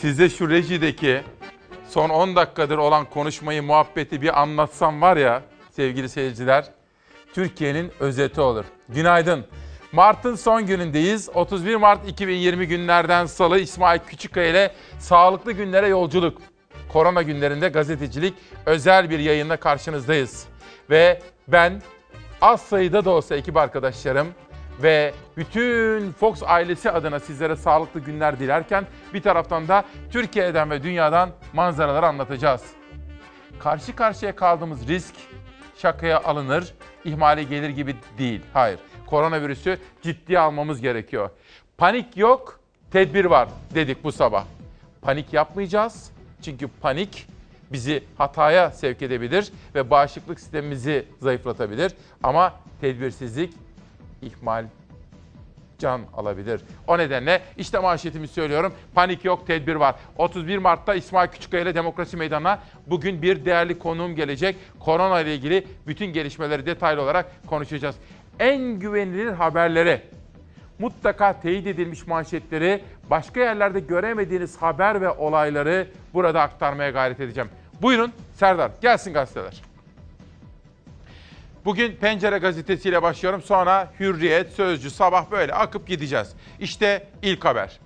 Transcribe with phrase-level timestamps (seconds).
[0.00, 1.22] size şu rejideki
[1.88, 6.64] son 10 dakikadır olan konuşmayı, muhabbeti bir anlatsam var ya sevgili seyirciler.
[7.34, 8.64] Türkiye'nin özeti olur.
[8.88, 9.46] Günaydın.
[9.92, 11.28] Mart'ın son günündeyiz.
[11.34, 16.38] 31 Mart 2020 günlerden salı İsmail Küçükkaya ile sağlıklı günlere yolculuk.
[16.92, 18.34] Korona günlerinde gazetecilik
[18.66, 20.46] özel bir yayında karşınızdayız.
[20.90, 21.82] Ve ben
[22.40, 24.28] az sayıda da olsa ekip arkadaşlarım
[24.82, 31.30] ve bütün Fox ailesi adına sizlere sağlıklı günler dilerken bir taraftan da Türkiye'den ve dünyadan
[31.52, 32.62] manzaraları anlatacağız.
[33.58, 35.14] Karşı karşıya kaldığımız risk
[35.76, 38.40] şakaya alınır, ihmale gelir gibi değil.
[38.52, 38.78] Hayır.
[39.06, 41.30] Koronavirüsü ciddiye almamız gerekiyor.
[41.78, 44.44] Panik yok, tedbir var dedik bu sabah.
[45.02, 46.10] Panik yapmayacağız.
[46.42, 47.26] Çünkü panik
[47.72, 51.92] bizi hataya sevk edebilir ve bağışıklık sistemimizi zayıflatabilir.
[52.22, 53.54] Ama tedbirsizlik
[54.22, 54.64] ihmal
[55.80, 56.60] can alabilir.
[56.86, 58.74] O nedenle işte manşetimi söylüyorum.
[58.94, 59.94] Panik yok, tedbir var.
[60.18, 64.56] 31 Mart'ta İsmail Küçükkaya ile Demokrasi Meydanı'na bugün bir değerli konuğum gelecek.
[64.80, 67.96] Korona ile ilgili bütün gelişmeleri detaylı olarak konuşacağız.
[68.38, 70.00] En güvenilir haberleri,
[70.78, 77.50] mutlaka teyit edilmiş manşetleri, başka yerlerde göremediğiniz haber ve olayları burada aktarmaya gayret edeceğim.
[77.82, 79.69] Buyurun Serdar, gelsin gazeteler.
[81.64, 83.42] Bugün Pencere gazetesiyle başlıyorum.
[83.42, 86.32] Sonra Hürriyet, Sözcü, Sabah böyle akıp gideceğiz.
[86.60, 87.80] İşte ilk haber.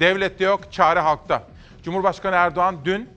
[0.00, 1.42] Devlette yok, çare halkta.
[1.82, 3.08] Cumhurbaşkanı Erdoğan dün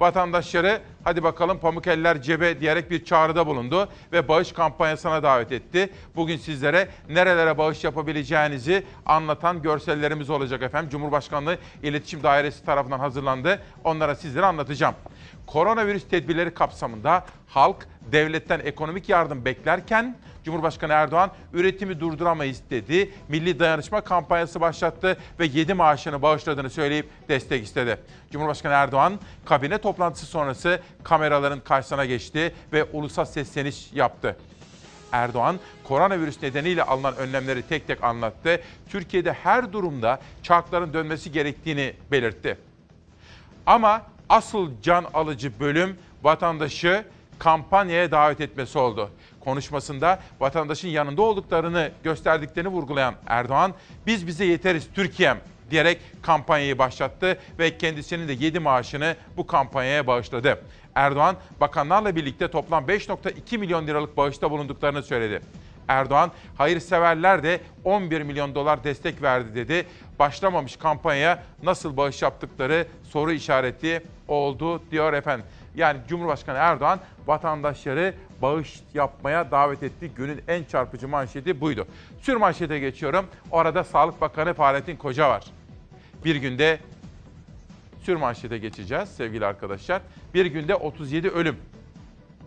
[0.00, 5.90] vatandaşları hadi bakalım pamuk eller cebe diyerek bir çağrıda bulundu ve bağış kampanyasına davet etti.
[6.16, 10.90] Bugün sizlere nerelere bağış yapabileceğinizi anlatan görsellerimiz olacak efendim.
[10.90, 13.62] Cumhurbaşkanlığı İletişim Dairesi tarafından hazırlandı.
[13.84, 14.94] Onlara sizlere anlatacağım.
[15.46, 23.10] Koronavirüs tedbirleri kapsamında halk devletten ekonomik yardım beklerken Cumhurbaşkanı Erdoğan üretimi durduramayız dedi.
[23.28, 27.98] Milli dayanışma kampanyası başlattı ve 7 maaşını bağışladığını söyleyip destek istedi.
[28.30, 34.36] Cumhurbaşkanı Erdoğan kabine toplantısı sonrası kameraların karşısına geçti ve ulusal sesleniş yaptı.
[35.12, 38.60] Erdoğan koronavirüs nedeniyle alınan önlemleri tek tek anlattı.
[38.88, 42.58] Türkiye'de her durumda çarkların dönmesi gerektiğini belirtti.
[43.66, 47.04] Ama asıl can alıcı bölüm vatandaşı
[47.44, 49.10] kampanyaya davet etmesi oldu.
[49.40, 53.74] Konuşmasında vatandaşın yanında olduklarını gösterdiklerini vurgulayan Erdoğan,
[54.06, 55.38] biz bize yeteriz Türkiye'm
[55.70, 60.64] diyerek kampanyayı başlattı ve kendisinin de 7 maaşını bu kampanyaya bağışladı.
[60.94, 65.40] Erdoğan, bakanlarla birlikte toplam 5.2 milyon liralık bağışta bulunduklarını söyledi.
[65.88, 69.86] Erdoğan, hayırseverler de 11 milyon dolar destek verdi dedi.
[70.18, 75.46] Başlamamış kampanyaya nasıl bağış yaptıkları soru işareti oldu diyor efendim.
[75.74, 80.10] Yani Cumhurbaşkanı Erdoğan vatandaşları bağış yapmaya davet etti.
[80.16, 81.86] Günün en çarpıcı manşeti buydu.
[82.20, 83.26] Sür manşete geçiyorum.
[83.50, 85.44] Orada Sağlık Bakanı Fahrettin Koca var.
[86.24, 86.78] Bir günde
[88.02, 90.02] sür manşete geçeceğiz sevgili arkadaşlar.
[90.34, 91.56] Bir günde 37 ölüm.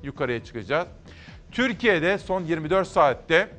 [0.04, 0.88] Yukarıya çıkacağız.
[1.52, 3.50] Türkiye'de son 24 saatte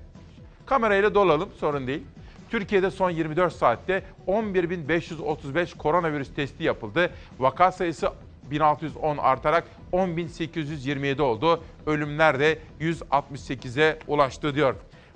[0.66, 2.02] kamerayla dolalım sorun değil.
[2.50, 7.10] Türkiye'de son 24 saatte 11.535 koronavirüs testi yapıldı.
[7.38, 8.10] Vaka sayısı
[8.50, 11.64] 1610 artarak 10.827 oldu.
[11.86, 14.74] Ölümler de 168'e ulaştı diyor.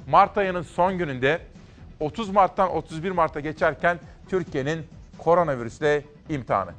[0.09, 1.41] Mart ayının son gününde
[2.01, 4.87] 30 Mart'tan 31 Mart'a geçerken Türkiye'nin
[5.19, 6.73] koronavirüsle imtihanı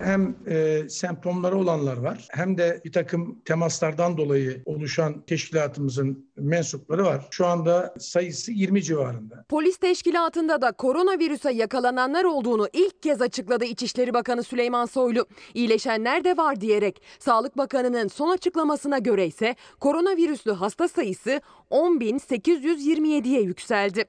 [0.00, 7.28] hem e, semptomları olanlar var hem de bir takım temaslardan dolayı oluşan teşkilatımızın mensupları var.
[7.30, 9.44] Şu anda sayısı 20 civarında.
[9.48, 15.26] Polis teşkilatında da koronavirüse yakalananlar olduğunu ilk kez açıkladı İçişleri Bakanı Süleyman Soylu.
[15.54, 24.04] İyileşenler de var diyerek Sağlık Bakanı'nın son açıklamasına göre ise koronavirüslü hasta sayısı 10.827'ye yükseldi.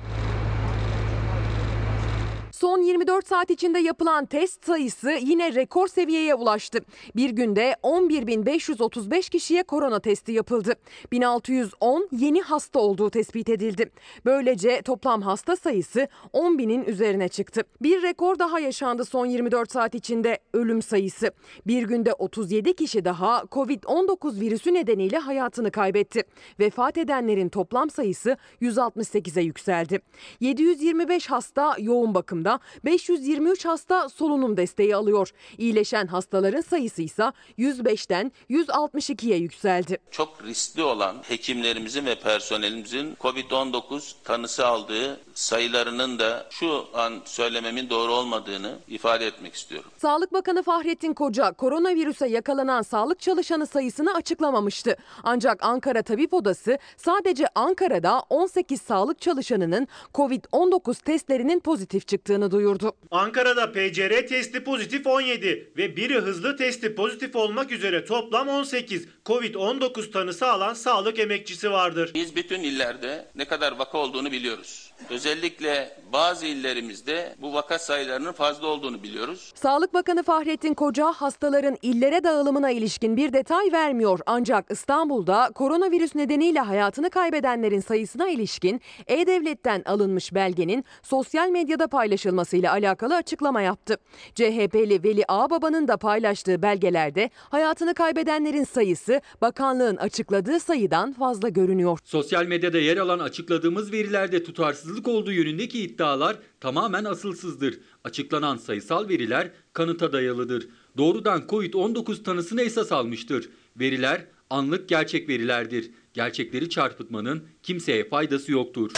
[2.60, 6.80] Son 24 saat içinde yapılan test sayısı yine rekor seviyeye ulaştı.
[7.16, 10.74] Bir günde 11.535 kişiye korona testi yapıldı.
[11.12, 13.92] 1610 yeni hasta olduğu tespit edildi.
[14.26, 17.62] Böylece toplam hasta sayısı 10.000'in üzerine çıktı.
[17.82, 21.32] Bir rekor daha yaşandı son 24 saat içinde ölüm sayısı.
[21.68, 26.24] Bir günde 37 kişi daha Covid-19 virüsü nedeniyle hayatını kaybetti.
[26.60, 30.00] Vefat edenlerin toplam sayısı 168'e yükseldi.
[30.40, 32.49] 725 hasta yoğun bakımda,
[32.86, 35.30] 523 hasta solunum desteği alıyor.
[35.58, 39.98] İyileşen hastaların sayısı ise 105'ten 162'ye yükseldi.
[40.12, 48.14] Çok riskli olan hekimlerimizin ve personelimizin COVID-19 tanısı aldığı sayılarının da şu an söylememin doğru
[48.14, 49.92] olmadığını ifade etmek istiyorum.
[49.98, 54.98] Sağlık Bakanı Fahrettin Koca koronavirüse yakalanan sağlık çalışanı sayısını açıklamamıştı.
[55.24, 62.94] Ancak Ankara Tabip Odası sadece Ankara'da 18 sağlık çalışanının COVID-19 testlerinin pozitif çıktığını yapıldığını duyurdu.
[63.12, 70.12] Ankara'da PCR testi pozitif 17 ve biri hızlı testi pozitif olmak üzere toplam 18 Covid-19
[70.12, 72.12] tanısı alan sağlık emekçisi vardır.
[72.14, 74.89] Biz bütün illerde ne kadar vaka olduğunu biliyoruz.
[75.10, 79.52] Özellikle bazı illerimizde bu vaka sayılarının fazla olduğunu biliyoruz.
[79.56, 84.20] Sağlık Bakanı Fahrettin Koca hastaların illere dağılımına ilişkin bir detay vermiyor.
[84.26, 93.16] Ancak İstanbul'da koronavirüs nedeniyle hayatını kaybedenlerin sayısına ilişkin E-Devlet'ten alınmış belgenin sosyal medyada paylaşılmasıyla alakalı
[93.16, 93.98] açıklama yaptı.
[94.36, 102.00] CHP'li Veli Ağbaba'nın da paylaştığı belgelerde hayatını kaybedenlerin sayısı bakanlığın açıkladığı sayıdan fazla görünüyor.
[102.04, 104.44] Sosyal medyada yer alan açıkladığımız verilerde
[104.90, 107.80] tutarsızlık olduğu yönündeki iddialar tamamen asılsızdır.
[108.04, 110.68] Açıklanan sayısal veriler kanıta dayalıdır.
[110.98, 113.50] Doğrudan Covid-19 tanısını esas almıştır.
[113.76, 115.92] Veriler anlık gerçek verilerdir.
[116.14, 118.92] Gerçekleri çarpıtmanın kimseye faydası yoktur.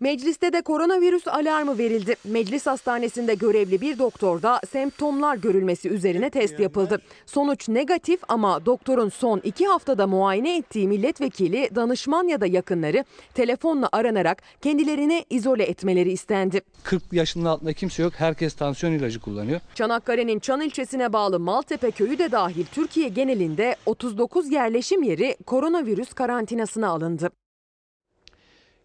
[0.00, 2.16] Mecliste de koronavirüs alarmı verildi.
[2.24, 7.00] Meclis hastanesinde görevli bir doktorda semptomlar görülmesi üzerine test yapıldı.
[7.26, 13.04] Sonuç negatif ama doktorun son iki haftada muayene ettiği milletvekili, danışman ya da yakınları
[13.34, 16.60] telefonla aranarak kendilerini izole etmeleri istendi.
[16.82, 18.12] 40 yaşının altında kimse yok.
[18.16, 19.60] Herkes tansiyon ilacı kullanıyor.
[19.74, 26.88] Çanakkale'nin Çan ilçesine bağlı Maltepe köyü de dahil Türkiye genelinde 39 yerleşim yeri koronavirüs karantinasına
[26.88, 27.30] alındı.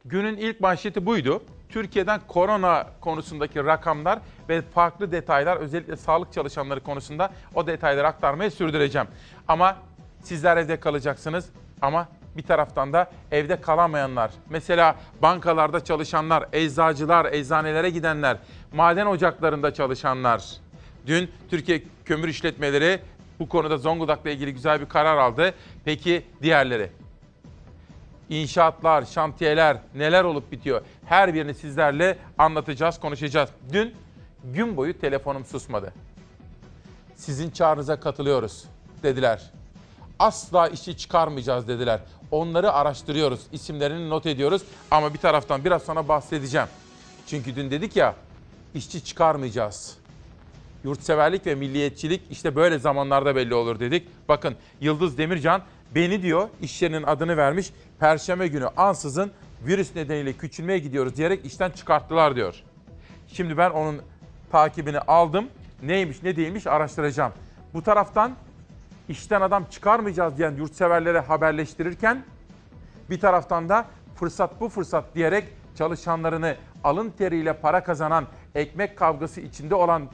[0.06, 1.44] Günün ilk manşeti buydu.
[1.70, 4.20] Türkiye'den korona konusundaki rakamlar
[4.50, 9.08] ve farklı detaylar özellikle sağlık çalışanları konusunda o detayları aktarmaya sürdüreceğim.
[9.48, 9.78] Ama
[10.24, 11.50] sizler evde kalacaksınız
[11.82, 12.08] ama
[12.38, 18.38] bir taraftan da evde kalamayanlar, mesela bankalarda çalışanlar, eczacılar, eczanelere gidenler,
[18.74, 20.44] maden ocaklarında çalışanlar.
[21.08, 23.00] Dün Türkiye Kömür İşletmeleri
[23.40, 25.54] bu konuda Zonguldak'la ilgili güzel bir karar aldı.
[25.86, 27.01] Peki diğerleri?
[28.32, 33.50] İnşaatlar, şantiyeler neler olup bitiyor her birini sizlerle anlatacağız, konuşacağız.
[33.74, 33.94] Dün
[34.44, 35.94] gün boyu telefonum susmadı.
[37.16, 38.66] Sizin çağrınıza katılıyoruz
[39.04, 39.52] dediler.
[40.20, 42.00] Asla işi çıkarmayacağız dediler.
[42.32, 44.62] Onları araştırıyoruz, isimlerini not ediyoruz
[44.92, 46.68] ama bir taraftan biraz sonra bahsedeceğim.
[47.28, 48.16] Çünkü dün dedik ya
[48.76, 49.98] işçi çıkarmayacağız.
[50.84, 54.08] Yurtseverlik ve milliyetçilik işte böyle zamanlarda belli olur dedik.
[54.30, 55.62] Bakın Yıldız Demircan
[55.96, 57.74] beni diyor iş yerinin adını vermiş.
[58.00, 59.32] Perşembe günü ansızın
[59.66, 62.56] virüs nedeniyle küçülmeye gidiyoruz diyerek işten çıkarttılar diyor.
[63.28, 64.02] Şimdi ben onun
[64.52, 65.48] takibini aldım.
[65.84, 67.34] Neymiş ne değilmiş araştıracağım.
[67.74, 68.36] Bu taraftan
[69.10, 72.24] işten adam çıkarmayacağız diyen yurtseverlere haberleştirirken
[73.10, 73.86] bir taraftan da
[74.16, 75.44] fırsat bu fırsat diyerek
[75.76, 80.10] çalışanlarını alın teriyle para kazanan, ekmek kavgası içinde olan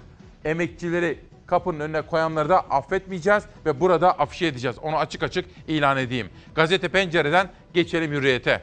[0.46, 4.80] emekçileri kapının önüne koyanları da affetmeyeceğiz ve burada afişe edeceğiz.
[4.80, 6.30] Onu açık açık ilan edeyim.
[6.56, 8.62] Gazete Pencere'den geçelim hürriyete.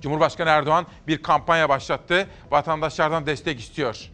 [0.00, 2.26] Cumhurbaşkanı Erdoğan bir kampanya başlattı.
[2.50, 4.10] Vatandaşlardan destek istiyor.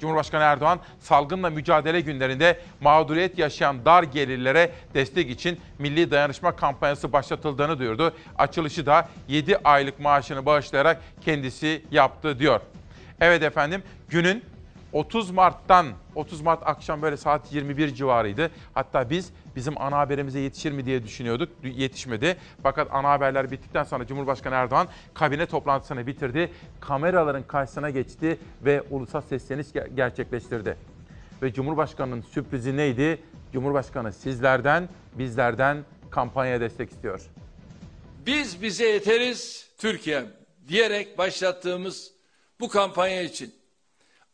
[0.00, 7.78] Cumhurbaşkanı Erdoğan salgınla mücadele günlerinde mağduriyet yaşayan dar gelirlere destek için milli dayanışma kampanyası başlatıldığını
[7.78, 8.14] duyurdu.
[8.38, 12.60] Açılışı da 7 aylık maaşını bağışlayarak kendisi yaptı diyor.
[13.20, 14.44] Evet efendim günün
[14.92, 18.50] 30 Mart'tan 30 Mart akşam böyle saat 21 civarıydı.
[18.74, 21.48] Hatta biz bizim ana haberimize yetişir mi diye düşünüyorduk.
[21.64, 22.36] Yetişmedi.
[22.62, 26.52] Fakat ana haberler bittikten sonra Cumhurbaşkanı Erdoğan kabine toplantısını bitirdi.
[26.80, 30.76] Kameraların karşısına geçti ve ulusal sesleniş gerçekleştirdi.
[31.42, 33.22] Ve Cumhurbaşkanı'nın sürprizi neydi?
[33.52, 34.88] Cumhurbaşkanı sizlerden,
[35.18, 37.20] bizlerden kampanya destek istiyor.
[38.26, 40.24] Biz bize yeteriz Türkiye
[40.68, 42.12] diyerek başlattığımız
[42.60, 43.59] bu kampanya için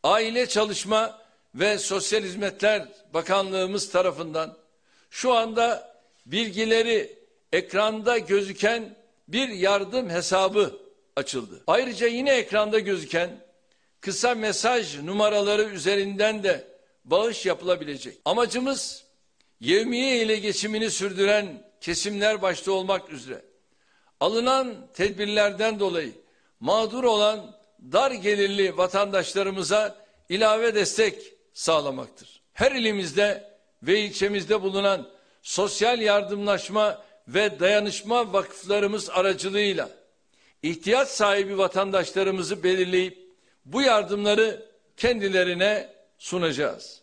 [0.03, 1.21] Aile Çalışma
[1.55, 4.57] ve Sosyal Hizmetler Bakanlığımız tarafından
[5.09, 7.19] şu anda bilgileri
[7.53, 8.95] ekranda gözüken
[9.27, 10.79] bir yardım hesabı
[11.15, 11.63] açıldı.
[11.67, 13.29] Ayrıca yine ekranda gözüken
[14.01, 16.67] kısa mesaj numaraları üzerinden de
[17.05, 18.17] bağış yapılabilecek.
[18.25, 19.03] Amacımız
[19.59, 23.41] yevmiye ile geçimini sürdüren kesimler başta olmak üzere
[24.19, 26.11] alınan tedbirlerden dolayı
[26.59, 29.95] mağdur olan dar gelirli vatandaşlarımıza
[30.29, 32.41] ilave destek sağlamaktır.
[32.53, 35.09] Her ilimizde ve ilçemizde bulunan
[35.41, 39.89] sosyal yardımlaşma ve dayanışma vakıflarımız aracılığıyla
[40.63, 43.27] ihtiyaç sahibi vatandaşlarımızı belirleyip
[43.65, 44.65] bu yardımları
[44.97, 47.01] kendilerine sunacağız.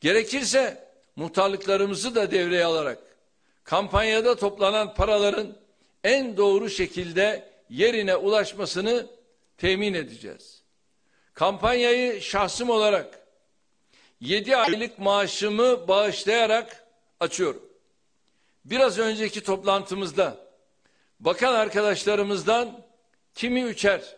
[0.00, 2.98] Gerekirse muhtarlıklarımızı da devreye alarak
[3.64, 5.56] kampanyada toplanan paraların
[6.04, 9.06] en doğru şekilde yerine ulaşmasını
[9.58, 10.62] temin edeceğiz.
[11.34, 13.22] Kampanyayı şahsım olarak
[14.20, 16.86] 7 aylık maaşımı bağışlayarak
[17.20, 17.62] açıyorum.
[18.64, 20.36] Biraz önceki toplantımızda
[21.20, 22.82] bakan arkadaşlarımızdan
[23.34, 24.16] kimi üçer,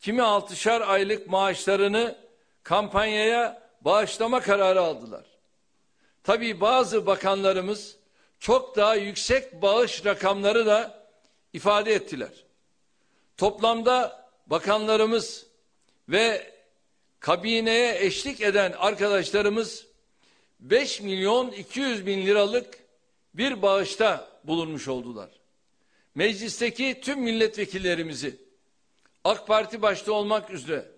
[0.00, 2.18] kimi altışar aylık maaşlarını
[2.62, 5.24] kampanyaya bağışlama kararı aldılar.
[6.24, 7.96] Tabii bazı bakanlarımız
[8.38, 11.04] çok daha yüksek bağış rakamları da
[11.52, 12.44] ifade ettiler.
[13.36, 14.19] Toplamda
[14.50, 15.46] bakanlarımız
[16.08, 16.52] ve
[17.20, 19.86] kabineye eşlik eden arkadaşlarımız
[20.60, 22.78] 5 milyon 200 bin liralık
[23.34, 25.30] bir bağışta bulunmuş oldular.
[26.14, 28.36] Meclisteki tüm milletvekillerimizi
[29.24, 30.88] AK Parti başta olmak üzere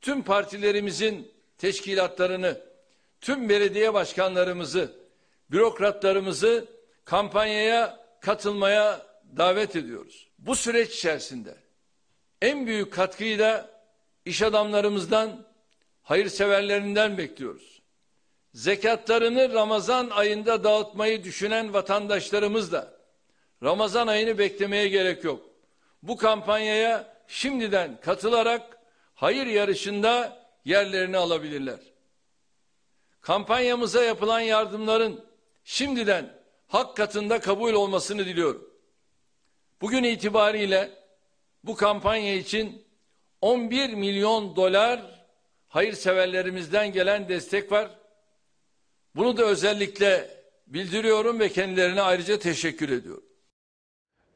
[0.00, 2.60] tüm partilerimizin teşkilatlarını,
[3.20, 4.92] tüm belediye başkanlarımızı,
[5.50, 6.68] bürokratlarımızı
[7.04, 9.06] kampanyaya katılmaya
[9.36, 10.28] davet ediyoruz.
[10.38, 11.61] Bu süreç içerisinde
[12.42, 13.70] en büyük katkıyı da
[14.24, 15.46] iş adamlarımızdan,
[16.02, 17.82] hayırseverlerinden bekliyoruz.
[18.54, 22.94] Zekatlarını Ramazan ayında dağıtmayı düşünen vatandaşlarımız da
[23.62, 25.46] Ramazan ayını beklemeye gerek yok.
[26.02, 28.78] Bu kampanyaya şimdiden katılarak
[29.14, 31.80] hayır yarışında yerlerini alabilirler.
[33.20, 35.24] Kampanyamıza yapılan yardımların
[35.64, 36.32] şimdiden
[36.68, 38.70] hak katında kabul olmasını diliyorum.
[39.80, 41.01] Bugün itibariyle
[41.64, 42.84] bu kampanya için
[43.40, 45.00] 11 milyon dolar
[45.68, 47.90] hayırseverlerimizden gelen destek var.
[49.16, 50.30] Bunu da özellikle
[50.66, 53.24] bildiriyorum ve kendilerine ayrıca teşekkür ediyorum.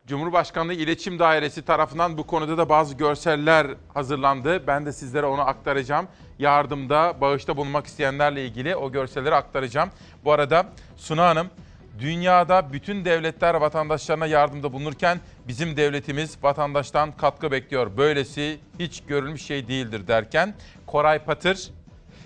[0.06, 4.66] Cumhurbaşkanlığı İletişim Dairesi tarafından bu konuda da bazı görseller hazırlandı.
[4.66, 6.08] Ben de sizlere onu aktaracağım.
[6.38, 9.90] Yardımda, bağışta bulunmak isteyenlerle ilgili o görselleri aktaracağım.
[10.24, 10.66] Bu arada
[10.96, 11.50] Suna Hanım,
[11.98, 17.96] dünyada bütün devletler vatandaşlarına yardımda bulunurken bizim devletimiz vatandaştan katkı bekliyor.
[17.96, 20.54] Böylesi hiç görülmüş şey değildir derken
[20.86, 21.70] Koray Patır,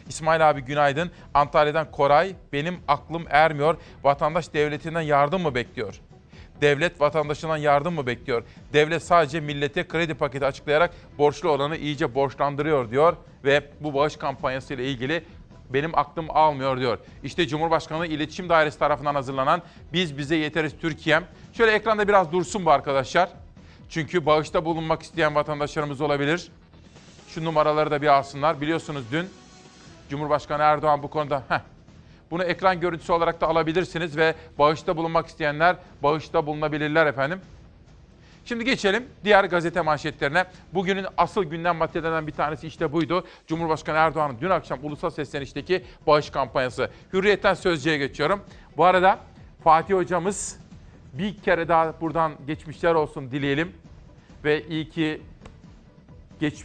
[0.09, 1.11] İsmail abi günaydın.
[1.35, 3.77] Antalya'dan Koray, benim aklım ermiyor.
[4.05, 6.01] Vatandaş devletinden yardım mı bekliyor?
[6.61, 8.43] Devlet vatandaşından yardım mı bekliyor?
[8.73, 14.75] Devlet sadece millete kredi paketi açıklayarak borçlu olanı iyice borçlandırıyor diyor ve bu bağış kampanyası
[14.75, 15.25] ile ilgili
[15.71, 16.99] benim aklım almıyor diyor.
[17.23, 19.63] İşte Cumhurbaşkanlığı İletişim Dairesi tarafından hazırlanan
[19.93, 21.25] Biz Bize Yeteriz Türkiye'm.
[21.53, 23.29] Şöyle ekranda biraz dursun bu arkadaşlar.
[23.89, 26.51] Çünkü bağışta bulunmak isteyen vatandaşlarımız olabilir.
[27.29, 28.61] Şu numaraları da bir alsınlar.
[28.61, 29.29] Biliyorsunuz dün
[30.11, 31.61] Cumhurbaşkanı Erdoğan bu konuda heh,
[32.31, 37.41] bunu ekran görüntüsü olarak da alabilirsiniz ve bağışta bulunmak isteyenler bağışta bulunabilirler efendim.
[38.45, 40.45] Şimdi geçelim diğer gazete manşetlerine.
[40.75, 43.25] Bugünün asıl gündem maddelerinden bir tanesi işte buydu.
[43.47, 46.91] Cumhurbaşkanı Erdoğan'ın dün akşam ulusal seslenişteki bağış kampanyası.
[47.13, 48.41] Hürriyetten Sözcü'ye geçiyorum.
[48.77, 49.19] Bu arada
[49.65, 50.61] Fatih hocamız
[51.13, 53.73] bir kere daha buradan geçmişler olsun dileyelim.
[54.45, 55.23] Ve iyi ki
[56.41, 56.65] geç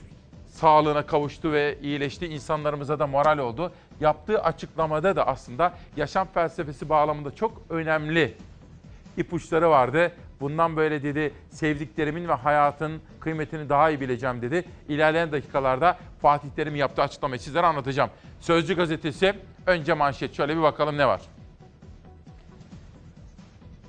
[0.51, 2.27] sağlığına kavuştu ve iyileşti.
[2.27, 3.72] İnsanlarımıza da moral oldu.
[4.00, 8.38] Yaptığı açıklamada da aslında yaşam felsefesi bağlamında çok önemli
[9.17, 10.12] ipuçları vardı.
[10.39, 14.65] Bundan böyle dedi sevdiklerimin ve hayatın kıymetini daha iyi bileceğim dedi.
[14.89, 18.10] İlerleyen dakikalarda Fatih Terim yaptığı açıklamayı sizlere anlatacağım.
[18.39, 19.34] Sözcü gazetesi
[19.65, 21.22] önce manşet şöyle bir bakalım ne var.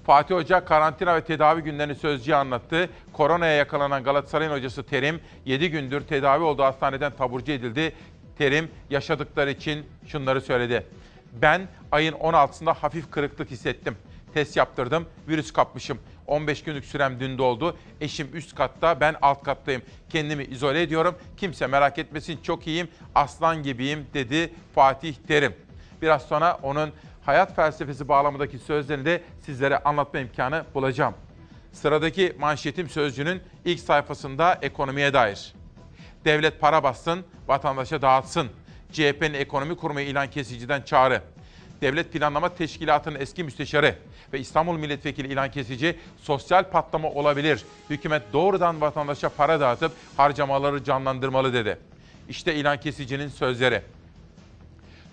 [0.07, 2.91] Fatih Hoca karantina ve tedavi günlerini Sözcü'ye anlattı.
[3.13, 7.93] Koronaya yakalanan Galatasaray'ın hocası Terim 7 gündür tedavi olduğu hastaneden taburcu edildi.
[8.39, 10.87] Terim yaşadıkları için şunları söyledi.
[11.43, 13.97] Ben ayın 16'sında hafif kırıklık hissettim.
[14.37, 15.99] Test yaptırdım, virüs kapmışım.
[16.27, 17.77] 15 günlük sürem dün doldu.
[18.01, 19.83] Eşim üst katta, ben alt kattayım.
[20.09, 21.15] Kendimi izole ediyorum.
[21.37, 25.55] Kimse merak etmesin, çok iyiyim, aslan gibiyim dedi Fatih Terim.
[26.03, 26.91] Biraz sonra onun
[27.27, 31.15] hayat felsefesi bağlamındaki sözlerini de sizlere anlatma imkanı bulacağım.
[31.73, 35.55] Sıradaki manşetim Sözcü'nün ilk sayfasında ekonomiye dair.
[36.25, 38.49] Devlet para bassın, vatandaşa dağıtsın.
[38.93, 41.23] CHP'nin ekonomi kurma ilan kesiciden çağrı.
[41.81, 43.95] Devlet Planlama Teşkilatı'nın eski müsteşarı
[44.33, 47.65] ve İstanbul Milletvekili ilan kesici sosyal patlama olabilir.
[47.91, 51.79] Hükümet doğrudan vatandaşa para dağıtıp harcamaları canlandırmalı dedi.
[52.29, 53.83] İşte ilan kesicinin sözleri.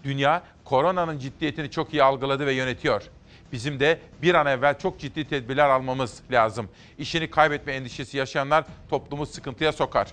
[0.03, 3.03] Dünya koronanın ciddiyetini çok iyi algıladı ve yönetiyor.
[3.51, 6.69] Bizim de bir an evvel çok ciddi tedbirler almamız lazım.
[6.97, 10.07] İşini kaybetme endişesi yaşayanlar toplumu sıkıntıya sokar.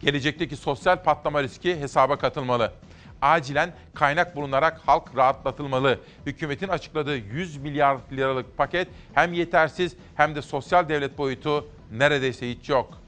[0.00, 2.72] Gelecekteki sosyal patlama riski hesaba katılmalı.
[3.22, 6.00] Acilen kaynak bulunarak halk rahatlatılmalı.
[6.26, 12.68] Hükümetin açıkladığı 100 milyar liralık paket hem yetersiz hem de sosyal devlet boyutu neredeyse hiç
[12.68, 12.98] yok.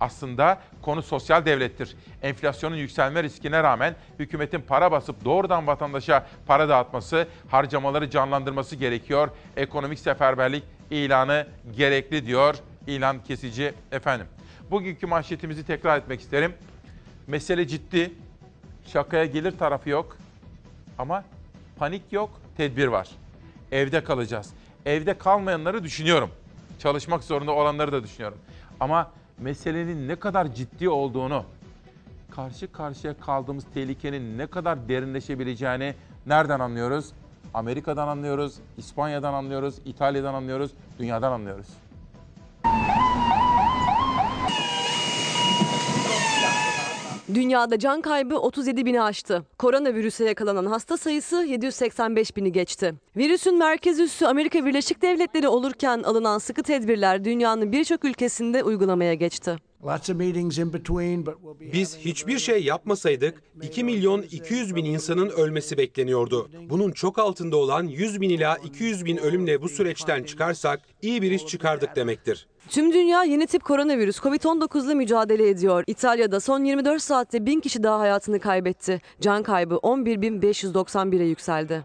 [0.00, 1.96] Aslında konu sosyal devlettir.
[2.22, 9.28] Enflasyonun yükselme riskine rağmen hükümetin para basıp doğrudan vatandaşa para dağıtması, harcamaları canlandırması gerekiyor.
[9.56, 11.46] Ekonomik seferberlik ilanı
[11.76, 12.56] gerekli diyor
[12.86, 14.26] ilan kesici efendim.
[14.70, 16.54] Bugünkü manşetimizi tekrar etmek isterim.
[17.26, 18.12] Mesele ciddi.
[18.86, 20.16] Şakaya gelir tarafı yok.
[20.98, 21.24] Ama
[21.76, 23.08] panik yok, tedbir var.
[23.72, 24.52] Evde kalacağız.
[24.86, 26.30] Evde kalmayanları düşünüyorum.
[26.78, 28.38] Çalışmak zorunda olanları da düşünüyorum.
[28.80, 31.44] Ama meselenin ne kadar ciddi olduğunu,
[32.30, 35.94] karşı karşıya kaldığımız tehlikenin ne kadar derinleşebileceğini
[36.26, 37.12] nereden anlıyoruz?
[37.54, 41.66] Amerika'dan anlıyoruz, İspanya'dan anlıyoruz, İtalya'dan anlıyoruz, dünyadan anlıyoruz.
[47.34, 49.42] Dünyada can kaybı 37 bini aştı.
[49.58, 52.94] Koronavirüse yakalanan hasta sayısı 785 bini geçti.
[53.16, 59.56] Virüsün merkez üssü Amerika Birleşik Devletleri olurken alınan sıkı tedbirler dünyanın birçok ülkesinde uygulamaya geçti.
[61.72, 66.50] Biz hiçbir şey yapmasaydık 2 milyon 200 bin insanın ölmesi bekleniyordu.
[66.70, 71.30] Bunun çok altında olan 100 bin ila 200 bin ölümle bu süreçten çıkarsak iyi bir
[71.30, 72.46] iş çıkardık demektir.
[72.68, 75.84] Tüm dünya yeni tip koronavirüs COVID-19 ile mücadele ediyor.
[75.86, 79.00] İtalya'da son 24 saatte 1000 kişi daha hayatını kaybetti.
[79.20, 81.84] Can kaybı 11.591'e yükseldi.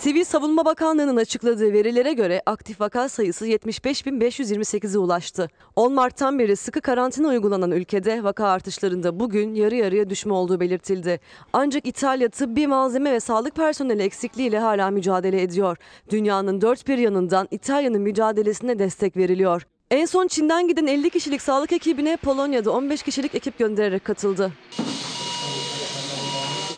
[0.00, 5.48] Sivil Savunma Bakanlığı'nın açıkladığı verilere göre aktif vaka sayısı 75.528'e ulaştı.
[5.76, 11.20] 10 Mart'tan beri sıkı karantina uygulanan ülkede vaka artışlarında bugün yarı yarıya düşme olduğu belirtildi.
[11.52, 15.76] Ancak İtalya tıbbi malzeme ve sağlık personeli eksikliğiyle hala mücadele ediyor.
[16.10, 19.66] Dünyanın dört bir yanından İtalya'nın mücadelesine destek veriliyor.
[19.90, 24.52] En son Çin'den giden 50 kişilik sağlık ekibine Polonya'da 15 kişilik ekip göndererek katıldı.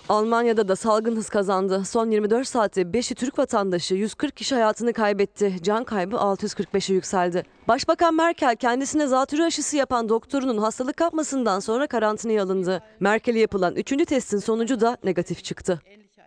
[0.09, 1.83] Almanya'da da salgın hız kazandı.
[1.85, 5.57] Son 24 saatte 5'i Türk vatandaşı 140 kişi hayatını kaybetti.
[5.63, 7.43] Can kaybı 645'e yükseldi.
[7.69, 12.83] Başbakan Merkel kendisine zatürre aşısı yapan doktorunun hastalık kapmasından sonra karantinaya alındı.
[13.01, 14.07] Merkel'e yapılan 3.
[14.07, 15.81] testin sonucu da negatif çıktı.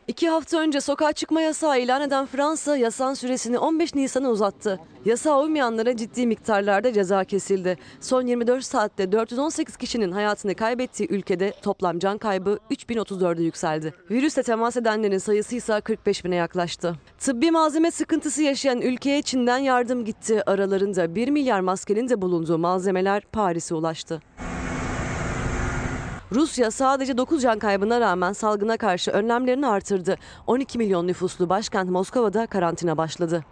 [0.08, 4.79] İki hafta önce sokağa çıkma yasağı ilan eden Fransa yasağın süresini 15 Nisan'a uzattı.
[5.05, 7.77] Yasağa uymayanlara ciddi miktarlarda ceza kesildi.
[8.00, 13.93] Son 24 saatte 418 kişinin hayatını kaybettiği ülkede toplam can kaybı 3034'e yükseldi.
[14.12, 16.96] Virüsle temas edenlerin sayısı ise 45 bine yaklaştı.
[17.20, 20.43] Tıbbi malzeme sıkıntısı yaşayan ülkeye Çin'den yardım gitti.
[20.46, 24.22] Aralarında 1 milyar maskenin de bulunduğu malzemeler Paris'e ulaştı.
[26.32, 30.17] Rusya sadece 9 can kaybına rağmen salgına karşı önlemlerini artırdı.
[30.48, 33.46] 12 milyon nüfuslu başkent Moskova'da karantina başladı.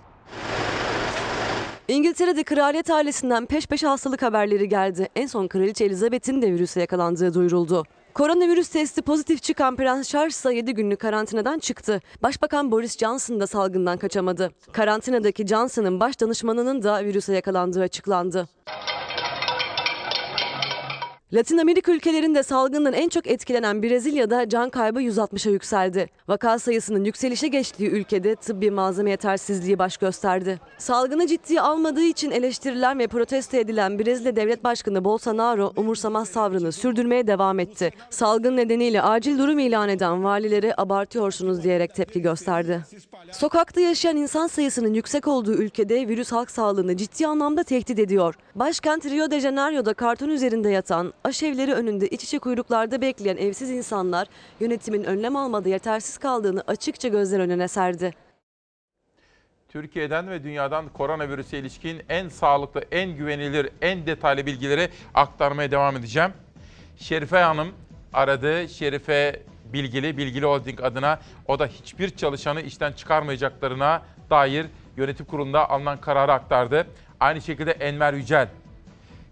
[1.88, 5.10] İngiltere'de kraliyet ailesinden peş peşe hastalık haberleri geldi.
[5.15, 7.84] En son Kraliçe Elizabeth'in de virüse yakalandığı duyuruldu.
[8.13, 12.02] Koronavirüs testi pozitif çıkan Prens Charles ise 7 günlük karantinadan çıktı.
[12.24, 14.52] Başbakan Boris Johnson da salgından kaçamadı.
[14.72, 18.48] Karantinadaki Johnson'ın baş danışmanının da virüse yakalandığı açıklandı.
[21.34, 26.10] Latin Amerika ülkelerinde salgından en çok etkilenen Brezilya'da can kaybı 160'a yükseldi.
[26.28, 30.60] Vaka sayısının yükselişe geçtiği ülkede tıbbi malzeme yetersizliği baş gösterdi.
[30.78, 37.28] Salgını ciddiye almadığı için eleştirilen ve protesto edilen Brezilya Devlet Başkanı Bolsonaro umursamaz tavrını sürdürmeye
[37.28, 37.92] devam etti.
[38.10, 42.82] Salgın nedeniyle acil durum ilan eden valilere abartıyorsunuz diyerek tepki gösterdi.
[43.32, 48.36] Sokakta yaşayan insan sayısının yüksek olduğu ülkede virüs halk sağlığını ciddi anlamda tehdit ediyor.
[48.56, 54.27] Başkent Rio de Janeiro'da karton üzerinde yatan, aşevleri önünde iç içe kuyruklarda bekleyen evsiz insanlar
[54.60, 58.13] yönetimin önlem almada yetersiz kaldığını açıkça gözler önüne serdi.
[59.69, 66.32] Türkiye'den ve dünyadan koronavirüse ilişkin en sağlıklı, en güvenilir, en detaylı bilgileri aktarmaya devam edeceğim.
[66.97, 67.71] Şerife Hanım
[68.13, 68.69] aradı.
[68.69, 69.41] Şerife
[69.73, 74.65] Bilgili, Bilgili Holding adına o da hiçbir çalışanı işten çıkarmayacaklarına dair
[74.97, 76.88] yönetim kurulunda alınan kararı aktardı.
[77.19, 78.47] Aynı şekilde Enver Yücel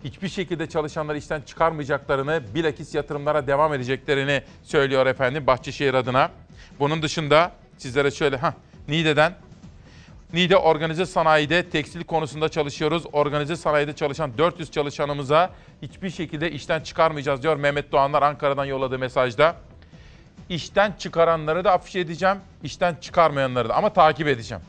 [0.04, 6.32] hiçbir şekilde çalışanları işten çıkarmayacaklarını, bilakis yatırımlara devam edeceklerini söylüyor efendim Bahçeşehir adına.
[6.80, 8.54] Bunun dışında sizlere şöyle, ha
[8.88, 9.34] Niğde'den
[10.34, 13.04] Niğde organize sanayide tekstil konusunda çalışıyoruz.
[13.14, 15.50] Organize sanayide çalışan 400 çalışanımıza
[15.82, 19.56] hiçbir şekilde işten çıkarmayacağız diyor Mehmet Doğanlar Ankara'dan yolladığı mesajda.
[20.50, 24.64] İşten çıkaranları da afişe edeceğim, işten çıkarmayanları da ama takip edeceğim.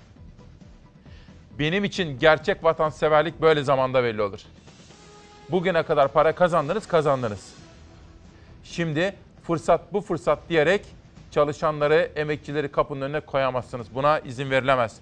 [1.58, 4.40] Benim için gerçek vatanseverlik böyle zamanda belli olur.
[5.50, 7.54] Bugüne kadar para kazandınız, kazandınız.
[8.64, 9.14] Şimdi
[9.46, 10.86] fırsat bu fırsat diyerek
[11.30, 13.94] çalışanları, emekçileri kapının önüne koyamazsınız.
[13.94, 14.96] Buna izin verilemez.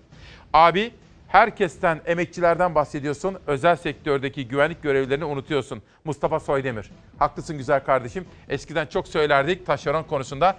[0.52, 0.92] Abi
[1.28, 3.38] herkesten, emekçilerden bahsediyorsun.
[3.46, 5.82] Özel sektördeki güvenlik görevlilerini unutuyorsun.
[6.04, 6.90] Mustafa Soydemir.
[7.18, 8.26] Haklısın güzel kardeşim.
[8.48, 10.58] Eskiden çok söylerdik taşeron konusunda.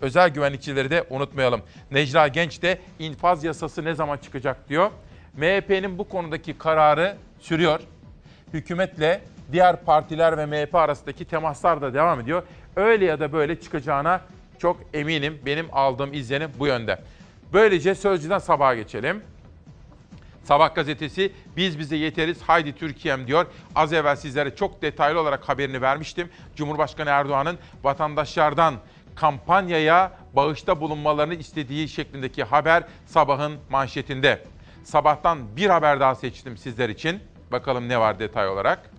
[0.00, 1.62] Özel güvenlikçileri de unutmayalım.
[1.90, 4.90] Necla Genç de infaz yasası ne zaman çıkacak diyor.
[5.36, 7.80] MHP'nin bu konudaki kararı sürüyor.
[8.52, 9.20] Hükümetle
[9.52, 12.42] diğer partiler ve MHP arasındaki temaslar da devam ediyor.
[12.76, 14.20] Öyle ya da böyle çıkacağına
[14.58, 15.38] çok eminim.
[15.46, 16.98] Benim aldığım izlenim bu yönde.
[17.52, 19.22] Böylece Sözcü'den sabaha geçelim.
[20.44, 23.46] Sabah gazetesi biz bize yeteriz haydi Türkiye'm diyor.
[23.74, 26.30] Az evvel sizlere çok detaylı olarak haberini vermiştim.
[26.56, 28.74] Cumhurbaşkanı Erdoğan'ın vatandaşlardan
[29.14, 34.44] kampanyaya bağışta bulunmalarını istediği şeklindeki haber sabahın manşetinde.
[34.84, 37.20] Sabahtan bir haber daha seçtim sizler için.
[37.52, 38.90] Bakalım ne var detay olarak.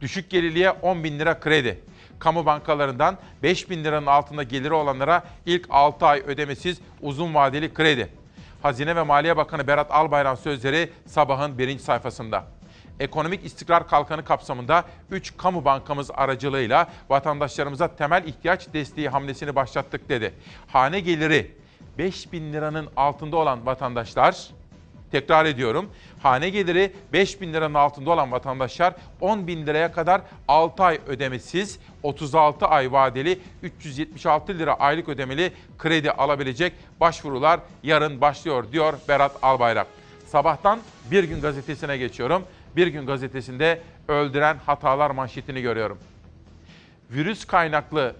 [0.00, 1.80] Düşük gelirliye 10 bin lira kredi.
[2.18, 8.08] Kamu bankalarından 5 bin liranın altında geliri olanlara ilk 6 ay ödemesiz uzun vadeli kredi.
[8.62, 12.44] Hazine ve Maliye Bakanı Berat Albayrak sözleri sabahın birinci sayfasında.
[13.00, 20.34] Ekonomik istikrar kalkanı kapsamında 3 kamu bankamız aracılığıyla vatandaşlarımıza temel ihtiyaç desteği hamlesini başlattık dedi.
[20.66, 21.56] Hane geliri
[21.98, 24.50] 5 bin liranın altında olan vatandaşlar
[25.10, 25.90] Tekrar ediyorum.
[26.22, 31.78] Hane geliri 5 bin liranın altında olan vatandaşlar 10 bin liraya kadar 6 ay ödemesiz,
[32.02, 39.86] 36 ay vadeli 376 lira aylık ödemeli kredi alabilecek başvurular yarın başlıyor diyor Berat Albayrak.
[40.26, 42.42] Sabahtan Bir Gün Gazetesi'ne geçiyorum.
[42.76, 45.98] Bir Gün Gazetesi'nde öldüren hatalar manşetini görüyorum.
[47.10, 48.14] Virüs kaynaklı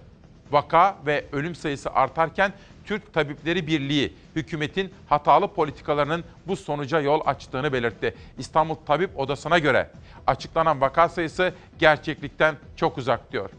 [0.51, 2.53] vaka ve ölüm sayısı artarken
[2.87, 8.15] Türk Tabipleri Birliği hükümetin hatalı politikalarının bu sonuca yol açtığını belirtti.
[8.37, 9.89] İstanbul Tabip Odası'na göre
[10.27, 13.49] açıklanan vaka sayısı gerçeklikten çok uzak diyor.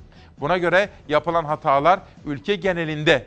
[0.40, 3.26] Buna göre yapılan hatalar ülke genelinde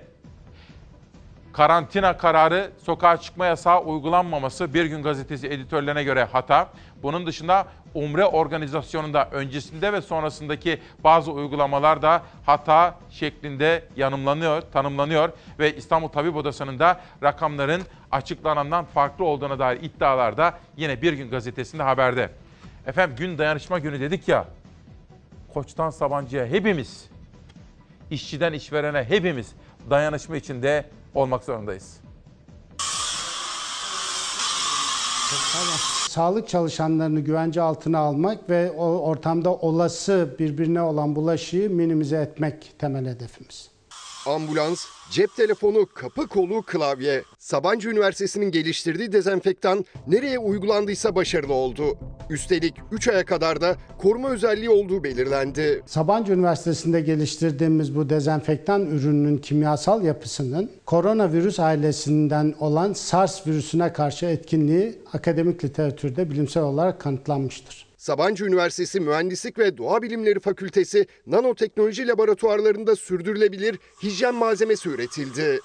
[1.53, 6.69] karantina kararı, sokağa çıkma yasağı uygulanmaması Bir Gün Gazetesi editörlerine göre hata.
[7.03, 15.75] Bunun dışında Umre organizasyonunda öncesinde ve sonrasındaki bazı uygulamalar da hata şeklinde yanımlanıyor, tanımlanıyor ve
[15.75, 21.83] İstanbul Tabip Odası'nın da rakamların açıklanandan farklı olduğuna dair iddialar da yine Bir Gün Gazetesi'nde
[21.83, 22.29] haberde.
[22.87, 24.45] Efendim gün dayanışma günü dedik ya,
[25.53, 27.09] Koç'tan Sabancı'ya hepimiz,
[28.11, 29.51] işçiden işverene hepimiz
[29.89, 30.85] dayanışma içinde
[31.15, 31.97] olmak zorundayız.
[36.09, 43.05] Sağlık çalışanlarını güvence altına almak ve o ortamda olası birbirine olan bulaşıyı minimize etmek temel
[43.05, 43.70] hedefimiz.
[44.25, 47.23] Ambulans, cep telefonu, kapı kolu, klavye.
[47.39, 51.97] Sabancı Üniversitesi'nin geliştirdiği dezenfektan nereye uygulandıysa başarılı oldu.
[52.29, 55.83] Üstelik 3 aya kadar da koruma özelliği olduğu belirlendi.
[55.85, 64.99] Sabancı Üniversitesi'nde geliştirdiğimiz bu dezenfektan ürününün kimyasal yapısının koronavirüs ailesinden olan SARS virüsüne karşı etkinliği
[65.13, 67.90] akademik literatürde bilimsel olarak kanıtlanmıştır.
[68.01, 75.59] Sabancı Üniversitesi Mühendislik ve Doğa Bilimleri Fakültesi nanoteknoloji laboratuvarlarında sürdürülebilir hijyen malzemesi üretildi.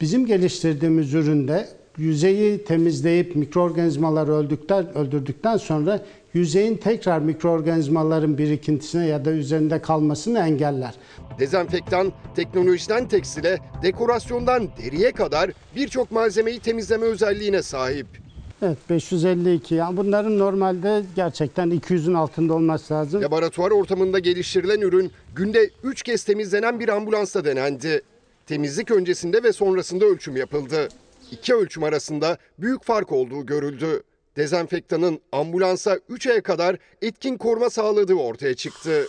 [0.00, 9.30] Bizim geliştirdiğimiz üründe yüzeyi temizleyip mikroorganizmaları öldükten, öldürdükten sonra yüzeyin tekrar mikroorganizmaların birikintisine ya da
[9.30, 10.94] üzerinde kalmasını engeller.
[11.38, 18.23] Dezenfektan teknolojiden tekstile, dekorasyondan deriye kadar birçok malzemeyi temizleme özelliğine sahip.
[18.64, 23.22] Evet 552 yani bunların normalde gerçekten 200'ün altında olması lazım.
[23.22, 28.02] Laboratuvar ortamında geliştirilen ürün günde 3 kez temizlenen bir ambulansta denendi.
[28.46, 30.88] Temizlik öncesinde ve sonrasında ölçüm yapıldı.
[31.30, 34.02] İki ölçüm arasında büyük fark olduğu görüldü.
[34.36, 39.06] Dezenfektanın ambulansa 3 aya kadar etkin koruma sağladığı ortaya çıktı.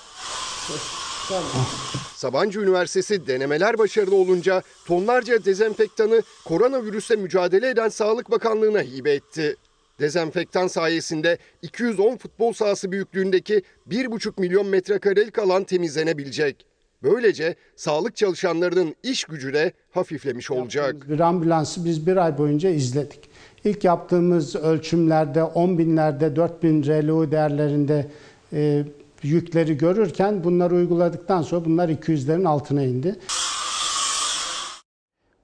[2.16, 9.56] Sabancı Üniversitesi denemeler başarılı olunca tonlarca dezenfektanı koronavirüsle mücadele eden Sağlık Bakanlığı'na hibe etti.
[10.00, 16.66] Dezenfektan sayesinde 210 futbol sahası büyüklüğündeki 1,5 milyon metrekarelik alan temizlenebilecek.
[17.04, 21.10] Böylece sağlık çalışanlarının iş gücü de hafiflemiş olacak.
[21.10, 23.30] Bir ambulansı biz bir ay boyunca izledik.
[23.64, 28.08] İlk yaptığımız ölçümlerde 10 binlerde 4 bin RLU değerlerinde
[28.54, 28.84] e,
[29.26, 33.20] yükleri görürken bunları uyguladıktan sonra bunlar 200'lerin altına indi.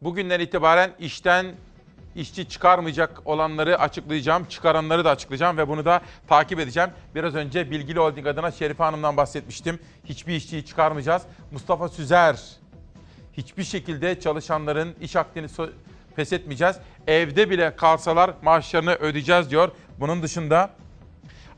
[0.02, 1.46] Bugünden itibaren işten
[2.16, 6.90] işçi çıkarmayacak olanları açıklayacağım, çıkaranları da açıklayacağım ve bunu da takip edeceğim.
[7.16, 9.80] Biraz önce Bilgili Holding adına Şerife Hanım'dan bahsetmiştim.
[10.06, 11.22] Hiçbir işçiyi çıkarmayacağız.
[11.52, 12.40] Mustafa Süzer,
[13.34, 15.48] hiçbir şekilde çalışanların iş akdini
[16.16, 16.76] feshetmeyeceğiz.
[17.08, 19.72] Evde bile kalsalar maaşlarını ödeyeceğiz diyor.
[20.00, 20.70] Bunun dışında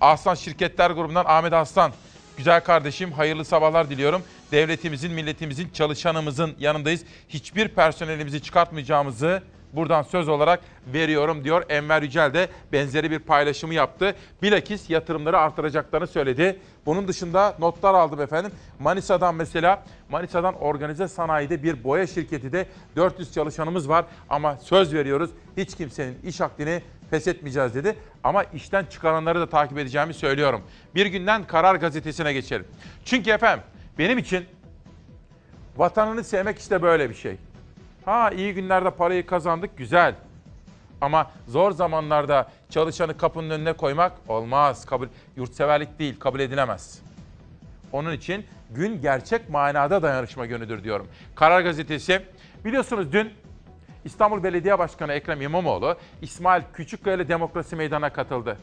[0.02, 1.92] Aslan Şirketler Grubu'ndan Ahmet Aslan,
[2.38, 4.24] güzel kardeşim hayırlı sabahlar diliyorum.
[4.52, 7.02] Devletimizin, milletimizin, çalışanımızın yanındayız.
[7.30, 10.60] Hiçbir personelimizi çıkartmayacağımızı buradan söz olarak
[10.94, 11.64] veriyorum diyor.
[11.70, 14.16] Enver Yücel de benzeri bir paylaşımı yaptı.
[14.42, 16.60] Bilakis yatırımları artıracaklarını söyledi.
[16.86, 18.52] Bunun dışında notlar aldım efendim.
[18.80, 24.06] Manisa'dan mesela, Manisa'dan organize sanayide bir boya şirketi de 400 çalışanımız var.
[24.30, 27.96] Ama söz veriyoruz hiç kimsenin iş akdini feshetmeyeceğiz dedi.
[28.24, 30.62] Ama işten çıkaranları da takip edeceğimi söylüyorum.
[30.96, 32.66] Bir günden Karar Gazetesi'ne geçelim.
[33.06, 33.66] Çünkü efendim
[33.98, 34.46] benim için
[35.78, 37.38] vatanını sevmek işte böyle bir şey.
[38.06, 40.16] Ha iyi günlerde parayı kazandık güzel.
[41.02, 44.86] Ama zor zamanlarda çalışanı kapının önüne koymak olmaz.
[44.86, 47.02] Kabul yurtseverlik değil, kabul edilemez.
[47.92, 51.08] Onun için gün gerçek manada dayanışma günüdür diyorum.
[51.36, 52.22] Karar Gazetesi
[52.66, 53.34] biliyorsunuz dün
[54.06, 58.58] İstanbul Belediye Başkanı Ekrem İmamoğlu, İsmail Küçükkaya ile Demokrasi Meydanı'na katıldı.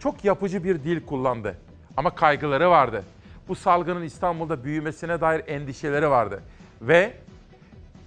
[0.00, 1.56] Çok yapıcı bir dil kullandı
[1.96, 3.04] ama kaygıları vardı.
[3.48, 6.42] Bu salgının İstanbul'da büyümesine dair endişeleri vardı.
[6.82, 7.12] Ve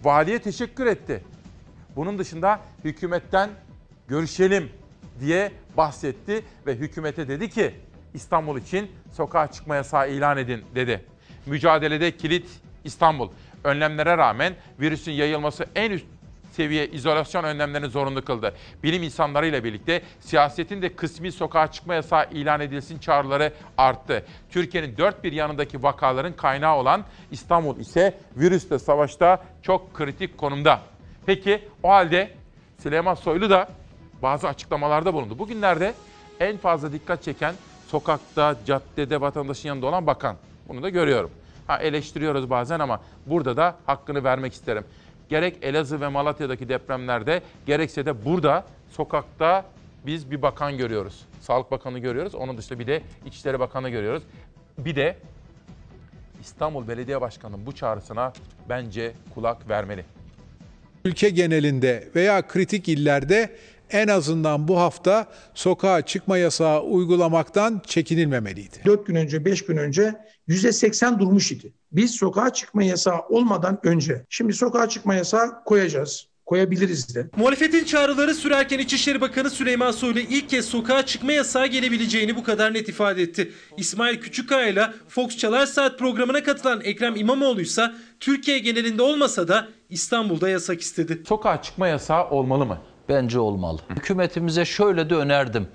[0.03, 1.23] valiye teşekkür etti.
[1.95, 3.49] Bunun dışında hükümetten
[4.07, 4.69] görüşelim
[5.19, 7.75] diye bahsetti ve hükümete dedi ki
[8.13, 11.05] İstanbul için sokağa çıkma yasağı ilan edin dedi.
[11.45, 12.49] Mücadelede kilit
[12.83, 13.29] İstanbul.
[13.63, 16.05] Önlemlere rağmen virüsün yayılması en üst
[16.51, 18.53] seviye izolasyon önlemlerini zorunlu kıldı.
[18.83, 24.25] Bilim insanlarıyla birlikte siyasetin de kısmi sokağa çıkma yasağı ilan edilsin çağrıları arttı.
[24.49, 30.79] Türkiye'nin dört bir yanındaki vakaların kaynağı olan İstanbul ise virüsle savaşta çok kritik konumda.
[31.25, 32.31] Peki o halde
[32.83, 33.67] Süleyman Soylu da
[34.21, 35.39] bazı açıklamalarda bulundu.
[35.39, 35.93] Bugünlerde
[36.39, 37.55] en fazla dikkat çeken
[37.87, 40.35] sokakta, caddede vatandaşın yanında olan bakan.
[40.67, 41.31] Bunu da görüyorum.
[41.67, 44.83] Ha eleştiriyoruz bazen ama burada da hakkını vermek isterim.
[45.31, 49.65] Gerek Elazığ ve Malatya'daki depremlerde gerekse de burada sokakta
[50.05, 51.25] biz bir bakan görüyoruz.
[51.41, 52.35] Sağlık Bakanı görüyoruz.
[52.35, 54.23] Onun dışında bir de İçişleri Bakanı görüyoruz.
[54.77, 55.17] Bir de
[56.41, 58.33] İstanbul Belediye Başkanı'nın bu çağrısına
[58.69, 60.05] bence kulak vermeli.
[61.05, 63.55] Ülke genelinde veya kritik illerde
[63.89, 68.77] en azından bu hafta sokağa çıkma yasağı uygulamaktan çekinilmemeliydi.
[68.85, 70.15] 4 gün önce, 5 gün önce
[70.47, 71.73] %80 durmuş idi.
[71.91, 76.27] Biz sokağa çıkma yasağı olmadan önce, şimdi sokağa çıkma yasağı koyacağız.
[76.45, 77.29] Koyabiliriz de.
[77.37, 82.73] Muhalefetin çağrıları sürerken İçişleri Bakanı Süleyman Soylu ilk kez sokağa çıkma yasağı gelebileceğini bu kadar
[82.73, 83.51] net ifade etti.
[83.77, 89.67] İsmail Küçükkaya ile Fox Çalar Saat programına katılan Ekrem İmamoğlu ise Türkiye genelinde olmasa da
[89.89, 91.21] İstanbul'da yasak istedi.
[91.27, 92.77] Sokağa çıkma yasağı olmalı mı?
[93.09, 93.79] Bence olmalı.
[93.89, 95.67] Hükümetimize şöyle de önerdim.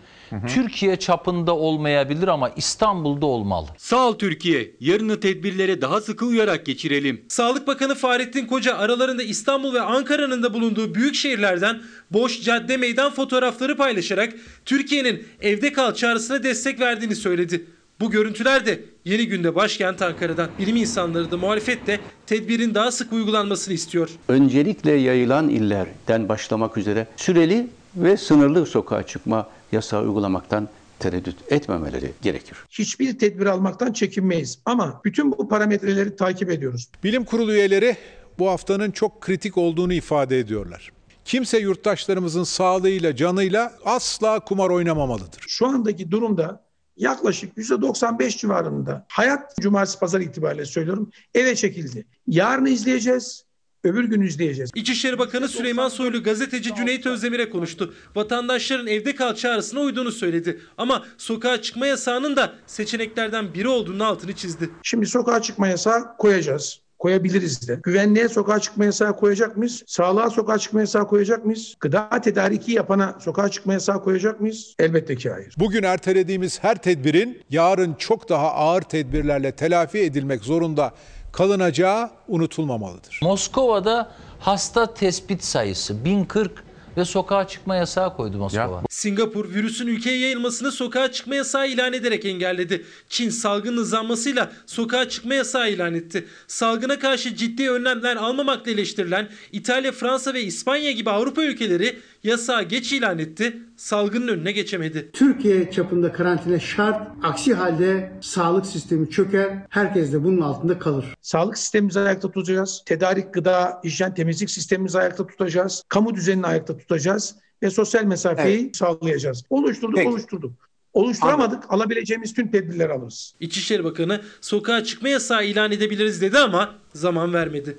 [0.49, 3.67] Türkiye çapında olmayabilir ama İstanbul'da olmalı.
[3.79, 4.71] Sağ ol Türkiye.
[4.81, 7.25] Yarını tedbirlere daha sıkı uyarak geçirelim.
[7.29, 13.13] Sağlık Bakanı Fahrettin Koca aralarında İstanbul ve Ankara'nın da bulunduğu büyük şehirlerden boş cadde meydan
[13.13, 14.33] fotoğrafları paylaşarak
[14.65, 17.67] Türkiye'nin evde kal çağrısına destek verdiğini söyledi.
[18.01, 20.49] Bu görüntüler de yeni günde başkent Ankara'dan.
[20.59, 24.11] Bilim insanları da muhalefet de tedbirin daha sık uygulanmasını istiyor.
[24.29, 32.59] Öncelikle yayılan illerden başlamak üzere süreli ve sınırlı sokağa çıkma yasağı uygulamaktan tereddüt etmemeleri gerekir.
[32.71, 36.89] Hiçbir tedbir almaktan çekinmeyiz ama bütün bu parametreleri takip ediyoruz.
[37.05, 37.97] Bilim kurulu üyeleri
[38.39, 40.93] bu haftanın çok kritik olduğunu ifade ediyorlar.
[41.25, 45.45] Kimse yurttaşlarımızın sağlığıyla, canıyla asla kumar oynamamalıdır.
[45.49, 52.07] Şu andaki durumda yaklaşık %95 civarında hayat cumartesi pazar itibariyle söylüyorum eve çekildi.
[52.27, 53.46] Yarın izleyeceğiz.
[53.87, 54.71] Öbür gün izleyeceğiz.
[54.75, 57.95] İçişleri Bakanı Süleyman Soylu gazeteci Cüneyt Özdemir'e konuştu.
[58.15, 60.61] Vatandaşların evde kal çağrısına uyduğunu söyledi.
[60.79, 64.71] Ama sokağa çıkma yasağının da seçeneklerden biri olduğunu altını çizdi.
[64.83, 67.81] Şimdi sokağa çıkma yasağı koyacağız koyabiliriz de.
[67.83, 69.83] Güvenliğe sokağa çıkma yasağı koyacak mıyız?
[69.87, 71.75] Sağlığa sokağa çıkma yasağı koyacak mıyız?
[71.81, 74.75] Gıda tedariki yapana sokağa çıkma yasağı koyacak mıyız?
[74.79, 75.55] Elbette ki hayır.
[75.59, 80.93] Bugün ertelediğimiz her tedbirin yarın çok daha ağır tedbirlerle telafi edilmek zorunda
[81.37, 83.19] kalınacağı unutulmamalıdır.
[83.23, 86.65] Moskova'da hasta tespit sayısı 1040
[86.97, 88.83] ve sokağa çıkma yasağı koydu Moskova.
[88.91, 92.85] Singapur virüsün ülkeye yayılmasını sokağa çıkma yasağı ilan ederek engelledi.
[93.09, 96.27] Çin salgın hızlanmasıyla sokağa çıkma yasağı ilan etti.
[96.47, 102.93] Salgına karşı ciddi önlemler almamakla eleştirilen İtalya, Fransa ve İspanya gibi Avrupa ülkeleri yasağı geç
[102.93, 103.57] ilan etti.
[103.77, 105.11] Salgının önüne geçemedi.
[105.13, 107.09] Türkiye çapında karantina şart.
[107.23, 109.59] Aksi halde sağlık sistemi çöker.
[109.69, 111.05] Herkes de bunun altında kalır.
[111.21, 112.83] Sağlık sistemimizi ayakta tutacağız.
[112.87, 115.83] Tedarik, gıda, hijyen, temizlik sistemimizi ayakta tutacağız.
[115.89, 118.77] Kamu düzenini ayakta tutacağız ve sosyal mesafeyi evet.
[118.77, 119.45] sağlayacağız.
[119.51, 120.09] Oluşturduk, Peki.
[120.09, 120.53] oluşturduk.
[120.93, 121.55] Oluşturamadık.
[121.55, 121.69] Anladım.
[121.69, 123.35] Alabileceğimiz tüm tedbirleri alırız.
[123.41, 127.79] İçişleri Bakanı sokağa çıkma yasağı ilan edebiliriz dedi ama zaman vermedi.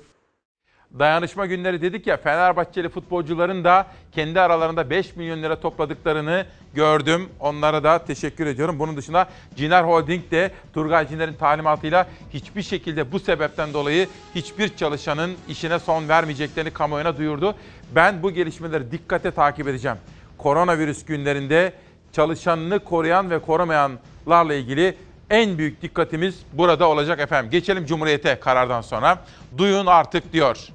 [0.98, 7.28] Dayanışma günleri dedik ya Fenerbahçeli futbolcuların da kendi aralarında 5 milyon lira topladıklarını gördüm.
[7.40, 8.78] Onlara da teşekkür ediyorum.
[8.78, 15.36] Bunun dışında Ciner Holding de Turgay Ciner'in talimatıyla hiçbir şekilde bu sebepten dolayı hiçbir çalışanın
[15.48, 17.54] işine son vermeyeceklerini kamuoyuna duyurdu.
[17.94, 19.98] Ben bu gelişmeleri dikkate takip edeceğim.
[20.38, 21.72] Koronavirüs günlerinde
[22.12, 24.96] çalışanını koruyan ve korumayanlarla ilgili
[25.30, 27.50] en büyük dikkatimiz burada olacak efendim.
[27.50, 29.18] Geçelim Cumhuriyet'e karardan sonra.
[29.58, 30.68] Duyun artık diyor.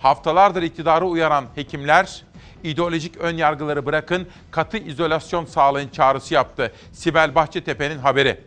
[0.00, 2.22] Haftalardır iktidarı uyaran hekimler
[2.64, 6.72] ideolojik ön yargıları bırakın katı izolasyon sağlayın çağrısı yaptı.
[6.92, 8.40] Sibel Bahçetepe'nin haberi.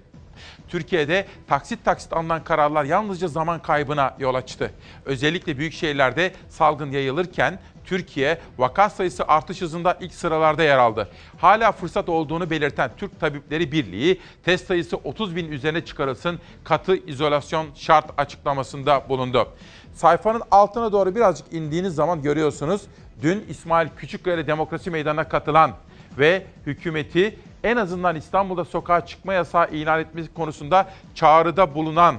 [0.67, 4.71] Türkiye'de taksit taksit alınan kararlar yalnızca zaman kaybına yol açtı.
[5.05, 11.09] Özellikle büyük şehirlerde salgın yayılırken Türkiye vaka sayısı artış hızında ilk sıralarda yer aldı.
[11.37, 17.67] Hala fırsat olduğunu belirten Türk Tabipleri Birliği test sayısı 30 bin üzerine çıkarılsın katı izolasyon
[17.75, 19.47] şart açıklamasında bulundu.
[19.93, 22.82] Sayfanın altına doğru birazcık indiğiniz zaman görüyorsunuz.
[23.21, 25.71] Dün İsmail Küçükkaya Demokrasi Meydanı'na katılan
[26.17, 32.15] ve hükümeti en azından İstanbul'da sokağa çıkma yasağı ilan etmesi konusunda çağrıda bulunan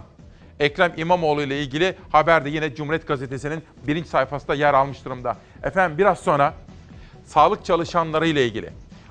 [0.61, 5.37] Ekrem İmamoğlu ile ilgili haber de yine Cumhuriyet Gazetesi'nin birinci sayfasında yer almış durumda.
[5.63, 6.55] Efendim biraz sonra
[7.27, 8.71] sağlık çalışanları ile ilgili,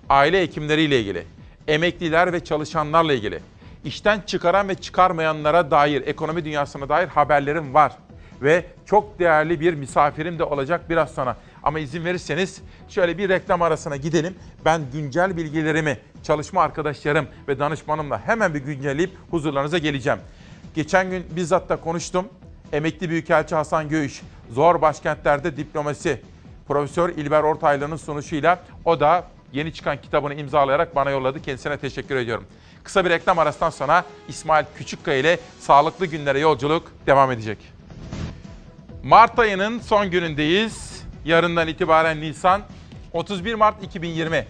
[0.09, 1.25] aile hekimleri ile ilgili,
[1.67, 3.39] emekliler ve çalışanlarla ilgili,
[3.85, 7.91] işten çıkaran ve çıkarmayanlara dair, ekonomi dünyasına dair haberlerim var.
[8.43, 11.37] Ve çok değerli bir misafirim de olacak biraz sonra.
[11.63, 14.35] Ama izin verirseniz şöyle bir reklam arasına gidelim.
[14.65, 20.19] Ben güncel bilgilerimi çalışma arkadaşlarım ve danışmanımla hemen bir güncelleyip huzurlarınıza geleceğim.
[20.75, 22.27] Geçen gün bizzat da konuştum.
[22.73, 26.21] Emekli Büyükelçi Hasan Göğüş, Zor Başkentlerde Diplomasi,
[26.67, 31.41] Profesör İlber Ortaylı'nın sunuşuyla o da yeni çıkan kitabını imzalayarak bana yolladı.
[31.41, 32.45] Kendisine teşekkür ediyorum.
[32.83, 37.57] Kısa bir reklam arasından sonra İsmail Küçükkaya ile sağlıklı günlere yolculuk devam edecek.
[39.03, 41.03] Mart ayının son günündeyiz.
[41.25, 42.61] Yarından itibaren Nisan
[43.13, 44.45] 31 Mart 2020.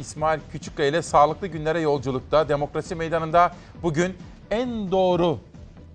[0.00, 4.16] İsmail Küçükkaya ile sağlıklı günlere yolculukta Demokrasi Meydanı'nda bugün
[4.50, 5.38] en doğru,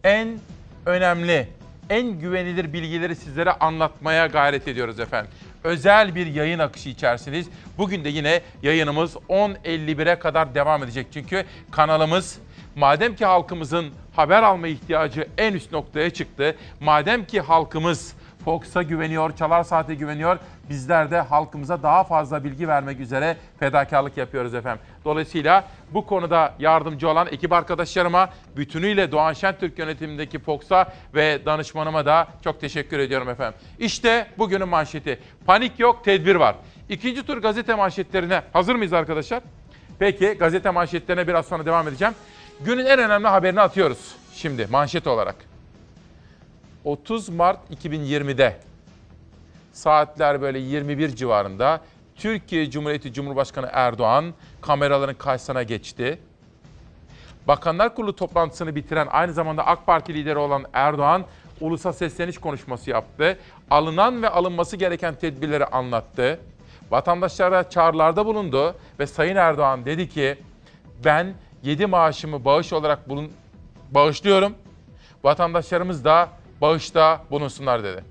[0.04, 0.40] en
[0.86, 1.48] önemli,
[1.90, 5.32] en güvenilir bilgileri sizlere anlatmaya gayret ediyoruz efendim.
[5.64, 7.48] Özel bir yayın akışı içerisindeyiz.
[7.78, 11.08] Bugün de yine yayınımız 10.51'e kadar devam edecek.
[11.14, 12.40] Çünkü kanalımız
[12.76, 16.56] madem ki halkımızın haber alma ihtiyacı en üst noktaya çıktı.
[16.80, 20.38] Madem ki halkımız Fox'a güveniyor, Çalar Saat'e güveniyor.
[20.70, 24.82] Bizler de halkımıza daha fazla bilgi vermek üzere fedakarlık yapıyoruz efendim.
[25.06, 32.28] Dolayısıyla bu konuda yardımcı olan ekip arkadaşlarıma, bütünüyle Doğan Şentürk yönetimindeki Fox'a ve danışmanıma da
[32.44, 33.60] çok teşekkür ediyorum efendim.
[33.80, 35.20] İşte bugünün manşeti.
[35.46, 36.56] Panik yok, tedbir var.
[36.90, 39.42] İkinci tur gazete manşetlerine hazır mıyız arkadaşlar?
[40.00, 42.14] Peki gazete manşetlerine biraz sonra devam edeceğim.
[42.66, 45.36] Günün en önemli haberini atıyoruz şimdi manşet olarak.
[46.84, 48.58] 30 Mart 2020'de
[49.74, 51.82] saatler böyle 21 civarında
[52.16, 56.20] Türkiye Cumhuriyeti Cumhurbaşkanı Erdoğan kameraların karşısına geçti.
[57.48, 61.26] Bakanlar Kurulu toplantısını bitiren aynı zamanda AK Parti lideri olan Erdoğan
[61.62, 63.40] ulusa sesleniş konuşması yaptı.
[63.72, 66.40] Alınan ve alınması gereken tedbirleri anlattı.
[66.92, 70.38] Vatandaşlara çağrılarda bulundu ve Sayın Erdoğan dedi ki
[71.06, 73.32] ben 7 maaşımı bağış olarak bulun,
[73.92, 74.56] bağışlıyorum.
[75.24, 76.30] Vatandaşlarımız da
[76.62, 78.04] bağışta bulunsunlar dedi.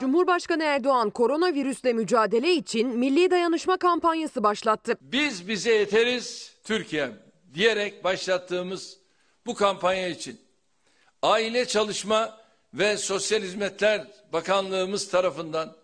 [0.00, 4.96] Cumhurbaşkanı Erdoğan koronavirüsle mücadele için milli dayanışma kampanyası başlattı.
[5.00, 7.10] Biz bize yeteriz Türkiye
[7.54, 8.98] diyerek başlattığımız
[9.46, 10.40] bu kampanya için
[11.22, 12.36] Aile Çalışma
[12.74, 15.76] ve Sosyal Hizmetler Bakanlığımız tarafından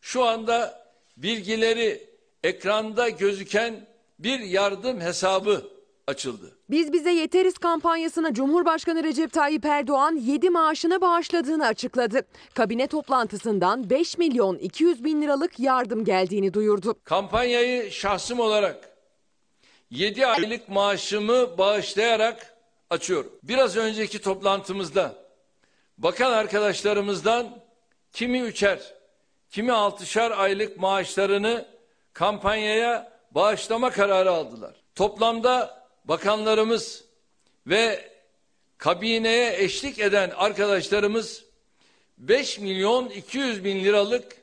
[0.00, 2.15] şu anda bilgileri
[2.46, 3.86] ekranda gözüken
[4.18, 5.62] bir yardım hesabı
[6.06, 6.58] açıldı.
[6.70, 12.20] Biz bize yeteriz kampanyasına Cumhurbaşkanı Recep Tayyip Erdoğan 7 maaşını bağışladığını açıkladı.
[12.54, 16.94] Kabine toplantısından 5 milyon 200 bin liralık yardım geldiğini duyurdu.
[17.04, 18.90] Kampanyayı şahsım olarak
[19.90, 22.56] 7 aylık maaşımı bağışlayarak
[22.90, 23.32] açıyorum.
[23.42, 25.14] Biraz önceki toplantımızda
[25.98, 27.58] bakan arkadaşlarımızdan
[28.12, 28.94] kimi üçer,
[29.50, 31.75] kimi altışar aylık maaşlarını
[32.16, 34.74] kampanyaya bağışlama kararı aldılar.
[34.94, 37.04] Toplamda bakanlarımız
[37.66, 38.10] ve
[38.78, 41.44] kabineye eşlik eden arkadaşlarımız
[42.18, 44.36] 5 milyon 200 bin liralık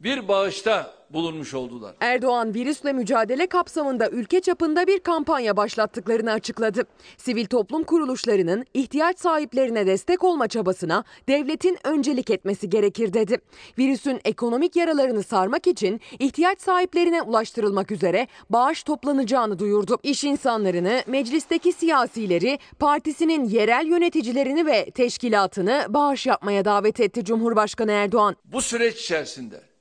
[0.00, 1.94] bir bağışta bulunmuş oldular.
[2.00, 6.84] Erdoğan virüsle mücadele kapsamında ülke çapında bir kampanya başlattıklarını açıkladı.
[7.16, 13.38] Sivil toplum kuruluşlarının ihtiyaç sahiplerine destek olma çabasına devletin öncelik etmesi gerekir dedi.
[13.78, 19.98] Virüsün ekonomik yaralarını sarmak için ihtiyaç sahiplerine ulaştırılmak üzere bağış toplanacağını duyurdu.
[20.02, 28.36] İş insanlarını, meclisteki siyasileri, partisinin yerel yöneticilerini ve teşkilatını bağış yapmaya davet etti Cumhurbaşkanı Erdoğan.
[28.44, 29.73] Bu süreç içerisinde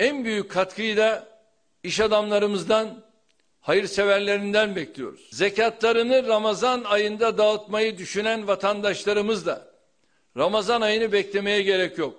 [0.00, 1.26] en büyük katkıyı da
[1.82, 3.04] iş adamlarımızdan,
[3.60, 5.28] hayırseverlerinden bekliyoruz.
[5.32, 9.68] Zekatlarını Ramazan ayında dağıtmayı düşünen vatandaşlarımız da
[10.36, 12.14] Ramazan ayını beklemeye gerek yok.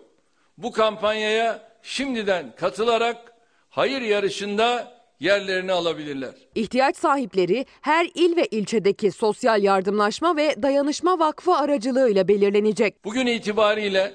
[0.57, 3.33] Bu kampanyaya şimdiden katılarak
[3.69, 6.33] hayır yarışında yerlerini alabilirler.
[6.55, 13.05] İhtiyaç sahipleri her il ve ilçedeki sosyal yardımlaşma ve dayanışma vakfı aracılığıyla belirlenecek.
[13.05, 14.13] Bugün itibariyle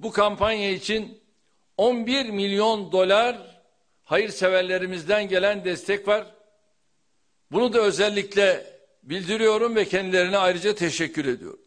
[0.00, 1.19] bu kampanya için
[1.80, 3.36] 11 milyon dolar
[4.02, 6.26] hayırseverlerimizden gelen destek var.
[7.52, 8.66] Bunu da özellikle
[9.02, 11.60] bildiriyorum ve kendilerine ayrıca teşekkür ediyorum.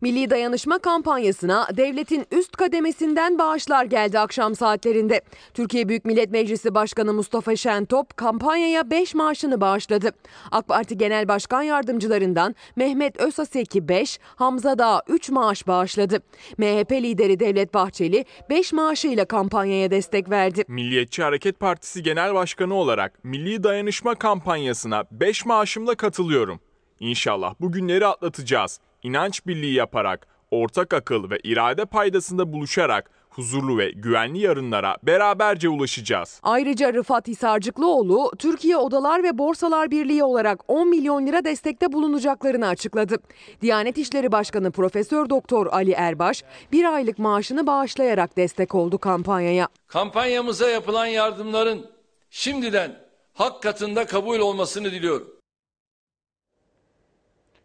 [0.00, 5.20] Milli Dayanışma kampanyasına devletin üst kademesinden bağışlar geldi akşam saatlerinde.
[5.54, 10.10] Türkiye Büyük Millet Meclisi Başkanı Mustafa Şentop kampanyaya 5 maaşını bağışladı.
[10.50, 16.22] AK Parti Genel Başkan Yardımcılarından Mehmet Özaseki 5, Hamza Dağ 3 maaş bağışladı.
[16.58, 20.64] MHP lideri Devlet Bahçeli 5 maaşıyla kampanyaya destek verdi.
[20.68, 26.60] Milliyetçi Hareket Partisi Genel Başkanı olarak Milli Dayanışma kampanyasına 5 maaşımla katılıyorum.
[27.00, 28.80] İnşallah bu günleri atlatacağız.
[29.02, 36.40] İnanç birliği yaparak, ortak akıl ve irade paydasında buluşarak huzurlu ve güvenli yarınlara beraberce ulaşacağız.
[36.42, 43.16] Ayrıca Rıfat Hisarcıklıoğlu Türkiye Odalar ve Borsalar Birliği olarak 10 milyon lira destekte bulunacaklarını açıkladı.
[43.62, 49.68] Diyanet İşleri Başkanı Profesör Doktor Ali Erbaş bir aylık maaşını bağışlayarak destek oldu kampanyaya.
[49.86, 51.86] Kampanyamıza yapılan yardımların
[52.30, 52.98] şimdiden
[53.34, 55.28] hak katında kabul olmasını diliyorum.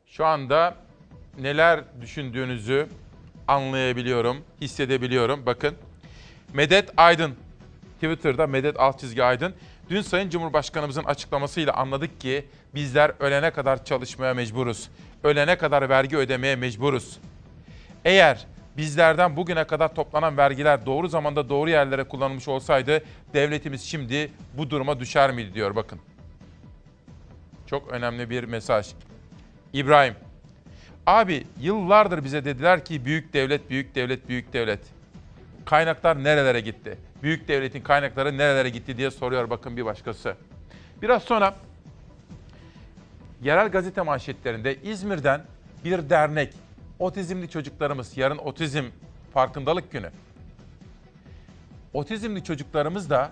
[0.07, 0.84] Şu anda
[1.39, 2.87] neler düşündüğünüzü
[3.47, 5.45] anlayabiliyorum, hissedebiliyorum.
[5.45, 5.75] Bakın
[6.53, 7.35] Medet Aydın,
[7.95, 9.53] Twitter'da Medet alt çizgi Aydın.
[9.89, 14.89] Dün Sayın Cumhurbaşkanımızın açıklamasıyla anladık ki bizler ölene kadar çalışmaya mecburuz.
[15.23, 17.19] Ölene kadar vergi ödemeye mecburuz.
[18.05, 24.69] Eğer bizlerden bugüne kadar toplanan vergiler doğru zamanda doğru yerlere kullanılmış olsaydı devletimiz şimdi bu
[24.69, 25.99] duruma düşer miydi diyor bakın.
[27.67, 28.87] Çok önemli bir mesaj.
[29.73, 30.15] İbrahim,
[31.07, 34.79] Abi yıllardır bize dediler ki büyük devlet, büyük devlet, büyük devlet.
[35.65, 36.97] Kaynaklar nerelere gitti?
[37.23, 40.35] Büyük devletin kaynakları nerelere gitti diye soruyor bakın bir başkası.
[41.01, 41.55] Biraz sonra
[43.43, 45.41] yerel gazete manşetlerinde İzmir'den
[45.85, 46.53] bir dernek,
[46.99, 48.83] otizmli çocuklarımız, yarın otizm
[49.33, 50.09] farkındalık günü.
[51.93, 53.31] Otizmli çocuklarımız da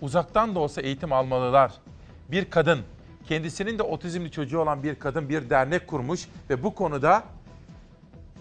[0.00, 1.72] uzaktan da olsa eğitim almalılar.
[2.28, 2.80] Bir kadın
[3.28, 7.24] kendisinin de otizmli çocuğu olan bir kadın bir dernek kurmuş ve bu konuda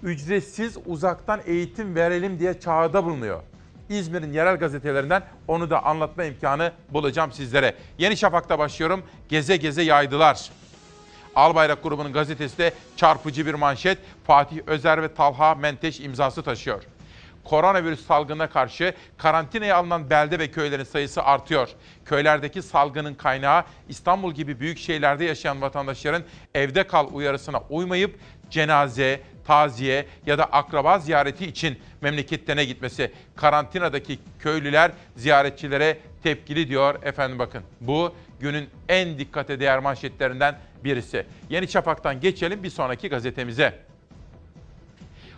[0.03, 3.41] ücretsiz uzaktan eğitim verelim diye çağrıda bulunuyor.
[3.89, 7.75] İzmir'in yerel gazetelerinden onu da anlatma imkanı bulacağım sizlere.
[7.97, 9.03] Yeni Şafak'ta başlıyorum.
[9.29, 10.49] Geze geze yaydılar.
[11.35, 13.97] Albayrak grubunun gazetesi de çarpıcı bir manşet.
[14.27, 16.83] Fatih Özer ve Talha Menteş imzası taşıyor
[17.49, 21.69] koronavirüs salgınına karşı karantinaya alınan belde ve köylerin sayısı artıyor.
[22.07, 26.23] Köylerdeki salgının kaynağı İstanbul gibi büyük şehirlerde yaşayan vatandaşların
[26.55, 33.11] evde kal uyarısına uymayıp cenaze, taziye ya da akraba ziyareti için memleketlerine gitmesi.
[33.35, 37.63] Karantinadaki köylüler ziyaretçilere tepkili diyor efendim bakın.
[37.81, 41.25] Bu günün en dikkate değer manşetlerinden birisi.
[41.49, 43.79] Yeni Çapak'tan geçelim bir sonraki gazetemize.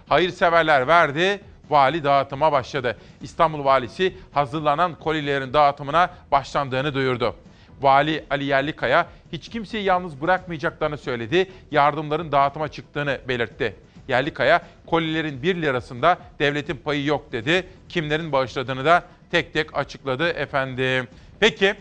[0.08, 2.98] Hayırseverler verdi, vali dağıtıma başladı.
[3.22, 7.36] İstanbul valisi hazırlanan kolilerin dağıtımına başlandığını duyurdu.
[7.82, 11.52] Vali Ali Yerlikaya hiç kimseyi yalnız bırakmayacaklarını söyledi.
[11.72, 13.76] Yardımların dağıtıma çıktığını belirtti.
[14.08, 17.68] Yerlikaya kolilerin 1 lirasında devletin payı yok dedi.
[17.90, 21.08] Kimlerin bağışladığını da tek tek açıkladı efendim.
[21.40, 21.76] Peki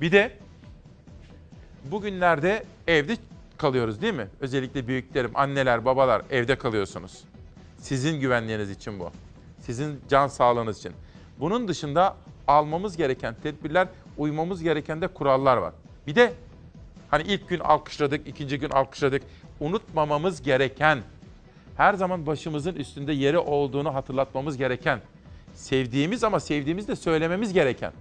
[0.00, 0.32] bir de
[1.84, 3.16] bugünlerde evde
[3.58, 4.26] kalıyoruz değil mi?
[4.40, 7.24] Özellikle büyüklerim, anneler, babalar evde kalıyorsunuz.
[7.86, 9.10] Sizin güvenliğiniz için bu.
[9.60, 10.92] Sizin can sağlığınız için.
[11.40, 12.16] Bunun dışında
[12.48, 15.72] almamız gereken tedbirler, uymamız gereken de kurallar var.
[16.06, 16.32] Bir de
[17.10, 19.22] hani ilk gün alkışladık, ikinci gün alkışladık.
[19.60, 20.98] Unutmamamız gereken,
[21.76, 25.00] her zaman başımızın üstünde yeri olduğunu hatırlatmamız gereken,
[25.54, 27.92] sevdiğimiz ama sevdiğimiz de söylememiz gereken.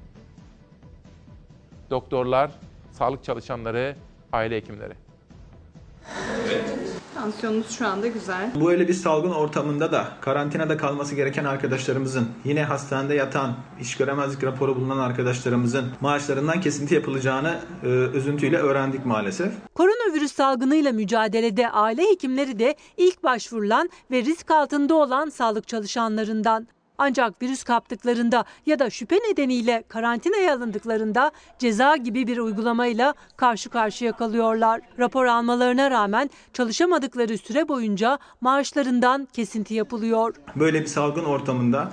[1.89, 2.51] Doktorlar,
[2.91, 3.95] sağlık çalışanları,
[4.33, 4.93] aile hekimleri.
[7.15, 8.51] Tansiyonunuz şu anda güzel.
[8.55, 14.43] Bu öyle bir salgın ortamında da karantinada kalması gereken arkadaşlarımızın, yine hastanede yatan, iş göremezlik
[14.43, 19.53] raporu bulunan arkadaşlarımızın maaşlarından kesinti yapılacağını e, üzüntüyle öğrendik maalesef.
[19.75, 26.67] Koronavirüs salgınıyla mücadelede aile hekimleri de ilk başvurulan ve risk altında olan sağlık çalışanlarından.
[26.97, 34.11] Ancak virüs kaptıklarında ya da şüphe nedeniyle karantinaya alındıklarında ceza gibi bir uygulamayla karşı karşıya
[34.11, 34.81] kalıyorlar.
[34.99, 40.35] Rapor almalarına rağmen çalışamadıkları süre boyunca maaşlarından kesinti yapılıyor.
[40.55, 41.91] Böyle bir salgın ortamında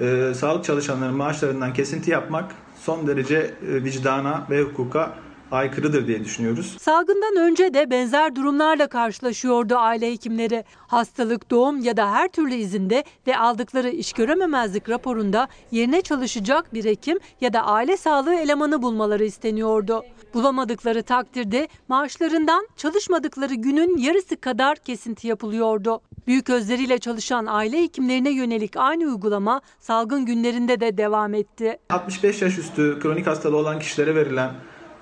[0.00, 5.14] e, sağlık çalışanlarının maaşlarından kesinti yapmak son derece e, vicdana ve hukuka
[5.50, 6.76] aykırıdır diye düşünüyoruz.
[6.80, 10.64] Salgından önce de benzer durumlarla karşılaşıyordu aile hekimleri.
[10.76, 16.84] Hastalık, doğum ya da her türlü izinde ve aldıkları iş görememezlik raporunda yerine çalışacak bir
[16.84, 20.02] hekim ya da aile sağlığı elemanı bulmaları isteniyordu.
[20.34, 26.00] Bulamadıkları takdirde maaşlarından çalışmadıkları günün yarısı kadar kesinti yapılıyordu.
[26.26, 31.78] Büyük özleriyle çalışan aile hekimlerine yönelik aynı uygulama salgın günlerinde de devam etti.
[31.90, 34.50] 65 yaş üstü kronik hastalığı olan kişilere verilen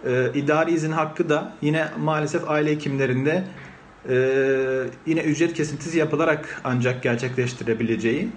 [0.06, 3.44] e, idari izin hakkı da yine maalesef aile hekimlerinde
[4.08, 4.16] e,
[5.06, 8.28] yine ücret kesintisi yapılarak ancak gerçekleştirebileceği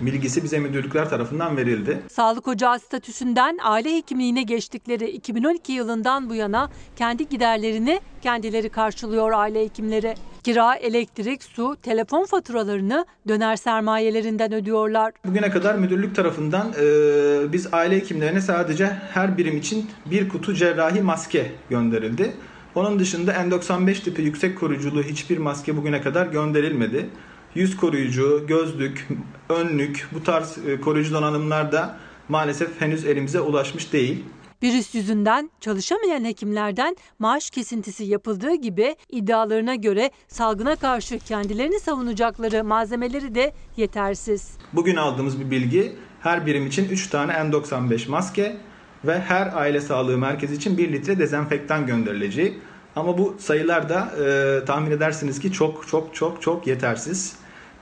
[0.00, 2.02] bilgisi bize müdürlükler tarafından verildi.
[2.10, 9.64] Sağlık ocağı statüsünden aile hekimliğine geçtikleri 2012 yılından bu yana kendi giderlerini kendileri karşılıyor aile
[9.64, 10.14] hekimleri.
[10.48, 15.12] Kira, elektrik, su, telefon faturalarını döner sermayelerinden ödüyorlar.
[15.26, 21.00] Bugüne kadar müdürlük tarafından e, biz aile hekimlerine sadece her birim için bir kutu cerrahi
[21.02, 22.32] maske gönderildi.
[22.74, 27.08] Onun dışında N95 tipi yüksek koruyuculu hiçbir maske bugüne kadar gönderilmedi.
[27.54, 29.08] Yüz koruyucu, gözlük,
[29.48, 31.96] önlük bu tarz e, koruyucu donanımlar da
[32.28, 34.24] maalesef henüz elimize ulaşmış değil.
[34.62, 43.34] Virüs yüzünden çalışamayan hekimlerden maaş kesintisi yapıldığı gibi iddialarına göre salgına karşı kendilerini savunacakları malzemeleri
[43.34, 44.50] de yetersiz.
[44.72, 48.56] Bugün aldığımız bir bilgi her birim için 3 tane N95 maske
[49.04, 52.58] ve her aile sağlığı merkezi için 1 litre dezenfektan gönderileceği.
[52.96, 57.36] Ama bu sayılar da e, tahmin edersiniz ki çok çok çok çok yetersiz.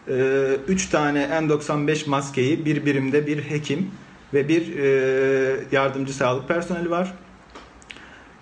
[0.06, 3.90] 3 e, tane N95 maskeyi bir birimde bir hekim
[4.34, 4.86] ve bir e,
[5.72, 7.14] yardımcı sağlık personeli var.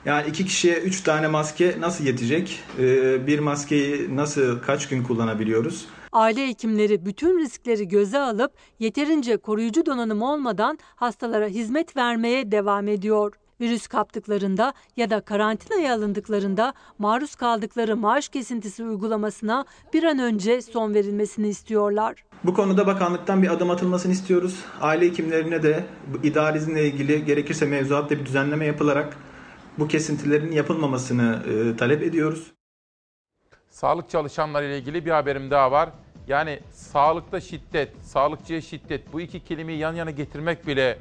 [0.05, 2.61] Yani iki kişiye üç tane maske nasıl yetecek?
[2.78, 5.87] E, bir maskeyi nasıl kaç gün kullanabiliyoruz?
[6.12, 13.32] Aile hekimleri bütün riskleri göze alıp yeterince koruyucu donanım olmadan hastalara hizmet vermeye devam ediyor.
[13.61, 20.95] Virüs kaptıklarında ya da karantinaya alındıklarında maruz kaldıkları maaş kesintisi uygulamasına bir an önce son
[20.95, 22.24] verilmesini istiyorlar.
[22.45, 24.64] Bu konuda bakanlıktan bir adım atılmasını istiyoruz.
[24.80, 25.84] Aile hekimlerine de
[26.22, 29.16] idari izinle ilgili gerekirse mevzuatta bir düzenleme yapılarak
[29.78, 32.53] bu kesintilerin yapılmamasını e, talep ediyoruz.
[33.70, 35.88] Sağlık çalışanları ile ilgili bir haberim daha var.
[36.28, 40.99] Yani sağlıkta şiddet, sağlıkçıya şiddet bu iki kelimeyi yan yana getirmek bile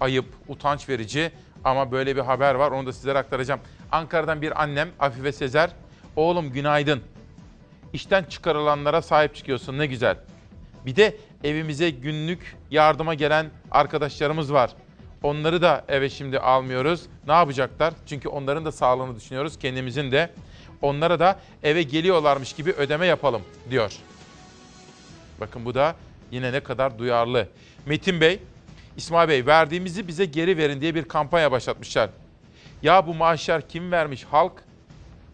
[0.00, 1.32] ayıp, utanç verici.
[1.64, 3.60] Ama böyle bir haber var onu da sizlere aktaracağım.
[3.92, 5.70] Ankara'dan bir annem Afife Sezer.
[6.16, 7.02] Oğlum günaydın.
[7.92, 10.16] İşten çıkarılanlara sahip çıkıyorsun ne güzel.
[10.86, 14.70] Bir de evimize günlük yardıma gelen arkadaşlarımız var.
[15.22, 17.02] Onları da eve şimdi almıyoruz.
[17.26, 17.94] Ne yapacaklar?
[18.06, 19.58] Çünkü onların da sağlığını düşünüyoruz.
[19.58, 20.30] Kendimizin de.
[20.82, 23.92] Onlara da eve geliyorlarmış gibi ödeme yapalım diyor.
[25.40, 25.94] Bakın bu da
[26.30, 27.48] yine ne kadar duyarlı.
[27.86, 28.40] Metin Bey,
[28.96, 32.10] İsmail Bey verdiğimizi bize geri verin diye bir kampanya başlatmışlar.
[32.82, 34.24] Ya bu maaşlar kim vermiş?
[34.24, 34.52] Halk.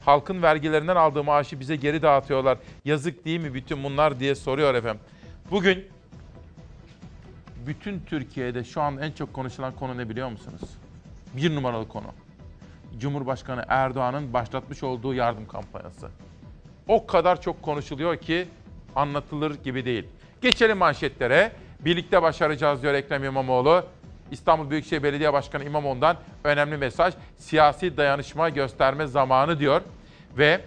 [0.01, 2.59] Halkın vergilerinden aldığı maaşı bize geri dağıtıyorlar.
[2.85, 5.01] Yazık değil mi bütün bunlar diye soruyor efendim.
[5.51, 5.87] Bugün
[7.67, 10.61] bütün Türkiye'de şu an en çok konuşulan konu ne biliyor musunuz?
[11.35, 12.07] Bir numaralı konu.
[12.99, 16.11] Cumhurbaşkanı Erdoğan'ın başlatmış olduğu yardım kampanyası.
[16.89, 18.49] O kadar çok konuşuluyor ki
[18.97, 20.07] anlatılır gibi değil.
[20.41, 21.53] Geçelim manşetlere.
[21.81, 23.85] Birlikte başaracağız diyor Ekrem İmamoğlu.
[24.31, 27.15] İstanbul Büyükşehir Belediye Başkanı İmamoğlu'ndan önemli mesaj.
[27.39, 29.81] Siyasi dayanışma gösterme zamanı diyor.
[30.39, 30.61] Ve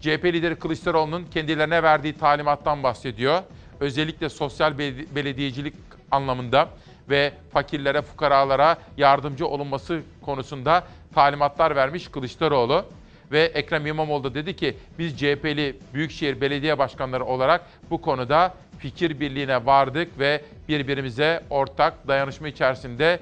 [0.00, 3.42] CHP lideri Kılıçdaroğlu'nun kendilerine verdiği talimattan bahsediyor.
[3.80, 4.78] Özellikle sosyal
[5.14, 5.74] belediyecilik
[6.10, 6.68] anlamında
[7.10, 12.84] ve fakirlere, fukaralara yardımcı olunması konusunda talimatlar vermiş Kılıçdaroğlu.
[13.32, 19.20] Ve Ekrem İmamoğlu da dedi ki biz CHP'li Büyükşehir Belediye Başkanları olarak bu konuda fikir
[19.20, 23.20] birliğine vardık ve birbirimize ortak dayanışma içerisinde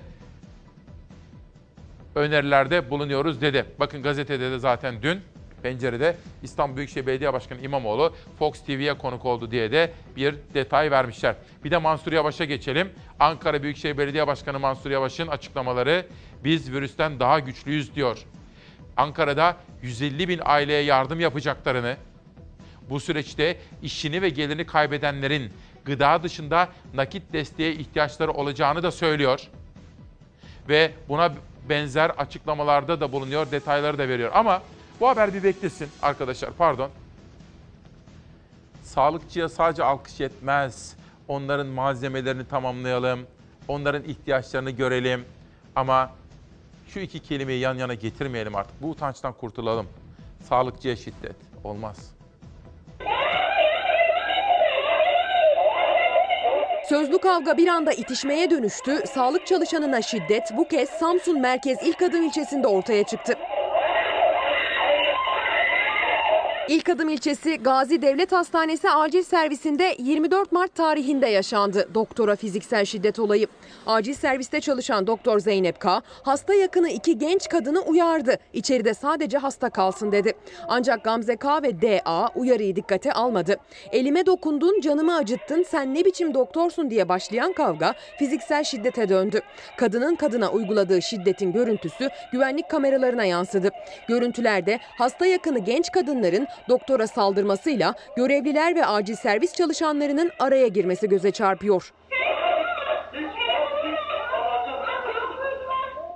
[2.15, 3.65] önerilerde bulunuyoruz dedi.
[3.81, 5.21] Bakın gazetede de zaten dün
[5.65, 11.35] pencerede İstanbul Büyükşehir Belediye Başkanı İmamoğlu Fox TV'ye konuk oldu diye de bir detay vermişler.
[11.65, 12.91] Bir de Mansur Yavaş'a geçelim.
[13.21, 16.07] Ankara Büyükşehir Belediye Başkanı Mansur Yavaş'ın açıklamaları
[16.45, 18.19] biz virüsten daha güçlüyüz diyor.
[18.97, 21.97] Ankara'da 150 bin aileye yardım yapacaklarını,
[22.91, 25.53] bu süreçte işini ve gelirini kaybedenlerin
[25.85, 29.41] gıda dışında nakit desteğe ihtiyaçları olacağını da söylüyor.
[30.69, 31.33] Ve buna
[31.69, 34.31] benzer açıklamalarda da bulunuyor, detayları da veriyor.
[34.35, 34.62] Ama
[35.01, 36.90] bu haber bir beklesin arkadaşlar, pardon.
[38.82, 40.97] Sağlıkçıya sadece alkış yetmez.
[41.28, 43.26] Onların malzemelerini tamamlayalım,
[43.68, 45.24] onların ihtiyaçlarını görelim.
[45.76, 46.11] Ama
[46.88, 48.82] şu iki kelimeyi yan yana getirmeyelim artık.
[48.82, 49.86] Bu utançtan kurtulalım.
[50.49, 52.14] Sağlıkçıya şiddet olmaz.
[56.88, 59.03] Sözlü kavga bir anda itişmeye dönüştü.
[59.07, 63.34] Sağlık çalışanına şiddet bu kez Samsun Merkez İlk Adım ilçesinde ortaya çıktı.
[66.69, 73.19] İlk adım ilçesi Gazi Devlet Hastanesi acil servisinde 24 Mart tarihinde yaşandı doktora fiziksel şiddet
[73.19, 73.47] olayı.
[73.87, 76.03] Acil serviste çalışan doktor Zeynep K.
[76.23, 78.37] hasta yakını iki genç kadını uyardı.
[78.53, 80.33] İçeride sadece hasta kalsın dedi.
[80.69, 81.62] Ancak Gamze K.
[81.62, 82.29] ve D.A.
[82.35, 83.57] uyarıyı dikkate almadı.
[83.93, 89.41] Elime dokundun, canımı acıttın, sen ne biçim doktorsun diye başlayan kavga fiziksel şiddete döndü.
[89.77, 93.71] Kadının kadına uyguladığı şiddetin görüntüsü güvenlik kameralarına yansıdı.
[94.09, 101.31] Görüntülerde hasta yakını genç kadınların doktora saldırmasıyla görevliler ve acil servis çalışanlarının araya girmesi göze
[101.31, 101.93] çarpıyor.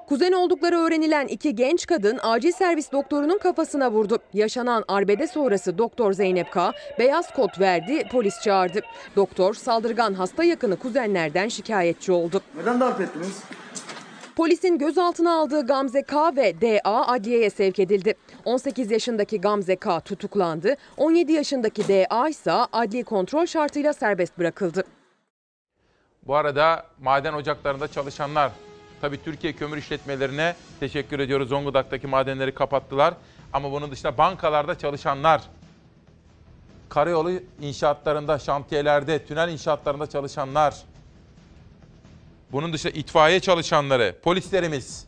[0.09, 4.19] Kuzen oldukları öğrenilen iki genç kadın acil servis doktorunun kafasına vurdu.
[4.35, 6.73] Yaşanan arbede sonrası doktor Zeynep K.
[6.99, 8.81] beyaz kot verdi, polis çağırdı.
[9.17, 12.43] Doktor saldırgan hasta yakını kuzenlerden şikayetçi oldu.
[12.57, 13.43] Neden darp ettiniz?
[14.39, 18.15] Polisin gözaltına aldığı Gamze K ve DA adliyeye sevk edildi.
[18.45, 20.75] 18 yaşındaki Gamze K tutuklandı.
[20.97, 24.85] 17 yaşındaki DA ise adli kontrol şartıyla serbest bırakıldı.
[26.27, 28.53] Bu arada maden ocaklarında çalışanlar,
[29.01, 31.49] tabii Türkiye kömür işletmelerine teşekkür ediyoruz.
[31.49, 33.15] Zonguldak'taki madenleri kapattılar.
[33.53, 35.43] Ama bunun dışında bankalarda çalışanlar,
[36.89, 37.31] karayolu
[37.61, 40.75] inşaatlarında, şantiyelerde, tünel inşaatlarında çalışanlar,
[42.53, 45.07] bunun dışında itfaiye çalışanları, polislerimiz,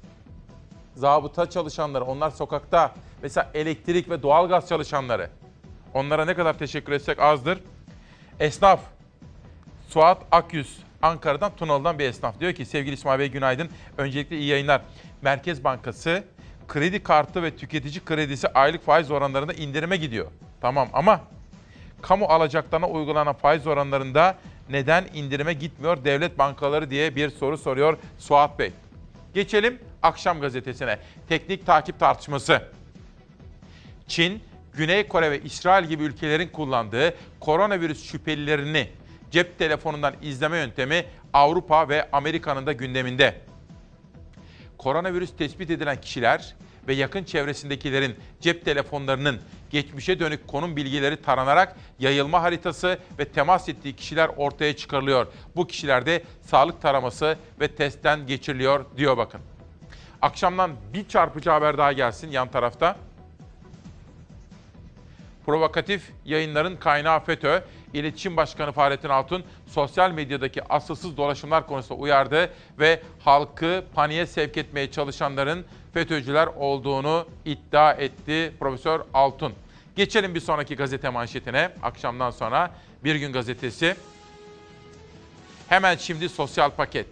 [0.96, 2.94] zabıta çalışanları, onlar sokakta.
[3.22, 5.30] Mesela elektrik ve doğalgaz çalışanları.
[5.94, 7.58] Onlara ne kadar teşekkür etsek azdır.
[8.40, 8.80] Esnaf,
[9.88, 12.40] Suat Akyüz, Ankara'dan Tunalı'dan bir esnaf.
[12.40, 13.68] Diyor ki sevgili İsmail Bey günaydın.
[13.98, 14.82] Öncelikle iyi yayınlar.
[15.22, 16.24] Merkez Bankası
[16.68, 20.26] kredi kartı ve tüketici kredisi aylık faiz oranlarında indirime gidiyor.
[20.60, 21.20] Tamam ama
[22.02, 24.34] kamu alacaklarına uygulanan faiz oranlarında
[24.70, 28.72] neden indirime gitmiyor devlet bankaları diye bir soru soruyor Suat Bey.
[29.34, 30.98] Geçelim akşam gazetesine.
[31.28, 32.62] Teknik takip tartışması.
[34.08, 34.42] Çin,
[34.74, 38.88] Güney Kore ve İsrail gibi ülkelerin kullandığı koronavirüs şüphelilerini
[39.30, 43.40] cep telefonundan izleme yöntemi Avrupa ve Amerika'nın da gündeminde.
[44.78, 46.54] Koronavirüs tespit edilen kişiler
[46.88, 53.96] ve yakın çevresindekilerin cep telefonlarının geçmişe dönük konum bilgileri taranarak yayılma haritası ve temas ettiği
[53.96, 55.26] kişiler ortaya çıkarılıyor.
[55.56, 59.40] Bu kişilerde sağlık taraması ve testten geçiriliyor diyor bakın.
[60.22, 62.96] Akşamdan bir çarpıcı haber daha gelsin yan tarafta.
[65.46, 67.62] Provokatif yayınların kaynağı FETÖ,
[67.94, 74.90] İletişim Başkanı Fahrettin Altun sosyal medyadaki asılsız dolaşımlar konusunda uyardı ve halkı paniğe sevk etmeye
[74.90, 75.64] çalışanların
[75.94, 79.52] FETÖ'cüler olduğunu iddia etti Profesör Altun.
[79.96, 81.70] Geçelim bir sonraki gazete manşetine.
[81.82, 82.70] Akşamdan sonra
[83.04, 83.96] Bir Gün Gazetesi.
[85.68, 87.06] Hemen şimdi sosyal paket.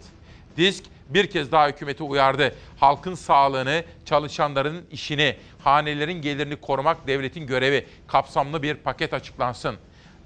[0.57, 2.55] Disk bir kez daha hükümeti uyardı.
[2.79, 7.87] Halkın sağlığını, çalışanların işini, hanelerin gelirini korumak devletin görevi.
[8.07, 9.75] Kapsamlı bir paket açıklansın.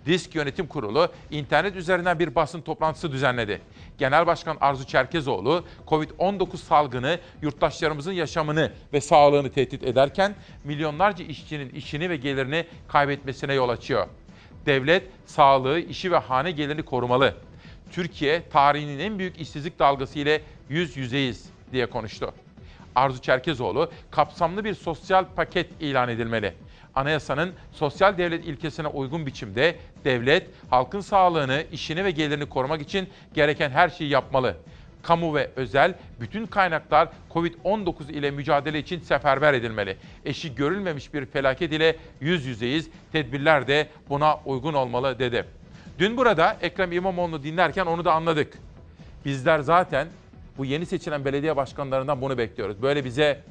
[0.06, 3.62] Disk Yönetim Kurulu internet üzerinden bir basın toplantısı düzenledi.
[3.98, 12.10] Genel Başkan Arzu Çerkezoğlu, Covid-19 salgını yurttaşlarımızın yaşamını ve sağlığını tehdit ederken milyonlarca işçinin işini
[12.10, 14.08] ve gelirini kaybetmesine yol açıyor.
[14.66, 17.36] Devlet sağlığı, işi ve hane gelirini korumalı.
[17.92, 22.34] Türkiye tarihinin en büyük işsizlik dalgası ile yüz yüzeyiz diye konuştu.
[22.96, 26.54] Arzu Çerkezoğlu kapsamlı bir sosyal paket ilan edilmeli.
[26.96, 29.76] Anayasanın sosyal devlet ilkesine uygun biçimde
[30.06, 34.58] devlet halkın sağlığını, işini ve gelirini korumak için gereken her şeyi yapmalı.
[35.04, 39.98] Kamu ve özel bütün kaynaklar Covid-19 ile mücadele için seferber edilmeli.
[40.26, 42.90] Eşi görülmemiş bir felaket ile yüz yüzeyiz.
[43.12, 45.46] Tedbirler de buna uygun olmalı dedi.
[46.00, 48.54] Dün burada Ekrem İmamoğlu'nu dinlerken onu da anladık.
[49.26, 50.08] Bizler zaten
[50.58, 52.82] bu yeni seçilen belediye başkanlarından bunu bekliyoruz.
[52.82, 53.42] Böyle bize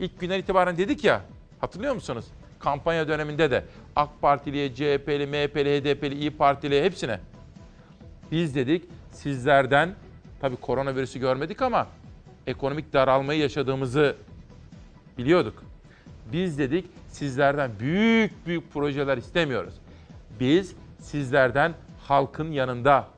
[0.00, 1.20] ilk günden itibaren dedik ya,
[1.60, 2.24] hatırlıyor musunuz?
[2.58, 3.64] Kampanya döneminde de
[3.96, 7.20] AK Partiliye, CHP'li, MHP'li, HDP'li, İyi Partili hepsine.
[8.32, 9.94] Biz dedik sizlerden,
[10.40, 11.86] tabii koronavirüsü görmedik ama
[12.46, 14.16] ekonomik daralmayı yaşadığımızı
[15.18, 15.62] biliyorduk.
[16.32, 19.74] Biz dedik sizlerden büyük büyük projeler istemiyoruz.
[20.40, 23.08] Biz sizlerden halkın yanında,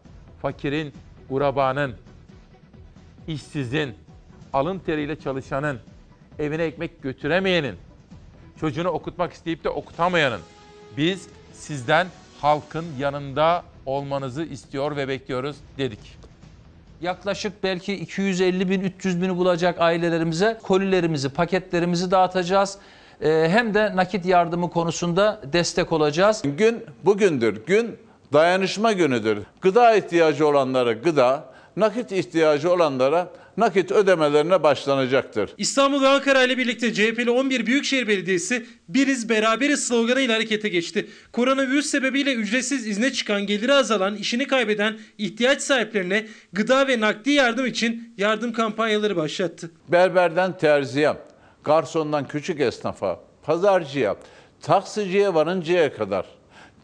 [0.42, 0.92] fakirin,
[1.28, 1.94] gurabanın,
[3.28, 3.94] işsizin,
[4.52, 5.80] alın teriyle çalışanın,
[6.38, 7.76] evine ekmek götüremeyenin,
[8.60, 10.40] çocuğunu okutmak isteyip de okutamayanın,
[10.96, 12.06] biz sizden
[12.40, 16.18] halkın yanında olmanızı istiyor ve bekliyoruz dedik.
[17.00, 22.78] Yaklaşık belki 250 bin 300 bini bulacak ailelerimize kolilerimizi, paketlerimizi dağıtacağız.
[23.20, 26.42] Ee, hem de nakit yardımı konusunda destek olacağız.
[26.44, 27.66] Gün bugündür.
[27.66, 27.98] Gün
[28.32, 29.38] dayanışma günüdür.
[29.60, 31.44] Gıda ihtiyacı olanlara gıda,
[31.76, 33.28] nakit ihtiyacı olanlara
[33.58, 35.50] nakit ödemelerine başlanacaktır.
[35.58, 41.06] İstanbul ve Ankara ile birlikte CHP'li 11 Büyükşehir Belediyesi biriz beraberiz sloganıyla harekete geçti.
[41.32, 47.66] Koronavirüs sebebiyle ücretsiz izne çıkan, geliri azalan, işini kaybeden ihtiyaç sahiplerine gıda ve nakdi yardım
[47.66, 49.70] için yardım kampanyaları başlattı.
[49.88, 51.12] Berberden terziye,
[51.64, 54.16] garsondan küçük esnafa, pazarcıya,
[54.62, 56.26] taksiciye varıncaya kadar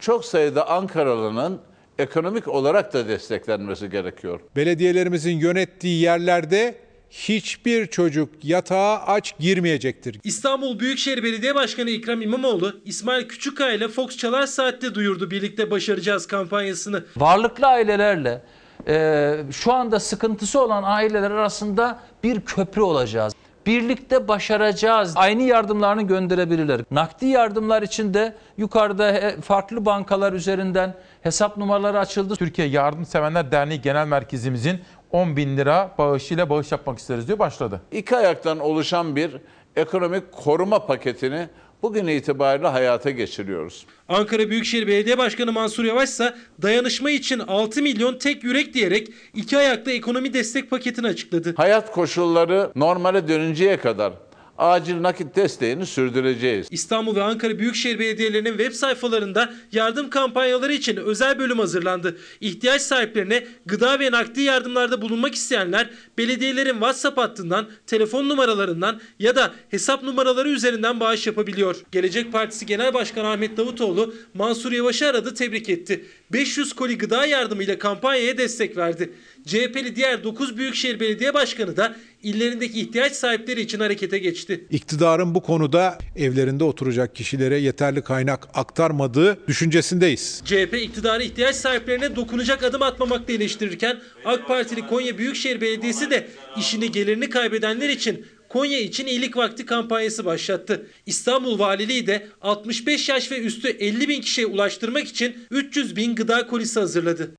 [0.01, 1.61] çok sayıda Ankaralı'nın
[1.99, 4.41] ekonomik olarak da desteklenmesi gerekiyor.
[4.57, 6.75] Belediyelerimizin yönettiği yerlerde
[7.11, 10.21] hiçbir çocuk yatağa aç girmeyecektir.
[10.25, 16.27] İstanbul Büyükşehir Belediye Başkanı Ekrem İmamoğlu, İsmail Küçükkaya ile Fox Çalar Saat'te duyurdu birlikte başaracağız
[16.27, 17.05] kampanyasını.
[17.17, 18.43] Varlıklı ailelerle
[18.89, 23.33] e, şu anda sıkıntısı olan aileler arasında bir köprü olacağız.
[23.67, 25.13] Birlikte başaracağız.
[25.17, 26.81] Aynı yardımlarını gönderebilirler.
[26.91, 32.37] Nakdi yardımlar için de yukarıda he- farklı bankalar üzerinden hesap numaraları açıldı.
[32.37, 34.81] Türkiye Yardımsevenler Derneği Genel Merkezimizin
[35.13, 37.81] 10 bin lira bağışıyla bağış yapmak isteriz diyor başladı.
[37.93, 39.37] İki ayaktan oluşan bir
[39.77, 41.49] ekonomik koruma paketini
[41.85, 43.87] bugün itibariyle hayata geçiriyoruz.
[44.09, 49.59] Ankara Büyükşehir Belediye Başkanı Mansur Yavaş ise dayanışma için 6 milyon tek yürek diyerek iki
[49.59, 51.55] ayaklı ekonomi destek paketini açıkladı.
[51.57, 54.13] Hayat koşulları normale dönünceye kadar
[54.59, 56.67] acil nakit desteğini sürdüreceğiz.
[56.71, 62.17] İstanbul ve Ankara Büyükşehir Belediyelerinin web sayfalarında yardım kampanyaları için özel bölüm hazırlandı.
[62.41, 69.53] İhtiyaç sahiplerine gıda ve nakdi yardımlarda bulunmak isteyenler belediyelerin WhatsApp hattından, telefon numaralarından ya da
[69.71, 71.77] hesap numaraları üzerinden bağış yapabiliyor.
[71.93, 76.05] Gelecek Partisi Genel Başkanı Ahmet Davutoğlu Mansur Yavaş'ı aradı, tebrik etti.
[76.33, 79.13] 500 koli gıda yardımıyla kampanyaya destek verdi.
[79.47, 84.67] CHP'li diğer 9 Büyükşehir Belediye Başkanı da illerindeki ihtiyaç sahipleri için harekete geçti.
[84.71, 90.43] İktidarın bu konuda evlerinde oturacak kişilere yeterli kaynak aktarmadığı düşüncesindeyiz.
[90.45, 96.93] CHP iktidarı ihtiyaç sahiplerine dokunacak adım atmamakla eleştirirken AK Partili Konya Büyükşehir Belediyesi de işini
[96.93, 100.87] gelirini kaybedenler için Konya için iyilik vakti kampanyası başlattı.
[101.07, 106.47] İstanbul Valiliği de 65 yaş ve üstü 50 bin kişiye ulaştırmak için 300 bin gıda
[106.47, 107.35] kolisi hazırladı.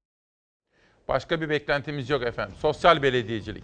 [1.07, 2.55] Başka bir beklentimiz yok efendim.
[2.59, 3.63] Sosyal belediyecilik.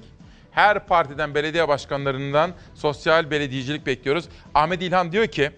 [0.52, 4.26] Her partiden belediye başkanlarından sosyal belediyecilik bekliyoruz.
[4.54, 5.52] Ahmet İlhan diyor ki,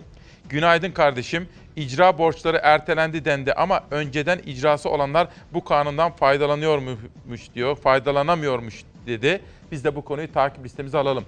[0.50, 8.84] günaydın kardeşim, icra borçları ertelendi dendi ama önceden icrası olanlar bu kanundan faydalanıyormuş diyor, faydalanamıyormuş
[9.08, 9.42] dedi.
[9.72, 11.26] Biz de bu konuyu takip listemize alalım.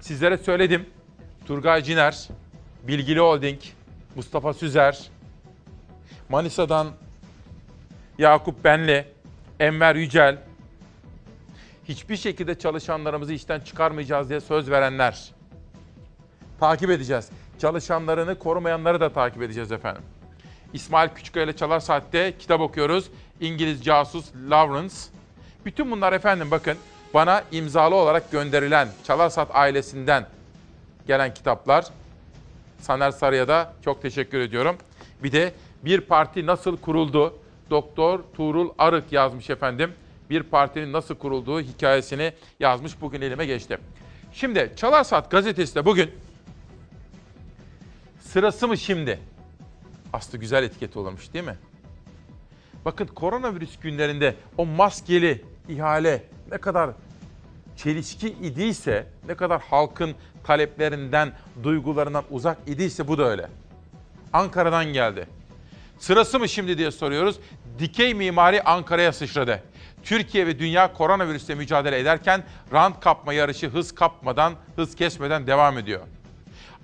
[0.00, 0.86] Sizlere söyledim,
[1.46, 2.28] Turgay Ciner,
[2.82, 3.60] Bilgili Holding,
[4.14, 5.10] Mustafa Süzer,
[6.28, 6.88] Manisa'dan
[8.18, 9.13] Yakup Benli,
[9.60, 10.38] Enver Yücel,
[11.88, 15.32] hiçbir şekilde çalışanlarımızı işten çıkarmayacağız diye söz verenler.
[16.60, 17.28] Takip edeceğiz.
[17.58, 20.02] Çalışanlarını korumayanları da takip edeceğiz efendim.
[20.72, 23.10] İsmail Küçükkaya ile Çalar Saat'te kitap okuyoruz.
[23.40, 24.94] İngiliz casus Lawrence.
[25.64, 26.76] Bütün bunlar efendim bakın
[27.14, 30.26] bana imzalı olarak gönderilen Çalar Saat ailesinden
[31.06, 31.86] gelen kitaplar.
[32.78, 34.76] Saner Sarı'ya da çok teşekkür ediyorum.
[35.22, 35.52] Bir de
[35.84, 37.34] Bir Parti Nasıl Kuruldu?
[37.70, 39.92] Doktor Tuğrul Arık yazmış efendim.
[40.30, 43.00] Bir partinin nasıl kurulduğu hikayesini yazmış.
[43.00, 43.78] Bugün elime geçti.
[44.32, 46.10] Şimdi Çalar Saat gazetesi de bugün
[48.20, 49.20] sırası mı şimdi?
[50.12, 51.58] Aslı güzel etiketi olurmuş değil mi?
[52.84, 56.90] Bakın koronavirüs günlerinde o maskeli ihale ne kadar
[57.76, 63.48] çelişki idiyse, ne kadar halkın taleplerinden, duygularından uzak idiyse bu da öyle.
[64.32, 65.26] Ankara'dan geldi.
[65.98, 67.36] Sırası mı şimdi diye soruyoruz.
[67.78, 69.62] Dikey mimari Ankara'ya sıçradı.
[70.02, 76.00] Türkiye ve dünya koronavirüsle mücadele ederken rant kapma yarışı hız kapmadan, hız kesmeden devam ediyor.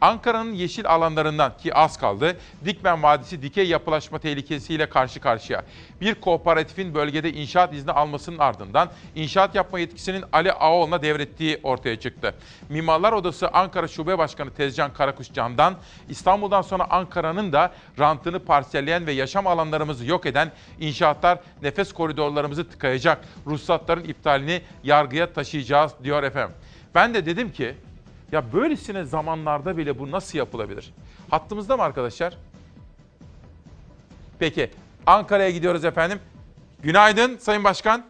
[0.00, 5.64] Ankara'nın yeşil alanlarından ki az kaldı, Dikmen Vadisi dikey yapılaşma tehlikesiyle karşı karşıya.
[6.00, 12.34] Bir kooperatifin bölgede inşaat izni almasının ardından inşaat yapma yetkisinin Ali Ağoğlu'na devrettiği ortaya çıktı.
[12.68, 15.74] Mimarlar Odası Ankara Şube Başkanı Tezcan Karakuş Can'dan
[16.08, 23.24] İstanbul'dan sonra Ankara'nın da rantını parselleyen ve yaşam alanlarımızı yok eden inşaatlar nefes koridorlarımızı tıkayacak.
[23.46, 26.56] Ruhsatların iptalini yargıya taşıyacağız diyor efendim.
[26.94, 27.74] Ben de dedim ki
[28.32, 30.92] ya böylesine zamanlarda bile bu nasıl yapılabilir?
[31.30, 32.36] Hattımızda mı arkadaşlar?
[34.38, 34.70] Peki
[35.06, 36.18] Ankara'ya gidiyoruz efendim.
[36.82, 38.04] Günaydın Sayın Başkan.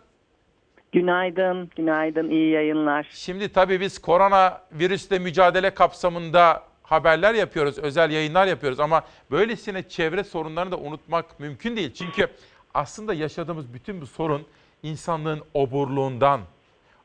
[0.93, 3.09] Günaydın, günaydın, iyi yayınlar.
[3.13, 10.25] Şimdi tabii biz korona virüsle mücadele kapsamında haberler yapıyoruz, özel yayınlar yapıyoruz ama böylesine çevre
[10.25, 11.95] sorunlarını da unutmak mümkün değil.
[11.95, 12.29] Çünkü
[12.75, 14.47] aslında yaşadığımız bütün bu sorun
[14.83, 16.41] insanlığın oburluğundan,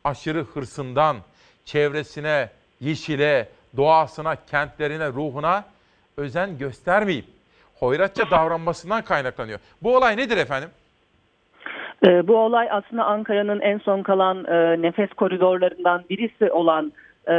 [0.03, 1.17] aşırı hırsından,
[1.65, 2.49] çevresine,
[2.79, 5.63] yeşile, doğasına, kentlerine, ruhuna
[6.17, 7.25] özen göstermeyip
[7.79, 9.59] hoyratça davranmasından kaynaklanıyor.
[9.81, 10.69] Bu olay nedir efendim?
[12.05, 16.93] Ee, bu olay aslında Ankara'nın en son kalan e, nefes koridorlarından birisi olan
[17.27, 17.35] e,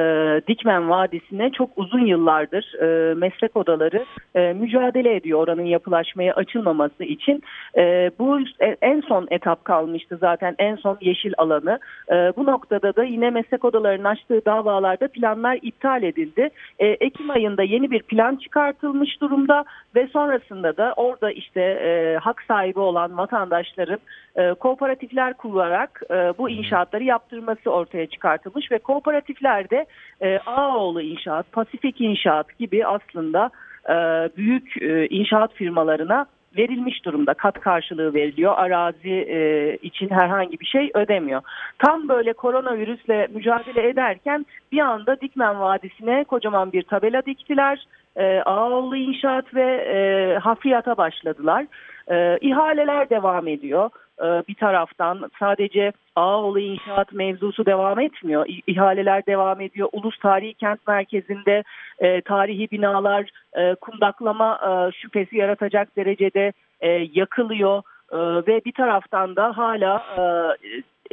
[0.49, 7.43] Dikmen Vadisi'ne çok uzun yıllardır e, meslek odaları e, mücadele ediyor oranın yapılaşmaya açılmaması için.
[7.77, 11.79] E, bu e, en son etap kalmıştı zaten en son yeşil alanı.
[12.11, 16.51] E, bu noktada da yine meslek odalarının açtığı davalarda planlar iptal edildi.
[16.79, 19.65] E, Ekim ayında yeni bir plan çıkartılmış durumda
[19.97, 23.99] ve sonrasında da orada işte e, hak sahibi olan vatandaşların
[24.37, 29.87] e, kooperatifler kurarak e, bu inşaatları yaptırması ortaya çıkartılmış ve kooperatiflerde
[30.21, 33.51] e, Ağoğlu İnşaat, Pasifik İnşaat gibi aslında
[33.89, 33.95] e,
[34.37, 36.27] büyük e, inşaat firmalarına
[36.57, 37.35] verilmiş durumda.
[37.35, 38.55] Kat karşılığı veriliyor.
[38.57, 41.43] Arazi e, için herhangi bir şey ödemiyor.
[41.79, 47.87] Tam böyle koronavirüsle mücadele ederken bir anda Dikmen Vadisi'ne kocaman bir tabela diktiler.
[48.17, 51.67] E, Ağoğlu İnşaat ve e, hafriyata başladılar.
[52.11, 53.91] E, ihaleler devam ediyor.
[54.21, 58.47] E, bir taraftan sadece Ağoğlu İnşaat mevzusu devam etmiyor.
[58.67, 59.89] İhaleler devam ediyor.
[59.93, 61.63] Ulus Tarihi Kent Merkezi'nde
[61.99, 67.83] e, tarihi binalar e, kundaklama e, şüphesi yaratacak derecede e, yakılıyor.
[68.13, 70.23] E, ve bir taraftan da hala e,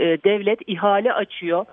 [0.04, 1.66] e, devlet ihale açıyor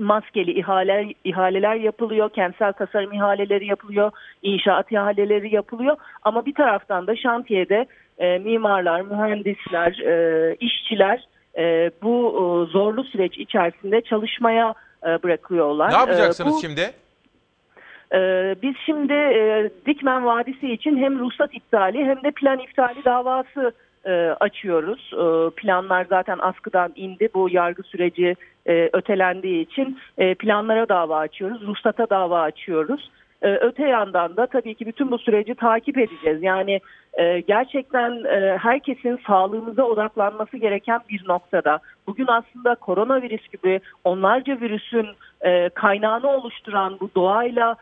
[0.00, 4.10] maskeli ihale, ihaleler yapılıyor, kentsel tasarım ihaleleri yapılıyor,
[4.42, 5.96] inşaat ihaleleri yapılıyor.
[6.22, 7.86] Ama bir taraftan da şantiyede
[8.18, 11.24] e, mimarlar, mühendisler, e, işçiler
[11.58, 14.74] e, bu e, zorlu süreç içerisinde çalışmaya
[15.06, 15.88] e, bırakıyorlar.
[15.90, 16.90] Ne yapacaksınız E, bu- şimdi?
[18.14, 23.72] ee, biz şimdi e, Dikmen Vadisi için hem ruhsat iptali hem de plan iptali davası
[24.06, 25.10] e, açıyoruz.
[25.12, 27.28] E, planlar zaten askıdan indi.
[27.34, 28.36] Bu yargı süreci
[28.66, 29.98] e, ötelendiği için
[30.38, 31.66] planlara dava açıyoruz.
[31.66, 33.10] Ruhsata dava açıyoruz.
[33.42, 36.42] Öte yandan da tabii ki bütün bu süreci takip edeceğiz.
[36.42, 36.80] Yani
[37.46, 38.24] gerçekten
[38.58, 41.78] herkesin sağlığımıza odaklanması gereken bir noktada.
[42.06, 45.06] Bugün aslında koronavirüs gibi onlarca virüsün
[45.40, 47.76] e, kaynağını oluşturan bu doğayla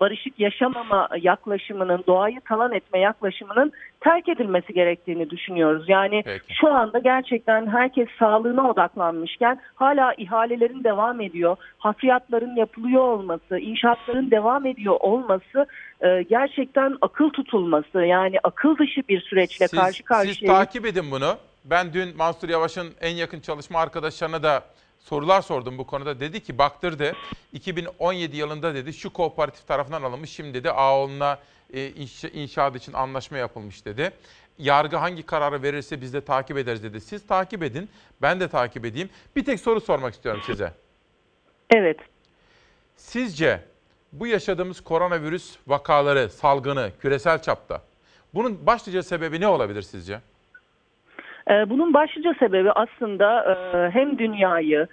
[0.00, 3.72] barışık yaşamama yaklaşımının, doğayı talan etme yaklaşımının
[4.04, 5.84] terk edilmesi gerektiğini düşünüyoruz.
[5.88, 6.24] Yani
[6.60, 14.66] şu anda gerçekten herkes sağlığına odaklanmışken hala ihalelerin devam ediyor, hafriyatların yapılıyor olması, inşaatların devam
[14.66, 15.66] ediyor olması
[16.00, 20.58] e, gerçekten akıl tutulması yani akıl dışı bir süreçle Siz, karşı siz karşıyayız.
[20.58, 21.36] takip edin bunu.
[21.64, 24.62] Ben dün Mansur Yavaş'ın en yakın çalışma arkadaşlarına da
[24.98, 26.20] sorular sordum bu konuda.
[26.20, 27.12] Dedi ki baktırdı
[27.52, 31.38] 2017 yılında dedi şu kooperatif tarafından alınmış şimdi dedi Ağoğlu'na inşa,
[32.32, 34.10] inşaat için anlaşma yapılmış dedi.
[34.58, 37.00] Yargı hangi kararı verirse biz de takip ederiz dedi.
[37.00, 37.88] Siz takip edin
[38.22, 39.10] ben de takip edeyim.
[39.36, 40.72] Bir tek soru sormak istiyorum size.
[41.70, 41.98] Evet.
[42.96, 43.60] Sizce
[44.12, 47.82] bu yaşadığımız koronavirüs vakaları, salgını küresel çapta
[48.34, 50.20] bunun başlıca sebebi ne olabilir sizce?
[51.50, 54.86] Ee, Bunun başlıca sebebi aslında e, hem dünyayı e,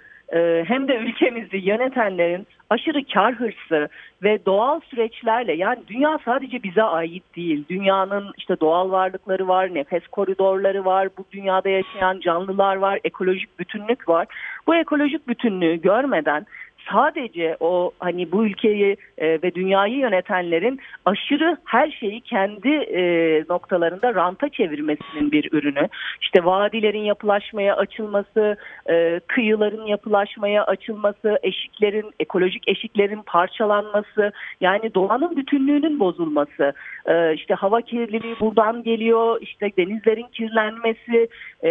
[0.66, 3.88] hem de ülkemizi yönetenlerin aşırı kar hırsı
[4.22, 7.64] ve doğal süreçlerle yani dünya sadece bize ait değil.
[7.70, 14.08] Dünyanın işte doğal varlıkları var, nefes koridorları var, bu dünyada yaşayan canlılar var, ekolojik bütünlük
[14.08, 14.26] var.
[14.66, 16.46] Bu ekolojik bütünlüğü görmeden
[16.92, 23.02] sadece o hani bu ülkeyi e, ve dünyayı yönetenlerin aşırı her şeyi kendi e,
[23.50, 25.88] noktalarında ranta çevirmesinin bir ürünü.
[26.20, 28.56] İşte vadilerin yapılaşmaya açılması,
[28.90, 36.72] e, kıyıların yapılaşmaya açılması, eşiklerin, ekolojik eşiklerin parçalanması, yani doğanın bütünlüğünün bozulması,
[37.06, 41.28] e, işte hava kirliliği buradan geliyor, işte denizlerin kirlenmesi
[41.62, 41.70] e,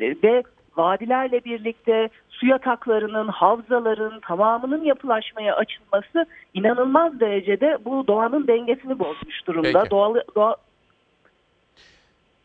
[0.00, 0.42] ve
[0.76, 9.78] vadilerle birlikte su yataklarının, havzaların tamamının yapılaşmaya açılması inanılmaz derecede bu doğanın dengesini bozmuş durumda.
[9.80, 9.90] Peki.
[9.90, 10.56] Doğal, doğa,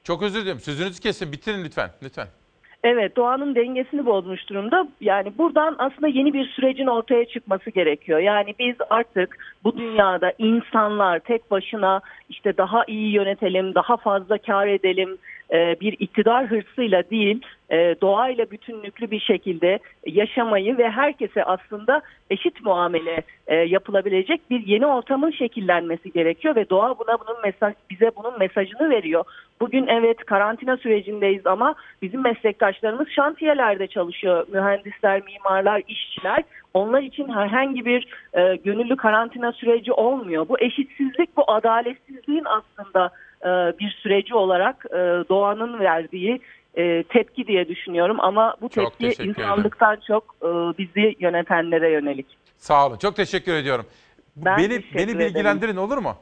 [0.04, 0.60] Çok özür dilerim.
[0.60, 1.32] Sözünüzü kesin.
[1.32, 1.90] Bitirin lütfen.
[2.04, 2.28] Lütfen.
[2.84, 4.88] Evet doğanın dengesini bozmuş durumda.
[5.02, 8.20] Yani buradan aslında yeni bir sürecin ortaya çıkması gerekiyor.
[8.20, 14.68] Yani biz artık bu dünyada insanlar tek başına işte daha iyi yönetelim, daha fazla kar
[14.68, 15.18] edelim
[15.54, 22.66] e, bir iktidar hırsıyla değil e, doğayla bütünlüklü bir şekilde yaşamayı ve herkese aslında eşit
[22.66, 28.40] muamele e, yapılabilecek bir yeni ortamın şekillenmesi gerekiyor ve doğa buna bunun mesaj bize bunun
[28.40, 29.24] mesajını veriyor.
[29.60, 34.48] Bugün evet karantina sürecindeyiz ama bizim meslektaşlarımız şantiyelerde çalışıyor.
[34.54, 36.44] Mühendisler, mimarlar, işçiler.
[36.74, 40.50] Onlar için herhangi bir e, gönüllü karantina süreci olmuyor.
[40.50, 43.12] Bu eşitsizlik, bu adaletsizliğin aslında
[43.44, 43.48] e,
[43.80, 44.96] bir süreci olarak e,
[45.30, 46.42] doğanın verdiği
[46.78, 48.18] e, tepki diye düşünüyorum.
[48.20, 49.30] Ama bu Çok tepki ederim.
[49.30, 52.26] insanlıktan çok e, bizi yönetenlere yönelik.
[52.58, 52.98] Sağ olun.
[52.98, 53.86] Çok teşekkür ediyorum.
[54.36, 55.20] Ben beni teşekkür beni ederim.
[55.20, 56.16] bilgilendirin olur mu?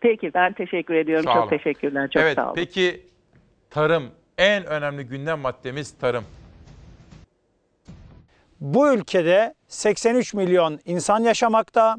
[0.00, 1.24] Peki ben teşekkür ediyorum.
[1.24, 1.50] Sağ çok olun.
[1.58, 2.10] teşekkürler.
[2.10, 2.54] Çok evet, sağ olun.
[2.54, 3.00] peki
[3.70, 6.24] tarım en önemli gündem maddemiz tarım.
[8.60, 11.96] Bu ülkede 83 milyon insan yaşamakta.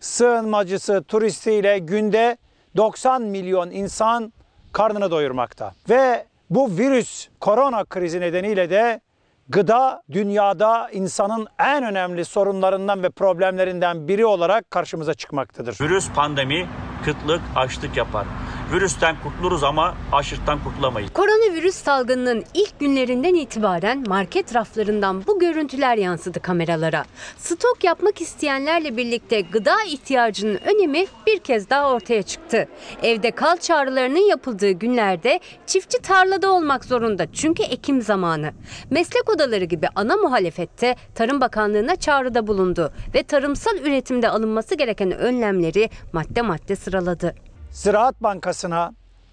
[0.00, 2.36] Sığınmacısı, turistiyle günde
[2.78, 4.32] 90 milyon insan
[4.72, 5.74] karnını doyurmakta.
[5.88, 9.00] Ve bu virüs korona krizi nedeniyle de
[9.48, 15.78] gıda dünyada insanın en önemli sorunlarından ve problemlerinden biri olarak karşımıza çıkmaktadır.
[15.80, 16.68] Virüs pandemi,
[17.04, 18.26] kıtlık, açlık yapar.
[18.72, 21.12] Virüsten kurtuluruz ama açlıktan kurtulamayız.
[21.12, 27.04] Koronavirüs salgınının ilk günlerinden itibaren market raflarından bu görüntüler yansıdı kameralara.
[27.38, 32.68] Stok yapmak isteyenlerle birlikte gıda ihtiyacının önemi bir kez daha ortaya çıktı.
[33.02, 38.52] Evde kal çağrılarının yapıldığı günlerde çiftçi tarlada olmak zorunda çünkü ekim zamanı.
[38.90, 45.90] Meslek odaları gibi ana muhalefette Tarım Bakanlığı'na çağrıda bulundu ve tarımsal üretimde alınması gereken önlemleri
[46.12, 47.47] madde madde sıraladı.
[47.72, 48.92] Ziraat Bankası'na,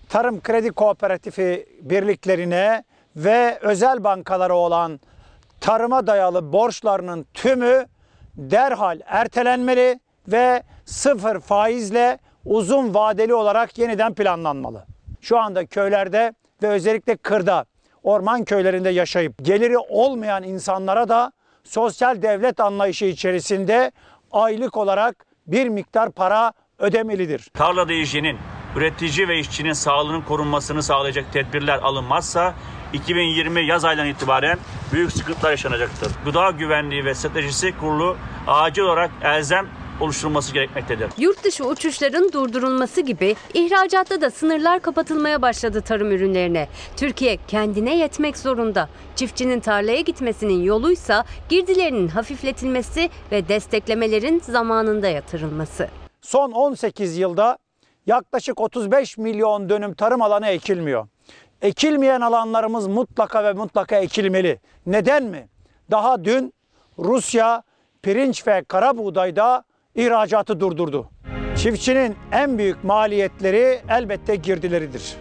[0.09, 2.83] Tarım Kredi Kooperatifi birliklerine
[3.15, 4.99] ve özel bankalara olan
[5.61, 7.85] tarıma dayalı borçlarının tümü
[8.35, 14.85] derhal ertelenmeli ve sıfır faizle uzun vadeli olarak yeniden planlanmalı.
[15.21, 16.33] Şu anda köylerde
[16.63, 17.65] ve özellikle kırda,
[18.03, 21.31] orman köylerinde yaşayıp geliri olmayan insanlara da
[21.63, 23.91] sosyal devlet anlayışı içerisinde
[24.31, 27.41] aylık olarak bir miktar para ödemelidir.
[27.53, 28.37] Tarlada hijyenin,
[28.75, 32.53] üretici ve işçinin sağlığının korunmasını sağlayacak tedbirler alınmazsa
[32.93, 34.59] 2020 yaz aylarından itibaren
[34.93, 36.11] büyük sıkıntılar yaşanacaktır.
[36.25, 38.17] Gıda Güvenliği ve Stratejisi Kurulu
[38.47, 39.67] acil olarak elzem
[39.99, 41.09] oluşturulması gerekmektedir.
[41.17, 46.67] Yurt dışı uçuşların durdurulması gibi ihracatta da sınırlar kapatılmaya başladı tarım ürünlerine.
[46.97, 48.89] Türkiye kendine yetmek zorunda.
[49.15, 55.89] Çiftçinin tarlaya gitmesinin yoluysa girdilerinin hafifletilmesi ve desteklemelerin zamanında yatırılması.
[56.25, 57.57] Son 18 yılda
[58.05, 61.07] yaklaşık 35 milyon dönüm tarım alanı ekilmiyor.
[61.61, 64.59] Ekilmeyen alanlarımız mutlaka ve mutlaka ekilmeli.
[64.85, 65.47] Neden mi?
[65.91, 66.53] Daha dün
[66.99, 67.63] Rusya
[68.01, 69.63] pirinç ve kara buğdayda
[69.95, 71.09] ihracatı durdurdu.
[71.57, 75.15] Çiftçinin en büyük maliyetleri elbette girdileridir.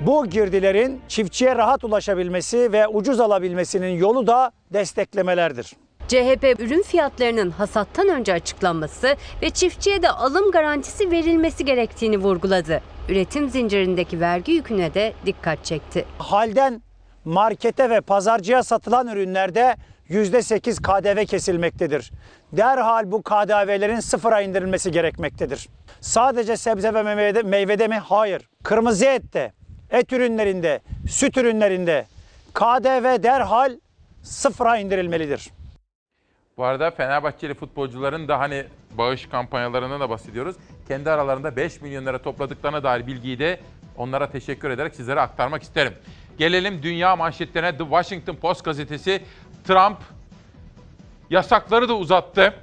[0.00, 5.72] Bu girdilerin çiftçiye rahat ulaşabilmesi ve ucuz alabilmesinin yolu da desteklemelerdir.
[6.08, 12.80] CHP ürün fiyatlarının hasattan önce açıklanması ve çiftçiye de alım garantisi verilmesi gerektiğini vurguladı.
[13.08, 16.04] Üretim zincirindeki vergi yüküne de dikkat çekti.
[16.18, 16.82] Halden
[17.24, 19.76] markete ve pazarcıya satılan ürünlerde
[20.10, 22.12] %8 KDV kesilmektedir.
[22.52, 25.68] Derhal bu KDV'lerin sıfıra indirilmesi gerekmektedir.
[26.00, 27.96] Sadece sebze ve meyvede, meyvede mi?
[27.96, 28.48] Hayır.
[28.62, 29.52] Kırmızı ette,
[29.90, 32.06] et ürünlerinde, süt ürünlerinde
[32.54, 33.76] KDV derhal
[34.22, 35.50] sıfıra indirilmelidir.
[36.56, 38.64] Bu arada Fenerbahçeli futbolcuların da hani
[38.98, 40.56] bağış kampanyalarından da bahsediyoruz.
[40.88, 43.60] Kendi aralarında 5 milyon lira topladıklarına dair bilgiyi de
[43.96, 45.94] onlara teşekkür ederek sizlere aktarmak isterim.
[46.38, 49.22] Gelelim dünya manşetlerine The Washington Post gazetesi
[49.64, 49.98] Trump
[51.30, 52.54] yasakları da uzattı.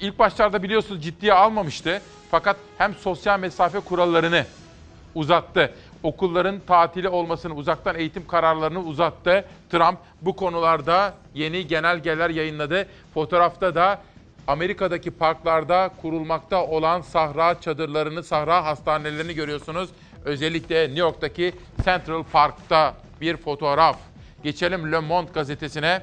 [0.00, 2.00] İlk başlarda biliyorsunuz ciddiye almamıştı.
[2.30, 4.44] Fakat hem sosyal mesafe kurallarını
[5.14, 5.74] uzattı.
[6.04, 9.44] Okulların tatili olmasını, uzaktan eğitim kararlarını uzattı.
[9.70, 12.88] Trump bu konularda yeni genelgeler yayınladı.
[13.14, 14.00] Fotoğrafta da
[14.46, 19.90] Amerika'daki parklarda kurulmakta olan sahra çadırlarını, sahra hastanelerini görüyorsunuz.
[20.24, 21.52] Özellikle New York'taki
[21.84, 23.96] Central Park'ta bir fotoğraf.
[24.42, 26.02] Geçelim Le Monde gazetesine.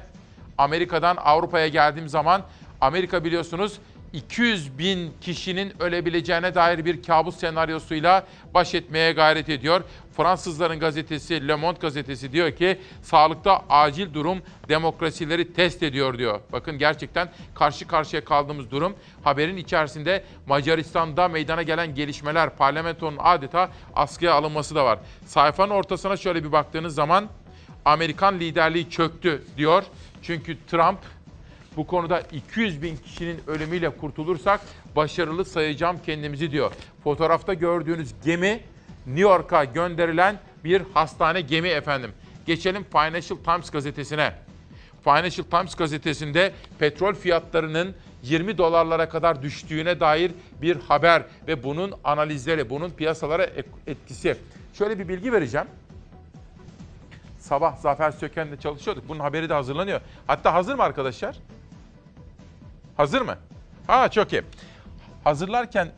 [0.58, 2.42] Amerika'dan Avrupa'ya geldiğim zaman
[2.80, 3.78] Amerika biliyorsunuz
[4.12, 9.82] 200 bin kişinin ölebileceğine dair bir kabus senaryosuyla baş etmeye gayret ediyor.
[10.16, 16.40] Fransızların gazetesi Le Monde gazetesi diyor ki sağlıkta acil durum demokrasileri test ediyor diyor.
[16.52, 18.96] Bakın gerçekten karşı karşıya kaldığımız durum.
[19.24, 24.98] Haberin içerisinde Macaristan'da meydana gelen gelişmeler, parlamentonun adeta askıya alınması da var.
[25.26, 27.28] Sayfanın ortasına şöyle bir baktığınız zaman
[27.84, 29.82] Amerikan liderliği çöktü diyor.
[30.22, 30.98] Çünkü Trump
[31.76, 34.60] bu konuda 200 bin kişinin ölümüyle kurtulursak
[34.96, 36.72] başarılı sayacağım kendimizi diyor.
[37.04, 38.60] Fotoğrafta gördüğünüz gemi
[39.06, 42.10] New York'a gönderilen bir hastane gemi efendim.
[42.46, 44.32] Geçelim Financial Times gazetesine.
[45.04, 52.70] Financial Times gazetesinde petrol fiyatlarının 20 dolarlara kadar düştüğüne dair bir haber ve bunun analizleri,
[52.70, 53.46] bunun piyasalara
[53.86, 54.36] etkisi.
[54.74, 55.66] Şöyle bir bilgi vereceğim.
[57.38, 59.08] Sabah Zafer Söken'le çalışıyorduk.
[59.08, 60.00] Bunun haberi de hazırlanıyor.
[60.26, 61.36] Hatta hazır mı arkadaşlar?
[62.96, 63.36] Hazır mı?
[63.86, 64.42] Ha çok iyi.
[65.24, 65.88] Hazırlarken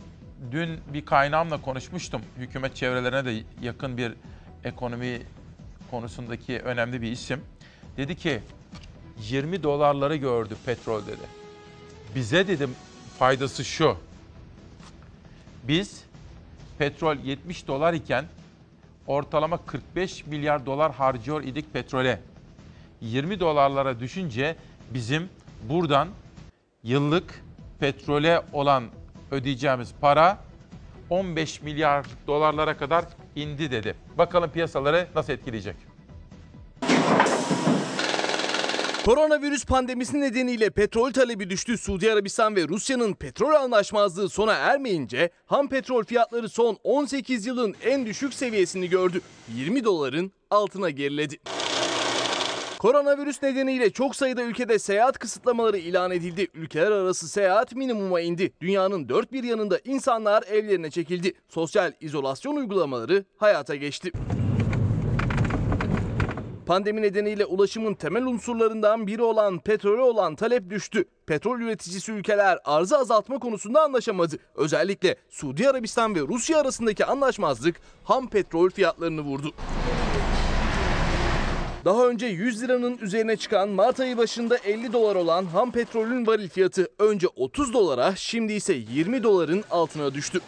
[0.50, 2.22] dün bir kaynağımla konuşmuştum.
[2.38, 4.12] Hükümet çevrelerine de yakın bir
[4.64, 5.22] ekonomi
[5.90, 7.40] konusundaki önemli bir isim.
[7.96, 8.40] Dedi ki
[9.18, 11.26] 20 dolarları gördü petrol dedi.
[12.14, 12.74] Bize dedim
[13.18, 13.96] faydası şu.
[15.62, 16.04] Biz
[16.78, 18.24] petrol 70 dolar iken
[19.06, 22.20] ortalama 45 milyar dolar harcıyor idik petrole.
[23.00, 24.56] 20 dolarlara düşünce
[24.90, 25.28] bizim
[25.68, 26.08] buradan
[26.84, 27.44] yıllık
[27.80, 28.84] petrole olan
[29.30, 30.38] ödeyeceğimiz para
[31.10, 33.04] 15 milyar dolarlara kadar
[33.36, 33.94] indi dedi.
[34.18, 35.76] Bakalım piyasaları nasıl etkileyecek?
[39.04, 41.78] Koronavirüs pandemisi nedeniyle petrol talebi düştü.
[41.78, 48.06] Suudi Arabistan ve Rusya'nın petrol anlaşmazlığı sona ermeyince ham petrol fiyatları son 18 yılın en
[48.06, 49.20] düşük seviyesini gördü.
[49.54, 51.38] 20 doların altına geriledi.
[52.84, 56.48] Koronavirüs nedeniyle çok sayıda ülkede seyahat kısıtlamaları ilan edildi.
[56.54, 58.52] Ülkeler arası seyahat minimuma indi.
[58.60, 61.32] Dünyanın dört bir yanında insanlar evlerine çekildi.
[61.48, 64.12] Sosyal izolasyon uygulamaları hayata geçti.
[66.66, 71.04] Pandemi nedeniyle ulaşımın temel unsurlarından biri olan petrole olan talep düştü.
[71.26, 74.36] Petrol üreticisi ülkeler arzı azaltma konusunda anlaşamadı.
[74.54, 79.54] Özellikle Suudi Arabistan ve Rusya arasındaki anlaşmazlık ham petrol fiyatlarını vurdu.
[81.84, 86.48] Daha önce 100 liranın üzerine çıkan Mart ayı başında 50 dolar olan ham petrolün varil
[86.48, 90.40] fiyatı önce 30 dolara şimdi ise 20 doların altına düştü.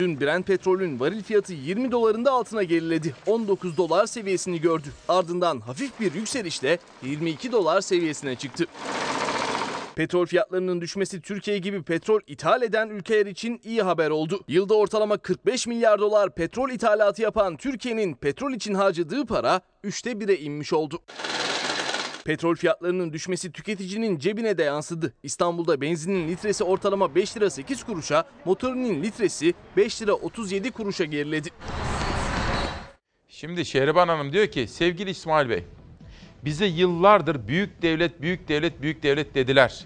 [0.00, 3.14] Dün Brent petrolün varil fiyatı 20 doların da altına geriledi.
[3.26, 4.88] 19 dolar seviyesini gördü.
[5.08, 8.66] Ardından hafif bir yükselişle 22 dolar seviyesine çıktı.
[9.96, 14.40] Petrol fiyatlarının düşmesi Türkiye gibi petrol ithal eden ülkeler için iyi haber oldu.
[14.48, 20.38] Yılda ortalama 45 milyar dolar petrol ithalatı yapan Türkiye'nin petrol için harcadığı para 3'te 1'e
[20.38, 21.02] inmiş oldu.
[22.24, 25.12] Petrol fiyatlarının düşmesi tüketicinin cebine de yansıdı.
[25.22, 31.48] İstanbul'da benzinin litresi ortalama 5 lira 8 kuruşa, motorinin litresi 5 lira 37 kuruşa geriledi.
[33.28, 35.64] Şimdi Şehriban Hanım diyor ki sevgili İsmail Bey
[36.46, 39.84] bize yıllardır büyük devlet, büyük devlet, büyük devlet dediler.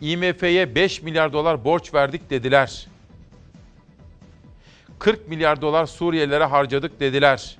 [0.00, 2.86] IMF'ye 5 milyar dolar borç verdik dediler.
[4.98, 7.58] 40 milyar dolar Suriyelilere harcadık dediler.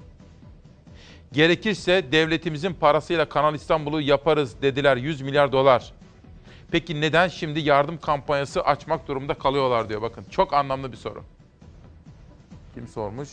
[1.32, 5.92] Gerekirse devletimizin parasıyla Kanal İstanbul'u yaparız dediler 100 milyar dolar.
[6.70, 10.24] Peki neden şimdi yardım kampanyası açmak durumunda kalıyorlar diyor bakın.
[10.30, 11.24] Çok anlamlı bir soru.
[12.74, 13.28] Kim sormuş?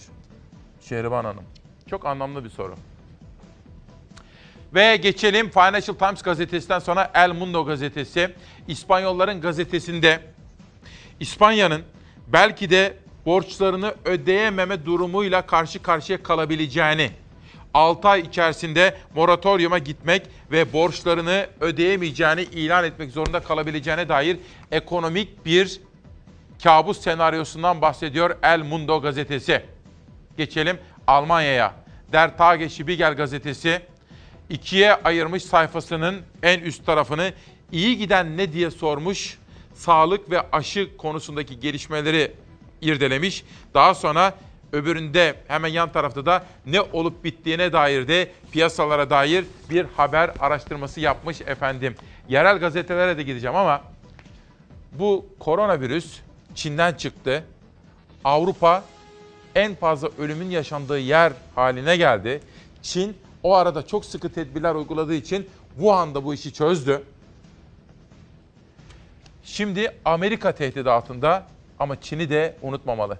[0.82, 1.44] Şehriban Hanım.
[1.90, 2.76] Çok anlamlı bir soru.
[4.74, 8.36] Ve geçelim Financial Times gazetesinden sonra El Mundo gazetesi.
[8.68, 10.20] İspanyolların gazetesinde
[11.20, 11.82] İspanya'nın
[12.28, 17.12] belki de borçlarını ödeyememe durumuyla karşı karşıya kalabileceğini,
[17.74, 24.38] 6 ay içerisinde moratoryuma gitmek ve borçlarını ödeyemeyeceğini ilan etmek zorunda kalabileceğine dair
[24.72, 25.82] ekonomik bir
[26.64, 29.66] kabus senaryosundan bahsediyor El Mundo gazetesi.
[30.38, 31.74] Geçelim Almanya'ya.
[32.12, 33.82] Der Tage Spiegel gazetesi
[34.52, 37.34] ikiye ayırmış sayfasının en üst tarafını
[37.72, 39.38] iyi giden ne diye sormuş.
[39.74, 42.32] Sağlık ve aşı konusundaki gelişmeleri
[42.82, 43.44] irdelemiş.
[43.74, 44.34] Daha sonra
[44.72, 51.00] öbüründe hemen yan tarafta da ne olup bittiğine dair de piyasalara dair bir haber araştırması
[51.00, 51.96] yapmış efendim.
[52.30, 53.82] Yerel gazetelere de gideceğim ama
[54.92, 56.20] bu koronavirüs
[56.56, 57.44] Çin'den çıktı.
[58.24, 58.84] Avrupa
[59.56, 62.42] en fazla ölümün yaşandığı yer haline geldi.
[62.82, 67.04] Çin o arada çok sıkı tedbirler uyguladığı için Wuhan'da bu işi çözdü.
[69.44, 71.44] Şimdi Amerika tehdidi altında
[71.80, 73.18] ama Çin'i de unutmamalı.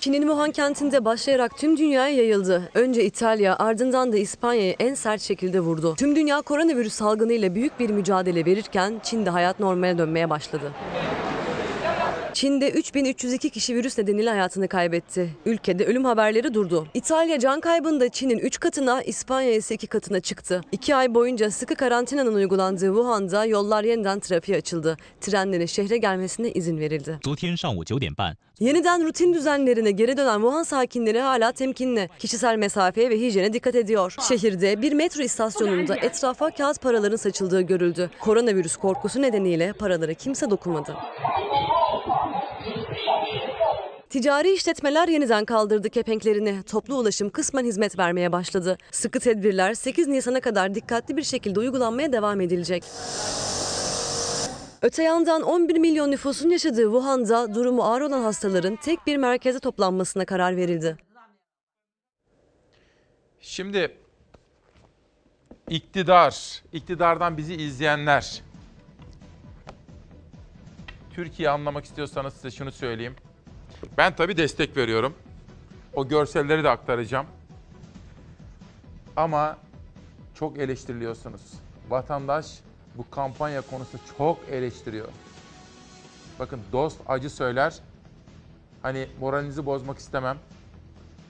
[0.00, 2.70] Çin'in Wuhan kentinde başlayarak tüm dünyaya yayıldı.
[2.74, 5.94] Önce İtalya ardından da İspanya'yı en sert şekilde vurdu.
[5.94, 10.72] Tüm dünya koronavirüs salgınıyla büyük bir mücadele verirken Çin'de hayat normale dönmeye başladı.
[12.33, 15.29] Çin'de 3302 kişi virüs nedeniyle hayatını kaybetti.
[15.45, 16.87] Ülkede ölüm haberleri durdu.
[16.93, 20.61] İtalya can kaybında Çin'in 3 katına, İspanya ise 2 katına çıktı.
[20.71, 24.97] 2 ay boyunca sıkı karantinanın uygulandığı Wuhan'da yollar yeniden trafiğe açıldı.
[25.21, 27.19] Trenlerin şehre gelmesine izin verildi.
[27.21, 32.08] 昨天上午九点半， Yeniden rutin düzenlerine geri dönen Wuhan sakinleri hala temkinli.
[32.18, 34.14] Kişisel mesafeye ve hijyene dikkat ediyor.
[34.28, 38.10] Şehirde bir metro istasyonunda etrafa kağıt paraların saçıldığı görüldü.
[38.20, 40.96] Koronavirüs korkusu nedeniyle paralara kimse dokunmadı.
[44.10, 46.62] Ticari işletmeler yeniden kaldırdı kepenklerini.
[46.62, 48.78] Toplu ulaşım kısmen hizmet vermeye başladı.
[48.90, 52.84] Sıkı tedbirler 8 Nisan'a kadar dikkatli bir şekilde uygulanmaya devam edilecek.
[54.84, 60.24] Öte yandan 11 milyon nüfusun yaşadığı Wuhan'da durumu ağır olan hastaların tek bir merkeze toplanmasına
[60.24, 60.96] karar verildi.
[63.40, 63.96] Şimdi
[65.68, 68.42] iktidar, iktidardan bizi izleyenler.
[71.14, 73.16] Türkiye anlamak istiyorsanız size şunu söyleyeyim.
[73.98, 75.14] Ben tabii destek veriyorum.
[75.94, 77.26] O görselleri de aktaracağım.
[79.16, 79.58] Ama
[80.34, 81.52] çok eleştiriliyorsunuz.
[81.88, 82.46] Vatandaş
[82.94, 85.08] bu kampanya konusu çok eleştiriyor.
[86.38, 87.74] Bakın dost acı söyler.
[88.82, 90.36] Hani moralinizi bozmak istemem.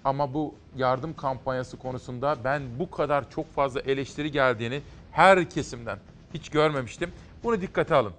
[0.04, 4.80] Ama bu yardım kampanyası konusunda ben bu kadar çok fazla eleştiri geldiğini
[5.12, 5.98] her kesimden
[6.34, 7.12] hiç görmemiştim.
[7.44, 8.12] Bunu dikkate alın.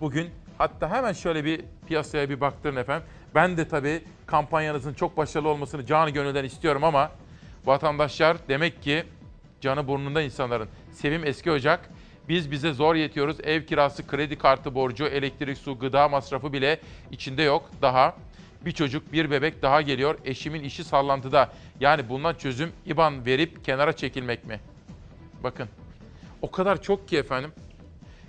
[0.00, 3.08] Bugün hatta hemen şöyle bir piyasaya bir baktırın efendim.
[3.34, 7.10] Ben de tabii kampanyanızın çok başarılı olmasını canı gönülden istiyorum ama
[7.64, 9.04] vatandaşlar demek ki
[9.60, 10.68] canı burnunda insanların.
[10.92, 11.90] Sevim Eski Ocak,
[12.28, 13.36] biz bize zor yetiyoruz.
[13.44, 16.80] Ev kirası, kredi kartı borcu, elektrik, su, gıda masrafı bile
[17.10, 18.16] içinde yok daha.
[18.64, 20.18] Bir çocuk, bir bebek daha geliyor.
[20.24, 21.52] Eşimin işi sallantıda.
[21.80, 24.60] Yani bundan çözüm IBAN verip kenara çekilmek mi?
[25.42, 25.68] Bakın.
[26.42, 27.52] O kadar çok ki efendim.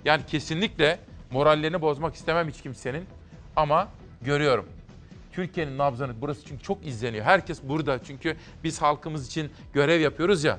[0.04, 0.98] Yani kesinlikle
[1.30, 3.04] morallerini bozmak istemem hiç kimsenin.
[3.56, 3.88] Ama
[4.22, 4.66] görüyorum.
[5.32, 7.24] Türkiye'nin nabzını burası çünkü çok izleniyor.
[7.24, 10.58] Herkes burada çünkü biz halkımız için görev yapıyoruz ya.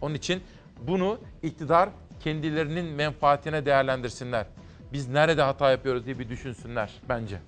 [0.00, 0.42] Onun için
[0.86, 1.88] bunu iktidar
[2.24, 4.46] kendilerinin menfaatine değerlendirsinler.
[4.92, 7.38] Biz nerede hata yapıyoruz diye bir düşünsünler bence.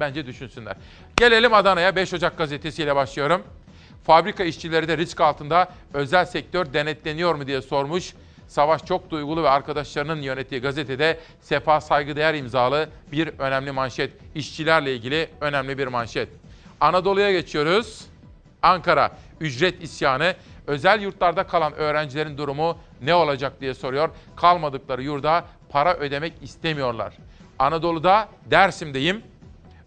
[0.00, 0.76] Bence düşünsünler.
[1.16, 3.42] Gelelim Adana'ya 5 Ocak gazetesiyle başlıyorum.
[4.04, 8.14] Fabrika işçileri de risk altında özel sektör denetleniyor mu diye sormuş.
[8.48, 14.12] Savaş çok duygulu ve arkadaşlarının yönettiği gazetede Sefa Saygıdeğer imzalı bir önemli manşet.
[14.34, 16.28] İşçilerle ilgili önemli bir manşet.
[16.80, 18.06] Anadolu'ya geçiyoruz.
[18.62, 19.10] Ankara
[19.40, 20.34] ücret isyanı
[20.66, 24.10] özel yurtlarda kalan öğrencilerin durumu ne olacak diye soruyor.
[24.36, 27.14] Kalmadıkları yurda para ödemek istemiyorlar.
[27.58, 29.22] Anadolu'da Dersim'deyim.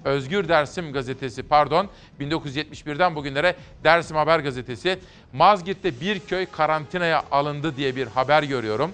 [0.05, 4.99] Özgür Dersim gazetesi pardon 1971'den bugünlere Dersim Haber gazetesi
[5.33, 8.91] Mazgirt'te bir köy karantinaya alındı diye bir haber görüyorum.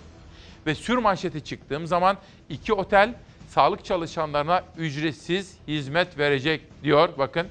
[0.66, 2.18] Ve sür manşeti çıktığım zaman
[2.50, 3.14] iki otel
[3.50, 7.10] sağlık çalışanlarına ücretsiz hizmet verecek diyor.
[7.18, 7.48] Bakın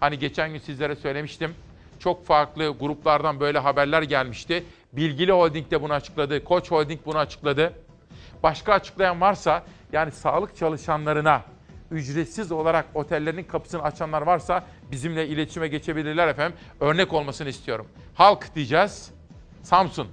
[0.00, 1.54] hani geçen gün sizlere söylemiştim.
[2.02, 4.64] Çok farklı gruplardan böyle haberler gelmişti.
[4.92, 6.44] Bilgili Holding de bunu açıkladı.
[6.44, 7.72] Koç Holding bunu açıkladı.
[8.42, 9.62] Başka açıklayan varsa
[9.92, 11.42] yani sağlık çalışanlarına
[11.90, 16.58] ücretsiz olarak otellerinin kapısını açanlar varsa bizimle iletişime geçebilirler efendim.
[16.80, 17.86] Örnek olmasını istiyorum.
[18.14, 19.10] Halk diyeceğiz.
[19.62, 20.08] Samsun.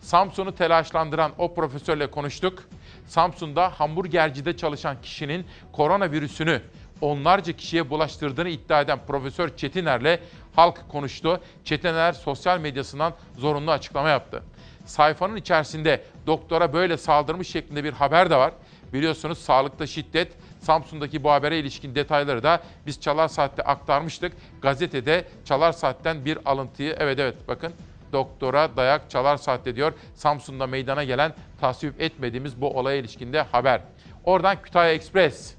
[0.00, 2.62] Samsun'u telaşlandıran o profesörle konuştuk.
[3.06, 6.62] Samsun'da hamburgercide çalışan kişinin koronavirüsünü
[7.00, 10.18] onlarca kişiye bulaştırdığını iddia eden Profesör Çetiner'le
[10.56, 11.40] halk konuştu.
[11.64, 14.42] Çetiner sosyal medyasından zorunlu açıklama yaptı.
[14.86, 18.52] Sayfanın içerisinde doktora böyle saldırmış şeklinde bir haber de var.
[18.92, 24.32] Biliyorsunuz sağlıkta şiddet, Samsun'daki bu habere ilişkin detayları da biz Çalar Saat'te aktarmıştık.
[24.62, 27.72] Gazetede Çalar Saat'ten bir alıntıyı, evet evet bakın
[28.12, 29.92] doktora dayak Çalar Saat'te diyor.
[30.14, 33.80] Samsun'da meydana gelen tasvip etmediğimiz bu olaya ilişkinde haber.
[34.24, 35.54] Oradan Kütahya Express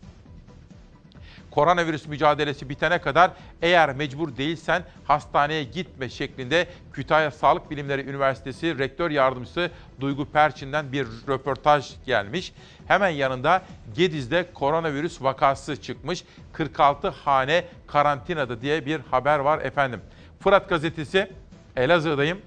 [1.51, 9.11] koronavirüs mücadelesi bitene kadar eğer mecbur değilsen hastaneye gitme şeklinde Kütahya Sağlık Bilimleri Üniversitesi Rektör
[9.11, 12.53] Yardımcısı Duygu Perçin'den bir röportaj gelmiş.
[12.87, 13.61] Hemen yanında
[13.95, 16.23] Gediz'de koronavirüs vakası çıkmış.
[16.53, 20.01] 46 hane karantinada diye bir haber var efendim.
[20.39, 21.31] Fırat Gazetesi
[21.75, 22.41] Elazığ'dayım.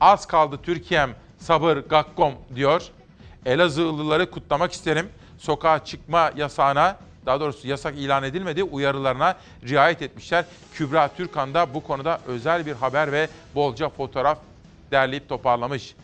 [0.00, 2.82] Az kaldı Türkiye'm sabır gakkom diyor.
[3.46, 5.08] Elazığlıları kutlamak isterim.
[5.38, 6.96] Sokağa çıkma yasağına
[7.28, 9.36] daha doğrusu yasak ilan edilmedi uyarılarına
[9.68, 10.44] riayet etmişler.
[10.74, 14.38] Kübra Türkan da bu konuda özel bir haber ve bolca fotoğraf
[14.90, 15.94] derleyip toparlamış.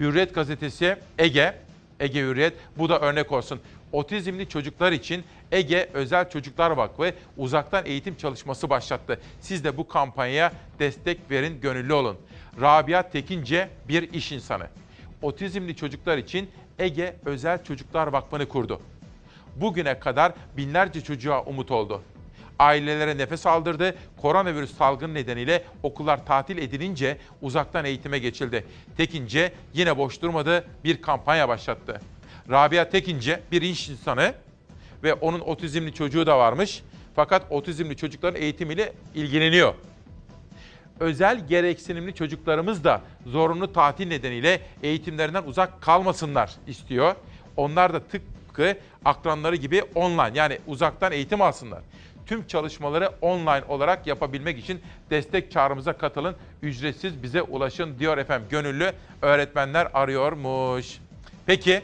[0.00, 1.54] Hürriyet gazetesi Ege,
[2.00, 3.60] Ege Hürriyet bu da örnek olsun.
[3.92, 9.20] Otizmli çocuklar için Ege Özel Çocuklar Vakfı uzaktan eğitim çalışması başlattı.
[9.40, 12.16] Siz de bu kampanyaya destek verin, gönüllü olun.
[12.60, 14.66] Rabia Tekince bir iş insanı.
[15.22, 18.80] Otizmli çocuklar için Ege Özel Çocuklar Vakfı'nı kurdu
[19.56, 22.02] bugüne kadar binlerce çocuğa umut oldu.
[22.58, 23.94] Ailelere nefes aldırdı.
[24.22, 28.64] Koronavirüs salgını nedeniyle okullar tatil edilince uzaktan eğitime geçildi.
[28.96, 32.00] Tekince yine boş durmadı bir kampanya başlattı.
[32.50, 34.34] Rabia Tekince bir iş insanı
[35.02, 36.82] ve onun otizmli çocuğu da varmış.
[37.16, 39.74] Fakat otizmli çocukların eğitimiyle ilgileniyor.
[41.00, 47.14] Özel gereksinimli çocuklarımız da zorunlu tatil nedeniyle eğitimlerinden uzak kalmasınlar istiyor.
[47.56, 51.82] Onlar da tıpkı akranları gibi online yani uzaktan eğitim alsınlar.
[52.26, 56.36] Tüm çalışmaları online olarak yapabilmek için destek çağrımıza katılın.
[56.62, 58.48] Ücretsiz bize ulaşın diyor efendim.
[58.50, 60.98] Gönüllü öğretmenler arıyormuş.
[61.46, 61.82] Peki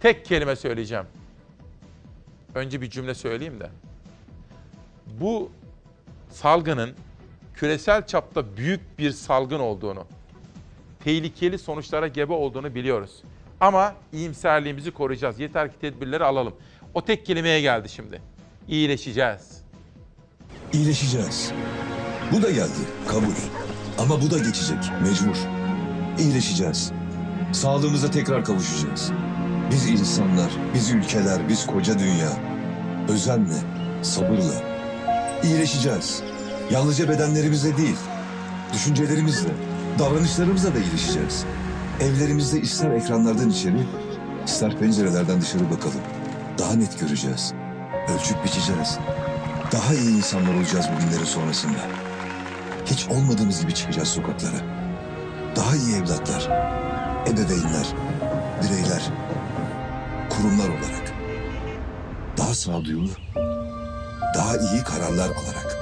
[0.00, 1.04] tek kelime söyleyeceğim.
[2.54, 3.70] Önce bir cümle söyleyeyim de.
[5.06, 5.50] Bu
[6.30, 6.94] salgının
[7.54, 10.06] küresel çapta büyük bir salgın olduğunu,
[11.04, 13.22] tehlikeli sonuçlara gebe olduğunu biliyoruz.
[13.60, 15.40] Ama iyimserliğimizi koruyacağız.
[15.40, 16.54] Yeter ki tedbirleri alalım.
[16.94, 18.22] O tek kelimeye geldi şimdi.
[18.68, 19.62] İyileşeceğiz.
[20.72, 21.52] İyileşeceğiz.
[22.32, 23.34] Bu da geldi, kabul.
[23.98, 25.36] Ama bu da geçecek, mecbur.
[26.18, 26.92] İyileşeceğiz.
[27.52, 29.12] Sağlığımıza tekrar kavuşacağız.
[29.70, 32.32] Biz insanlar, biz ülkeler, biz koca dünya.
[33.08, 33.56] Özenle,
[34.02, 34.70] sabırla,
[35.44, 36.22] İyileşeceğiz.
[36.70, 37.96] Yalnızca bedenlerimizle değil,
[38.72, 39.48] düşüncelerimizle,
[39.98, 41.44] davranışlarımızla da iyileşeceğiz.
[42.00, 43.86] Evlerimizde ister ekranlardan içeri,
[44.46, 46.00] ister pencerelerden dışarı bakalım.
[46.58, 47.52] Daha net göreceğiz.
[48.08, 48.98] Ölçüp biçeceğiz.
[49.72, 51.78] Daha iyi insanlar olacağız bu günlerin sonrasında.
[52.86, 54.60] Hiç olmadığımız gibi çıkacağız sokaklara.
[55.56, 56.44] Daha iyi evlatlar,
[57.26, 57.86] ebeveynler,
[58.62, 59.02] bireyler,
[60.30, 61.12] kurumlar olarak.
[62.38, 63.10] Daha sağduyulu,
[64.34, 65.76] daha iyi kararlar alarak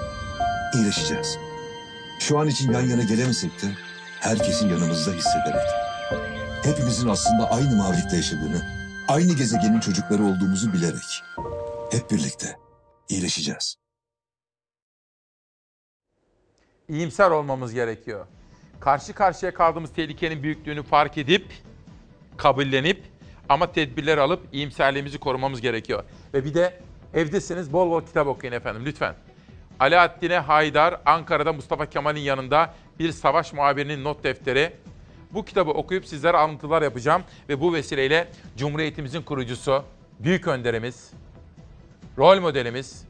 [0.75, 1.39] iyileşeceğiz.
[2.21, 3.67] Şu an için yan yana gelemesek de
[4.21, 5.88] herkesin yanımızda hissederek.
[6.65, 8.63] Hepimizin aslında aynı mavilikte yaşadığını,
[9.09, 11.23] aynı gezegenin çocukları olduğumuzu bilerek.
[11.91, 12.57] Hep birlikte
[13.09, 13.77] iyileşeceğiz.
[16.89, 18.27] İyimser olmamız gerekiyor.
[18.81, 21.53] Karşı karşıya kaldığımız tehlikenin büyüklüğünü fark edip,
[22.37, 23.05] kabullenip
[23.49, 26.05] ama tedbirler alıp iyimserliğimizi korumamız gerekiyor.
[26.35, 26.81] Ve bir de
[27.15, 29.15] evdesiniz bol bol kitap okuyun efendim lütfen.
[29.81, 34.73] Alaaddin'e Haydar, Ankara'da Mustafa Kemal'in yanında bir savaş muhabirinin not defteri.
[35.33, 39.85] Bu kitabı okuyup sizlere anlatılar yapacağım ve bu vesileyle Cumhuriyetimizin kurucusu,
[40.21, 41.13] büyük önderimiz,
[42.19, 43.05] rol modelimiz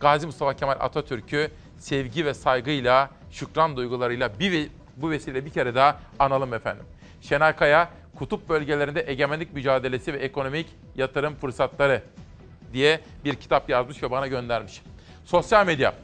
[0.00, 6.00] Gazi Mustafa Kemal Atatürk'ü sevgi ve saygıyla, şükran duygularıyla bir bu vesileyle bir kere daha
[6.18, 6.84] analım efendim.
[7.20, 10.66] Şenay Kaya, kutup bölgelerinde egemenlik mücadelesi ve ekonomik
[10.96, 12.02] yatırım fırsatları
[12.72, 14.82] diye bir kitap yazmış ve bana göndermiş.
[15.24, 15.94] Sosyal medya.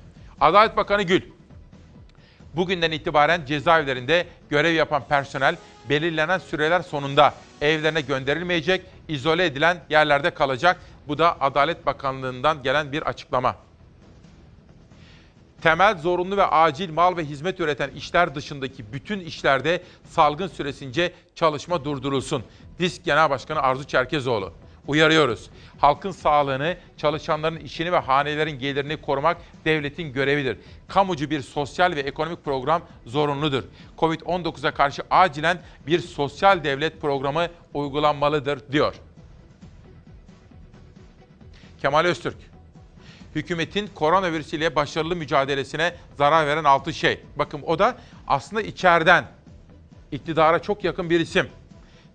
[0.41, 1.36] Adalet Bakanı Gül.
[2.57, 5.57] Bugünden itibaren cezaevlerinde görev yapan personel
[5.89, 10.81] belirlenen süreler sonunda evlerine gönderilmeyecek, izole edilen yerlerde kalacak.
[11.09, 13.57] Bu da Adalet Bakanlığı'ndan gelen bir açıklama.
[15.63, 21.85] Temel, zorunlu ve acil mal ve hizmet üreten işler dışındaki bütün işlerde salgın süresince çalışma
[21.85, 22.45] durdurulsun.
[22.79, 24.53] Disk Genel Başkanı Arzu Çerkezoğlu.
[24.89, 25.51] Uyarıyoruz.
[25.79, 30.59] Halkın sağlığını, çalışanların işini ve hanelerin gelirini korumak devletin görevidir.
[30.89, 33.65] Kamucu bir sosyal ve ekonomik program zorunludur.
[33.99, 38.95] Covid-19'a karşı acilen bir sosyal devlet programı uygulanmalıdır diyor.
[41.83, 42.37] Kemal Öztürk
[43.37, 47.21] hükümetin koronavirüs ile başarılı mücadelesine zarar veren altı şey.
[47.37, 47.97] Bakın o da
[48.27, 49.25] aslında içeriden
[50.13, 51.49] iktidara çok yakın bir isim.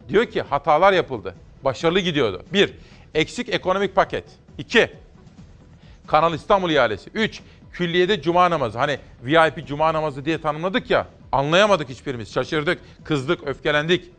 [0.09, 1.35] Diyor ki hatalar yapıldı.
[1.63, 2.43] Başarılı gidiyordu.
[2.53, 2.73] Bir,
[3.13, 4.25] eksik ekonomik paket.
[4.57, 4.91] İki,
[6.07, 7.09] Kanal İstanbul ihalesi.
[7.13, 7.41] Üç,
[7.73, 8.77] külliyede cuma namazı.
[8.77, 11.07] Hani VIP cuma namazı diye tanımladık ya.
[11.31, 12.33] Anlayamadık hiçbirimiz.
[12.33, 14.11] Şaşırdık, kızdık, öfkelendik.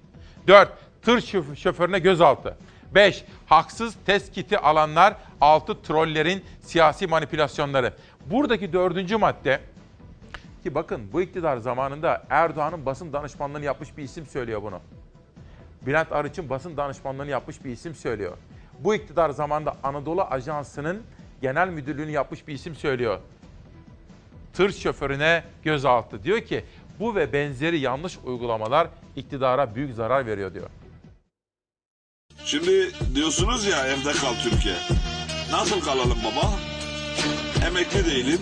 [0.48, 0.69] Dört,
[1.02, 1.20] tır
[1.56, 2.56] şoförüne gözaltı.
[2.94, 3.24] 5.
[3.47, 5.82] Haksız test kiti alanlar 6.
[5.82, 7.93] Trollerin siyasi manipülasyonları.
[8.27, 9.60] Buradaki dördüncü madde
[10.62, 14.81] ki bakın bu iktidar zamanında Erdoğan'ın basın danışmanlığını yapmış bir isim söylüyor bunu.
[15.87, 18.37] Bülent Arıç'ın basın danışmanlığını yapmış bir isim söylüyor.
[18.79, 21.03] Bu iktidar zamanında Anadolu Ajansı'nın
[21.43, 23.19] genel müdürlüğünü yapmış bir isim söylüyor.
[24.53, 26.23] Tır şoförüne gözaltı.
[26.23, 26.65] Diyor ki
[27.01, 30.71] bu ve benzeri yanlış uygulamalar iktidara büyük zarar veriyor diyor.
[32.45, 34.75] Şimdi diyorsunuz ya evde kal Türkiye.
[35.53, 36.51] Nasıl kalalım baba?
[37.67, 38.41] Emekli değilim,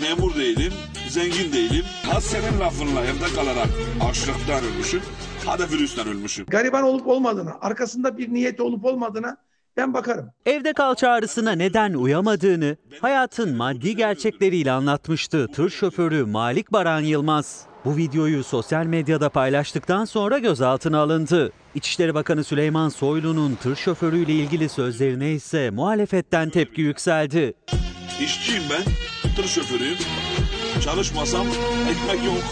[0.00, 0.72] memur değilim,
[1.08, 1.84] zengin değilim.
[2.10, 3.68] Ha senin lafınla evde kalarak
[4.10, 5.02] açlıktan ölmüşüm,
[5.46, 6.46] ha da virüsten ölmüşüm.
[6.46, 9.36] Gariban olup olmadığına, arkasında bir niyeti olup olmadığına
[9.76, 10.30] ben bakarım.
[10.46, 17.62] Evde kal çağrısına neden uyamadığını hayatın maddi gerçekleriyle anlatmıştı tır şoförü Malik Baran Yılmaz.
[17.84, 21.52] Bu videoyu sosyal medyada paylaştıktan sonra gözaltına alındı.
[21.74, 27.54] İçişleri Bakanı Süleyman Soylu'nun tır şoförüyle ilgili sözlerine ise muhalefetten tepki yükseldi.
[28.20, 28.82] İşçiyim ben,
[29.36, 29.98] tır şoförüyüm.
[30.84, 31.46] Çalışmasam
[31.90, 32.42] ekmek yok.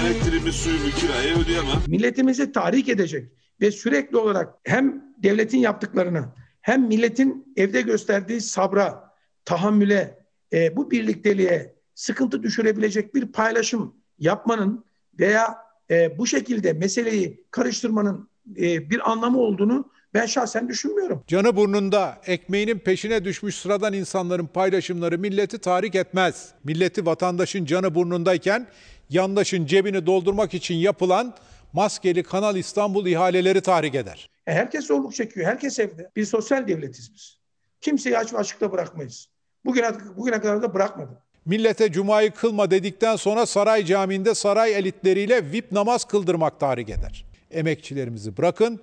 [0.00, 1.82] Elektriğimi, suyumu, kirayı ödeyemem.
[1.86, 6.24] Milletimizi tahrik edecek ve sürekli olarak hem devletin yaptıklarını
[6.60, 9.10] hem milletin evde gösterdiği sabra,
[9.44, 10.18] tahammüle,
[10.52, 14.84] e, bu birlikteliğe sıkıntı düşürebilecek bir paylaşım yapmanın
[15.18, 15.56] veya
[15.90, 21.24] e, bu şekilde meseleyi karıştırmanın e, bir anlamı olduğunu ben şahsen düşünmüyorum.
[21.26, 26.48] Canı burnunda, ekmeğinin peşine düşmüş sıradan insanların paylaşımları milleti tahrik etmez.
[26.64, 28.66] Milleti vatandaşın canı burnundayken
[29.10, 31.34] yandaşın cebini doldurmak için yapılan
[31.72, 34.30] maskeli Kanal İstanbul ihaleleri tahrik eder.
[34.46, 36.10] E, herkes zorluk çekiyor, herkes evde.
[36.16, 37.38] Bir sosyal devletiz biz.
[37.80, 39.28] Kimseyi aç ve açıkta bırakmayız.
[39.64, 41.18] Bugüne, bugüne kadar da bırakmadık.
[41.46, 47.24] Millete cumayı kılma dedikten sonra saray camiinde saray elitleriyle VIP namaz kıldırmak tahrik eder.
[47.50, 48.80] Emekçilerimizi bırakın,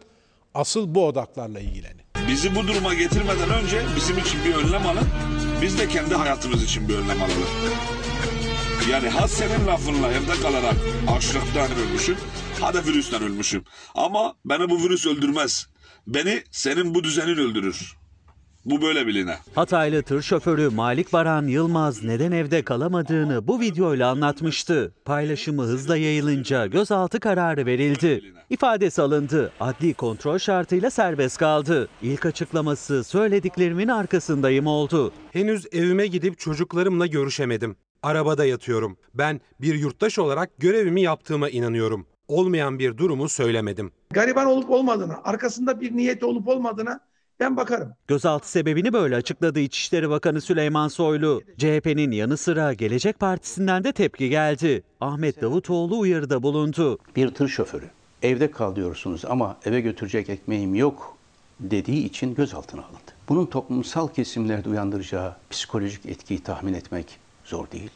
[0.53, 2.01] asıl bu odaklarla ilgilenin.
[2.27, 5.07] Bizi bu duruma getirmeden önce bizim için bir önlem alın.
[5.61, 8.00] Biz de kendi hayatımız için bir önlem alalım.
[8.89, 10.75] Yani ha senin lafınla evde kalarak
[11.17, 12.17] açlıktan ölmüşüm,
[12.61, 13.63] ha da virüsten ölmüşüm.
[13.95, 15.67] Ama beni bu virüs öldürmez.
[16.07, 17.95] Beni senin bu düzenin öldürür.
[18.65, 19.35] Bu böyle biline.
[19.55, 24.93] Hataylı tır şoförü Malik Baran Yılmaz neden evde kalamadığını bu videoyla anlatmıştı.
[25.05, 28.21] Paylaşımı hızla yayılınca gözaltı kararı verildi.
[28.49, 29.51] İfadesi alındı.
[29.59, 31.87] Adli kontrol şartıyla serbest kaldı.
[32.01, 35.13] İlk açıklaması söylediklerimin arkasındayım oldu.
[35.31, 37.75] Henüz evime gidip çocuklarımla görüşemedim.
[38.03, 38.97] Arabada yatıyorum.
[39.13, 42.05] Ben bir yurttaş olarak görevimi yaptığıma inanıyorum.
[42.27, 43.91] Olmayan bir durumu söylemedim.
[44.09, 46.99] Gariban olup olmadığına, arkasında bir niyeti olup olmadığına
[47.39, 47.93] ben bakarım.
[48.07, 51.41] Gözaltı sebebini böyle açıkladı İçişleri Bakanı Süleyman Soylu.
[51.57, 54.83] CHP'nin yanı sıra Gelecek Partisi'nden de tepki geldi.
[55.01, 56.99] Ahmet Davutoğlu uyarıda bulundu.
[57.15, 57.85] Bir tır şoförü
[58.23, 61.17] evde kal diyorsunuz ama eve götürecek ekmeğim yok
[61.59, 63.11] dediği için gözaltına alındı.
[63.29, 67.19] Bunun toplumsal kesimlerde uyandıracağı psikolojik etkiyi tahmin etmek
[67.51, 67.89] zor değil.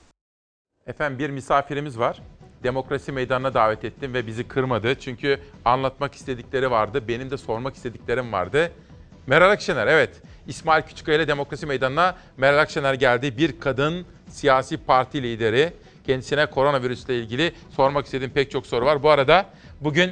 [0.88, 2.22] Efendim bir misafirimiz var.
[2.64, 4.95] Demokrasi Meydanı'na davet ettim ve bizi kırmadı.
[4.99, 7.07] Çünkü anlatmak istedikleri vardı.
[7.07, 8.72] Benim de sormak istediklerim vardı.
[9.27, 10.22] Meral Akşener evet.
[10.48, 13.38] İsmail Küçükkaya ile Demokrasi Meydanı'na Meral Akşener geldi.
[13.38, 15.73] Bir kadın siyasi parti lideri.
[16.06, 19.03] Kendisine koronavirüsle ilgili sormak istediğim pek çok soru var.
[19.03, 19.45] Bu arada
[19.82, 20.11] bugün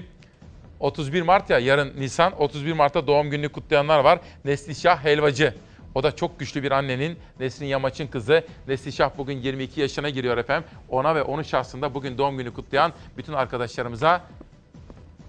[0.80, 4.20] 31 Mart ya yarın Nisan 31 Mart'ta doğum gününü kutlayanlar var.
[4.46, 5.54] Neslişah Helvacı.
[5.96, 8.44] O da çok güçlü bir annenin Nesrin Yamaç'ın kızı.
[8.68, 10.70] Neslişah bugün 22 yaşına giriyor efendim.
[10.90, 14.22] Ona ve onun şahsında bugün doğum günü kutlayan bütün arkadaşlarımıza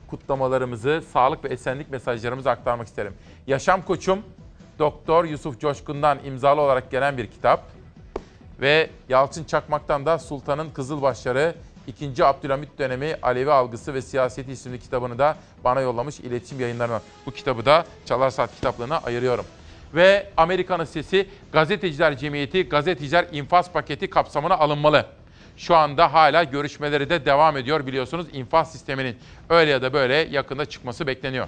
[0.06, 3.14] kutlamalarımızı, sağlık ve esenlik mesajlarımızı aktarmak isterim.
[3.46, 4.22] Yaşam Koçum
[4.78, 7.64] Doktor Yusuf Coşkun'dan imzalı olarak gelen bir kitap.
[8.60, 11.54] Ve Yalçın Çakmak'tan da Sultan'ın Kızılbaşları
[11.86, 12.24] 2.
[12.24, 17.00] Abdülhamit dönemi Alevi algısı ve siyaseti isimli kitabını da bana yollamış iletişim yayınlarına.
[17.26, 19.44] Bu kitabı da Çalar Saat kitaplığına ayırıyorum.
[19.94, 25.06] Ve Amerika'nın sesi Gazeteciler Cemiyeti Gazeteciler infaz paketi kapsamına alınmalı.
[25.56, 29.16] Şu anda hala görüşmeleri de devam ediyor biliyorsunuz infaz sisteminin
[29.48, 31.46] öyle ya da böyle yakında çıkması bekleniyor.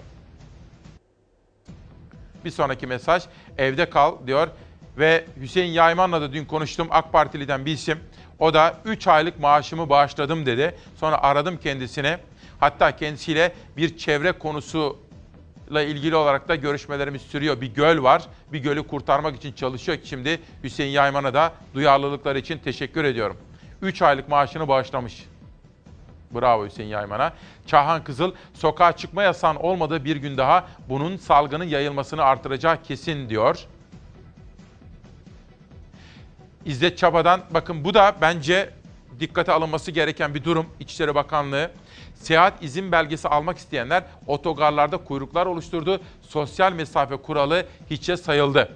[2.44, 3.22] Bir sonraki mesaj
[3.58, 4.48] evde kal diyor
[4.98, 7.98] ve Hüseyin Yayman'la da dün konuştum AK Partili'den bir isim.
[8.38, 10.74] O da 3 aylık maaşımı bağışladım dedi.
[10.96, 12.18] Sonra aradım kendisine.
[12.60, 14.32] Hatta kendisiyle bir çevre
[15.66, 17.60] konusuyla ilgili olarak da görüşmelerimiz sürüyor.
[17.60, 18.22] Bir göl var.
[18.52, 19.98] Bir gölü kurtarmak için çalışıyor.
[20.04, 23.36] Şimdi Hüseyin Yayman'a da duyarlılıkları için teşekkür ediyorum.
[23.82, 25.24] 3 aylık maaşını bağışlamış.
[26.34, 27.32] Bravo Hüseyin Yayman'a.
[27.66, 33.66] Çahan Kızıl, sokağa çıkma yasağın olmadığı bir gün daha bunun salgının yayılmasını artıracağı kesin diyor.
[36.64, 38.70] İzzet Çaba'dan bakın bu da bence
[39.20, 40.66] dikkate alınması gereken bir durum.
[40.80, 41.70] İçişleri Bakanlığı
[42.20, 46.00] seyahat izin belgesi almak isteyenler otogarlarda kuyruklar oluşturdu.
[46.22, 48.68] Sosyal mesafe kuralı hiçe sayıldı.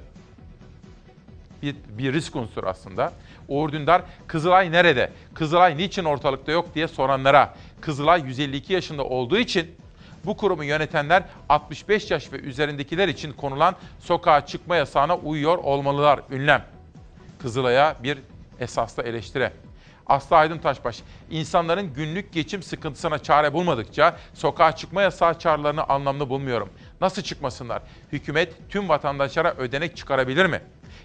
[1.63, 3.13] Bir, bir risk unsuru aslında.
[3.49, 5.13] Uğur Dündar, Kızılay nerede?
[5.35, 7.55] Kızılay niçin ortalıkta yok diye soranlara.
[7.81, 9.75] Kızılay 152 yaşında olduğu için
[10.25, 16.21] bu kurumu yönetenler 65 yaş ve üzerindekiler için konulan sokağa çıkma yasağına uyuyor olmalılar.
[16.31, 16.65] Ünlem.
[17.39, 18.19] Kızılay'a bir
[18.61, 19.51] esaslı eleştiri.
[20.11, 26.69] Aslı Aydın Taşbaş, insanların günlük geçim sıkıntısına çare bulmadıkça sokağa çıkma yasağı çağrılarını anlamlı bulmuyorum.
[27.01, 27.83] Nasıl çıkmasınlar?
[28.13, 30.61] Hükümet tüm vatandaşlara ödenek çıkarabilir mi?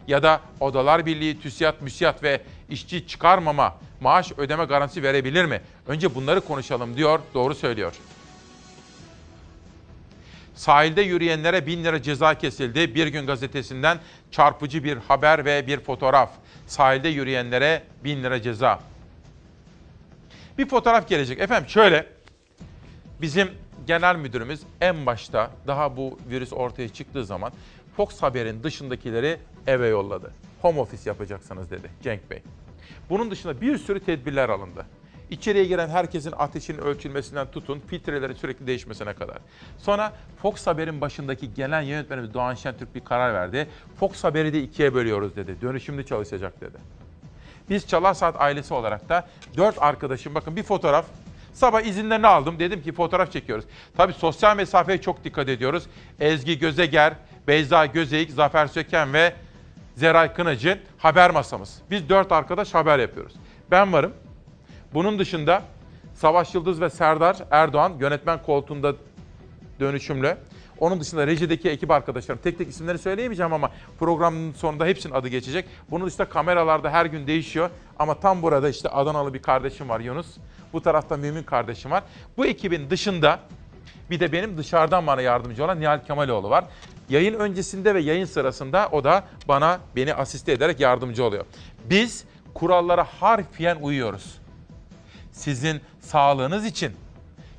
[0.07, 5.61] Ya da Odalar Birliği, TÜSİAD, MÜSİAD ve işçi çıkarmama, maaş ödeme garantisi verebilir mi?
[5.87, 7.93] Önce bunları konuşalım diyor, doğru söylüyor.
[10.55, 12.95] Sahilde yürüyenlere 1000 lira ceza kesildi.
[12.95, 13.99] Bir gün gazetesinden
[14.31, 16.29] çarpıcı bir haber ve bir fotoğraf.
[16.67, 18.79] Sahilde yürüyenlere 1000 lira ceza.
[20.57, 21.39] Bir fotoğraf gelecek.
[21.39, 22.05] Efendim şöyle,
[23.21, 23.49] bizim
[23.87, 27.51] genel müdürümüz en başta daha bu virüs ortaya çıktığı zaman
[27.97, 29.37] Fox Haber'in dışındakileri
[29.67, 30.31] eve yolladı.
[30.61, 32.41] Home office yapacaksınız dedi Cenk Bey.
[33.09, 34.85] Bunun dışında bir sürü tedbirler alındı.
[35.29, 39.37] İçeriye giren herkesin ateşinin ölçülmesinden tutun, filtrelerin sürekli değişmesine kadar.
[39.77, 43.67] Sonra Fox Haber'in başındaki gelen yönetmenimiz Doğan Şentürk bir karar verdi.
[43.99, 45.61] Fox Haber'i de ikiye bölüyoruz dedi.
[45.61, 46.77] Dönüşümlü çalışacak dedi.
[47.69, 49.27] Biz Çalar Saat ailesi olarak da
[49.57, 51.05] dört arkadaşım bakın bir fotoğraf
[51.53, 52.59] Sabah izinlerini aldım.
[52.59, 53.65] Dedim ki fotoğraf çekiyoruz.
[53.97, 55.83] Tabii sosyal mesafeye çok dikkat ediyoruz.
[56.19, 57.13] Ezgi Gözeger,
[57.47, 59.33] Beyza Gözeyik, Zafer Söken ve
[59.95, 61.81] Zeray Kınacı haber masamız.
[61.91, 63.33] Biz dört arkadaş haber yapıyoruz.
[63.71, 64.13] Ben varım.
[64.93, 65.61] Bunun dışında
[66.13, 68.93] Savaş Yıldız ve Serdar Erdoğan yönetmen koltuğunda
[69.79, 70.37] dönüşümlü.
[70.79, 75.65] Onun dışında rejideki ekip arkadaşlarım, tek tek isimleri söyleyemeyeceğim ama programın sonunda hepsinin adı geçecek.
[75.91, 77.69] Bunun dışında kameralarda her gün değişiyor.
[77.99, 80.27] Ama tam burada işte Adanalı bir kardeşim var Yunus.
[80.73, 82.03] Bu tarafta Mümin kardeşim var.
[82.37, 83.39] Bu ekibin dışında
[84.09, 86.65] bir de benim dışarıdan bana yardımcı olan Nihal Kemaloğlu var.
[87.09, 91.45] Yayın öncesinde ve yayın sırasında o da bana beni asiste ederek yardımcı oluyor.
[91.89, 94.37] Biz kurallara harfiyen uyuyoruz.
[95.31, 96.91] Sizin sağlığınız için,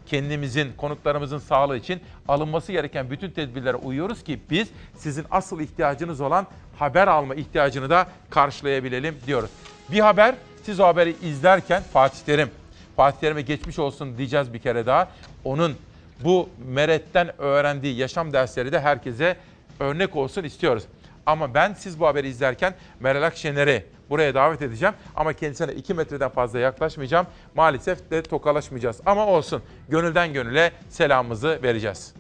[0.07, 6.47] kendimizin, konuklarımızın sağlığı için alınması gereken bütün tedbirlere uyuyoruz ki biz sizin asıl ihtiyacınız olan
[6.79, 9.51] haber alma ihtiyacını da karşılayabilelim diyoruz.
[9.93, 12.51] Bir haber, siz o haberi izlerken Fatih Terim,
[12.97, 15.09] Fatih Terim'e geçmiş olsun diyeceğiz bir kere daha.
[15.45, 15.77] Onun
[16.25, 19.37] bu meretten öğrendiği yaşam dersleri de herkese
[19.81, 20.85] örnek olsun istiyoruz.
[21.27, 24.95] Ama ben siz bu haberi izlerken Meral Akşener'i buraya davet edeceğim.
[25.17, 27.27] Ama kendisine 2 metreden fazla yaklaşmayacağım.
[27.55, 29.01] Maalesef de tokalaşmayacağız.
[29.07, 32.15] Ama olsun gönülden gönüle selamımızı vereceğiz.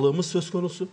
[0.00, 0.88] Sağlığımız söz konusu.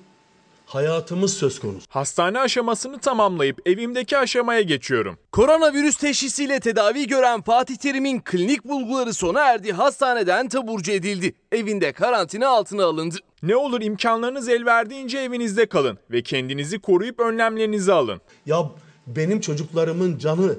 [0.68, 1.86] Hayatımız söz konusu.
[1.90, 5.18] Hastane aşamasını tamamlayıp evimdeki aşamaya geçiyorum.
[5.32, 9.72] Koronavirüs teşhisiyle tedavi gören Fatih Terim'in klinik bulguları sona erdi.
[9.72, 11.34] Hastaneden taburcu edildi.
[11.52, 13.16] Evinde karantina altına alındı.
[13.44, 18.22] Ne olur imkanlarınız el verdiğince evinizde kalın ve kendinizi koruyup önlemlerinizi alın.
[18.46, 18.70] Ya
[19.08, 20.56] benim çocuklarımın canı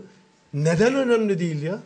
[0.55, 1.79] neden önemli değil ya?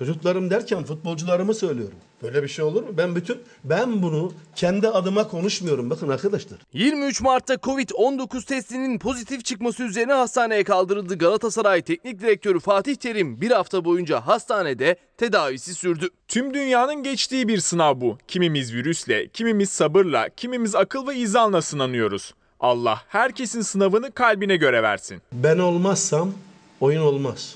[0.00, 1.98] Çocuklarım derken futbolcularımı söylüyorum.
[2.22, 2.88] Böyle bir şey olur mu?
[2.96, 5.90] Ben bütün ben bunu kendi adıma konuşmuyorum.
[5.90, 6.58] Bakın arkadaşlar.
[6.72, 11.18] 23 Mart'ta Covid-19 testinin pozitif çıkması üzerine hastaneye kaldırıldı.
[11.18, 16.08] Galatasaray Teknik Direktörü Fatih Terim bir hafta boyunca hastanede tedavisi sürdü.
[16.28, 18.18] Tüm dünyanın geçtiği bir sınav bu.
[18.28, 22.34] Kimimiz virüsle, kimimiz sabırla, kimimiz akıl ve izanla sınanıyoruz.
[22.60, 25.22] Allah herkesin sınavını kalbine göre versin.
[25.32, 26.32] Ben olmazsam
[26.80, 27.54] oyun olmaz.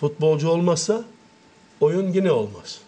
[0.00, 1.04] Futbolcu olmazsa
[1.82, 2.80] oyun yine olmaz.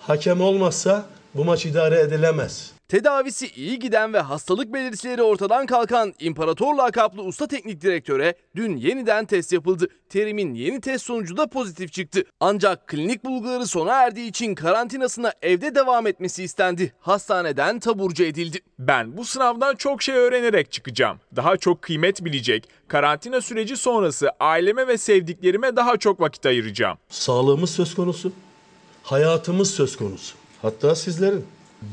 [0.00, 2.72] Hakem olmazsa bu maç idare edilemez.
[2.92, 9.24] Tedavisi iyi giden ve hastalık belirtileri ortadan kalkan İmparator lakaplı usta teknik direktöre dün yeniden
[9.24, 9.88] test yapıldı.
[10.08, 12.24] Terim'in yeni test sonucu da pozitif çıktı.
[12.40, 16.92] Ancak klinik bulguları sona erdiği için karantinasına evde devam etmesi istendi.
[17.00, 18.58] Hastaneden taburcu edildi.
[18.78, 21.18] Ben bu sınavdan çok şey öğrenerek çıkacağım.
[21.36, 22.68] Daha çok kıymet bilecek.
[22.88, 26.98] Karantina süreci sonrası aileme ve sevdiklerime daha çok vakit ayıracağım.
[27.08, 28.32] Sağlığımız söz konusu.
[29.02, 30.34] Hayatımız söz konusu.
[30.62, 31.44] Hatta sizlerin.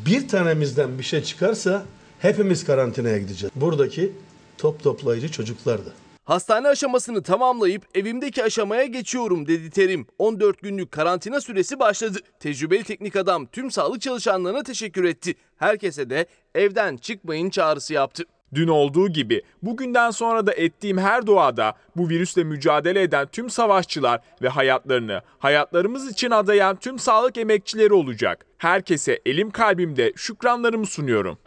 [0.06, 1.86] Bir tanemizden bir şey çıkarsa
[2.20, 3.54] hepimiz karantinaya gideceğiz.
[3.56, 4.14] Buradaki
[4.58, 5.90] top toplayıcı çocuklar da.
[6.26, 10.08] Hastane aşamasını tamamlayıp evimdeki aşamaya geçiyorum dedi Terim.
[10.20, 12.20] 14 günlük karantina süresi başladı.
[12.40, 15.36] Tecrübeli teknik adam tüm sağlık çalışanlarına teşekkür etti.
[15.58, 16.26] Herkese de
[16.56, 18.24] evden çıkmayın çağrısı yaptı.
[18.54, 24.22] Dün olduğu gibi bugünden sonra da ettiğim her duada bu virüsle mücadele eden tüm savaşçılar
[24.42, 28.46] ve hayatlarını hayatlarımız için adayan tüm sağlık emekçileri olacak.
[28.58, 31.38] Herkese elim kalbimde şükranlarımı sunuyorum.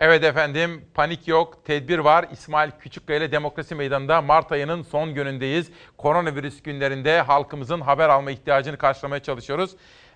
[0.00, 2.26] Evet efendim panik yok, tedbir var.
[2.32, 5.70] İsmail Küçükkaya ile Demokrasi Meydanı'nda Mart ayının son günündeyiz.
[5.98, 9.70] Koronavirüs günlerinde halkımızın haber alma ihtiyacını karşılamaya çalışıyoruz.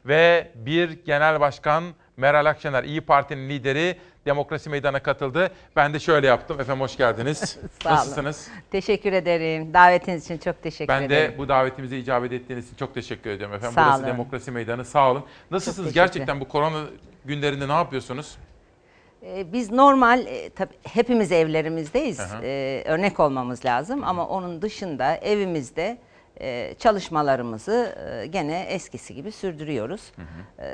[0.07, 1.85] Ve bir genel başkan
[2.21, 5.51] Meral Akşener, İyi Parti'nin lideri Demokrasi Meydanı'na katıldı.
[5.77, 6.61] Ben de şöyle yaptım.
[6.61, 7.39] Efendim hoş geldiniz.
[7.83, 7.97] Sağ olun.
[7.97, 8.49] Nasılsınız?
[8.71, 9.75] Teşekkür ederim.
[9.75, 11.33] Davetiniz için çok teşekkür Ben ederim.
[11.33, 13.75] de bu davetimize icabet ettiğiniz için çok teşekkür ediyorum efendim.
[13.75, 14.07] Sağ Burası olun.
[14.13, 14.85] Demokrasi Meydanı.
[14.85, 15.25] Sağ olun.
[15.51, 15.93] Nasılsınız?
[15.93, 16.85] Gerçekten bu korona
[17.25, 18.37] günlerinde ne yapıyorsunuz?
[19.23, 22.19] Ee, Biz normal, e, tabii hepimiz evlerimizdeyiz.
[22.19, 22.25] Hı.
[22.43, 25.99] Ee, örnek olmamız lazım ama onun dışında evimizde
[26.41, 30.13] e, çalışmalarımızı e, gene eskisi gibi sürdürüyoruz.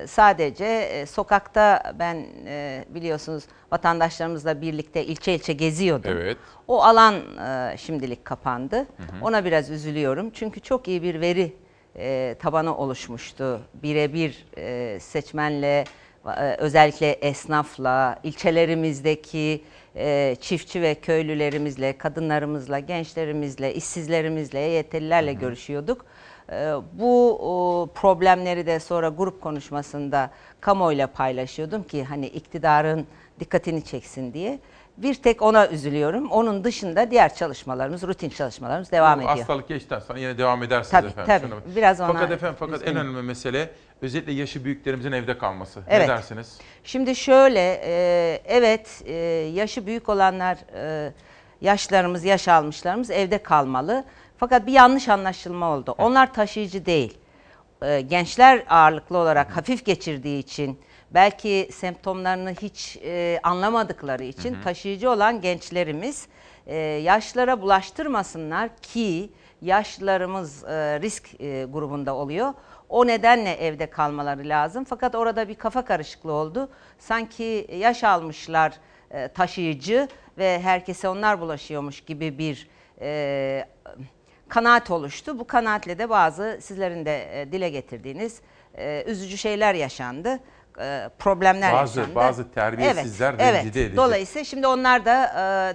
[0.06, 6.10] Sadece e, sokakta ben e, biliyorsunuz vatandaşlarımızla birlikte ilçe ilçe geziyordum.
[6.12, 6.36] Evet.
[6.68, 8.76] O alan e, şimdilik kapandı.
[8.76, 8.84] hı.
[9.22, 10.30] Ona biraz üzülüyorum.
[10.30, 11.52] Çünkü çok iyi bir veri
[11.98, 13.60] e, tabanı oluşmuştu.
[13.74, 15.84] Birebir e, seçmenle,
[16.26, 19.64] e, özellikle esnafla, ilçelerimizdeki
[19.96, 26.04] e, çiftçi ve köylülerimizle, kadınlarımızla, gençlerimizle, işsizlerimizle, EYT'lilerle görüşüyorduk.
[26.52, 33.06] E, bu o, problemleri de sonra grup konuşmasında kamuoyuyla paylaşıyordum ki hani iktidarın
[33.40, 34.58] dikkatini çeksin diye.
[34.96, 36.30] Bir tek ona üzülüyorum.
[36.30, 39.36] Onun dışında diğer çalışmalarımız, rutin çalışmalarımız devam Bu ediyor.
[39.38, 41.48] Hastalık geçtikten sonra yine devam edersiniz Tabii, efendim.
[41.50, 41.62] tabii.
[41.70, 43.00] Şuna- Biraz ona Fakat efendim fakat en üzgünüm.
[43.06, 43.70] önemli mesele
[44.02, 45.82] özellikle yaşı büyüklerimizin evde kalması.
[45.88, 46.08] Evet.
[46.08, 46.58] Ne dersiniz?
[46.84, 49.14] Şimdi şöyle, e, evet e,
[49.54, 51.12] yaşı büyük olanlar, e,
[51.60, 54.04] yaşlarımız, yaş almışlarımız evde kalmalı.
[54.38, 55.94] Fakat bir yanlış anlaşılma oldu.
[55.98, 57.18] Onlar taşıyıcı değil.
[57.82, 65.10] E, gençler ağırlıklı olarak hafif geçirdiği için, belki semptomlarını hiç e, anlamadıkları için Hı taşıyıcı
[65.10, 66.26] olan gençlerimiz
[66.66, 69.30] e, yaşlara bulaştırmasınlar ki
[69.62, 72.52] yaşlılarımız e, risk e, grubunda oluyor.
[72.88, 74.84] O nedenle evde kalmaları lazım.
[74.84, 76.68] Fakat orada bir kafa karışıklığı oldu.
[76.98, 78.72] Sanki yaş almışlar
[79.10, 80.08] e, taşıyıcı
[80.38, 82.68] ve herkese onlar bulaşıyormuş gibi bir
[83.00, 83.64] e,
[84.48, 85.38] kanaat oluştu.
[85.38, 88.40] Bu kanaatle de bazı sizlerin de e, dile getirdiğiniz
[88.78, 90.40] e, üzücü şeyler yaşandı.
[90.80, 92.14] E, problemler Bazı- yaşandı.
[92.16, 93.76] bazı terbiyesizler evet, rencide evet.
[93.76, 93.96] edici.
[93.96, 95.24] Dolayısıyla şimdi onlar da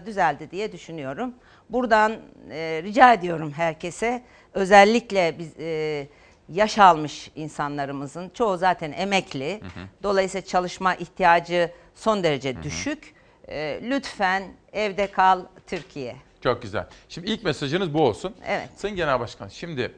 [0.01, 1.33] e, düzeldi diye düşünüyorum.
[1.69, 2.11] buradan
[2.51, 4.21] e, rica ediyorum herkese
[4.53, 6.07] özellikle biz e,
[6.51, 9.61] yaş almış insanlarımızın çoğu zaten emekli.
[10.03, 13.13] Dolayısıyla çalışma ihtiyacı son derece düşük.
[13.47, 16.15] E, lütfen evde kal Türkiye.
[16.41, 16.87] Çok güzel.
[17.09, 18.35] Şimdi ilk mesajınız bu olsun.
[18.45, 18.69] Evet.
[18.75, 19.91] Sayın Genel Başkan şimdi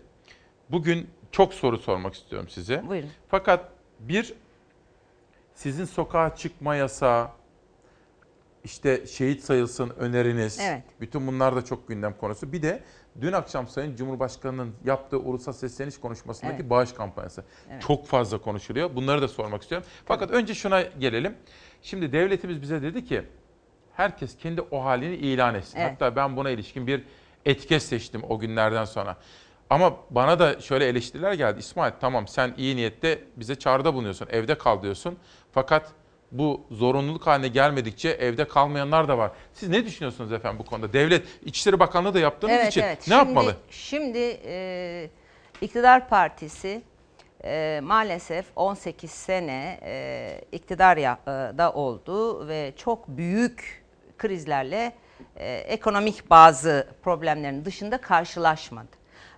[0.69, 2.83] bugün çok soru sormak istiyorum size.
[2.87, 3.09] Buyurun.
[3.27, 3.69] Fakat
[3.99, 4.33] bir
[5.55, 7.27] sizin sokağa çıkma yasağı,
[8.63, 10.59] işte şehit sayılsın öneriniz.
[10.61, 10.83] Evet.
[11.01, 12.53] Bütün bunlar da çok gündem konusu.
[12.53, 12.83] Bir de
[13.21, 16.69] dün akşam Sayın Cumhurbaşkanı'nın yaptığı ulusal sesleniş konuşmasındaki Evet.
[16.69, 17.43] bağış kampanyası.
[17.71, 17.81] Evet.
[17.81, 18.95] Çok fazla konuşuluyor.
[18.95, 19.87] Bunları da sormak istiyorum.
[20.05, 21.35] Fakat önce şuna gelelim.
[21.81, 23.23] Şimdi devletimiz bize dedi ki
[23.93, 25.77] herkes kendi o halini ilan etsin.
[25.79, 25.91] Evet.
[25.91, 27.03] Hatta ben buna ilişkin bir
[27.45, 29.17] etiket seçtim o günlerden sonra.
[29.69, 31.59] Ama bana da şöyle eleştiriler geldi.
[31.59, 34.27] İsmail tamam sen iyi niyette bize çağrıda bulunuyorsun.
[34.31, 35.17] Evde kal diyorsun.
[35.51, 35.91] Fakat
[36.33, 39.31] bu zorunluluk haline gelmedikçe evde kalmayanlar da var.
[39.53, 40.93] Siz ne düşünüyorsunuz efendim bu konuda?
[40.93, 43.55] Devlet İçişleri Bakanlığı da yaptığınız için ne Şimdi- yapmalı?
[43.69, 45.09] Şimdi e,
[45.61, 46.81] iktidar partisi
[47.43, 51.19] e, maalesef 18 sene e, iktidar ya-
[51.59, 53.83] e, oldu ve çok büyük
[54.17, 54.93] krizlerle
[55.35, 58.87] e, ekonomik bazı problemlerin dışında karşılaşmadı.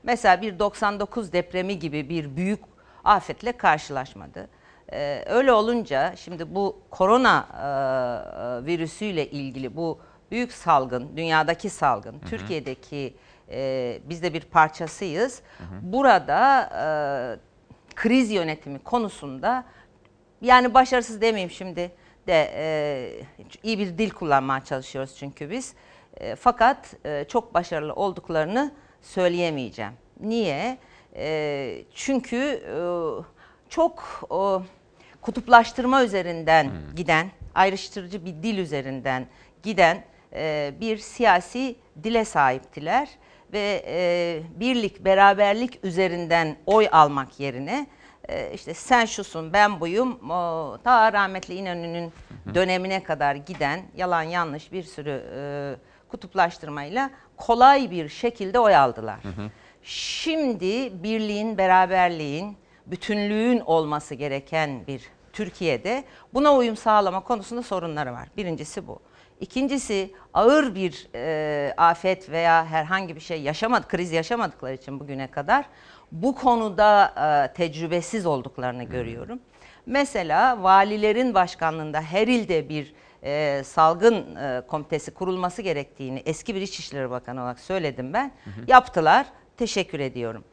[0.04, 2.60] Mesela bir 99 depremi gibi bir büyük
[3.04, 4.50] afetle karşılaşmadı.
[4.94, 7.66] Ee, öyle olunca şimdi bu korona e,
[8.64, 10.00] e, virüsüyle ilgili bu
[10.32, 13.14] büyük salgın, dünyadaki salgın, Türkiye'deki
[13.52, 15.42] e, biz de bir parçasıyız.
[15.82, 16.86] Burada e,
[17.96, 19.64] kriz yönetimi konusunda
[20.42, 21.92] yani başarısız demeyeyim şimdi
[22.28, 22.68] de e,
[23.64, 25.74] iyi bir dil kullanmaya çalışıyoruz çünkü biz.
[26.18, 28.72] E, fakat e, çok başarılı olduklarını
[29.02, 29.94] söyleyemeyeceğim.
[30.20, 30.78] Niye?
[31.16, 32.78] E, çünkü e,
[33.70, 34.64] çok o,
[35.26, 39.28] kutuplaştırma üzerinden giden, ayrıştırıcı bir dil üzerinden
[39.64, 40.04] giden
[40.34, 43.10] e, bir siyasi dile sahiptiler
[43.54, 47.88] ve e, birlik, beraberlik üzerinden oy almak yerine
[48.30, 52.14] e, işte sen şusun, ben buyum, o, ta rahmetli İnönü'nün
[52.54, 55.76] dönemine kadar giden yalan yanlış bir sürü e,
[56.10, 59.20] kutuplaştırmayla kolay bir şekilde oy aldılar.
[59.84, 66.04] Şimdi birliğin, beraberliğin, bütünlüğün olması gereken bir Türkiye'de
[66.34, 68.28] buna uyum sağlama konusunda sorunları var.
[68.38, 69.00] Birincisi bu.
[69.40, 75.66] İkincisi ağır bir e, afet veya herhangi bir şey yaşamadı, kriz yaşamadıkları için bugüne kadar
[76.12, 79.40] bu konuda e, tecrübesiz olduklarını görüyorum.
[79.86, 82.94] Mesela valilerin başkanlığında her ilde bir
[83.24, 88.32] e, salgın e, komitesi kurulması gerektiğini eski bir İçişleri Bakanı olarak söyledim ben.
[88.68, 89.26] Yaptılar.
[89.58, 90.44] Teşekkür ediyorum.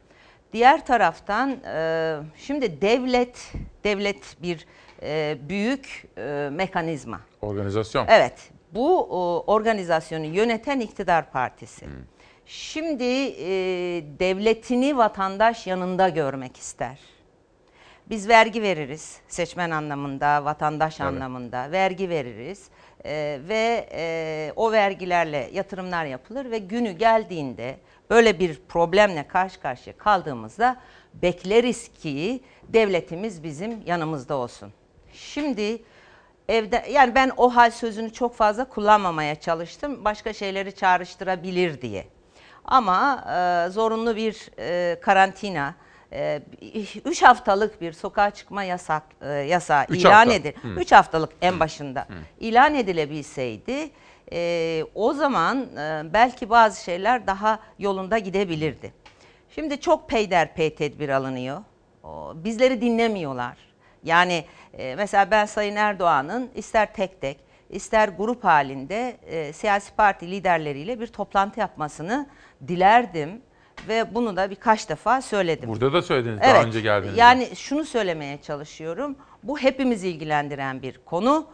[0.53, 3.53] Diğer taraftan e, şimdi devlet
[3.83, 4.65] devlet bir
[5.03, 7.21] e, büyük e, mekanizma.
[7.41, 8.05] Organizasyon.
[8.09, 8.51] Evet.
[8.71, 9.09] Bu
[9.47, 11.85] organizasyonu yöneten iktidar partisi.
[12.45, 13.47] Şimdi e,
[14.19, 16.99] devletini vatandaş yanında görmek ister.
[18.09, 21.07] Biz vergi veririz seçmen anlamında, vatandaş Evet.
[21.13, 22.67] anlamında vergi veririz
[23.05, 27.75] E, ve e, o vergilerle yatırımlar yapılır ve günü geldiğinde
[28.13, 30.75] böyle bir problemle karşı karşıya kaldığımızda
[31.13, 34.73] bekleriz ki devletimiz bizim yanımızda olsun.
[35.13, 35.81] Şimdi
[36.49, 40.05] evde yani ben o hal sözünü çok fazla kullanmamaya çalıştım.
[40.05, 42.07] Başka şeyleri çağrıştırabilir diye.
[42.65, 43.25] Ama
[43.67, 45.75] e, zorunlu bir e, karantina,
[47.05, 50.33] 3 haftalık bir sokağa çıkma yasak e, yasağı Üç ilan hafta.
[50.33, 50.51] edil.
[50.61, 50.67] Hı.
[50.67, 52.07] 3 haftalık en başında
[52.39, 53.89] ilan edilebilseydi
[54.33, 58.93] e, o zaman e, belki bazı şeyler daha yolunda gidebilirdi.
[59.49, 61.61] Şimdi çok peyderpey tedbir alınıyor.
[62.03, 63.57] O, bizleri dinlemiyorlar.
[64.03, 64.45] Yani
[64.77, 67.37] e, mesela ben Sayın Erdoğan'ın ister tek tek
[67.69, 72.29] ister grup halinde e, siyasi parti liderleriyle bir toplantı yapmasını
[72.67, 73.41] dilerdim
[73.87, 75.69] ve bunu da birkaç defa söyledim.
[75.69, 77.19] Burada da söylediniz daha önce geldiğinizde.
[77.21, 79.15] Yani şunu söylemeye çalışıyorum.
[79.43, 81.47] Bu hepimizi ilgilendiren bir konu.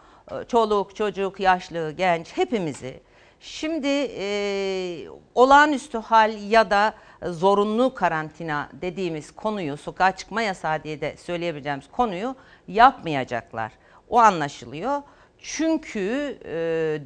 [0.47, 2.99] Çoluk, çocuk, yaşlı, genç hepimizi.
[3.39, 3.87] Şimdi
[4.17, 6.93] e, olağanüstü hal ya da
[7.23, 12.35] zorunlu karantina dediğimiz konuyu, sokağa çıkma yasağı diye de söyleyebileceğimiz konuyu
[12.67, 13.71] yapmayacaklar.
[14.09, 15.01] O anlaşılıyor.
[15.41, 16.51] Çünkü e,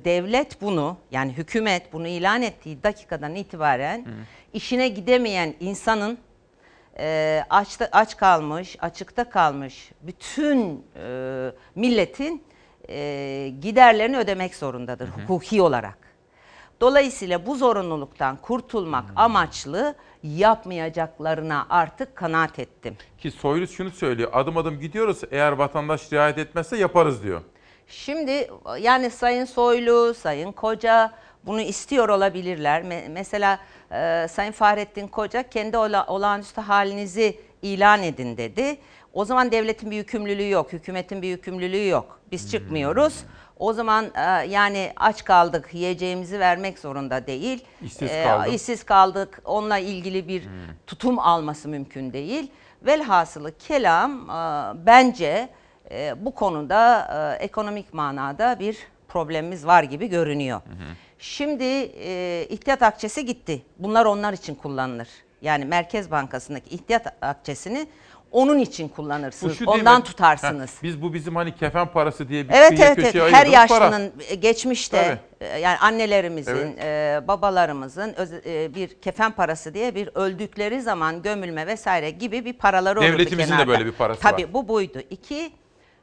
[0.05, 4.05] devlet bunu yani hükümet bunu ilan ettiği dakikadan itibaren
[4.53, 6.17] işine gidemeyen insanın
[6.99, 12.43] e, açta, aç kalmış, açıkta kalmış bütün e, milletin
[12.94, 15.98] e, giderlerini ödemek zorundadır hukuki olarak.
[16.82, 22.98] Dolayısıyla bu zorunluluktan kurtulmak amaçlı yapmayacaklarına artık kanaat ettim.
[23.18, 24.30] Ki Soylu şunu söylüyor.
[24.34, 25.22] Adım adım gidiyoruz.
[25.32, 27.41] Eğer vatandaş riayet etmezse yaparız diyor.
[27.88, 28.49] Şimdi
[28.80, 31.11] yani Sayın Soylu, Sayın Koca
[31.45, 32.82] Bunu istiyor olabilirler.
[32.82, 33.60] Me- mesela
[33.91, 38.78] e, Sayın Fahrettin Koca kendi ola- olağanüstü halinizi ilan edin dedi.
[39.14, 42.19] O zaman devletin bir yükümlülüğü yok, hükümetin bir yükümlülüğü yok.
[42.31, 43.23] Biz çıkmıyoruz.
[43.57, 47.64] O zaman e, yani aç kaldık, yiyeceğimizi vermek zorunda değil.
[47.81, 48.53] İşsiz E, kaldık.
[48.53, 49.41] işsiz kaldık.
[49.45, 50.44] Onunla ilgili bir
[50.88, 52.52] tutum alması mümkün değil.
[52.81, 54.34] Velhasılı kelam e,
[54.85, 55.49] bence
[55.91, 57.07] e, bu konuda
[57.40, 58.77] e, ekonomik manada bir
[59.07, 60.61] problemimiz var gibi görünüyor.
[61.19, 61.64] Şimdi
[61.99, 63.61] e, ihtiyat akçesi gitti.
[63.80, 65.07] Bunlar onlar için kullanılır.
[65.41, 67.88] Yani Merkez Bankası'ndaki ihtiyat akçesini
[68.34, 69.61] onun için kullanırsınız.
[69.68, 70.03] Ondan mi?
[70.03, 70.77] tutarsınız.
[70.77, 73.15] Heh, biz bu bizim hani kefen parası diye bir Evet evet, evet.
[73.15, 73.84] her ayırdığımız para.
[73.85, 77.23] yaşlının e, geçmişte e, yani annelerimizin, Evet.
[77.23, 82.53] e, babalarımızın öz- e, bir kefen parası diye bir öldükleri zaman gömülme vesaire gibi bir
[82.53, 83.68] paraları olurdu Devletimizin de kenarda.
[83.72, 84.53] böyle bir parası Tabii var.
[84.53, 84.99] bu buydu.
[85.10, 85.51] İki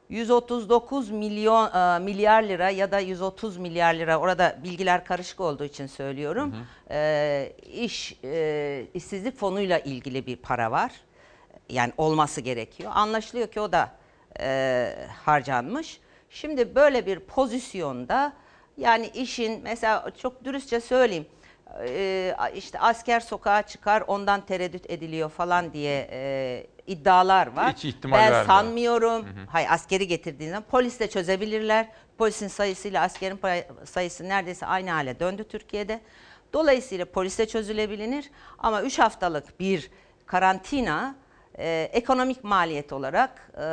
[0.08, 5.86] 139 milyon e, milyar lira ya da 130 milyar lira orada bilgiler karışık olduğu için
[5.86, 6.54] söylüyorum.
[6.90, 10.92] E, iş e, işsizlik fonuyla ilgili bir para var.
[11.70, 12.92] Yani olması gerekiyor.
[12.94, 13.92] Anlaşılıyor ki o da
[14.40, 14.94] e,
[15.24, 16.00] harcanmış.
[16.30, 18.32] Şimdi böyle bir pozisyonda
[18.76, 21.26] yani işin mesela çok dürüstçe söyleyeyim
[21.78, 27.72] e, işte asker sokağa çıkar ondan tereddüt ediliyor falan diye e, iddialar var.
[27.72, 28.46] Hiç ihtimal ben vermiyor.
[28.46, 29.26] sanmıyorum.
[29.48, 31.88] Hay askeri getirdiğinden polis de çözebilirler.
[32.18, 33.40] Polisin sayısıyla askerin
[33.84, 36.00] sayısı neredeyse aynı hale döndü Türkiye'de.
[36.52, 39.90] Dolayısıyla polise çözülebilir ama 3 haftalık bir
[40.26, 41.14] karantina
[41.60, 43.66] e, ekonomik maliyet olarak e,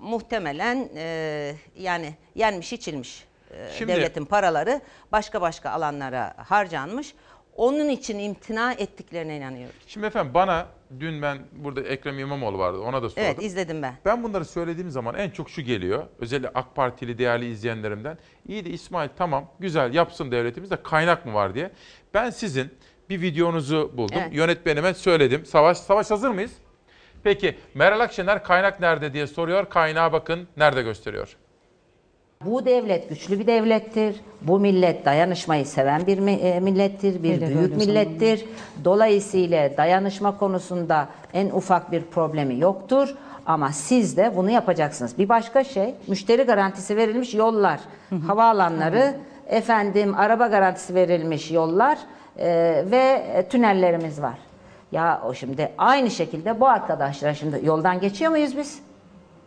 [0.00, 4.80] muhtemelen e, yani yenmiş içilmiş e, Şimdi- devletin paraları
[5.12, 7.14] başka başka alanlara harcanmış.
[7.56, 9.74] Onun için imtina ettiklerine inanıyorum.
[9.86, 10.66] Şimdi efendim bana
[11.00, 13.22] dün ben burada Ekrem İmamoğlu vardı ona da sordum.
[13.26, 13.94] Evet izledim ben.
[14.04, 16.06] Ben bunları söylediğim zaman en çok şu geliyor.
[16.18, 18.18] Özellikle AK Partili değerli izleyenlerimden.
[18.48, 21.70] İyi de İsmail tamam güzel yapsın devletimiz de kaynak mı var diye.
[22.14, 22.70] Ben sizin
[23.10, 24.18] bir videonuzu buldum.
[24.20, 24.34] Evet.
[24.34, 25.46] Yönetmenime söyledim.
[25.46, 26.52] Savaş Savaş hazır mıyız?
[27.24, 29.68] Peki Meral Akşener kaynak nerede diye soruyor.
[29.68, 31.36] Kaynağa bakın nerede gösteriyor.
[32.44, 34.16] Bu devlet güçlü bir devlettir.
[34.42, 38.44] Bu millet dayanışmayı seven bir e, millettir, bir Hele büyük millettir.
[38.84, 43.14] Dolayısıyla dayanışma konusunda en ufak bir problemi yoktur.
[43.46, 45.18] Ama siz de bunu yapacaksınız.
[45.18, 47.80] Bir başka şey, müşteri garantisi verilmiş yollar,
[48.26, 49.14] havaalanları,
[49.46, 51.98] efendim araba garantisi verilmiş yollar
[52.38, 52.46] e,
[52.90, 54.38] ve e, tünellerimiz var.
[54.94, 58.82] Ya o şimdi aynı şekilde bu arkadaşlar şimdi yoldan geçiyor muyuz biz?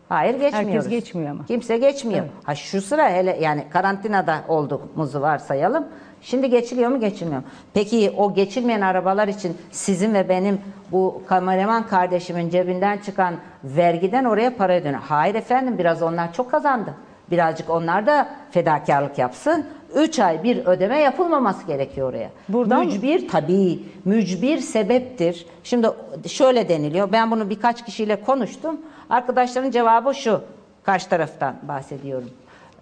[0.09, 0.67] Hayır geçmiyoruz.
[0.67, 1.45] Herkes geçmiyor ama.
[1.45, 2.25] Kimse geçmiyor.
[2.43, 5.87] Ha şu sıra hele yani karantinada olduğumuzu varsayalım.
[6.21, 7.47] Şimdi geçiliyor mu geçilmiyor mu?
[7.73, 10.61] Peki o geçilmeyen arabalar için sizin ve benim
[10.91, 15.01] bu kameraman kardeşimin cebinden çıkan vergiden oraya para ödeniyor.
[15.01, 16.93] Hayır efendim biraz onlar çok kazandı.
[17.31, 19.65] Birazcık onlar da fedakarlık yapsın.
[19.97, 22.29] 3 ay bir ödeme yapılmaması gerekiyor oraya.
[22.49, 25.45] Buradan- mücbir tabii mücbir sebeptir.
[25.63, 25.87] Şimdi
[26.27, 27.11] şöyle deniliyor.
[27.11, 28.81] Ben bunu birkaç kişiyle konuştum.
[29.09, 30.41] Arkadaşların cevabı şu.
[30.83, 32.29] Karşı taraftan bahsediyorum.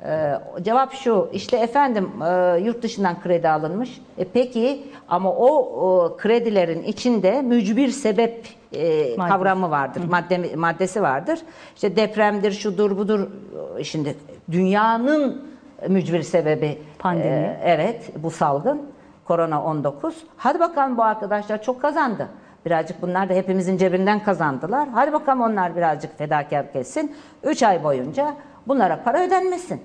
[0.06, 1.30] Ee, cevap şu.
[1.34, 4.02] işte efendim e, yurt dışından kredi alınmış.
[4.18, 10.02] E, peki ama o, o kredilerin içinde mücbir sebep e, kavramı vardır.
[10.10, 11.40] Madde maddesi vardır.
[11.76, 13.28] İşte depremdir, şudur, budur.
[13.84, 14.16] Şimdi
[14.52, 15.42] dünyanın
[15.88, 17.30] mücbir sebebi Pandemi.
[17.30, 18.92] e, evet bu salgın
[19.26, 20.24] korona 19.
[20.38, 22.28] Hadi bakalım bu arkadaşlar çok kazandı.
[22.66, 24.90] Birazcık bunlar da hepimizin cebinden kazandılar.
[24.90, 27.16] Hadi bakalım onlar birazcık fedakarlık etsin.
[27.44, 28.36] 3 ay boyunca
[28.68, 29.82] bunlara para ödenmesin.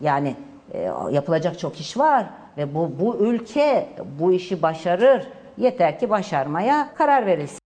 [0.00, 0.36] Yani
[0.72, 2.26] e, yapılacak çok iş var
[2.56, 3.88] ve bu bu ülke
[4.18, 5.26] bu işi başarır.
[5.56, 7.58] Yeter ki başarmaya karar verilsin.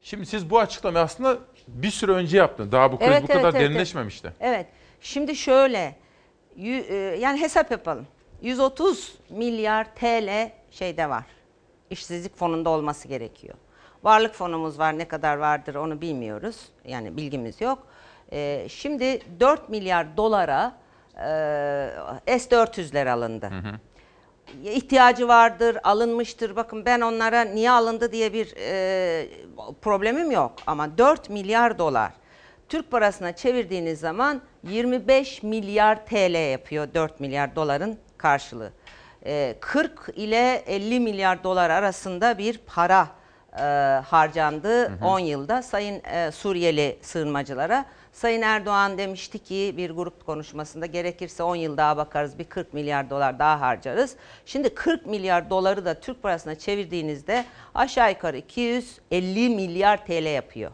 [0.00, 1.36] Şimdi siz bu açıklamayı aslında
[1.68, 2.72] bir süre önce yaptınız.
[2.72, 4.32] Daha bu kriz Evet, bu kadar evet, evet, derinleşmemişti.
[4.40, 4.66] Evet.
[5.00, 5.94] Şimdi şöyle
[7.18, 8.06] yani hesap yapalım.
[8.42, 11.24] 130 milyar TL şeyde var.
[11.90, 13.54] İşsizlik fonunda olması gerekiyor.
[14.02, 14.98] Varlık fonumuz var.
[14.98, 16.68] Ne kadar vardır onu bilmiyoruz.
[16.84, 17.86] Yani bilgimiz yok.
[18.32, 20.72] E, şimdi 4 milyar dolara
[21.16, 23.50] e, S-400'ler alındı.
[24.64, 26.56] ihtiyacı vardır, alınmıştır.
[26.56, 29.28] Bakın ben onlara niye alındı diye bir e,
[29.82, 30.52] problemim yok.
[30.66, 32.12] Ama 4 milyar dolar
[32.68, 38.72] Türk parasına çevirdiğiniz zaman 25 milyar TL yapıyor 4 milyar doların karşılığı.
[39.26, 43.08] E, 40 ile 50 milyar dolar arasında bir para
[43.58, 43.62] e,
[44.06, 47.84] harcandı 10 yılda Sayın e, Suriyeli sığınmacılara.
[48.12, 53.10] Sayın Erdoğan demişti ki bir grup konuşmasında gerekirse 10 yıl daha bakarız bir 40 milyar
[53.10, 54.16] dolar daha harcarız.
[54.46, 57.44] Şimdi 40 milyar doları da Türk parasına çevirdiğinizde
[57.74, 60.70] aşağı yukarı 250 milyar TL yapıyor.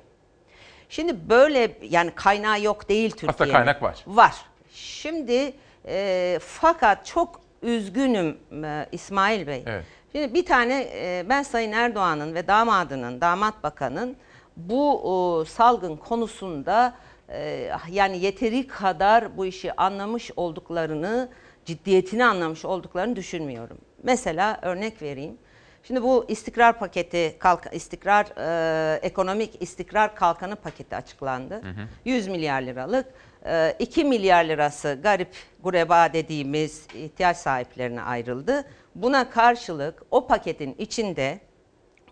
[0.94, 3.52] Şimdi böyle yani kaynağı yok değil Türkiye'nin.
[3.52, 4.04] kaynak var.
[4.06, 4.34] Var.
[4.72, 5.52] Şimdi
[5.86, 9.62] e, fakat çok üzgünüm e, İsmail Bey.
[9.66, 9.84] Evet.
[10.12, 14.16] Şimdi bir tane e, ben Sayın Erdoğan'ın ve damadının, damat bakanın
[14.56, 16.94] bu o, salgın konusunda
[17.28, 21.28] e, yani yeteri kadar bu işi anlamış olduklarını,
[21.64, 23.78] ciddiyetini anlamış olduklarını düşünmüyorum.
[24.02, 25.38] Mesela örnek vereyim.
[25.86, 31.62] Şimdi bu istikrar paketi, kalk, istikrar, e, ekonomik istikrar kalkanı paketi açıklandı.
[32.04, 33.06] 100 milyar liralık.
[33.46, 35.28] E, 2 milyar lirası garip
[35.62, 38.64] gureba dediğimiz ihtiyaç sahiplerine ayrıldı.
[38.94, 41.40] Buna karşılık o paketin içinde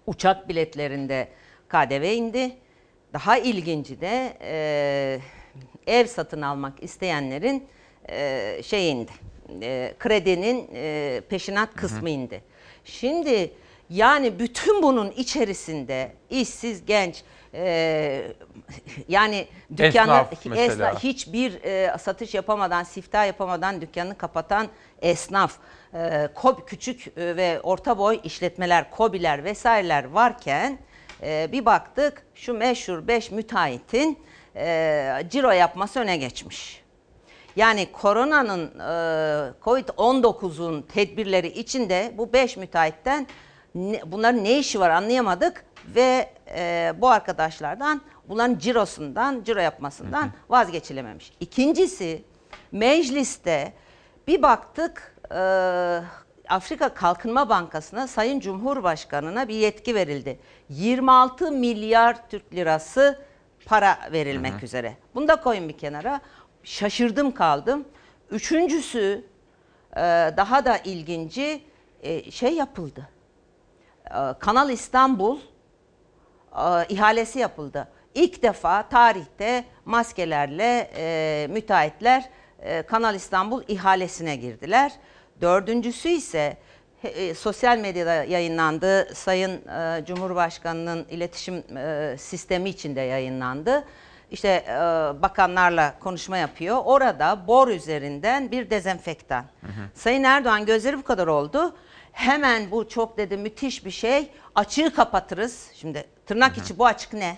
[0.06, 1.28] uçak biletlerinde
[1.68, 2.56] KDV indi.
[3.12, 5.20] Daha ilginci de e,
[5.86, 7.66] ev satın almak isteyenlerin
[8.08, 9.12] e, şey indi.
[9.62, 12.42] E, kredinin e, peşinat kısmı indi.
[12.84, 13.50] Şimdi
[13.92, 17.22] yani bütün bunun içerisinde işsiz genç
[17.54, 18.22] e,
[19.08, 19.46] yani
[19.76, 24.68] dükkanı Esnaf esnaf- hiçbir e, satış yapamadan, siftah yapamadan dükkanını kapatan
[25.02, 25.52] esnaf,
[25.94, 30.78] e, kob, küçük e, ve orta boy işletmeler, kobiler vesaireler varken
[31.22, 34.18] e, bir baktık şu meşhur 5 müteahhitin
[34.56, 36.82] e, ciro yapması öne geçmiş.
[37.56, 43.26] Yani koronanın, e, Covid-19'un tedbirleri içinde bu 5 müteahhitten
[43.74, 51.32] ne, bunların ne işi var anlayamadık ve e, bu arkadaşlardan bunların cirosundan, ciro yapmasından vazgeçilememiş.
[51.40, 52.24] İkincisi
[52.72, 53.72] mecliste
[54.26, 55.38] bir baktık e,
[56.48, 60.38] Afrika Kalkınma Bankası'na Sayın Cumhurbaşkanı'na bir yetki verildi.
[60.68, 63.18] 26 milyar Türk lirası
[63.66, 64.96] para verilmek üzere.
[65.14, 66.20] Bunu da koyun bir kenara.
[66.62, 67.84] Şaşırdım kaldım.
[68.30, 69.24] Üçüncüsü
[69.96, 70.00] e,
[70.36, 71.62] daha da ilginci
[72.02, 73.08] e, şey yapıldı.
[74.12, 77.88] E, Kanal İstanbul e, ihalesi yapıldı.
[78.14, 82.30] İlk defa tarihte maskelerle e, müteahhitler
[82.62, 84.92] e, Kanal İstanbul ihalesine girdiler.
[85.40, 86.56] Dördüncüsü ise
[87.04, 89.14] e, sosyal medyada yayınlandı.
[89.14, 93.84] Sayın e, Cumhurbaşkanı'nın iletişim e, sistemi içinde yayınlandı.
[94.30, 94.72] İşte e,
[95.22, 96.78] bakanlarla konuşma yapıyor.
[96.84, 99.44] Orada bor üzerinden bir dezenfektan.
[99.94, 101.76] Sayın Erdoğan gözleri bu kadar oldu.
[102.12, 104.30] Hemen bu çok dedi müthiş bir şey.
[104.54, 105.70] Açığı kapatırız.
[105.74, 107.36] Şimdi tırnak içi bu açık ne?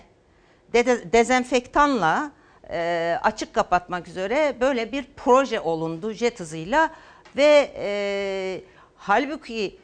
[0.73, 2.31] De- dezenfektanla
[2.69, 6.89] e, açık kapatmak üzere böyle bir proje olundu jet hızıyla
[7.37, 8.61] ve e,
[8.97, 9.79] halbuki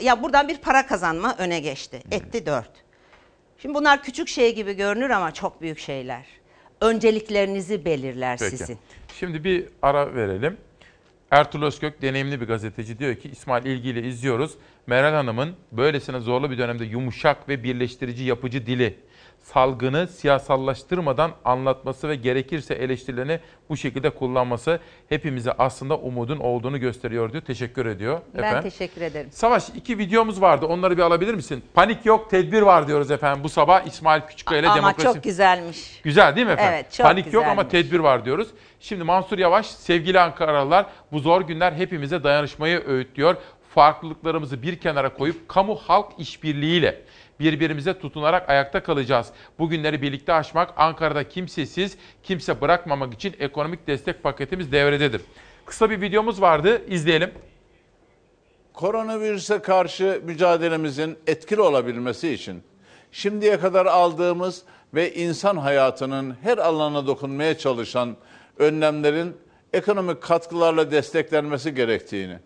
[0.00, 2.02] ya buradan bir para kazanma öne geçti.
[2.10, 2.70] Etti dört.
[3.58, 6.26] Şimdi bunlar küçük şey gibi görünür ama çok büyük şeyler.
[6.80, 8.56] Önceliklerinizi belirler Peki.
[8.56, 8.78] sizin.
[9.18, 10.56] Şimdi bir ara verelim.
[11.32, 14.52] Ertuğrul Özkök deneyimli bir gazeteci diyor ki İsmail ilgiyle izliyoruz.
[14.86, 18.98] Meral Hanım'ın böylesine zorlu bir dönemde yumuşak ve birleştirici yapıcı dili,
[19.42, 27.42] salgını siyasallaştırmadan anlatması ve gerekirse eleştirilerini bu şekilde kullanması hepimize aslında umudun olduğunu gösteriyor diyor.
[27.44, 28.20] Teşekkür ediyor.
[28.34, 28.70] Ben efendim.
[28.70, 29.28] teşekkür ederim.
[29.32, 30.66] Savaş iki videomuz vardı.
[30.66, 31.64] Onları bir alabilir misin?
[31.74, 33.44] Panik yok, tedbir var diyoruz efendim.
[33.44, 35.14] Bu sabah İsmail Küçükkaya ile Ama demokrasi...
[35.14, 36.00] çok güzelmiş.
[36.02, 36.74] Güzel değil mi efendim?
[36.74, 37.88] Evet, çok Panik yok ama güzelmiş.
[37.88, 38.48] tedbir var diyoruz.
[38.80, 43.36] Şimdi Mansur Yavaş, sevgili Ankaralılar bu zor günler hepimize dayanışmayı öğütlüyor.
[43.74, 47.02] Farklılıklarımızı bir kenara koyup kamu halk işbirliğiyle
[47.42, 49.26] birbirimize tutunarak ayakta kalacağız.
[49.58, 55.22] Bu günleri birlikte aşmak, Ankara'da kimsesiz, kimse bırakmamak için ekonomik destek paketimiz devrededir.
[55.66, 57.30] Kısa bir videomuz vardı, izleyelim.
[58.72, 62.62] Koronavirüse karşı mücadelemizin etkili olabilmesi için
[63.12, 64.62] şimdiye kadar aldığımız
[64.94, 68.16] ve insan hayatının her alanına dokunmaya çalışan
[68.58, 69.36] önlemlerin
[69.72, 72.38] ekonomik katkılarla desteklenmesi gerektiğini,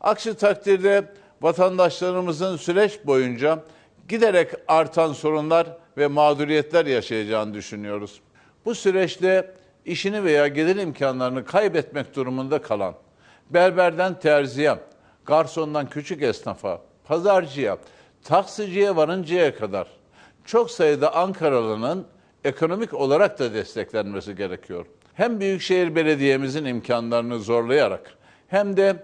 [0.00, 1.12] aksi takdirde
[1.42, 3.64] vatandaşlarımızın süreç boyunca
[4.08, 5.66] giderek artan sorunlar
[5.98, 8.20] ve mağduriyetler yaşayacağını düşünüyoruz.
[8.64, 9.54] Bu süreçte
[9.84, 12.94] işini veya gelir imkanlarını kaybetmek durumunda kalan
[13.50, 14.74] berberden terziye,
[15.24, 17.78] garsondan küçük esnafa, pazarcıya,
[18.24, 19.86] taksiciye varıncaya kadar
[20.44, 22.06] çok sayıda Ankaralı'nın
[22.44, 24.86] ekonomik olarak da desteklenmesi gerekiyor.
[25.14, 28.14] Hem Büyükşehir Belediye'mizin imkanlarını zorlayarak
[28.48, 28.96] hem de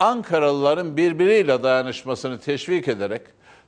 [0.00, 3.22] Ankaralıların birbiriyle dayanışmasını teşvik ederek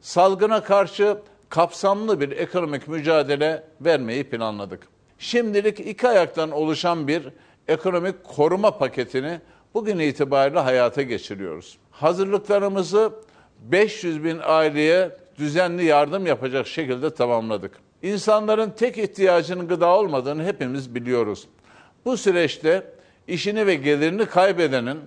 [0.05, 1.16] salgına karşı
[1.48, 4.89] kapsamlı bir ekonomik mücadele vermeyi planladık.
[5.18, 7.28] Şimdilik iki ayaktan oluşan bir
[7.68, 9.40] ekonomik koruma paketini
[9.74, 11.78] bugün itibariyle hayata geçiriyoruz.
[11.90, 13.12] Hazırlıklarımızı
[13.60, 17.72] 500 bin aileye düzenli yardım yapacak şekilde tamamladık.
[18.02, 21.48] İnsanların tek ihtiyacının gıda olmadığını hepimiz biliyoruz.
[22.05, 22.82] Bu süreçte
[23.28, 24.98] işini ve gelirini kaybedenin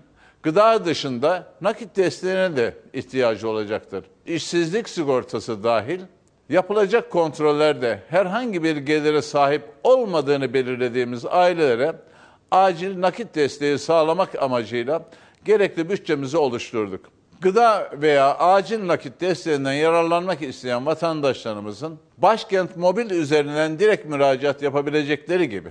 [0.43, 4.03] gıda dışında nakit desteğine de ihtiyacı olacaktır.
[4.27, 5.99] İşsizlik sigortası dahil
[6.49, 11.95] yapılacak kontrollerde herhangi bir gelire sahip olmadığını belirlediğimiz ailelere
[12.51, 15.05] acil nakit desteği sağlamak amacıyla
[15.45, 17.05] gerekli bütçemizi oluşturduk.
[17.41, 25.69] Gıda veya acil nakit desteğinden yararlanmak isteyen vatandaşlarımızın başkent mobil üzerinden direkt müracaat yapabilecekleri gibi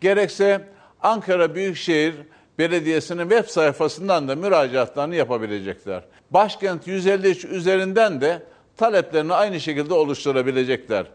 [0.00, 0.68] gerekse
[1.02, 2.14] Ankara Büyükşehir
[2.58, 6.02] Belediyesi'nin web sayfasından da müracaatlarını yapabilecekler.
[6.30, 8.42] Başkent 153 üzerinden de
[8.76, 11.06] taleplerini aynı şekilde oluşturabilecekler.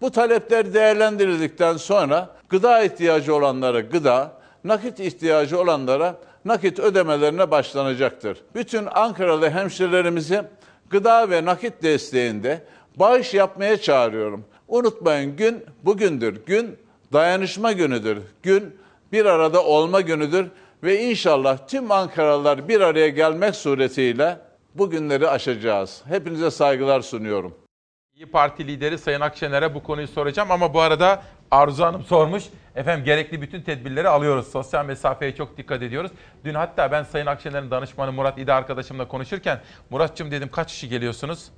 [0.00, 4.32] Bu talepler değerlendirildikten sonra gıda ihtiyacı olanlara gıda,
[4.64, 8.38] nakit ihtiyacı olanlara nakit ödemelerine başlanacaktır.
[8.54, 10.42] Bütün Ankaralı hemşirelerimizi
[10.90, 12.62] gıda ve nakit desteğinde
[12.96, 14.44] bağış yapmaya çağırıyorum.
[14.68, 16.44] Unutmayın gün bugündür.
[16.46, 16.76] Gün
[17.12, 18.18] dayanışma günüdür.
[18.42, 18.76] Gün
[19.12, 20.46] bir arada olma günüdür
[20.86, 24.38] ve inşallah tüm Ankaralılar bir araya gelmek suretiyle
[24.74, 26.02] bu günleri aşacağız.
[26.08, 27.54] Hepinize saygılar sunuyorum.
[28.14, 32.44] İyi Parti lideri Sayın Akşener'e bu konuyu soracağım ama bu arada Arzu Hanım sormuş.
[32.74, 34.48] Efendim gerekli bütün tedbirleri alıyoruz.
[34.48, 36.10] Sosyal mesafeye çok dikkat ediyoruz.
[36.44, 39.60] Dün hatta ben Sayın Akşener'in danışmanı Murat İde arkadaşımla konuşurken
[39.90, 41.50] Muratçım dedim kaç kişi geliyorsunuz?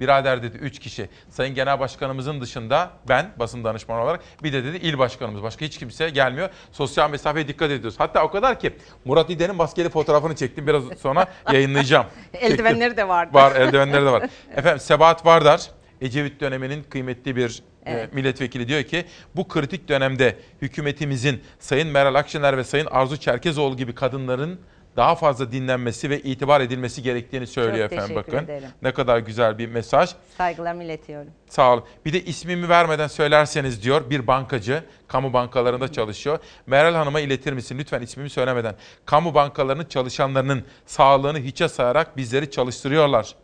[0.00, 1.08] Birader dedi 3 kişi.
[1.30, 5.42] Sayın Genel Başkanımızın dışında ben basın danışmanı olarak bir de dedi il başkanımız.
[5.42, 6.48] Başka hiç kimse gelmiyor.
[6.72, 7.94] Sosyal mesafeye dikkat ediyoruz.
[8.00, 8.72] Hatta o kadar ki
[9.04, 10.66] Murat İde'nin maskeli fotoğrafını çektim.
[10.66, 12.06] Biraz sonra yayınlayacağım.
[12.32, 13.34] Eldivenleri de vardı.
[13.34, 14.22] Var eldivenleri de var.
[14.56, 15.70] Efendim Sebahat Vardar
[16.00, 18.12] Ecevit döneminin kıymetli bir e, Evet.
[18.12, 19.04] milletvekili diyor ki
[19.36, 24.60] bu kritik dönemde hükümetimizin Sayın Meral Akşener ve Sayın Arzu Çerkezoğlu gibi kadınların
[24.96, 28.36] daha fazla dinlenmesi ve itibar edilmesi gerektiğini söylüyor Çok efendim bakın.
[28.44, 28.68] ederim.
[28.82, 30.10] Ne kadar güzel bir mesaj.
[30.38, 31.30] Saygılarımı iletiyorum.
[31.48, 31.84] Sağ olun.
[32.04, 36.38] Bir de ismimi vermeden söylerseniz diyor bir bankacı kamu bankalarında çalışıyor.
[36.66, 38.74] Meral Hanım'a iletir misin lütfen ismimi söylemeden.
[39.06, 43.34] Kamu bankalarının çalışanlarının sağlığını hiçe sayarak bizleri çalıştırıyorlar.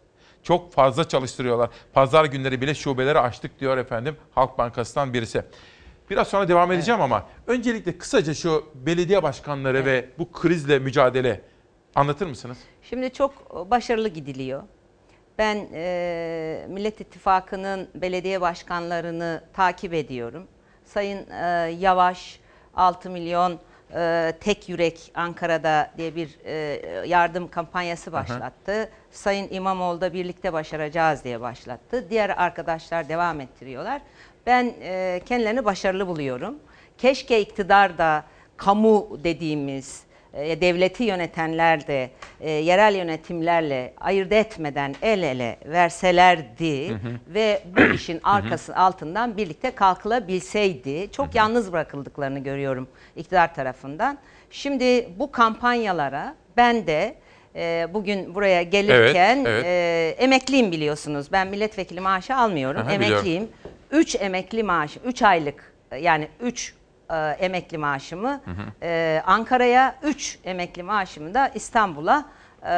[0.43, 1.71] Çok fazla çalıştırıyorlar.
[1.93, 5.43] Pazar günleri bile şubeleri açtık diyor efendim Halk Bankası'ndan birisi.
[6.11, 11.41] Biraz sonra devam edeceğim ama öncelikle kısaca şu belediye başkanları ve bu krizle mücadele
[11.95, 12.59] anlatır mısınız?
[12.83, 14.63] Şimdi çok başarılı gidiliyor.
[15.39, 20.47] Ben e, Millet İttifakı'nın belediye başkanlarını takip ediyorum.
[20.85, 22.41] Sayın e, Yavaş
[22.75, 23.61] 6 milyon
[23.95, 26.53] e, tek yürek Ankara'da diye bir e,
[27.07, 28.91] yardım kampanyası başlattı.
[29.11, 32.11] Sayın İmamoğlu da birlikte başaracağız diye başlattı.
[32.11, 34.03] Diğer arkadaşlar devam ettiriyorlar.
[34.47, 36.55] Ben e, kendilerini başarılı buluyorum.
[36.99, 38.25] Keşke iktidar da
[38.57, 40.03] kamu dediğimiz
[40.35, 42.11] e, devleti yönetenler de
[42.41, 47.35] e, yerel yönetimlerle ayırt etmeden el ele verselerdi Hı hı.
[47.35, 54.19] ve bu işin arkası altından birlikte kalkılabilseydi çok yalnız bırakıldıklarını görüyorum iktidar tarafından.
[54.51, 57.15] Şimdi bu kampanyalara ben de
[57.57, 59.65] e, bugün buraya gelirken Evet, evet.
[59.67, 61.33] e, emekliyim biliyorsunuz.
[61.33, 62.83] Ben milletvekili maaşı almıyorum.
[62.83, 63.49] Aha, biliyorum.
[63.93, 64.03] Emekliyim.
[64.03, 66.75] 3 emekli maaşı, 3 aylık e, yani 3
[67.39, 68.41] emekli maaşımı
[68.83, 72.25] e, Ankara'ya, 3 emekli maaşımı da İstanbul'a
[72.63, 72.69] e,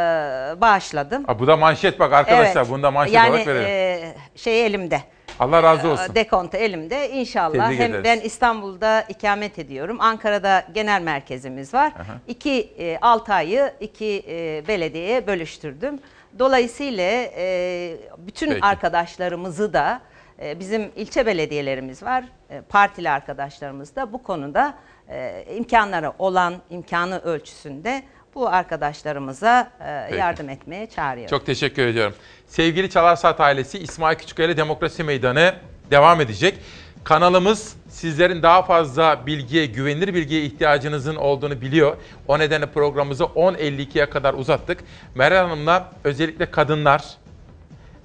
[0.61, 1.25] bağışladım.
[1.29, 2.61] Aa, bu da manşet bak arkadaşlar.
[2.61, 2.71] Evet.
[2.71, 3.69] Bunu da manşet yani, olarak verelim.
[3.69, 5.01] e, şey elimde.
[5.41, 6.15] Allah razı olsun.
[6.15, 7.11] Dekontu elimde.
[7.11, 8.05] İnşallah Tebrik hem ederiz.
[8.05, 9.97] ben İstanbul'da ikamet ediyorum.
[10.01, 11.93] Ankara'da genel merkezimiz var.
[11.97, 12.15] Aha.
[12.29, 15.99] İki, e, altı ayı iki e, belediyeye bölüştürdüm.
[16.39, 17.05] Dolayısıyla
[17.37, 18.65] e, bütün Peki.
[18.65, 20.14] arkadaşlarımızı da e,
[20.61, 22.25] bizim ilçe belediyelerimiz var.
[22.51, 24.75] E, partili arkadaşlarımız da bu konuda
[25.09, 28.03] e, imkanları olan imkanı ölçüsünde
[28.35, 30.21] bu arkadaşlarımıza e, Peki.
[30.21, 31.31] yardım etmeye çağırıyorum.
[31.39, 32.15] Çok teşekkür ediyorum.
[32.47, 35.55] Sevgili Çalarsat ailesi İsmail Küçükkaya Demokrasi Meydanı
[35.91, 36.59] devam edecek.
[37.05, 41.97] Kanalımız sizlerin daha fazla bilgiye, güvenilir bilgiye ihtiyacınızın olduğunu biliyor.
[42.29, 44.85] O nedenle programımızı 10.52'ye kadar uzattık.
[45.15, 47.05] Meral Hanım'la özellikle kadınlar,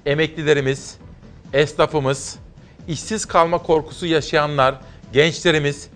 [0.05, 0.97] emeklilerimiz,
[1.53, 2.39] esnafımız,
[2.87, 4.75] işsiz kalma korkusu yaşayanlar,
[5.13, 5.89] gençlerimiz,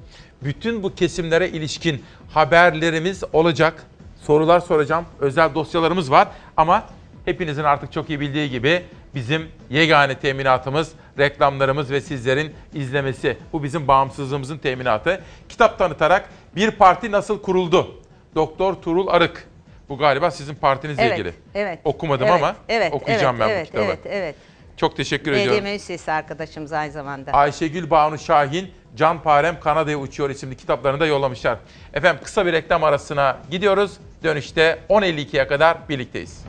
[0.43, 2.03] bütün bu kesimlere ilişkin
[2.33, 3.83] haberlerimiz olacak.
[4.21, 5.05] Sorular soracağım.
[5.19, 6.27] Özel dosyalarımız var
[6.57, 6.83] ama
[7.25, 8.83] hepinizin artık çok iyi bildiği gibi
[9.15, 13.37] bizim yegane teminatımız reklamlarımız ve sizlerin izlemesi.
[13.53, 15.21] Bu bizim bağımsızlığımızın teminatı.
[15.49, 18.01] Kitap tanıtarak bir parti nasıl kuruldu?
[18.35, 19.47] Doktor Turul Arık.
[19.89, 21.33] Bu galiba sizin partinizle Evet, ilgili.
[21.55, 23.85] evet, Okumadım evet, ama evet, okuyacağım evet, ben evet, bu kitabı.
[23.85, 24.35] Evet, evet.
[24.77, 25.63] Çok teşekkür Belediye ediyorum.
[25.63, 27.31] Meclisi arkadaşımız aynı zamanda.
[27.31, 31.57] Ayşegül Banu Şahin, Can Parem Kanada'ya uçuyor isimli kitaplarını da yollamışlar.
[31.93, 33.91] Efendim kısa bir reklam arasına gidiyoruz.
[34.23, 36.45] Dönüşte 10.52'ye kadar birlikteyiz.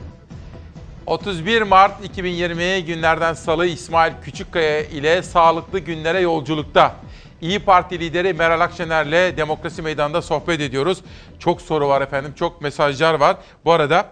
[1.05, 6.95] 31 Mart 2020 günlerden salı İsmail Küçükkaya ile sağlıklı günlere yolculukta.
[7.41, 11.01] İyi Parti lideri Meral Akşener'le Demokrasi Meydanı'nda sohbet ediyoruz.
[11.39, 13.37] Çok soru var efendim, çok mesajlar var.
[13.65, 14.05] Bu arada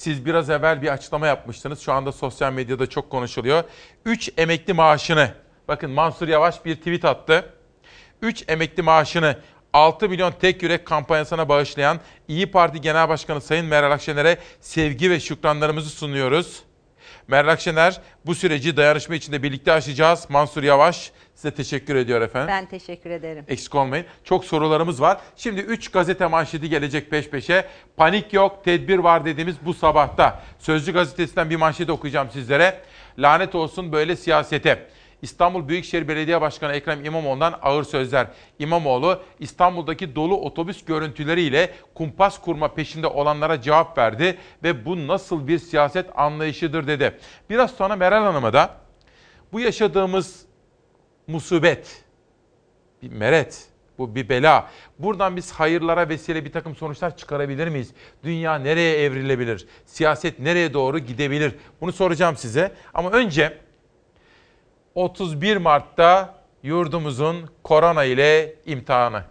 [0.00, 1.80] siz biraz evvel bir açıklama yapmıştınız.
[1.80, 3.64] Şu anda sosyal medyada çok konuşuluyor.
[4.04, 5.34] 3 emekli maaşını,
[5.68, 7.52] bakın Mansur Yavaş bir tweet attı.
[8.22, 9.36] 3 emekli maaşını
[9.72, 15.20] 6 milyon tek yürek kampanyasına bağışlayan İyi Parti Genel Başkanı Sayın Meral Akşener'e sevgi ve
[15.20, 16.62] şükranlarımızı sunuyoruz.
[17.28, 20.26] Meral Akşener bu süreci dayanışma içinde birlikte aşacağız.
[20.28, 22.48] Mansur Yavaş size teşekkür ediyor efendim.
[22.48, 23.44] Ben teşekkür ederim.
[23.48, 24.06] Eksik olmayın.
[24.24, 25.20] Çok sorularımız var.
[25.36, 27.64] Şimdi 3 gazete manşeti gelecek peş peşe.
[27.96, 30.42] Panik yok, tedbir var dediğimiz bu sabahta.
[30.58, 32.80] Sözcü gazetesinden bir manşeti okuyacağım sizlere.
[33.18, 34.86] Lanet olsun böyle siyasete.
[35.22, 38.26] İstanbul Büyükşehir Belediye Başkanı Ekrem İmamoğlu'ndan ağır sözler.
[38.58, 45.58] İmamoğlu İstanbul'daki dolu otobüs görüntüleriyle kumpas kurma peşinde olanlara cevap verdi ve bu nasıl bir
[45.58, 47.18] siyaset anlayışıdır dedi.
[47.50, 48.76] Biraz sonra Meral Hanım'a da
[49.52, 50.49] bu yaşadığımız
[51.30, 52.04] musibet,
[53.02, 53.66] bir meret,
[53.98, 54.70] bu bir bela.
[54.98, 57.90] Buradan biz hayırlara vesile bir takım sonuçlar çıkarabilir miyiz?
[58.24, 59.66] Dünya nereye evrilebilir?
[59.86, 61.54] Siyaset nereye doğru gidebilir?
[61.80, 62.72] Bunu soracağım size.
[62.94, 63.58] Ama önce
[64.94, 69.24] 31 Mart'ta yurdumuzun korona ile imtihanı.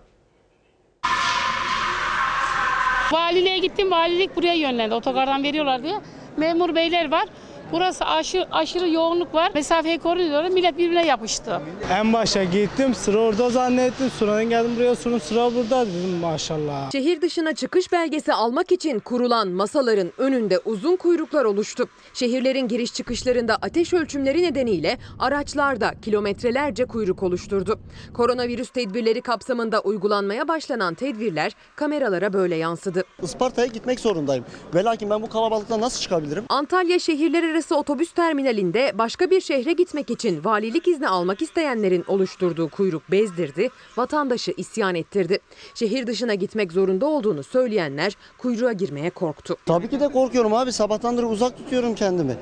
[3.12, 4.96] Valiliğe gittim, valilik buraya yönlendi.
[4.96, 6.02] Otogardan veriyorlar diye.
[6.38, 7.26] Memur beyler var.
[7.72, 9.52] Burası aşırı, aşırı yoğunluk var.
[9.56, 10.50] Mesafeyi koruyorlar.
[10.50, 11.62] Millet birbirine yapıştı.
[11.92, 14.10] En başa gittim sıra orada zannettim.
[14.20, 16.92] Sonradan geldim buraya sonra sıra burada dedim maşallah.
[16.92, 21.88] Şehir dışına çıkış belgesi almak için kurulan masaların önünde uzun kuyruklar oluştu.
[22.14, 27.80] Şehirlerin giriş çıkışlarında ateş ölçümleri nedeniyle araçlarda kilometrelerce kuyruk oluşturdu.
[28.14, 33.04] Koronavirüs tedbirleri kapsamında uygulanmaya başlanan tedbirler kameralara böyle yansıdı.
[33.24, 34.46] Isparta'ya gitmek zorundayım.
[34.76, 36.44] Ve lakin ben bu kalabalıktan nasıl çıkabilirim?
[36.50, 42.70] Antalya şehirler arası otobüs terminalinde başka bir şehre gitmek için valilik izni almak isteyenlerin oluşturduğu
[42.70, 45.40] kuyruk bezdirdi, vatandaşı isyan ettirdi.
[45.74, 49.58] Şehir dışına gitmek zorunda olduğunu söyleyenler kuyruğa girmeye korktu.
[49.66, 50.72] Tabii ki de korkuyorum abi.
[50.72, 52.38] Sabahtandır uzak tutuyorum kendimi.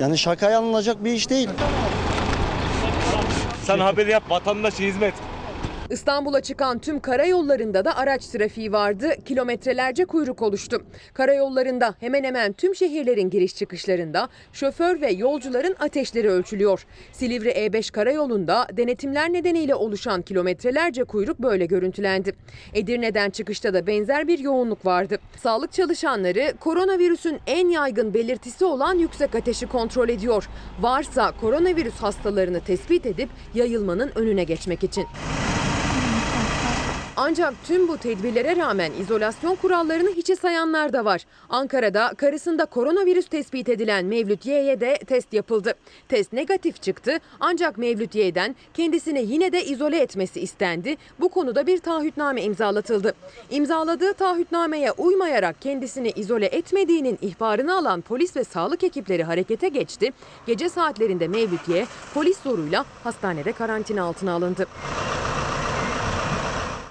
[0.00, 1.48] Yani şakaya alınacak bir iş değil.
[3.64, 5.14] Sen haberi yap vatandaşa hizmet.
[5.90, 9.10] İstanbul'a çıkan tüm karayollarında da araç trafiği vardı.
[9.24, 10.82] Kilometrelerce kuyruk oluştu.
[11.14, 16.86] Karayollarında hemen hemen tüm şehirlerin giriş çıkışlarında şoför ve yolcuların ateşleri ölçülüyor.
[17.12, 22.32] Silivri E5 karayolunda denetimler nedeniyle oluşan kilometrelerce kuyruk böyle görüntülendi.
[22.74, 25.18] Edirne'den çıkışta da benzer bir yoğunluk vardı.
[25.36, 30.48] Sağlık çalışanları koronavirüsün en yaygın belirtisi olan yüksek ateşi kontrol ediyor.
[30.80, 35.06] Varsa koronavirüs hastalarını tespit edip yayılmanın önüne geçmek için.
[37.16, 41.24] Ancak tüm bu tedbirlere rağmen izolasyon kurallarını hiçe sayanlar da var.
[41.48, 45.74] Ankara'da karısında koronavirüs tespit edilen Mevlüt Y'ye de test yapıldı.
[46.08, 50.96] Test negatif çıktı ancak Mevlüt Y'den kendisini yine de izole etmesi istendi.
[51.20, 53.14] Bu konuda bir taahhütname imzalatıldı.
[53.50, 60.12] İmzaladığı taahhütnameye uymayarak kendisini izole etmediğinin ihbarını alan polis ve sağlık ekipleri harekete geçti.
[60.46, 64.66] Gece saatlerinde Mevlüt Y polis zoruyla hastanede karantina altına alındı.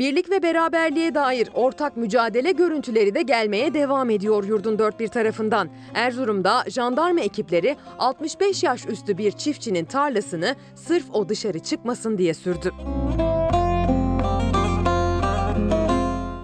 [0.02, 5.70] Birlik ve beraberliğe dair ortak mücadele görüntüleri de gelmeye devam ediyor yurdun dört bir tarafından.
[5.94, 12.72] Erzurum'da jandarma ekipleri 65 yaş üstü bir çiftçinin tarlasını sırf o dışarı çıkmasın diye sürdü.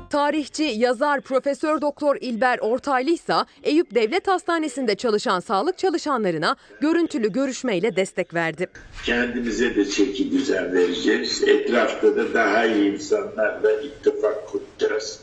[0.09, 7.95] Tarihçi, yazar, Profesör Doktor İlber Ortaylı ise Eyüp Devlet Hastanesi'nde çalışan sağlık çalışanlarına görüntülü görüşmeyle
[7.95, 8.67] destek verdi.
[9.05, 11.43] Kendimize de çeki düzen vereceğiz.
[11.43, 15.19] Etrafta da daha iyi insanlarla ittifak kuracağız.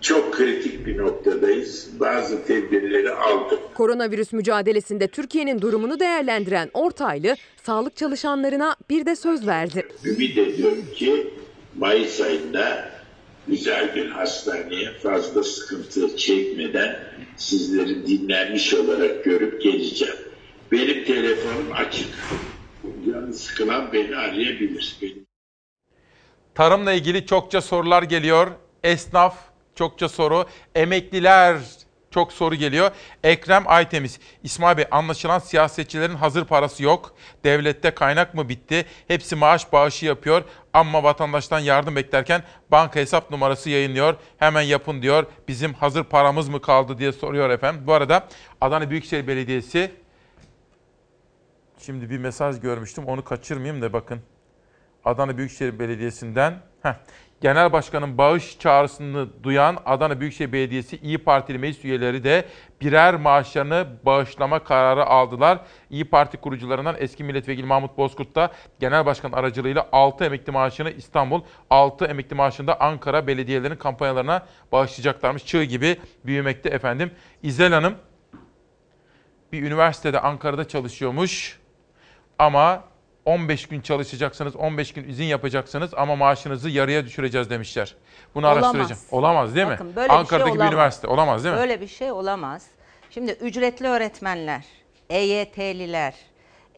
[0.00, 1.88] Çok kritik bir noktadayız.
[2.00, 3.58] Bazı tedbirleri aldık.
[3.74, 9.88] Koronavirüs mücadelesinde Türkiye'nin durumunu değerlendiren Ortaylı, sağlık çalışanlarına bir de söz verdi.
[10.04, 11.34] Ümit ediyorum ki
[11.78, 12.90] Mayıs ayında
[13.50, 16.98] güzel bir hastaneye fazla sıkıntı çekmeden
[17.36, 20.14] sizleri dinlenmiş olarak görüp geleceğim.
[20.72, 22.08] Benim telefonum açık.
[23.06, 24.96] Canı sıkılan beni arayabilir.
[26.54, 28.50] Tarımla ilgili çokça sorular geliyor.
[28.84, 29.36] Esnaf
[29.74, 30.44] çokça soru.
[30.74, 31.58] Emekliler
[32.10, 32.90] çok soru geliyor.
[33.24, 37.14] Ekrem Aytemiz, İsmail Bey anlaşılan siyasetçilerin hazır parası yok.
[37.44, 38.86] Devlette kaynak mı bitti?
[39.08, 44.16] Hepsi maaş bağışı yapıyor ama vatandaştan yardım beklerken banka hesap numarası yayınlıyor.
[44.38, 45.26] Hemen yapın diyor.
[45.48, 47.82] Bizim hazır paramız mı kaldı diye soruyor efendim.
[47.86, 48.28] Bu arada
[48.60, 49.90] Adana Büyükşehir Belediyesi
[51.78, 53.04] Şimdi bir mesaj görmüştüm.
[53.06, 54.20] Onu kaçırmayayım da bakın.
[55.04, 56.94] Adana Büyükşehir Belediyesi'nden heh,
[57.40, 62.44] Genel Başkan'ın bağış çağrısını duyan Adana Büyükşehir Belediyesi İyi Partili meclis üyeleri de
[62.80, 65.60] birer maaşlarını bağışlama kararı aldılar.
[65.90, 68.50] İyi Parti kurucularından eski milletvekili Mahmut Bozkurt da
[68.80, 75.46] Genel Başkan aracılığıyla 6 emekli maaşını İstanbul, 6 emekli maaşını da Ankara belediyelerinin kampanyalarına bağışlayacaklarmış.
[75.46, 75.96] Çığ gibi
[76.26, 77.10] büyümekte efendim.
[77.42, 77.94] İzel Hanım
[79.52, 81.60] bir üniversitede Ankara'da çalışıyormuş
[82.38, 82.89] ama
[83.24, 87.94] 15 gün çalışacaksınız, 15 gün izin yapacaksınız ama maaşınızı yarıya düşüreceğiz demişler.
[88.34, 88.64] Bunu Olamaz.
[88.64, 89.00] araştıracağım.
[89.10, 89.96] Olamaz değil Bakın, mi?
[89.96, 90.72] böyle bir şey Ankara'daki bir olamaz.
[90.72, 91.06] üniversite.
[91.08, 91.60] Olamaz değil mi?
[91.60, 92.66] Böyle bir şey olamaz.
[93.10, 94.64] Şimdi ücretli öğretmenler,
[95.10, 96.14] EYT'liler,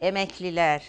[0.01, 0.83] emekliler,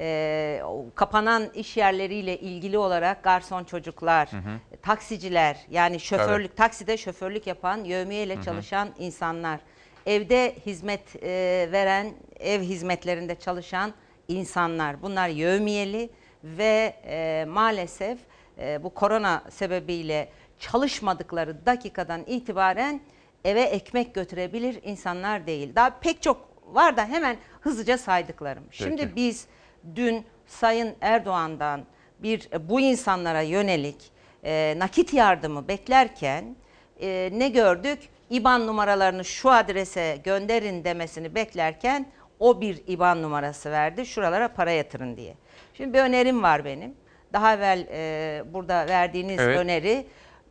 [0.00, 0.62] e,
[0.94, 4.78] kapanan iş yerleriyle ilgili olarak garson çocuklar, Hı hı.
[4.82, 8.44] taksiciler yani şoförlük, takside şoförlük yapan, yövmiyeyle Hı hı.
[8.44, 9.60] çalışan insanlar,
[10.06, 11.28] evde hizmet e,
[11.72, 13.92] veren, ev hizmetlerinde çalışan
[14.28, 15.02] insanlar.
[15.02, 16.10] Bunlar yövmiyeli
[16.44, 18.18] ve e, maalesef
[18.58, 20.28] e, bu korona sebebiyle
[20.58, 23.00] çalışmadıkları dakikadan itibaren
[23.44, 25.74] eve ekmek götürebilir insanlar değil.
[25.74, 28.64] Daha pek çok var da hemen hızlıca saydıklarım.
[28.70, 29.16] Şimdi Peki.
[29.16, 29.46] biz
[29.94, 31.84] dün Sayın Erdoğan'dan
[32.18, 34.10] bir e, bu insanlara yönelik
[34.44, 36.56] e, nakit yardımı beklerken
[37.00, 37.98] e, ne gördük?
[38.30, 42.06] İBAN numaralarını şu adrese gönderin demesini beklerken
[42.38, 44.06] o bir İBAN numarası verdi.
[44.06, 45.34] Şuralara para yatırın diye.
[45.74, 46.94] Şimdi bir önerim var benim.
[47.32, 49.58] Daha evvel e, burada verdiğiniz Evet.
[49.58, 50.06] öneri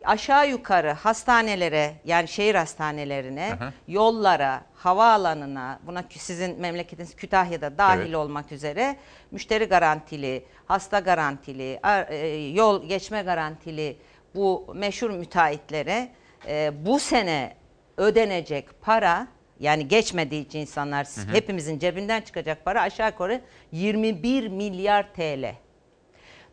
[0.05, 3.73] aşağı yukarı hastanelere yani şehir hastanelerine, hı.
[3.87, 8.15] yollara, havaalanına, buna kü- sizin memleketiniz Kütahya'da dahil Evet.
[8.15, 8.95] olmak üzere
[9.31, 13.97] müşteri garantili, hasta garantili, ar- e, yol geçme garantili
[14.35, 16.09] bu meşhur müteahhitlere
[16.47, 17.55] e, bu sene
[17.97, 19.27] ödenecek para
[19.59, 21.33] yani geçmediği için insanlar Hı hı.
[21.33, 23.41] hepimizin cebinden çıkacak para aşağı yukarı
[23.71, 25.55] 21 milyar TL.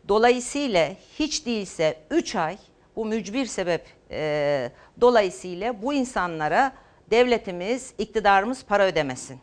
[0.07, 0.89] Dolayısıyla
[1.19, 2.57] hiç değilse 3 ay
[2.95, 4.71] bu mücbir sebep e,
[5.01, 6.73] dolayısıyla bu insanlara
[7.11, 9.39] devletimiz, iktidarımız para ödemesin.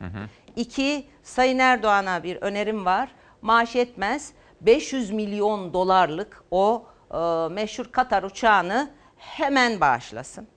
[0.57, 3.09] İki, Sayın Erdoğan'a bir önerim var.
[3.43, 7.19] Maaş yetmez 500 milyon dolarlık o e,
[7.55, 10.49] meşhur Katar uçağını hemen bağışlasın.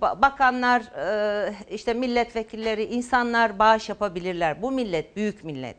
[0.00, 4.62] Ba- bakanlar, e, işte milletvekilleri, insanlar bağış yapabilirler.
[4.62, 5.76] Bu millet büyük millet.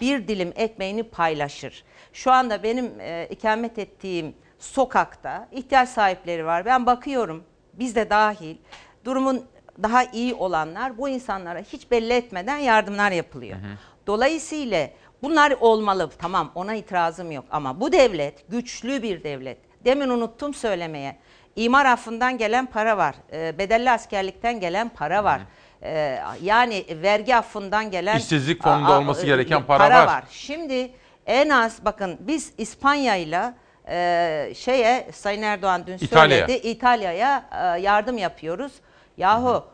[0.00, 1.84] Bir dilim ekmeğini paylaşır.
[2.12, 6.64] Şu anda benim e, ikamet ettiğim sokakta ihtiyaç sahipleri var.
[6.64, 8.56] Ben bakıyorum, biz de dahil,
[9.04, 9.44] durumun
[9.82, 13.58] daha iyi olanlar bu insanlara hiç belli etmeden yardımlar yapılıyor.
[14.06, 14.88] Dolayısıyla
[15.22, 16.10] bunlar olmalı.
[16.18, 19.58] Tamam ona itirazım yok ama bu devlet güçlü bir devlet.
[19.84, 21.16] Demin unuttum söylemeye.
[21.56, 23.14] İmar affından gelen para var.
[23.32, 25.40] e, bedelli askerlikten gelen para var.
[25.82, 30.24] E, yani vergi affından gelen İşsizlik fonunda olması e, gereken para var.
[30.30, 30.90] Şimdi
[31.26, 33.54] en az bakın biz İspanya'yla
[33.88, 36.46] e, şeye Sayın Erdoğan dün İtalya'ya.
[36.46, 38.72] söyledi İtalya'ya e, yardım yapıyoruz.
[39.16, 39.64] Yahu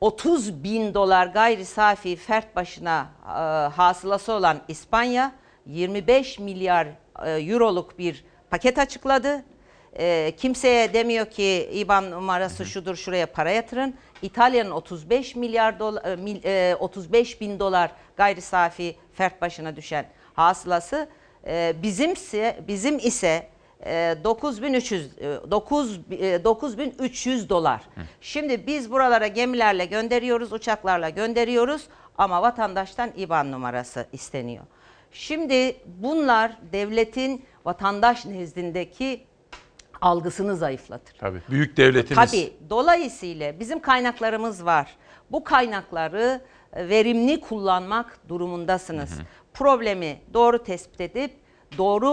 [0.00, 3.30] 30 bin dolar gayri safi fert başına e,
[3.76, 5.32] hasılası olan İspanya
[5.66, 6.86] 25 milyar
[7.24, 9.44] e, euroluk bir paket açıkladı.
[9.98, 13.94] E, kimseye demiyor ki IBAN numarası şudur şuraya para yatırın.
[14.22, 20.06] İtalya'nın 35 milyar dolar, e, mil- e, 35 bin dolar gayri safi fert başına düşen
[20.34, 21.08] hasılası
[21.46, 23.48] e, bizimse bizim ise
[23.86, 27.80] e, 9300 e, 9 e, 9300 dolar.
[28.20, 31.82] Şimdi biz buralara gemilerle gönderiyoruz, uçaklarla gönderiyoruz
[32.18, 34.64] ama vatandaştan IBAN numarası isteniyor.
[35.12, 39.24] Şimdi bunlar devletin vatandaş nezdindeki
[40.00, 41.18] algısını zayıflatır.
[41.18, 41.40] Tabii.
[41.50, 42.30] Büyük devletimiz.
[42.30, 42.52] Tabii.
[42.70, 44.96] Dolayısıyla bizim kaynaklarımız var.
[45.32, 46.40] Bu kaynakları
[46.72, 49.10] e, verimli kullanmak durumundasınız.
[49.54, 51.30] Problemi doğru tespit edip
[51.78, 52.08] doğru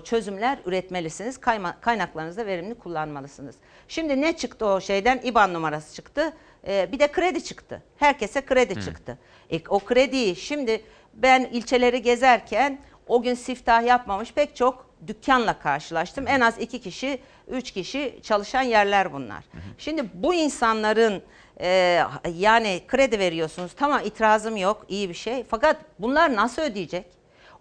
[0.00, 1.40] e, çözümler üretmelisiniz.
[1.80, 3.56] Kaynaklarınızı da verimli kullanmalısınız.
[3.88, 5.20] Şimdi ne çıktı o şeyden?
[5.24, 6.32] İBAN numarası çıktı.
[6.66, 7.82] E, Bir de kredi çıktı.
[7.96, 8.80] Herkese kredi Hı.
[8.82, 9.18] çıktı.
[9.52, 10.82] E, O krediyi şimdi
[11.14, 16.28] ben ilçeleri gezerken o gün siftah yapmamış pek çok dükkanla karşılaştım.
[16.28, 17.18] En az iki kişi,
[17.48, 19.44] üç kişi çalışan yerler bunlar.
[19.78, 21.22] Şimdi bu insanların
[21.60, 22.00] e,
[22.34, 23.72] yani kredi veriyorsunuz.
[23.76, 25.44] Tamam itirazım yok, iyi bir şey.
[25.44, 27.06] Fakat bunlar nasıl ödeyecek?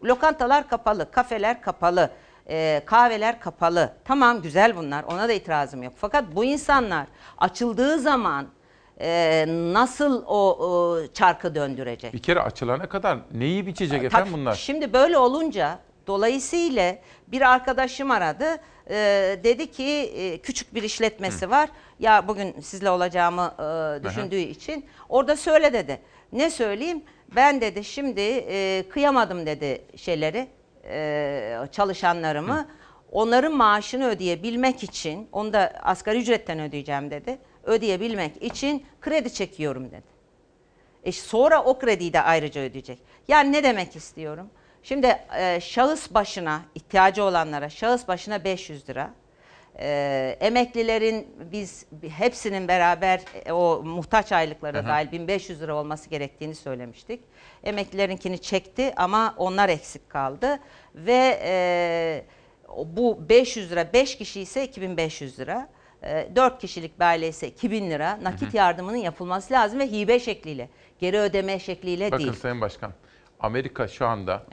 [0.03, 2.10] Lokantalar kapalı, kafeler kapalı,
[2.49, 3.93] e, kahveler kapalı.
[4.05, 5.93] Tamam güzel bunlar, ona da itirazım yok.
[5.97, 7.07] Fakat bu insanlar
[7.38, 8.47] açıldığı zaman
[9.01, 12.14] e, nasıl o, o çarkı döndürecek?
[12.14, 14.55] Bir kere açılana kadar ne yiyip içecek Tabii, efendim bunlar?
[14.55, 16.95] Şimdi böyle olunca dolayısıyla
[17.27, 18.57] bir arkadaşım aradı.
[18.89, 18.95] e,
[19.43, 19.84] dedi ki
[20.15, 21.69] e, küçük bir işletmesi var.
[21.99, 25.99] Ya bugün sizle olacağımı e, düşündüğü için orada söyle dedi.
[26.31, 27.03] Ne söyleyeyim?
[27.35, 30.47] Ben dedi şimdi e, kıyamadım dedi şeyleri
[30.89, 32.67] e, çalışanlarımı.
[33.11, 37.38] Onların maaşını ödeyebilmek için, onu da asgari ücretten ödeyeceğim dedi.
[37.63, 40.13] Ödeyebilmek için kredi çekiyorum dedi.
[41.03, 42.99] E sonra o krediyi de ayrıca ödeyecek.
[43.27, 44.49] Yani ne demek istiyorum?
[44.84, 49.10] Şimdi e, şahıs başına ihtiyacı olanlara şahıs başına 500 lira.
[49.80, 51.85] e, emeklilerin biz
[52.18, 54.88] hepsinin beraber e, o muhtaç aylıklara Hı hı.
[54.88, 57.19] dahil 1500 lira olması gerektiğini söylemiştik.
[57.64, 60.60] Emeklilerinkini çekti ama onlar eksik kaldı
[60.95, 62.26] ve e,
[62.85, 65.68] bu 500 lira 5 kişi ise 2500 lira.
[66.35, 68.57] 4 kişilik bir aile ise 2000 lira nakit Hı hı.
[68.57, 70.69] yardımının yapılması lazım ve hibe şekliyle,
[70.99, 72.34] geri ödeme şekliyle Bakın değil.
[72.39, 72.93] Sayın Başkan,
[73.44, 74.44] Amerika şu anda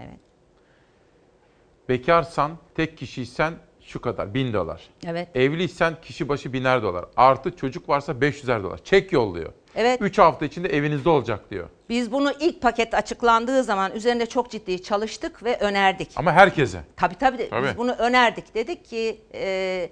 [1.89, 4.89] bekarsan, tek kişiysen şu kadar, bin dolar.
[5.07, 5.29] Evet.
[5.35, 7.05] Evliysen kişi başı biner dolar.
[7.17, 8.85] Artı çocuk varsa 500'er dolar.
[8.85, 9.53] Çek yolluyor.
[9.75, 10.03] Evet.
[10.03, 11.69] 3 hafta içinde evinizde olacak diyor.
[11.89, 16.11] Biz bunu ilk paket açıklandığı zaman üzerinde çok ciddi çalıştık ve önerdik.
[16.17, 16.81] Ama herkese.
[16.97, 17.49] Tabii tabii.
[17.51, 17.67] Tabii.
[17.67, 18.55] Biz bunu önerdik.
[18.55, 19.91] Dedik ki e,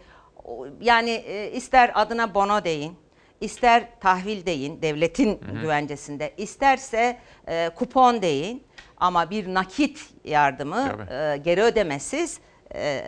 [0.80, 2.94] yani e, ister adına bono deyin,
[3.40, 5.60] ister tahvil deyin devletin Hı hı.
[5.60, 7.18] güvencesinde, isterse
[7.48, 8.67] e, kupon deyin
[9.00, 12.40] ama bir nakit yardımı e, geri ödemesiz
[12.74, 13.04] e,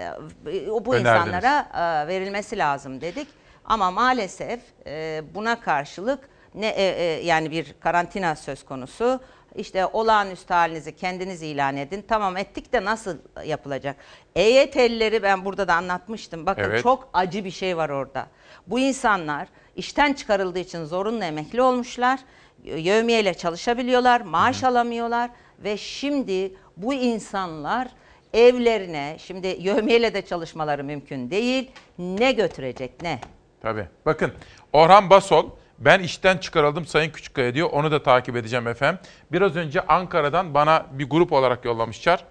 [0.46, 1.00] bu Önerdiniz.
[1.00, 3.28] insanlara e, verilmesi lazım dedik.
[3.64, 9.20] Ama maalesef e, buna karşılık ne e, e, yani bir karantina söz konusu.
[9.54, 12.04] İşte olağanüstü halinizi kendiniz ilan edin.
[12.08, 13.96] Tamam ettik de nasıl yapılacak?
[14.34, 16.46] EYT'lileri ben burada da anlatmıştım.
[16.46, 16.82] Bakın Evet.
[16.82, 18.26] çok acı bir şey var orada.
[18.66, 22.20] Bu insanlar işten çıkarıldığı için zorunlu emekli olmuşlar.
[22.64, 25.30] Yevmiyeyle çalışabiliyorlar, maaş alamıyorlar
[25.64, 27.88] ve şimdi bu insanlar
[28.34, 31.70] evlerine, şimdi yevmiyeyle de çalışmaları mümkün değil.
[31.98, 33.20] Ne götürecek ne?
[33.60, 33.86] Tabii.
[34.06, 34.32] Bakın
[34.72, 37.70] Orhan Basol ben işten çıkarıldım Sayın Küçükkaya diyor.
[37.72, 39.00] Onu da takip edeceğim efendim.
[39.32, 42.24] Biraz önce Ankara'dan bana bir grup olarak yollamışlar.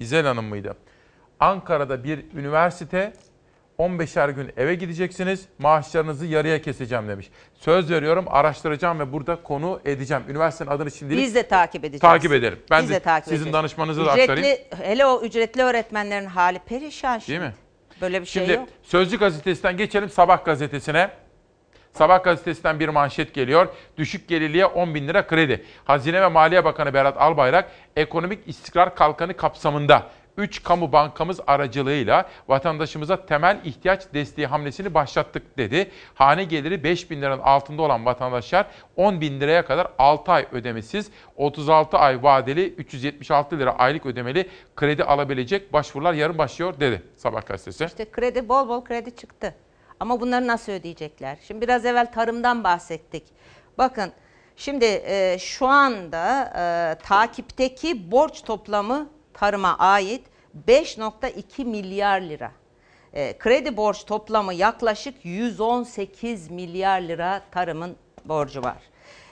[0.00, 0.76] İzel Hanım mıydı?
[1.40, 3.12] Ankara'da bir üniversite
[3.78, 5.44] 15'er gün eve gideceksiniz.
[5.58, 7.30] Maaşlarınızı yarıya keseceğim demiş.
[7.54, 10.22] Söz veriyorum araştıracağım ve burada konu edeceğim.
[10.28, 12.00] Üniversitenin adını şimdilik Biz de takip edeceğiz.
[12.00, 12.58] takip ederim.
[12.70, 13.54] Ben Biz de, de takip sizin edeceğiz.
[13.54, 14.58] danışmanınızı da ücretli, aktarayım.
[14.82, 17.40] Hele o ücretli öğretmenlerin hali perişan şimdi.
[17.40, 17.54] Değil mi?
[18.00, 18.68] Böyle bir şey Şimdi yok.
[18.82, 21.10] Sözcü gazetesinden geçelim Sabah gazetesine.
[21.92, 23.68] Sabah gazetesinden bir manşet geliyor.
[23.96, 25.64] Düşük gelirliye 10 bin lira kredi.
[25.84, 33.26] Hazine ve Maliye Bakanı Berat Albayrak ekonomik istikrar kalkanı kapsamında 3 kamu bankamız aracılığıyla vatandaşımıza
[33.26, 35.90] temel ihtiyaç desteği hamlesini başlattık dedi.
[36.14, 38.66] Hane geliri 5 bin liranın altında olan vatandaşlar
[38.96, 45.04] 10 bin liraya kadar 6 ay ödemesiz, 36 ay vadeli 376 lira aylık ödemeli kredi
[45.04, 47.84] alabilecek başvurular yarın başlıyor dedi Sabah gazetesi.
[47.84, 49.54] İşte kredi bol bol kredi çıktı.
[50.00, 51.38] Ama bunları nasıl ödeyecekler?
[51.46, 53.24] Şimdi biraz evvel tarımdan bahsettik.
[53.78, 54.12] Bakın
[54.56, 59.08] şimdi e, şu anda e, takipteki borç toplamı
[59.40, 60.22] tarıma ait
[60.68, 62.52] 5.2 milyar lira.
[63.12, 68.82] E, kredi borç toplamı yaklaşık 118 milyar lira tarımın borcu var.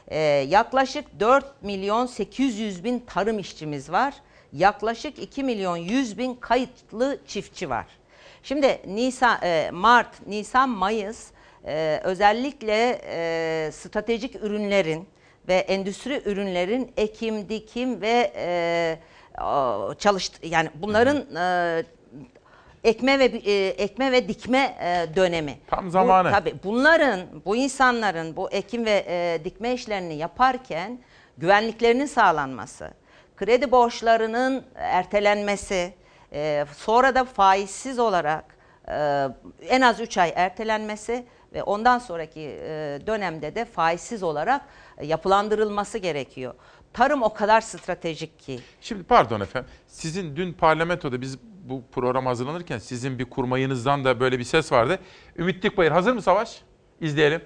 [0.08, 0.18] E,
[0.48, 4.14] yaklaşık 4 milyon 800 bin tarım işçimiz var.
[4.52, 7.86] Yaklaşık 2 milyon 100 bin kayıtlı çiftçi var.
[8.42, 11.30] Şimdi Nisan, e, Mart, Nisan, Mayıs
[11.64, 15.08] e, özellikle e, stratejik ürünlerin
[15.48, 18.98] ve endüstri ürünlerin ekim, dikim ve e,
[19.98, 21.84] çalıştı yani bunların e,
[22.84, 25.58] ekme ve e, ekme ve dikme e, dönemi.
[25.66, 26.28] Tam zamanı.
[26.28, 30.98] Bu, tabii bunların, bu insanların bu ekim ve dikme işlerini yaparken
[31.38, 32.90] güvenliklerinin sağlanması,
[33.36, 35.94] kredi borçlarının ertelenmesi,
[36.76, 38.44] sonra da faizsiz olarak
[39.68, 42.40] en az 3 ay ertelenmesi ve ondan sonraki
[43.06, 44.62] dönemde de faizsiz olarak
[45.02, 46.54] yapılandırılması gerekiyor.
[46.96, 48.60] Tarım o kadar stratejik ki.
[48.80, 49.70] Şimdi pardon efendim.
[49.86, 54.98] Sizin dün parlamentoda biz bu program hazırlanırken sizin bir kurmayınızdan da böyle bir ses vardı.
[55.38, 56.62] Ümit Dikbayır hazır mı Savaş?
[57.00, 57.42] İzleyelim.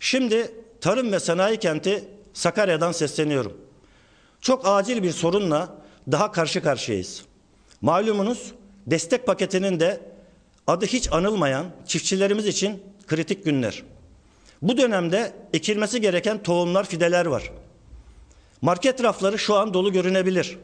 [0.00, 3.56] Şimdi tarım ve sanayi kenti Sakarya'dan sesleniyorum.
[4.40, 5.74] Çok acil bir sorunla
[6.12, 7.24] daha karşı karşıyayız.
[7.80, 8.54] Malumunuz
[8.86, 10.00] destek paketinin de
[10.66, 13.82] adı hiç anılmayan çiftçilerimiz için kritik günler.
[14.62, 17.52] Bu dönemde ekilmesi gereken tohumlar, fideler var.
[18.62, 20.58] Market rafları şu an dolu görünebilir.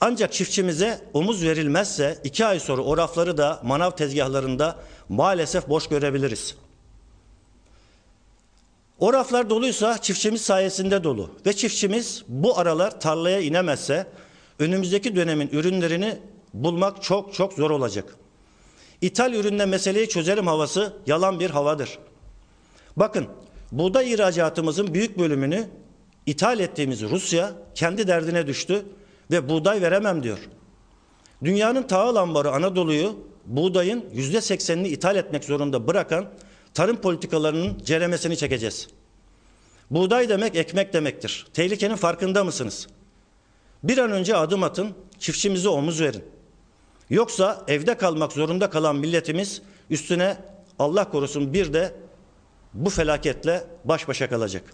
[0.00, 4.76] Ancak çiftçimize omuz verilmezse iki ay sonra o rafları da manav tezgahlarında
[5.08, 6.56] maalesef boş görebiliriz.
[8.98, 14.06] O raflar doluysa çiftçimiz sayesinde dolu ve çiftçimiz bu aralar tarlaya inemezse
[14.58, 16.18] önümüzdeki dönemin ürünlerini
[16.54, 18.16] bulmak çok çok zor olacak.
[19.00, 21.98] İthal ürünle meseleyi çözerim havası yalan bir havadır.
[22.96, 23.26] Bakın
[23.72, 25.68] buğday ihracatımızın büyük bölümünü
[26.26, 28.86] ithal ettiğimiz Rusya kendi derdine düştü
[29.30, 30.38] ve buğday veremem diyor.
[31.44, 36.30] Dünyanın tahıl ambarı Anadolu'yu buğdayın yüzde seksenini ithal etmek zorunda bırakan
[36.74, 38.88] tarım politikalarının ceremesini çekeceğiz.
[39.90, 41.46] Buğday demek ekmek demektir.
[41.52, 42.88] Tehlikenin farkında mısınız?
[43.82, 46.24] Bir an önce adım atın, çiftçimize omuz verin.
[47.10, 50.36] Yoksa evde kalmak zorunda kalan milletimiz Üstüne
[50.78, 51.94] Allah korusun bir de
[52.74, 54.64] bu felaketle baş başa kalacak.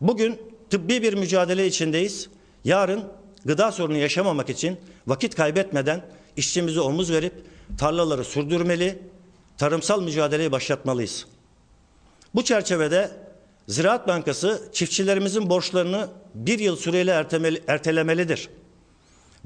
[0.00, 0.40] Bugün
[0.70, 2.28] tıbbi bir mücadele içindeyiz.
[2.64, 3.04] Yarın
[3.44, 6.04] gıda sorunu yaşamamak için vakit kaybetmeden
[6.36, 7.32] işçimize omuz verip
[7.78, 8.98] tarlaları sürdürmeli,
[9.58, 11.26] tarımsal mücadeleyi başlatmalıyız.
[12.34, 13.10] Bu çerçevede
[13.68, 17.26] Ziraat Bankası çiftçilerimizin borçlarını bir yıl süreyle
[17.66, 18.48] ertelemelidir.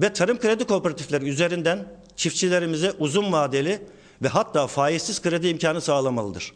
[0.01, 3.83] Ve tarım kredi kooperatifleri üzerinden çiftçilerimize uzun vadeli
[4.23, 6.53] ve hatta faizsiz kredi imkanı sağlamalıdır.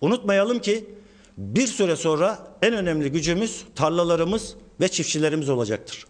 [0.00, 0.84] Unutmayalım ki
[1.36, 6.06] bir süre sonra en önemli gücümüz tarlalarımız ve çiftçilerimiz olacaktır.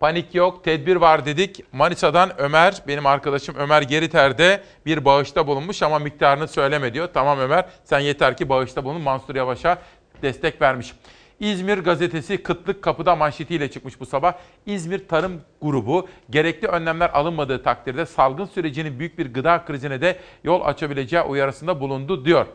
[0.00, 1.64] Panik yok, tedbir var dedik.
[1.72, 7.08] Manisa'dan Ömer, benim arkadaşım Ömer Geriter'de bir bağışta bulunmuş ama miktarını söyleme diyor.
[7.14, 9.00] Tamam Ömer, sen yeter ki bağışta bulun.
[9.00, 9.78] Mansur Yavaş'a
[10.22, 10.92] destek vermiş.
[11.40, 14.34] İzmir gazetesi kıtlık kapıda manşetiyle çıkmış bu sabah.
[14.66, 20.60] İzmir Tarım Grubu gerekli önlemler alınmadığı takdirde salgın sürecinin büyük bir gıda krizine de yol
[20.64, 22.46] açabileceği uyarısında bulundu diyor.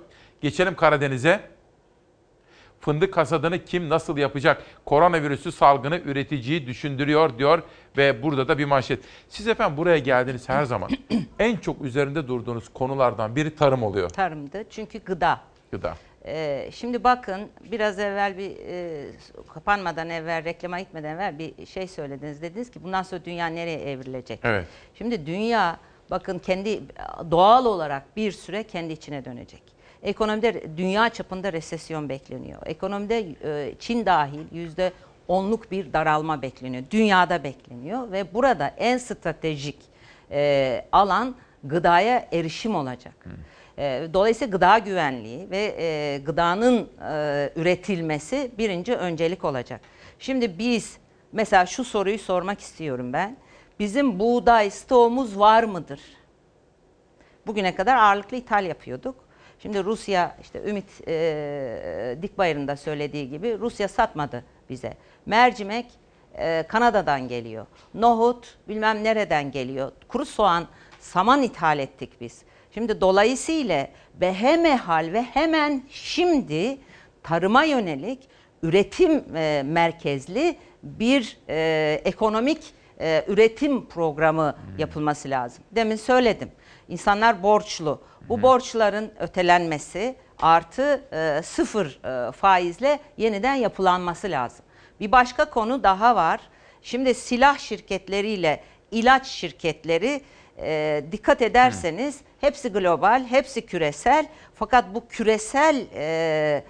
[0.41, 1.39] Geçelim Karadeniz'e.
[2.79, 4.63] Fındık hasadını kim nasıl yapacak?
[4.85, 7.63] Koronavirüsü salgını üreticiyi düşündürüyor diyor
[7.97, 9.03] ve burada da bir manşet.
[9.29, 10.89] Siz efendim buraya geldiniz her zaman.
[11.39, 14.09] en çok üzerinde durduğunuz konulardan biri tarım oluyor.
[14.09, 15.41] Tarımdı çünkü gıda.
[15.71, 15.95] Gıda.
[16.25, 19.05] Ee, şimdi bakın biraz evvel bir e,
[19.53, 22.41] kapanmadan evvel reklama gitmeden evvel bir şey söylediniz.
[22.41, 24.39] Dediniz ki bundan sonra dünya nereye evrilecek?
[24.43, 24.65] Evet.
[24.95, 25.77] Şimdi dünya
[26.11, 26.81] bakın kendi
[27.31, 29.78] doğal olarak bir süre kendi içine dönecek.
[30.03, 32.61] Ekonomide dünya çapında resesyon bekleniyor.
[32.65, 34.91] Ekonomide e, Çin dahil yüzde
[35.27, 36.83] onluk bir daralma bekleniyor.
[36.91, 39.77] Dünyada bekleniyor ve burada en stratejik
[40.31, 43.13] e, alan gıdaya erişim olacak.
[43.77, 49.81] E, Dolayısıyla gıda güvenliği ve e, gıdanın e, üretilmesi birinci öncelik olacak.
[50.19, 50.97] Şimdi biz
[51.31, 53.37] mesela şu soruyu sormak istiyorum ben.
[53.79, 55.99] Bizim buğday stoğumuz var mıdır?
[57.47, 59.28] Bugüne kadar ağırlıklı ithal yapıyorduk.
[59.61, 64.93] Şimdi Rusya işte Ümit e, Dikbayır'ın da söylediği gibi Rusya satmadı bize.
[65.25, 65.85] Mercimek
[66.37, 67.65] e, Kanada'dan geliyor.
[67.93, 69.91] Nohut bilmem nereden geliyor.
[70.07, 70.67] Kuru soğan,
[70.99, 72.41] saman ithal ettik biz.
[72.73, 76.77] Şimdi dolayısıyla behemehal ve hemen şimdi
[77.23, 78.19] tarıma yönelik
[78.63, 85.63] üretim e, merkezli bir e, ekonomik e, üretim programı yapılması lazım.
[85.71, 86.51] Demin söyledim.
[86.89, 88.01] İnsanlar borçlu.
[88.29, 94.65] Bu borçların ötelenmesi artı e, sıfır e, faizle yeniden yapılanması lazım.
[94.99, 96.39] Bir başka konu daha var.
[96.81, 100.21] Şimdi silah şirketleriyle ilaç şirketleri
[100.57, 104.25] e, dikkat ederseniz hepsi global, hepsi küresel.
[104.55, 106.63] Fakat bu küresel e,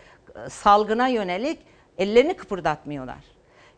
[0.49, 1.59] salgına yönelik
[1.97, 3.23] ellerini kıpırdatmıyorlar.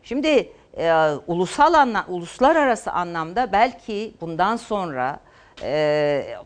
[0.02, 0.92] Şimdi e,
[1.26, 5.20] ulusal anla, uluslararası anlamda belki bundan sonra
[5.62, 6.36] e,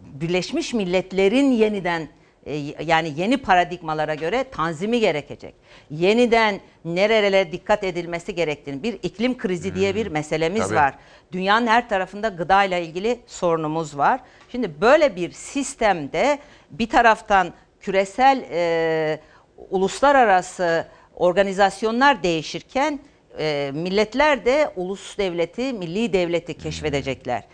[0.00, 2.08] Birleşmiş Milletler'in yeniden
[2.46, 2.56] e,
[2.86, 5.54] yani yeni paradigmalara göre tanzimi gerekecek.
[5.90, 10.74] Yeniden nerelere dikkat edilmesi gerektiğini, bir iklim krizi diye bir meselemiz tabii.
[10.74, 10.94] var.
[11.32, 14.20] Dünyanın her tarafında gıda ile ilgili sorunumuz var.
[14.52, 16.38] Şimdi böyle bir sistemde
[16.70, 19.20] bir taraftan küresel e,
[19.70, 23.00] uluslararası organizasyonlar değişirken
[23.38, 27.44] e, milletler de ulus devleti, milli devleti keşfedecekler.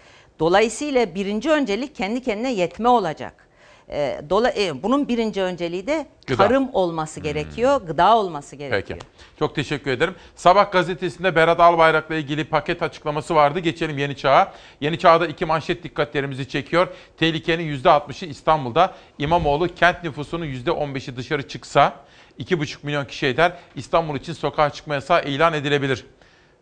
[0.43, 3.48] Dolayısıyla birinci öncelik kendi kendine yetme olacak.
[3.89, 6.36] E, dola, e, bunun birinci önceliği de Gıda.
[6.36, 8.98] tarım olması gerekiyor, gıda olması gerekiyor.
[8.98, 9.10] Peki.
[9.39, 10.14] Çok teşekkür ederim.
[10.36, 13.59] Sabah gazetesinde Berat Albayrak'la ilgili paket açıklaması vardı.
[13.59, 14.52] Geçelim Yeni Çağ'a.
[14.81, 16.89] Yeni Çağ'da iki manşet dikkatlerimizi çekiyor.
[17.16, 18.94] Tehlikenin %60'ı İstanbul'da.
[19.19, 21.97] İmamoğlu kent nüfusunun %15'i dışarı çıksa
[22.39, 23.52] 2,5 milyon kişi eder.
[23.77, 26.05] İstanbul için sokağa çıkma yasağı ilan edilebilir.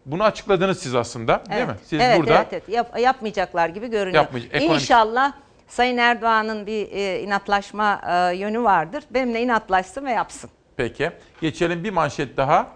[0.06, 1.68] Bunu açıkladınız siz aslında değil Evet.
[1.68, 1.74] mi?
[1.86, 2.68] Siz evet, burada evet, evet.
[2.68, 4.24] Yap- yapmayacaklar gibi görünüyor.
[4.24, 5.32] Yapmayacak- ekonomik- İnşallah
[5.68, 8.00] Sayın Erdoğan'ın bir e, inatlaşma
[8.32, 9.04] e, yönü vardır.
[9.10, 10.50] Benimle inatlaşsın ve yapsın.
[10.76, 11.10] Peki.
[11.40, 12.68] Geçelim bir manşet daha.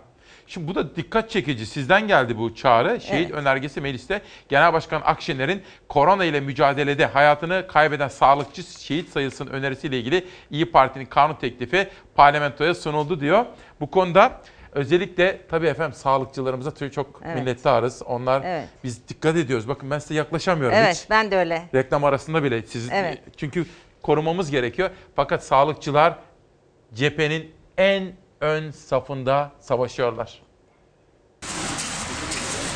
[0.46, 1.66] Şimdi bu da dikkat çekici.
[1.66, 3.00] Sizden geldi bu çağrı.
[3.00, 3.34] Şehit Evet.
[3.42, 10.26] önergesi mecliste Genel Başkan Akşener'in korona ile mücadelede hayatını kaybeden sağlıkçı şehit sayısının önerisiyle ilgili
[10.50, 13.44] İyi Parti'nin kanun teklifi parlamentoya sunuldu diyor.
[13.80, 14.40] Bu konuda
[14.74, 17.36] özellikle tabii efendim sağlıkçılarımıza çok Evet.
[17.36, 18.02] minnettarız.
[18.06, 18.68] Onlar Evet.
[18.84, 19.68] biz dikkat ediyoruz.
[19.68, 21.10] Bakın ben size yaklaşamıyorum Evet, hiç.
[21.10, 21.62] ben de öyle.
[21.74, 23.18] Reklam arasında bile siz Evet.
[23.36, 23.66] çünkü
[24.02, 24.90] korumamız gerekiyor.
[25.16, 26.14] Fakat sağlıkçılar
[26.94, 30.42] cephenin en ön safında savaşıyorlar.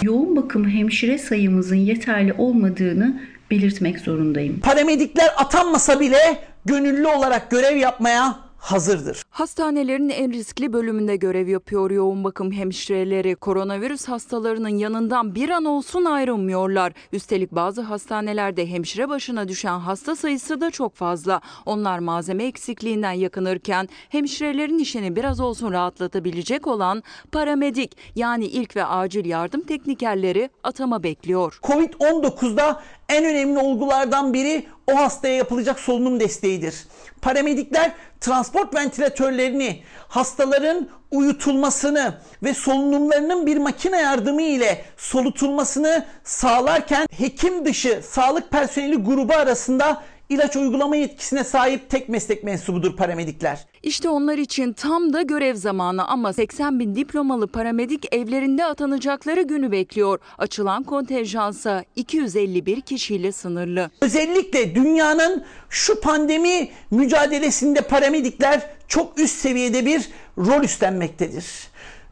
[0.03, 4.61] Yoğun bakım hemşire sayımızın yeterli olmadığını belirtmek zorundayım.
[4.61, 6.19] Paramedikler atanmasa bile
[6.65, 9.23] gönüllü olarak görev yapmaya hazırdır.
[9.31, 13.35] Hastanelerin en riskli bölümünde görev yapıyor yoğun bakım hemşireleri.
[13.35, 16.93] Koronavirüs hastalarının yanından bir an olsun ayrılmıyorlar.
[17.13, 21.41] Üstelik bazı hastanelerde hemşire başına düşen hasta sayısı da çok fazla.
[21.67, 27.03] Onlar malzeme eksikliğinden yakınırken hemşirelerin işini biraz olsun rahatlatabilecek olan
[27.33, 31.59] paramedik yani ilk ve acil yardım teknikerleri atama bekliyor.
[31.63, 36.75] Covid-19'da en önemli olgulardan biri o hastaya yapılacak solunum desteğidir.
[37.23, 48.01] Paramedikler transport ventilatörlerini, hastaların uyutulmasını ve solunumlarının bir makine yardımı ile solutulmasını sağlarken hekim dışı
[48.11, 53.67] sağlık personeli grubu arasında ilaç uygulama yetkisine sahip tek meslek mensubudur paramedikler.
[53.83, 59.73] İşte onlar için tam da görev zamanı ama 80 bin diplomalı paramedik evlerinde atanacakları günü
[59.73, 60.19] bekliyor.
[60.39, 63.91] Açılan kontenjansa 251 kişiyle sınırlı.
[64.01, 71.45] Özellikle dünyanın şu pandemi mücadelesinde paramedikler çok üst seviyede bir rol üstlenmektedir.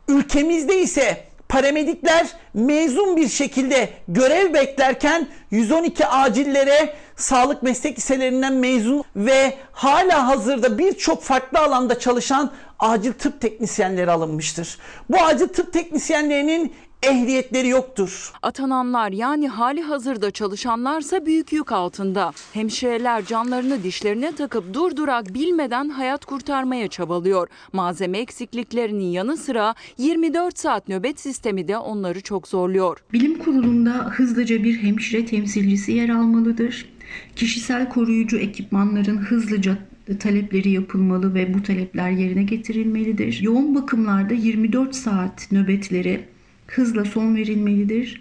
[0.08, 9.54] Ülkemizde ise paramedikler mezun bir şekilde görev beklerken 112 acillere sağlık meslek liselerinden mezun ve
[9.72, 14.78] hala hazırda birçok farklı alanda çalışan acil tıp teknisyenleri alınmıştır.
[15.10, 16.74] Bu acil tıp teknisyenlerinin
[17.06, 18.32] ehliyetleri yoktur.
[18.42, 22.32] Atananlar yani hali hazırda çalışanlarsa büyük yük altında.
[22.52, 27.48] Hemşireler canlarını dişlerine takıp durdurak bilmeden hayat kurtarmaya çabalıyor.
[27.72, 33.04] Malzeme eksikliklerinin yanı sıra 24 saat nöbet sistemi de onları çok zorluyor.
[33.12, 36.88] Bilim kurulunda hızlıca bir hemşire temsilcisi yer almalıdır.
[37.36, 39.78] Kişisel koruyucu ekipmanların hızlıca
[40.20, 43.40] talepleri yapılmalı ve bu talepler yerine getirilmelidir.
[43.42, 46.35] Yoğun bakımlarda 24 saat nöbetlere
[46.66, 48.20] hızla son verilmelidir.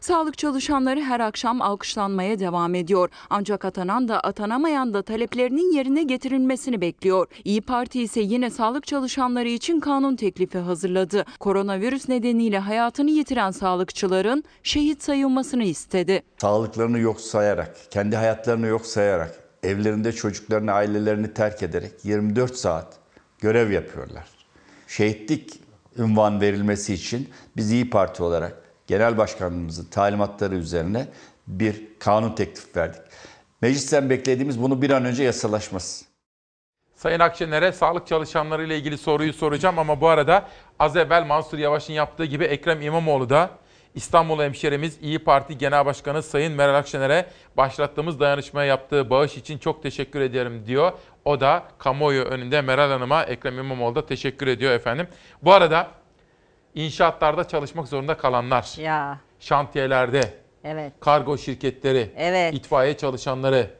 [0.00, 3.08] Sağlık çalışanları her akşam alkışlanmaya devam ediyor.
[3.30, 7.26] Ancak atanan da atanamayan da taleplerinin yerine getirilmesini bekliyor.
[7.44, 11.24] İyi Parti ise yine sağlık çalışanları için kanun teklifi hazırladı.
[11.40, 16.22] Koronavirüs nedeniyle hayatını yitiren sağlıkçıların şehit sayılmasını istedi.
[16.38, 22.96] Sağlıklarını yok sayarak, kendi hayatlarını yok sayarak, evlerinde çocuklarını, ailelerini terk ederek 24 saat
[23.38, 24.26] görev yapıyorlar.
[24.86, 25.67] Şehitlik
[25.98, 31.06] ünvan verilmesi için biz İyi Parti olarak Genel Başkanımızın talimatları üzerine
[31.46, 33.00] bir kanun teklif verdik.
[33.62, 36.04] Meclisten beklediğimiz bunu bir an önce yasalaşması.
[36.94, 40.48] Sayın Akşener'e sağlık çalışanları ile ilgili soruyu soracağım ama bu arada
[40.78, 43.50] az evvel Mansur Yavaş'ın yaptığı gibi Ekrem İmamoğlu da
[43.94, 47.26] İstanbul hemşerimiz İyi Parti Genel Başkanı Sayın Meral Akşener'e
[47.56, 50.92] başlattığımız dayanışmaya yaptığı bağış için çok teşekkür ederim diyor.
[51.28, 55.08] O da kamuoyu önünde Meral Hanım'a Ekrem İmamoğlu da teşekkür ediyor efendim.
[55.42, 55.86] Bu arada
[56.74, 60.34] inşaatlarda çalışmak zorunda kalanlar, Ya şantiyelerde,
[60.64, 60.92] evet.
[61.00, 62.54] kargo şirketleri, Evet.
[62.54, 63.70] itfaiye çalışanları,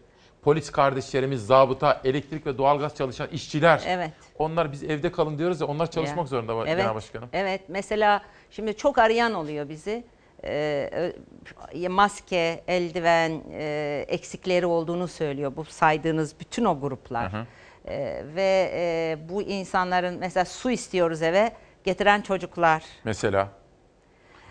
[0.42, 3.82] polis kardeşlerimiz, zabıta, elektrik ve doğalgaz çalışan işçiler.
[3.86, 4.10] Evet.
[4.38, 6.26] Onlar biz evde kalın diyoruz ya onlar çalışmak Ya.
[6.26, 6.78] zorunda var evet.
[6.78, 7.28] Genel Başkanım.
[7.32, 7.60] Evet.
[7.68, 10.04] Mesela şimdi çok arayan oluyor bizi.
[10.42, 17.32] Ö- maske, eldiven e, eksikleri olduğunu söylüyor bu saydığınız bütün o gruplar.
[17.32, 17.46] Hı hı.
[17.88, 21.52] Ee, ve e, bu insanların mesela su istiyoruz eve
[21.84, 22.82] getiren çocuklar.
[23.04, 23.48] Mesela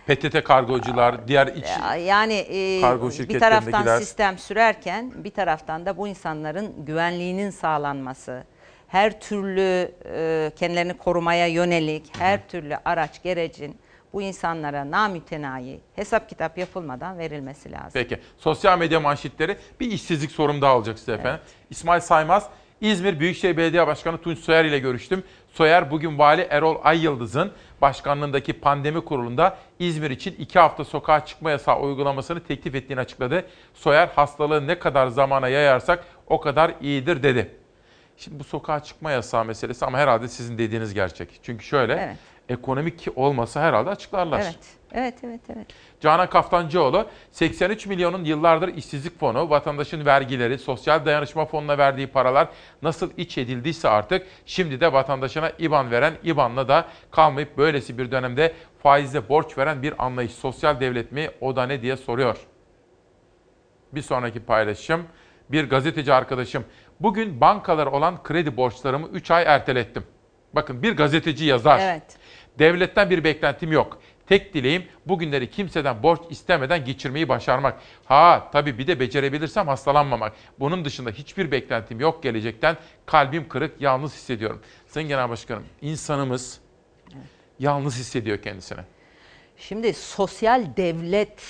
[0.08, 5.98] PTT kargocular, diğer iç Ya- Yani e, Kargo bir taraftan sistem sürerken bir taraftan da
[5.98, 8.44] bu insanların güvenliğinin sağlanması,
[8.88, 13.78] her türlü e, kendilerini korumaya yönelik her türlü araç gerecin
[14.18, 17.92] bu insanlara namütenayi hesap kitap yapılmadan verilmesi lazım.
[17.94, 18.20] Peki.
[18.38, 21.40] Sosyal medya manşetleri bir işsizlik sorum daha olacak size efendim.
[21.70, 22.50] İsmail Saymaz,
[22.82, 25.24] İzmir Büyükşehir Belediye Başkanı Tunç Soyer ile görüştüm.
[25.54, 31.80] Soyer bugün Vali Erol Ayyıldız'ın başkanlığındaki pandemi kurulunda İzmir için iki hafta sokağa çıkma yasağı
[31.80, 33.46] uygulamasını teklif ettiğini açıkladı.
[33.74, 37.56] Soyer hastalığı ne kadar zamana yayarsak o kadar iyidir dedi.
[38.18, 41.40] Şimdi bu sokağa çıkma yasağı meselesi ama herhalde sizin dediğiniz gerçek.
[41.44, 42.18] Çünkü şöyle Evet.
[42.50, 44.40] Ekonomik olmasa herhalde açıklarlar.
[44.40, 44.78] Evet.
[44.92, 45.68] Evet, evet, evet.
[46.00, 52.48] Canan Kaftancıoğlu 83 milyonun yıllardır işsizlik fonu, vatandaşın vergileri, sosyal dayanışma fonuna verdiği paralar
[52.82, 58.54] nasıl iç edildiyse artık şimdi de vatandaşına IBAN veren IBAN'la da kalmayıp böylesi bir dönemde
[58.84, 60.32] faizle borç veren bir anlayış.
[60.32, 62.38] Sosyal devlet mi o da ne diye soruyor.
[63.92, 65.04] Bir sonraki paylaşım
[65.50, 66.66] bir gazeteci arkadaşım.
[67.00, 70.04] Bugün bankalar olan kredi borçlarımı 3 ay ertelettim.
[70.54, 71.80] Bakın bir gazeteci yazar.
[71.80, 72.18] Evet.
[72.60, 74.02] Devletten bir beklentim yok.
[74.28, 77.80] Tek dileğim bugünleri kimseden borç istemeden geçirmeyi başarmak.
[78.06, 80.34] Ha tabii bir de becerebilirsem hastalanmamak.
[80.60, 82.78] Bunun dışında hiçbir beklentim yok gelecekten.
[83.06, 84.62] Kalbim kırık, yalnız hissediyorum.
[84.88, 86.60] Sayın Genel Başkanım, insanımız
[87.60, 88.82] yalnız hissediyor kendisini.
[89.58, 91.42] Şimdi sosyal devlet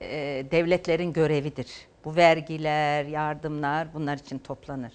[0.00, 0.08] e,
[0.50, 1.68] devletlerin görevidir.
[2.04, 4.92] Bu vergiler, yardımlar bunlar için toplanır.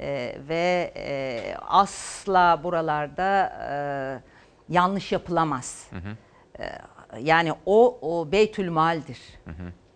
[0.00, 4.29] E, ve e, asla buralarda e,
[4.70, 5.90] yanlış yapılamaz.
[6.58, 6.64] E,
[7.20, 9.18] yani o, o beytül maldir.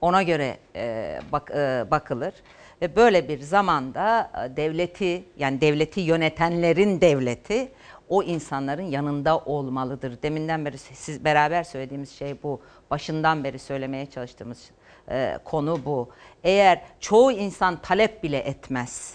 [0.01, 2.35] Ona göre e, bak, e, bakılır.
[2.83, 7.73] Ve böyle bir zamanda e, devleti yani devleti yönetenlerin devleti
[8.09, 10.23] o insanların yanında olmalıdır.
[10.23, 12.61] Deminden beri siz beraber söylediğimiz şey bu.
[12.91, 14.71] Başından beri söylemeye çalıştığımız
[15.11, 16.09] e, konu bu.
[16.45, 19.15] Eğer çoğu insan talep bile etmez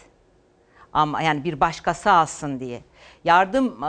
[0.94, 2.81] ama yani bir başkası alsın diye
[3.24, 3.88] yardım e,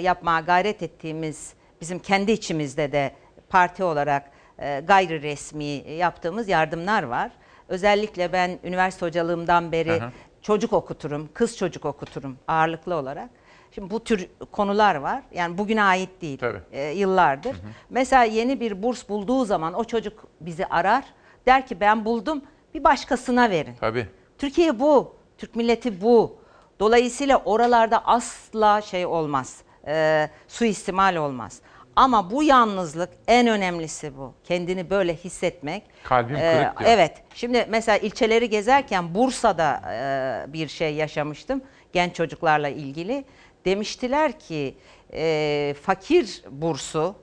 [0.00, 3.14] yapmaya gayret ettiğimiz bizim kendi içimizde de
[3.48, 7.30] parti olarak e, gayri resmi yaptığımız yardımlar var.
[7.68, 10.12] Özellikle ben üniversite hocalığımdan beri Aha.
[10.42, 13.30] çocuk okuturum, kız çocuk okuturum ağırlıklı olarak.
[13.70, 15.22] Şimdi bu tür konular var.
[15.32, 16.38] Yani bugüne ait değil.
[16.72, 17.56] e, yıllardır.
[17.90, 21.04] Mesela yeni bir burs bulduğu zaman o çocuk bizi arar.
[21.46, 22.42] Der ki ben buldum
[22.74, 23.74] bir başkasına verin.
[23.80, 24.06] Tabii.
[24.38, 25.16] Türkiye bu.
[25.38, 26.38] Türk milleti bu.
[26.80, 29.56] Dolayısıyla oralarda asla şey olmaz.
[29.86, 31.60] E, suistimal olmaz.
[31.96, 34.34] Ama bu yalnızlık en önemlisi bu.
[34.44, 35.82] Kendini böyle hissetmek.
[36.02, 36.90] Kalbim Ee, kırık diyor.
[36.90, 37.12] Evet.
[37.34, 41.62] Şimdi mesela ilçeleri gezerken Bursa'da e, bir şey yaşamıştım
[41.92, 43.24] genç çocuklarla ilgili.
[43.64, 44.74] Demiştiler ki
[45.12, 47.14] e, fakir bursu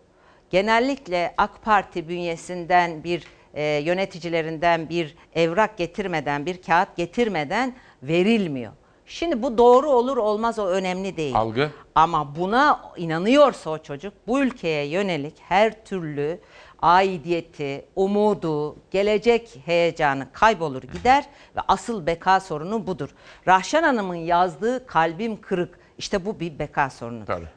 [0.50, 3.24] genellikle AK Parti bünyesinden bir
[3.54, 8.72] e, yöneticilerinden bir evrak getirmeden, bir kağıt getirmeden verilmiyor.
[9.06, 11.36] Şimdi bu doğru olur olmaz o önemli değil.
[11.36, 11.72] Algı.
[11.96, 16.40] Ama buna inanıyorsa o çocuk bu ülkeye yönelik her türlü
[16.82, 21.26] aidiyeti, umudu, gelecek heyecanı kaybolur gider
[21.56, 23.10] ve asıl beka sorunu budur.
[23.48, 27.26] Rahşan Hanım'ın yazdığı kalbim kırık işte bu bir beka sorunudur.
[27.26, 27.48] Tabii.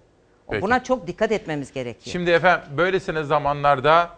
[0.51, 0.63] Peki.
[0.63, 2.13] Buna çok dikkat etmemiz gerekiyor.
[2.13, 4.11] Şimdi efendim böylesine zamanlarda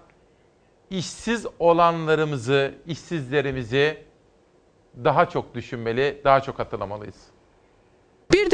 [0.90, 4.07] işsiz olanlarımızı, işsizlerimizi
[5.04, 7.37] daha çok düşünmeli, daha çok hatırlamalıyız.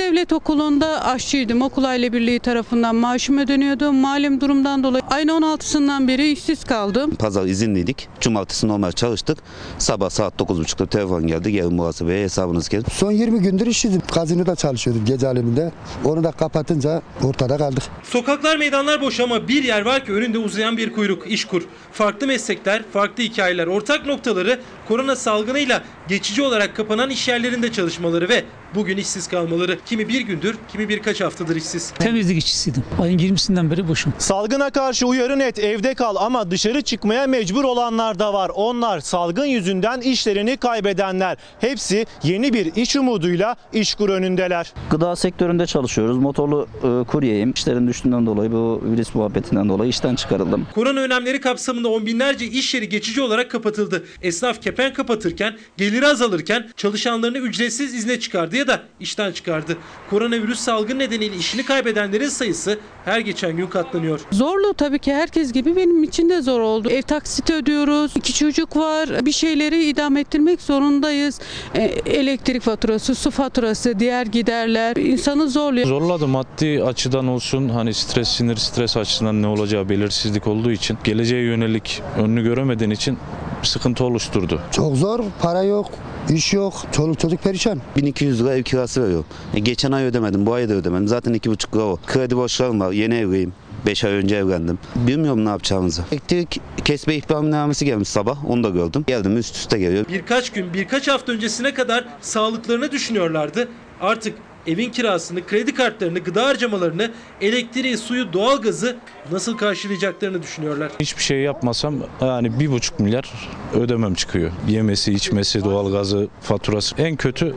[0.05, 1.63] Devlet okulunda aşçıydım.
[1.63, 3.93] Okul aile birliği tarafından maaşım ödeniyordu.
[3.93, 7.11] Malum durumdan dolayı ayın 16'sından beri işsiz kaldım.
[7.15, 8.09] Pazar izinliydik.
[8.21, 9.39] Cumartesi normal çalıştık.
[9.79, 11.53] Sabah saat 9.30'da telefon geldi.
[11.53, 12.91] Gelin muhasebeye hesabınız geldi.
[12.93, 14.03] Son 20 gündür işsizim.
[14.15, 15.73] Gazinoda çalışıyordum gece aleminde.
[16.05, 17.83] Onu da kapatınca ortada kaldık.
[18.03, 21.63] Sokaklar meydanlar boş ama bir yer var ki önünde uzayan bir kuyruk, işkur.
[21.93, 28.45] Farklı meslekler, farklı hikayeler, ortak noktaları korona salgınıyla geçici olarak kapanan iş yerlerinde çalışmaları ve
[28.75, 29.79] bugün işsiz kalmaları.
[29.87, 31.91] Kimi bir gündür, kimi birkaç haftadır işsiz.
[31.91, 32.83] Temizlik işçisiydim.
[33.03, 34.13] Ayın 20'sinden beri boşum.
[34.19, 38.51] Salgına karşı uyarı net evde kal ama dışarı çıkmaya mecbur olanlar da var.
[38.55, 41.37] Onlar salgın yüzünden işlerini kaybedenler.
[41.61, 44.73] Hepsi yeni bir iş umuduyla işkur önündeler.
[44.91, 46.19] Gıda sektöründe çalışıyoruz.
[46.19, 47.53] Motorlu e, kuryeyim.
[47.57, 50.67] İşlerin düştüğünden dolayı bu virüs muhabbetinden dolayı işten çıkarıldım.
[50.75, 54.05] Korona önlemleri kapsamında on binlerce iş yeri geçici olarak kapatıldı.
[54.23, 59.77] Esnaf kepen kapatırken, geliri azalırken çalışanlarını ücretsiz izne çıkardı ya da işten çıkardı.
[60.11, 64.21] Koronavirüs salgın nedeniyle işini kaybedenlerin sayısı her geçen gün katlanıyor.
[64.33, 66.91] Zorlu tabii ki herkes gibi benim için de zor oldu.
[66.91, 68.13] Ev taksiti ödüyoruz.
[68.17, 69.27] iki çocuk var.
[69.27, 71.41] Bir şeyleri idame ettirmek zorundayız.
[71.75, 75.87] E, elektrik faturası, su faturası, diğer giderler insanı zorluyor.
[75.87, 81.43] Zorladı maddi açıdan olsun hani stres sinir stres açısından ne olacağı belirsizlik olduğu için geleceğe
[81.43, 83.19] yönelik önünü göremediğin için
[83.63, 84.61] sıkıntı oluşturdu.
[84.73, 85.21] Çok zor.
[85.43, 85.91] Para yok.
[86.31, 86.75] İş yok.
[86.93, 87.81] Çoluk çocuk perişan.
[87.97, 89.25] 1200 lira ev kirası veriyor.
[89.55, 91.09] E, geçen ay ödemedim, bu ay da ödemedim.
[91.09, 91.99] Zaten 2,5 lira o.
[92.07, 93.53] Kredi borçlarım var, yeni evliyim.
[93.87, 94.79] 5 ay önce evlendim.
[94.97, 96.05] Bilmiyorum ne yapacağımızı.
[96.13, 99.05] Elektrik kesme ihbarnamesi gelmiş sabah, onu da gördüm.
[99.07, 100.05] Geldim üst üste geliyor.
[100.09, 103.69] Birkaç gün, birkaç hafta öncesine kadar sağlıklarını düşünüyorlardı.
[104.01, 104.35] Artık
[104.67, 107.11] evin kirasını, kredi kartlarını, gıda harcamalarını,
[107.41, 108.97] elektriği, suyu, doğalgazı
[109.33, 110.93] nasıl karşılayacaklarını düşünüyorlar.
[111.01, 114.51] Hiçbir şey yapmasam yani bir buçuk milyar ödemem çıkıyor.
[114.69, 116.95] Yemesi, içmesi, doğalgazı, faturası.
[116.99, 117.55] En kötü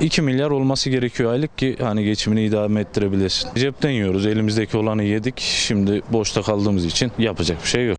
[0.00, 3.48] 2 milyar olması gerekiyor aylık ki hani geçimini idame ettirebilesin.
[3.54, 4.26] Cepten yiyoruz.
[4.26, 5.40] Elimizdeki olanı yedik.
[5.40, 7.98] Şimdi boşta kaldığımız için yapacak bir şey yok.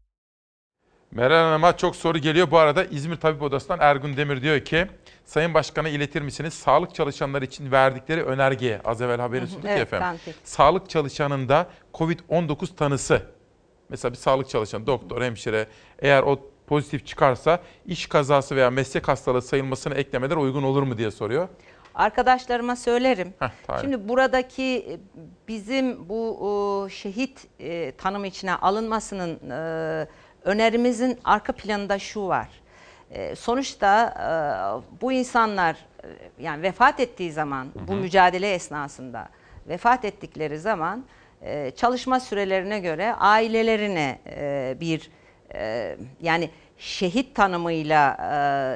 [1.11, 2.51] Meral Hanım'a çok soru geliyor.
[2.51, 4.87] Bu arada İzmir Tabip Odası'ndan Ergun Demir diyor ki
[5.31, 6.53] Sayın Başkan'a iletir misiniz?
[6.53, 10.07] Sağlık çalışanları için verdikleri önergeye az evvel haberi sunduk ya Evet, efendim.
[10.07, 10.35] Tantik.
[10.43, 13.21] Sağlık çalışanında COVID-19 tanısı
[13.89, 15.67] mesela bir sağlık çalışanı, doktor, hemşire
[15.99, 21.11] eğer o pozitif çıkarsa iş kazası veya meslek hastalığı sayılmasına eklemeler uygun olur mu diye
[21.11, 21.47] soruyor.
[21.95, 23.33] Arkadaşlarıma söylerim.
[23.67, 23.81] tamam.
[23.81, 24.99] Şimdi buradaki e,
[25.47, 30.07] bizim bu o, şehit e, tanım içine alınmasının e,
[30.43, 32.60] önerimizin arka planında şu var.
[33.11, 36.07] E, sonuçta e, bu insanlar e,
[36.39, 39.29] yani vefat ettiği zaman bu mücadele esnasında
[39.67, 41.05] vefat ettikleri zaman
[41.41, 44.19] e, çalışma sürelerine göre ailelerine
[44.79, 45.11] bir
[46.21, 48.17] yani şehit tanımıyla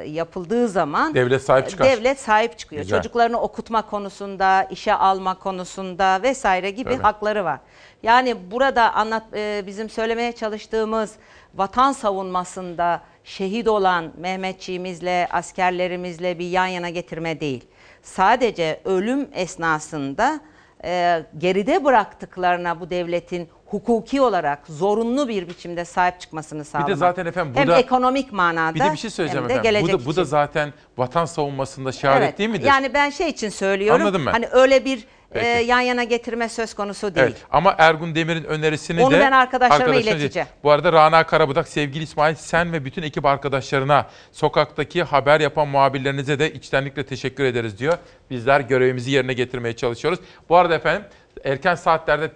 [0.04, 1.88] e, yapıldığı zaman Devlet sahip çıkar.
[1.88, 2.82] Devlet sahip çıkıyor.
[2.82, 2.98] Güzel.
[2.98, 7.04] Çocuklarını okutma konusunda, işe alma konusunda vesaire gibi Tabii.
[7.04, 7.60] hakları var.
[8.04, 11.16] Yani burada anlat e, bizim söylemeye çalıştığımız
[11.56, 17.64] vatan savunmasında şehit olan Mehmetçiğimizle, askerlerimizle bir yan yana getirme değil.
[18.04, 20.40] Sadece ölüm esnasında
[20.84, 26.98] e, geride bıraktıklarına bu devletin hukuki olarak zorunlu bir biçimde sahip çıkmasını sağlamak.
[26.98, 29.82] zaten efendim bu hem da- ekonomik manada Bir de bir şey söyleyeceğim hem de efendim.
[29.96, 30.24] Bu da, bu da için.
[30.24, 32.66] zaten vatan savunmasında şehadet Evet, değil midir?
[32.68, 34.02] Yani ben şey için söylüyorum.
[34.02, 34.32] Anladım ben.
[34.32, 35.48] Hani öyle bir Peki.
[35.48, 37.28] e, yan yana getirme söz konusu değil.
[37.28, 40.48] Evet ama Ergun Demir'in önerisini Onu de ben arkadaşlarıma ileteceğim.
[40.64, 46.40] Bu arada Rana Karabudak, sevgili İsmail sen ve bütün ekip arkadaşlarına, sokaktaki haber yapan muhabirlerinize
[46.40, 47.98] de içtenlikle teşekkür ederiz diyor.
[48.30, 50.20] Bizler görevimizi yerine getirmeye çalışıyoruz.
[50.50, 51.04] Bu arada efendim
[51.44, 52.32] erken saatlerde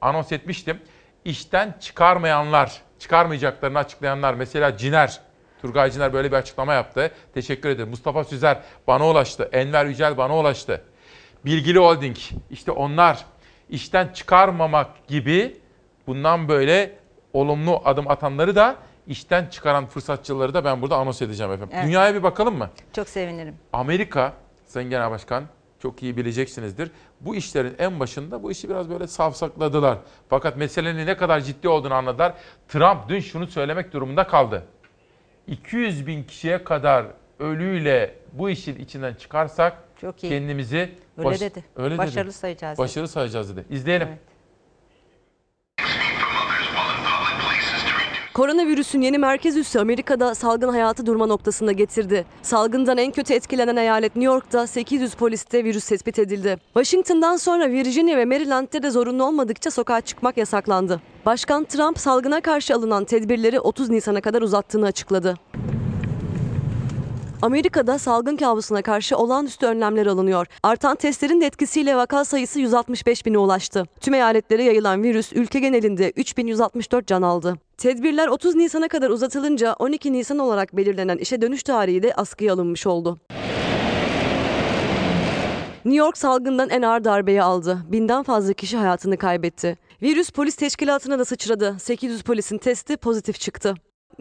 [0.00, 0.80] anons etmiştim.
[1.24, 5.20] İşten çıkarmayanlar, çıkarmayacaklarını açıklayanlar mesela Ciner,
[5.62, 7.10] Turgay Ciner böyle bir açıklama yaptı.
[7.34, 7.88] Teşekkür ederim.
[7.90, 9.48] Mustafa Süzer bana ulaştı.
[9.52, 10.82] Enver Yücel bana ulaştı.
[11.44, 12.16] Bilgili Holding
[12.50, 13.24] işte onlar
[13.70, 15.56] işten çıkarmamak gibi
[16.06, 16.98] bundan böyle
[17.32, 21.74] olumlu adım atanları da işten çıkaran fırsatçıları da ben burada anons edeceğim efendim.
[21.74, 21.86] Evet.
[21.86, 22.70] Dünyaya bir bakalım mı?
[22.92, 23.54] Çok sevinirim.
[23.72, 24.32] Amerika,
[24.66, 25.44] Sayın Genel Başkan
[25.82, 26.90] çok iyi bileceksinizdir.
[27.20, 29.98] Bu işlerin en başında bu işi biraz böyle savsakladılar.
[30.28, 32.34] Fakat meselenin ne kadar ciddi olduğunu anladılar.
[32.68, 34.64] Trump dün şunu söylemek durumunda kaldı.
[35.46, 37.06] 200 bin kişiye kadar
[37.38, 40.28] ölüyle bu işin içinden çıkarsak Çok iyi.
[40.28, 41.64] kendimizi Öyle dedi.
[41.76, 42.32] Öyle Başarılı dedi.
[42.32, 42.84] sayacağız dedi.
[42.84, 43.64] Başarılı sayacağız dedi.
[43.70, 44.08] İzleyelim.
[48.34, 52.24] Koronavirüsün yeni merkez üssü Amerika'da salgın hayatı durma noktasında getirdi.
[52.42, 56.56] Salgından en kötü etkilenen eyalet New York'ta 800 poliste virüs tespit edildi.
[56.74, 61.00] Washington'dan sonra Virginia ve Maryland'de de zorunlu olmadıkça sokağa çıkmak yasaklandı.
[61.26, 65.34] Başkan Trump salgına karşı alınan tedbirleri 30 Nisan'a kadar uzattığını açıkladı.
[67.42, 70.46] Amerika'da salgın kabusuna karşı olağanüstü önlemler alınıyor.
[70.62, 73.84] Artan testlerin de etkisiyle vaka sayısı 165 bine ulaştı.
[74.00, 77.54] Tüm eyaletlere yayılan virüs ülke genelinde 3164 can aldı.
[77.76, 82.86] Tedbirler 30 Nisan'a kadar uzatılınca 12 Nisan olarak belirlenen işe dönüş tarihi de askıya alınmış
[82.86, 83.18] oldu.
[85.84, 87.78] New York salgından en ağır darbeyi aldı.
[87.88, 89.78] Binden fazla kişi hayatını kaybetti.
[90.02, 91.76] Virüs polis teşkilatına da sıçradı.
[91.78, 93.74] 800 polisin testi pozitif çıktı.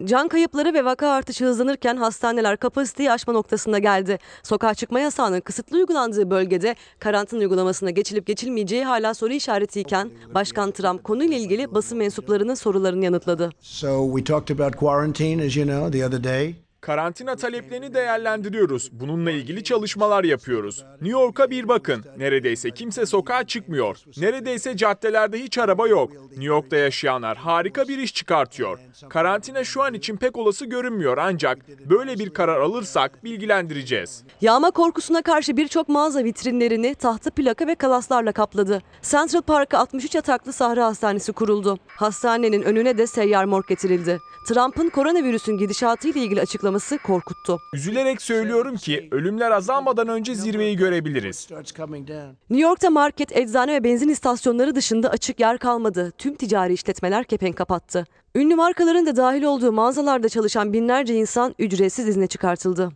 [0.04, 4.20] Can kayıpları ve vaka artışı hızlanırken hastaneler kapasiteyi aşma noktasında geldi.
[4.44, 11.04] Sokağa çıkma yasağının kısıtlı uygulandığı bölgede karantina uygulamasına geçilip geçilmeyeceği hala soru işaretiyken Başkan Trump
[11.04, 13.50] konuyla ilgili basın mensuplarının sorularını yanıtladı.
[13.60, 16.56] So we talked about quarantine, as you know, the other day.
[16.82, 18.90] Karantina taleplerini değerlendiriyoruz.
[18.92, 20.86] Bununla ilgili çalışmalar yapıyoruz.
[21.02, 22.06] New York'a bir bakın.
[22.18, 23.98] Neredeyse kimse sokağa çıkmıyor.
[24.18, 26.12] Neredeyse caddelerde hiç araba yok.
[26.14, 28.80] New York'ta yaşayanlar harika bir iş çıkartıyor.
[29.10, 31.58] Karantina şu an için pek olası görünmüyor ancak
[31.90, 34.24] böyle bir karar alırsak bilgilendireceğiz.
[34.42, 38.82] Yağma korkusuna karşı birçok mağaza vitrinlerini tahta plaka ve kalaslarla kapladı.
[39.02, 41.78] Central Park'a 63 yataklı Sahra Hastanesi kuruldu.
[41.88, 44.20] Hastanenin önüne de seyyar morg getirildi.
[44.48, 47.60] Trump'ın koronavirüsün gidişatıyla ilgili açıklaması korkuttu.
[47.74, 51.48] Üzülerek söylüyorum ki ölümler azalmadan önce zirveyi görebiliriz.
[52.50, 56.12] New York'ta market, eczane ve benzin istasyonları dışında açık yer kalmadı.
[56.18, 58.06] Tüm ticari işletmeler kepenk kapattı.
[58.36, 62.92] Ünlü markaların da dahil olduğu mağazalarda çalışan binlerce insan ücretsiz izne çıkartıldı.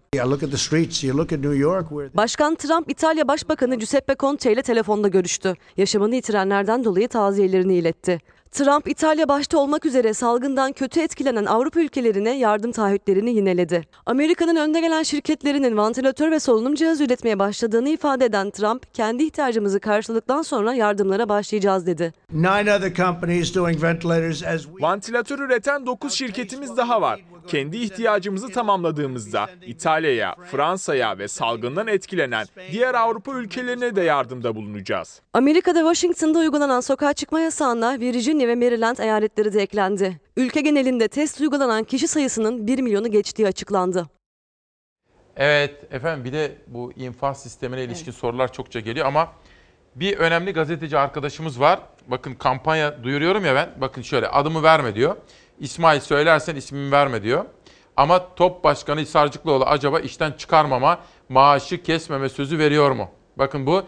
[2.13, 5.53] Başkan Trump, İtalya Başbakanı Giuseppe Conte ile telefonda görüştü.
[5.77, 8.19] Yaşamını yitirenlerden dolayı taziyelerini iletti.
[8.51, 13.83] Trump, İtalya başta olmak üzere salgından kötü etkilenen Avrupa ülkelerine yardım taahhütlerini yineledi.
[14.05, 19.79] Amerika'nın önde gelen şirketlerinin vantilatör ve solunum cihazı üretmeye başladığını ifade eden Trump, kendi ihtiyacımızı
[19.79, 22.13] karşıladıktan sonra yardımlara başlayacağız dedi.
[22.31, 27.25] nine other companies doing ventilators as we Vantilatör üreten 9 şirketimiz daha var.
[27.47, 35.21] Kendi ihtiyacımızı tamamladığımızda İtalya'ya, Fransa'ya ve salgından etkilenen diğer Avrupa ülkelerine de yardımda bulunacağız.
[35.33, 40.19] Amerika'da Washington'da uygulanan sokağa çıkma yasağına Virginia ve Maryland eyaletleri de eklendi.
[40.37, 44.05] Ülke genelinde test uygulanan kişi sayısının 1 milyonu geçtiği açıklandı.
[45.35, 49.31] Evet efendim bir de bu infaz sistemine ilişkin sorular çokça geliyor ama
[49.95, 51.79] bir önemli gazeteci arkadaşımız var.
[52.07, 53.69] Bakın kampanya duyuruyorum ya ben.
[53.81, 55.15] Bakın şöyle adımı verme diyor.
[55.59, 57.45] İsmail söylersen ismimi verme diyor.
[57.97, 63.09] Ama top başkanı Hisarcıklıoğlu acaba işten çıkarmama, maaşı kesmeme sözü veriyor mu?
[63.37, 63.83] Bakın bu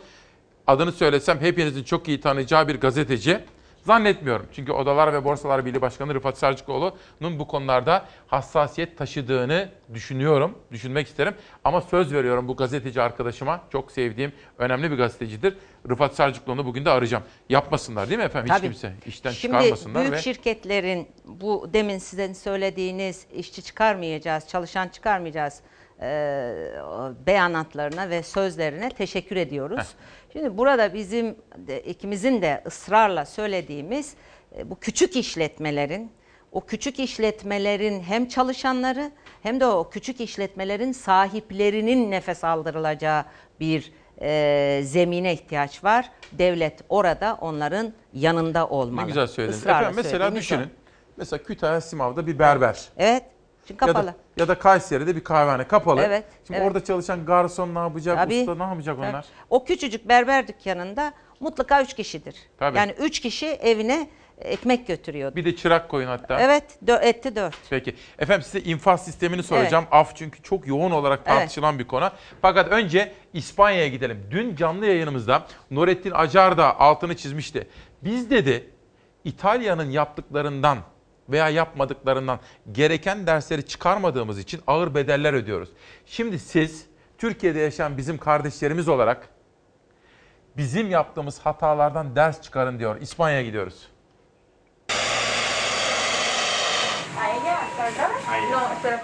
[0.68, 3.40] adını söylesem hepinizin çok iyi tanıyacağı bir gazeteci.
[3.88, 4.45] Zannetmiyorum.
[4.51, 11.33] Çünkü Odalar ve Borsalar Birliği Başkanı Rıfat Sarcıkoğlu'nun bu konularda hassasiyet taşıdığını düşünüyorum, düşünmek isterim.
[11.64, 15.57] Ama söz veriyorum bu gazeteci arkadaşıma, çok sevdiğim, önemli bir gazetecidir.
[15.90, 17.24] Rıfat Sarcıkoğlu'nu bugün de arayacağım.
[17.49, 18.67] Yapmasınlar değil mi efendim hiç Tabii.
[18.67, 18.93] kimse?
[19.06, 20.22] işten Şimdi çıkarmasınlar büyük ve...
[20.22, 25.61] şirketlerin bu demin sizin söylediğiniz işçi çıkarmayacağız, çalışan çıkarmayacağız
[26.01, 26.07] e,
[27.27, 29.88] beyanatlarına ve sözlerine teşekkür ediyoruz.
[30.34, 34.14] Şimdi burada bizim de, ikimizin de ısrarla söylediğimiz
[34.58, 36.12] e, bu küçük işletmelerin
[36.52, 39.12] o küçük işletmelerin hem çalışanları
[39.44, 43.26] hem de o küçük işletmelerin sahiplerinin nefes aldırılacağı
[43.60, 43.92] bir
[44.22, 46.12] e, zemine ihtiyaç var.
[46.32, 49.06] Devlet orada onların yanında olmalı.
[49.06, 49.60] Ne güzel söylediniz.
[49.60, 50.64] Israrla Efendim mesela düşünün.
[50.64, 50.68] o.
[51.18, 52.90] Mesela Kütahya Simav'da bir berber.
[52.98, 53.24] Evet.
[53.68, 54.08] Çünkü Ya kapalı.
[54.08, 56.02] da, ya da Kayseri'de bir kahvehane kapalı.
[56.02, 56.68] Evet, Şimdi evet.
[56.68, 58.40] orada çalışan garson ne yapacak, Tabii.
[58.40, 59.08] usta ne yapacak Tabii.
[59.10, 59.26] onlar?
[59.50, 62.36] O küçücük berber dükkanında mutlaka üç kişidir.
[62.60, 62.78] Tabii.
[62.78, 65.36] Yani üç kişi evine ekmek götürüyordu.
[65.36, 66.40] Bir de çırak koyun hatta.
[66.42, 66.64] Evet,
[67.02, 67.56] etti dört.
[67.70, 67.96] Peki.
[68.20, 69.86] Efendim size infaz sistemini soracağım.
[69.92, 71.38] Af çünkü çok yoğun olarak Evet.
[71.40, 72.12] tartışılan bir konu.
[72.42, 74.28] Fakat önce İspanya'ya gidelim.
[74.32, 77.68] Dün canlı yayınımızda Nurettin Acar da altını çizmişti.
[78.04, 78.70] Biz dedi
[79.24, 80.78] İtalya'nın yaptıklarından
[81.30, 82.40] veya yapmadıklarından
[82.72, 85.70] gereken dersleri çıkarmadığımız için ağır bedeller ödüyoruz.
[86.06, 86.86] Şimdi siz
[87.18, 89.30] Türkiye'de yaşayan bizim kardeşlerimiz olarak
[90.58, 93.02] bizim yaptığımız hatalardan ders çıkarın diyor.
[93.02, 93.88] İspanya'ya gidiyoruz.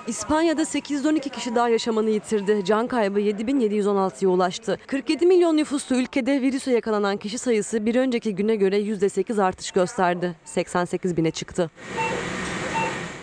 [0.08, 2.66] İspanya'da 812 kişi daha yaşamını yitirdi.
[2.66, 4.80] Can kaybı 7716'ya ulaştı.
[4.88, 10.36] 47 milyon nüfuslu ülkede virüse yakalanan kişi sayısı bir önceki güne göre %8 artış gösterdi.
[10.46, 11.72] 88 bine çıktı.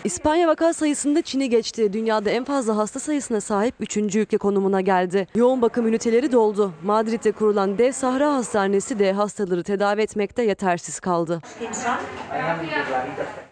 [0.03, 1.93] İspanya vaka sayısında Çin'i geçti.
[1.93, 3.97] Dünyada en fazla hasta sayısına sahip 3.
[3.97, 5.27] ülke konumuna geldi.
[5.35, 6.73] Yoğun bakım üniteleri doldu.
[6.83, 11.41] Madrid'de kurulan dev Sahra Hastanesi de hastaları tedavi etmekte yetersiz kaldı.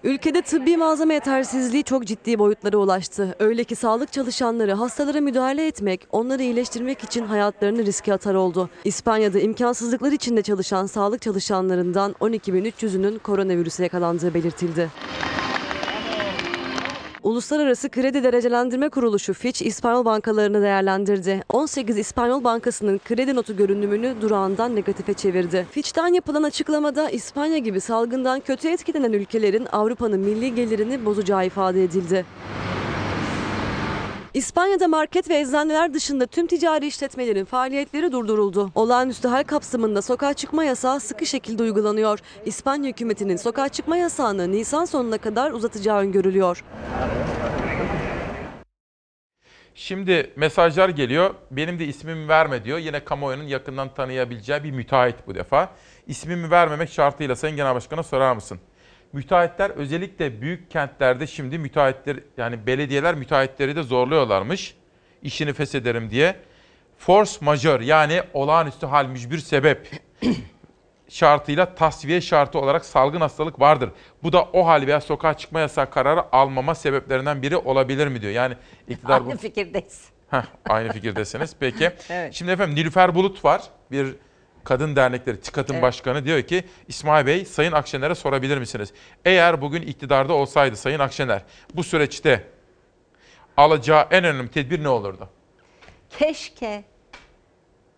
[0.03, 3.35] Ülkede tıbbi malzeme yetersizliği çok ciddi boyutlara ulaştı.
[3.39, 8.69] Öyle ki sağlık çalışanları hastalara müdahale etmek, onları iyileştirmek için hayatlarını riske atar oldu.
[8.83, 14.89] İspanya'da imkansızlıklar içinde çalışan sağlık çalışanlarından 12.300'ünün koronavirüse yakalandığı belirtildi.
[17.29, 21.43] Uluslararası Kredi Derecelendirme Kuruluşu Fitch İspanyol bankalarını değerlendirdi.
[21.49, 25.67] 18 İspanyol bankasının kredi notu görünümünü durağından negatife çevirdi.
[25.71, 32.25] Fitch'ten yapılan açıklamada İspanya gibi salgından kötü etkilenen ülkelerin Avrupa'nın milli gelirini bozacağı ifade edildi.
[34.33, 38.71] İspanya'da market ve eczaneler dışında tüm ticari işletmelerin faaliyetleri durduruldu.
[38.75, 42.19] Olağanüstü hal kapsamında sokağa çıkma yasağı sıkı şekilde uygulanıyor.
[42.45, 46.63] İspanya hükümetinin sokağa çıkma yasağını Nisan sonuna kadar uzatacağı öngörülüyor.
[49.75, 51.33] Şimdi mesajlar geliyor.
[51.51, 52.77] Benim de ismimi verme diyor.
[52.77, 55.69] Yine kamuoyunun yakından tanıyabileceği bir müteahhit bu defa.
[56.07, 58.59] İsmimi vermemek şartıyla Sayın Genel Başkan'a sorar mısın?
[59.13, 64.75] Müteahhitler özellikle büyük kentlerde şimdi müteahhitler yani belediyeler müteahhitleri de zorluyorlarmış.
[65.21, 66.35] İşini feshederim diye.
[66.97, 69.89] Force majeure yani olağanüstü hal mücbir sebep
[71.09, 73.89] şartıyla tasfiye şartı olarak salgın hastalık vardır.
[74.23, 78.33] Bu da o hal veya sokağa çıkma yasağı kararı almama sebeplerinden biri olabilir mi diyor.
[78.33, 78.55] Yani
[78.87, 79.29] iktidar bu...
[79.29, 80.09] Aynı fikirdeyiz.
[80.29, 81.55] Heh, aynı fikirdesiniz.
[81.59, 81.91] Peki.
[82.09, 82.33] Evet.
[82.33, 83.61] Şimdi efendim Nilüfer Bulut var.
[83.91, 84.15] Bir
[84.63, 85.83] kadın dernekleri TİKAD'ın Evet.
[85.83, 88.93] başkanı diyor ki İsmail Bey Sayın Akşener'e sorabilir misiniz?
[89.25, 91.41] Eğer bugün iktidarda olsaydı Sayın Akşener
[91.73, 92.43] bu süreçte
[93.57, 95.29] alacağı en önemli tedbir ne olurdu?
[96.09, 96.83] Keşke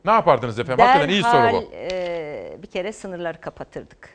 [0.06, 0.86] Ne yapardınız efendim?
[0.86, 1.70] Hakikaten iyi soru derhal bu.
[1.74, 4.10] e, bir kere sınırları kapatırdık.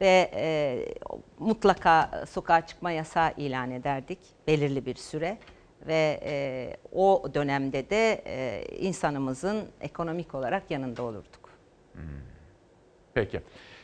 [0.00, 0.78] Ve e,
[1.38, 5.38] mutlaka sokağa çıkma yasağı ilan ederdik belirli bir süre.
[5.86, 11.50] Ve e, o dönemde de e, insanımızın ekonomik olarak yanında olurduk.
[13.14, 13.40] Peki.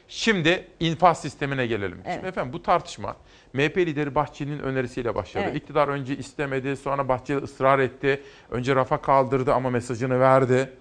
[0.09, 1.99] Şimdi infaz sistemine gelelim.
[2.05, 2.15] Evet.
[2.15, 3.17] Şimdi efendim bu tartışma
[3.53, 5.45] MHP lideri Bahçeli'nin önerisiyle başladı.
[5.47, 5.57] Evet.
[5.57, 8.23] İktidar önce istemedi, sonra Bahçeli ısrar etti.
[8.51, 10.73] Önce rafa kaldırdı ama mesajını verdi.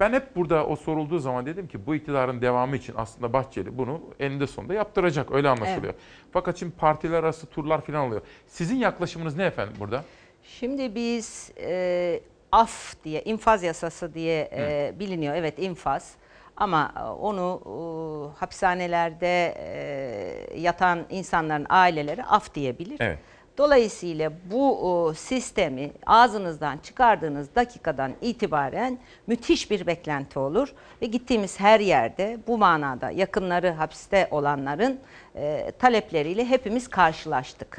[0.00, 4.00] Ben hep burada o sorulduğu zaman dedim ki bu iktidarın devamı için aslında Bahçeli bunu
[4.20, 5.32] eninde sonunda yaptıracak.
[5.32, 5.94] Öyle anlaşılıyor.
[6.32, 8.22] Fakat şimdi partiler arası turlar falan oluyor.
[8.46, 10.04] Sizin yaklaşımınız ne efendim burada?
[10.48, 12.20] Şimdi biz e,
[12.52, 15.34] af diye, infaz yasası diye e, biliniyor.
[15.34, 16.14] Evet infaz.
[16.56, 22.96] Ama e, onu e, hapishanelerde e, yatan insanların aileleri af diyebilir.
[23.00, 23.18] Evet.
[23.58, 32.38] Dolayısıyla bu sistemi ağzınızdan çıkardığınız dakikadan itibaren müthiş bir beklenti olur ve gittiğimiz her yerde
[32.46, 35.00] bu manada yakınları hapiste olanların
[35.34, 37.78] e, talepleriyle hepimiz karşılaştık.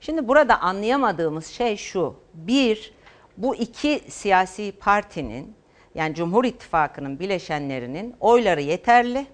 [0.00, 2.14] Şimdi burada anlayamadığımız şey şu.
[2.34, 2.94] Bir,
[3.36, 5.54] bu iki siyasi partinin
[5.94, 9.26] yani Cumhur İttifakı'nın bileşenlerinin oyları yeterli.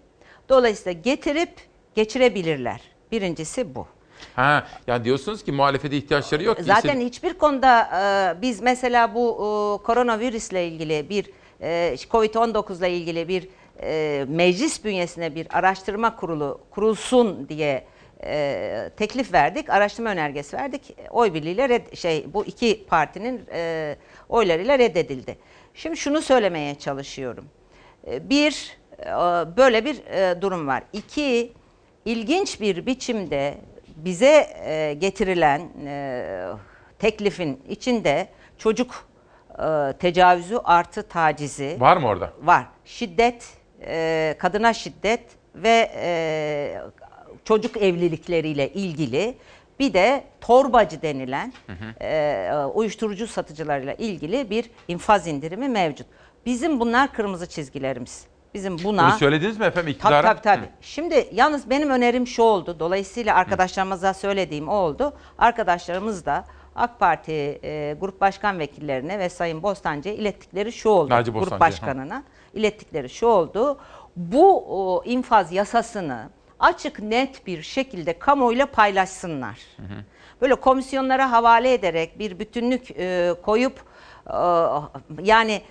[0.48, 1.50] Dolayısıyla getirip
[1.94, 2.80] geçirebilirler.
[3.12, 3.86] Birincisi bu.
[4.36, 6.58] Ha, yani diyorsunuz ki muhalefete ihtiyaçları yok.
[6.60, 7.80] Zaten İstedi- hiçbir konuda
[8.38, 11.30] e, biz mesela bu e, koronavirüsle ilgili bir
[11.62, 13.48] e, Covid-19 ile ilgili bir
[13.82, 17.84] e, meclis bünyesine bir araştırma kurulu kurulsun diye
[18.24, 19.70] e, teklif verdik.
[19.70, 20.96] Araştırma önergesi verdik.
[21.10, 23.96] Oy birliğiyle red, şey bu iki partinin e,
[24.28, 25.36] oylarıyla reddedildi.
[25.74, 27.44] Şimdi şunu söylemeye çalışıyorum.
[28.10, 29.06] E, Bir e,
[29.56, 30.82] böyle bir e, durum var.
[30.92, 31.52] İki
[32.04, 33.54] ilginç bir biçimde
[34.04, 36.46] bize e, getirilen e,
[36.98, 39.08] teklifin içinde çocuk
[39.58, 42.32] e, tecavüzü artı tacizi Var mı orada?
[42.42, 42.66] var.
[42.84, 43.48] Şiddet,
[43.86, 45.20] e, kadına şiddet
[45.54, 46.80] ve e,
[47.44, 49.34] çocuk evlilikleriyle ilgili
[49.80, 51.52] bir de torbacı denilen
[52.00, 56.06] e, uyuşturucu satıcılarıyla ilgili bir infaz indirimi mevcut.
[56.46, 58.24] Bizim bunlar kırmızı çizgilerimiz.
[58.54, 59.08] Bizim buna...
[59.08, 60.22] Bunu söylediniz mi efendim Tabii iktidara?
[60.22, 60.68] tabii tabii.
[60.80, 62.76] Şimdi yalnız benim önerim şu oldu.
[62.80, 65.12] Dolayısıyla arkadaşlarımıza söylediğim o oldu.
[65.38, 71.10] Arkadaşlarımız da AK Parti e, grup başkan vekillerine ve Sayın Bostancı'ya ilettikleri şu oldu.
[71.10, 72.22] Naci grup başkanına
[72.54, 73.78] ilettikleri şu oldu.
[74.16, 76.30] Bu o, infaz yasasını
[76.60, 79.58] açık net bir şekilde kamuoyuyla paylaşsınlar.
[80.40, 83.82] Böyle komisyonlara havale ederek bir bütünlük e, koyup
[84.26, 84.36] e,
[85.22, 85.62] yani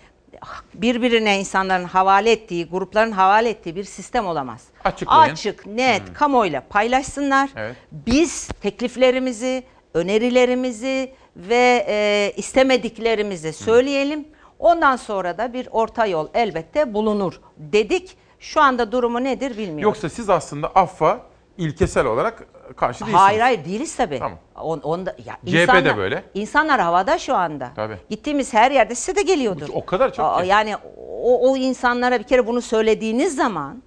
[0.74, 4.64] birbirine insanların havale ettiği, grupların havale ettiği bir sistem olamaz.
[4.84, 5.34] Açıklayın.
[5.34, 7.50] Açık, net, kamuoyuyla paylaşsınlar.
[7.56, 7.76] Evet.
[7.92, 14.28] Biz tekliflerimizi, önerilerimizi ve e, istemediklerimizi söyleyelim.
[14.60, 18.18] Ondan sonra da bir orta yol elbette bulunur dedik.
[18.40, 19.80] Şu anda durumu nedir bilmiyorum.
[19.80, 21.29] Yoksa siz aslında affa
[21.60, 23.22] ilkesel olarak karşı değilsiniz.
[23.22, 24.20] Hayır hayır değiliz tabii.
[24.20, 24.40] Tamam.
[24.62, 26.24] On, onda, ya CHP de insanlar- böyle.
[26.34, 27.72] İnsanlar havada şu anda.
[27.76, 27.98] Tabii.
[28.10, 29.70] Gittiğimiz her yerde size de geliyordur.
[29.74, 30.44] O kadar çok Aa.
[30.44, 30.76] Yani
[31.22, 33.84] o, o insanlara bir kere bunu söylediğiniz zaman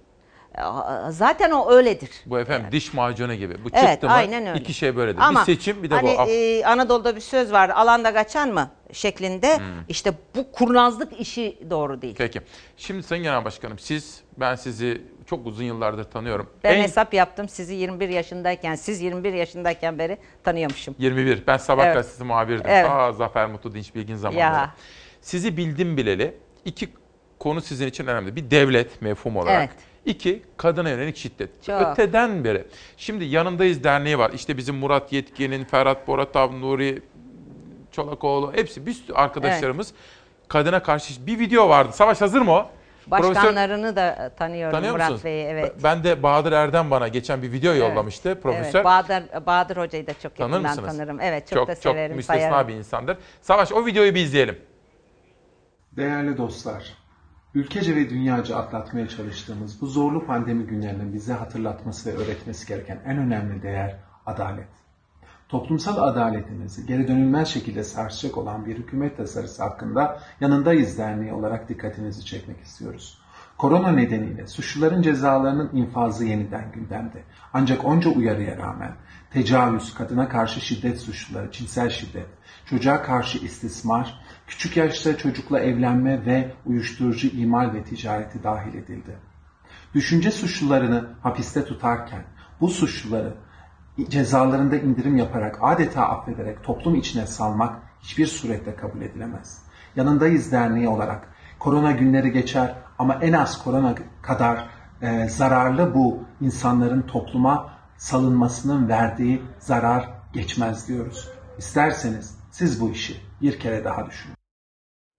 [0.57, 2.09] aa, zaten o öyledir.
[2.25, 3.63] Bu efendim diş macunu gibi.
[3.63, 4.59] Bu Evet, çıktı mı aynen öyle.
[4.59, 5.19] iki şey böyledir.
[5.21, 7.69] Ama bir seçim bir de hani, bu e, Anadolu'da bir söz var.
[7.69, 9.57] Alanda kaçan mı şeklinde.
[9.57, 9.65] Hmm.
[9.89, 12.15] İşte bu kurnazlık işi doğru değil.
[12.17, 12.41] Peki.
[12.77, 16.49] Şimdi Sayın Genel Başkanım siz, ben sizi çok uzun yıllardır tanıyorum.
[16.63, 20.95] Ben En- hesap yaptım sizi 21 yaşındayken, siz 21 yaşındayken beri tanıyormuşum.
[20.99, 21.47] 21.
[21.47, 21.95] Ben Sabah Evet.
[21.95, 22.65] Gazetesi muhabirdim.
[22.67, 22.87] Evet.
[22.87, 24.53] Ta Zafer Mutlu Dinç Bilgin zamanları.
[24.53, 24.75] Ya.
[25.21, 26.89] Sizi bildim bileli iki
[27.39, 28.35] konu sizin için önemli.
[28.35, 29.59] Bir devlet mefhum olarak.
[29.59, 29.69] Evet.
[30.05, 31.63] İki, kadına yönelik şiddet.
[31.63, 31.81] Çok.
[31.81, 32.67] Öteden beri.
[32.97, 34.31] Şimdi yanındayız derneği var.
[34.31, 37.01] İşte bizim Murat Yetkin'in, Ferhat Boratav, Nuri
[37.91, 39.93] Çolakoğlu hepsi bir arkadaşlarımız
[40.47, 41.91] kadına karşı bir video vardı.
[41.93, 42.69] Savaş hazır mı o?
[43.07, 45.25] Başkanlarını da e, tanıyorum Tanıyor Murat musunuz?
[45.25, 45.45] Bey'i.
[45.45, 45.73] Evet.
[45.83, 47.81] Ben de Bahadır Erdem bana geçen bir video Evet.
[47.81, 48.75] yollamıştı profesör.
[48.75, 50.97] Evet, Bahadır, Bahadır Hoca'yı da çok Tanır yakından mısınız?
[50.97, 51.19] tanırım.
[51.21, 52.67] Evet çok, çok da çok severim, müstesna sayarım.
[52.67, 53.17] bir insandır.
[53.41, 54.57] Savaş o videoyu bir izleyelim.
[55.91, 56.93] Değerli dostlar,
[57.55, 63.17] ülkece ve dünyaca atlatmaya çalıştığımız bu zorlu pandemi günlerinin bize hatırlatması ve öğretmesi gereken en
[63.17, 64.67] önemli değer adalet.
[65.53, 72.25] Toplumsal adaletimizi geri dönülmez şekilde sarsacak olan bir hükümet tasarısı hakkında yanındayız derneği olarak dikkatinizi
[72.25, 73.17] çekmek istiyoruz.
[73.57, 77.23] Korona nedeniyle suçluların cezalarının infazı yeniden gündemde.
[77.53, 78.91] Ancak onca uyarıya rağmen
[79.31, 82.27] tecavüz, kadına karşı şiddet suçluları, cinsel şiddet,
[82.65, 89.17] çocuğa karşı istismar, küçük yaşta çocukla evlenme ve uyuşturucu imal ve ticareti dahil edildi.
[89.93, 92.23] Düşünce suçlularını hapiste tutarken
[92.61, 93.33] bu suçluları
[94.09, 99.61] cezalarında indirim yaparak adeta affederek toplum içine salmak hiçbir surette kabul edilemez.
[99.95, 101.27] Yanındayız derneği olarak
[101.59, 104.67] korona günleri geçer ama en az korona kadar
[105.01, 111.29] e, zararlı bu insanların topluma salınmasının verdiği zarar geçmez diyoruz.
[111.57, 114.42] İsterseniz siz bu işi bir kere daha düşünün.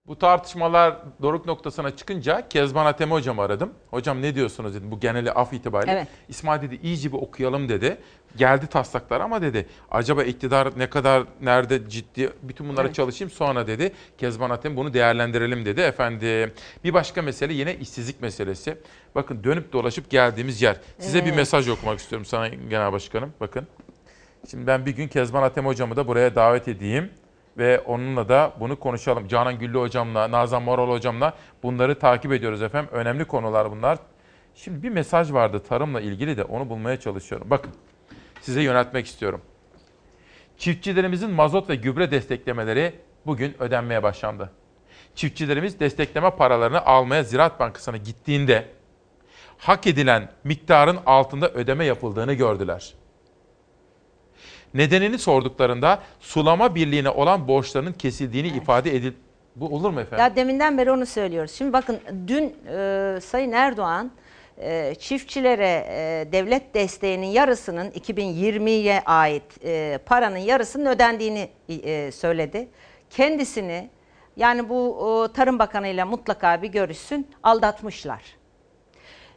[0.07, 3.73] Bu tartışmalar doruk noktasına çıkınca Kezban Atemi hocamı aradım.
[3.91, 5.93] Hocam ne diyorsunuz dedim bu geneli af itibariyle.
[5.93, 6.09] Evet.
[6.29, 7.97] İsmail dedi iyice bir okuyalım dedi.
[8.37, 12.95] Geldi taslaklar ama dedi acaba iktidar ne kadar nerede ciddi bütün bunlara Evet.
[12.95, 13.93] çalışayım sonra dedi.
[14.19, 16.53] Kezban Atemi bunu değerlendirelim dedi efendim.
[16.85, 18.79] Bir başka mesele yine işsizlik meselesi.
[19.15, 20.77] Bakın dönüp dolaşıp geldiğimiz yer.
[20.99, 21.37] Size bir Evet.
[21.37, 23.33] mesaj okumak istiyorum sana genel başkanım.
[23.41, 23.67] Bakın.
[24.51, 27.11] Şimdi ben bir gün Kezban Atemi hocamı da buraya davet edeyim
[27.59, 29.29] ve onunla da bunu konuşalım.
[29.29, 32.91] Canan Güllü hocamla, Nazan Moral hocamla bunları takip ediyoruz efendim.
[32.93, 33.99] Önemli konular bunlar.
[34.55, 37.51] Şimdi bir mesaj vardı tarımla ilgili de onu bulmaya çalışıyorum.
[37.51, 37.73] Bakın
[38.41, 39.41] size yöneltmek istiyorum.
[40.59, 42.95] Çiftçilerimizin mazot ve gübre desteklemeleri
[43.27, 44.51] bugün ödenmeye başlandı.
[45.15, 48.69] Çiftçilerimiz destekleme paralarını almaya Ziraat Bankası'na gittiğinde
[49.59, 52.95] hak edilen miktarın altında ödeme yapıldığını gördüler.
[54.75, 59.13] Nedenini sorduklarında sulama birliğine olan borçlarının kesildiğini ifade edil...
[59.57, 60.25] Bu olur mu efendim?
[60.25, 61.53] Ya deminden beri onu söylüyoruz.
[61.53, 64.11] Şimdi bakın dün e, Sayın Erdoğan
[64.59, 72.69] e, çiftçilere e, devlet desteğinin yarısının 2020'ye ait e, paranın yarısının ödendiğini e, söyledi.
[73.11, 73.91] Kendisini
[74.37, 78.23] yani bu o, Tarım Bakanı ile mutlaka bir görüşsün aldatmışlar.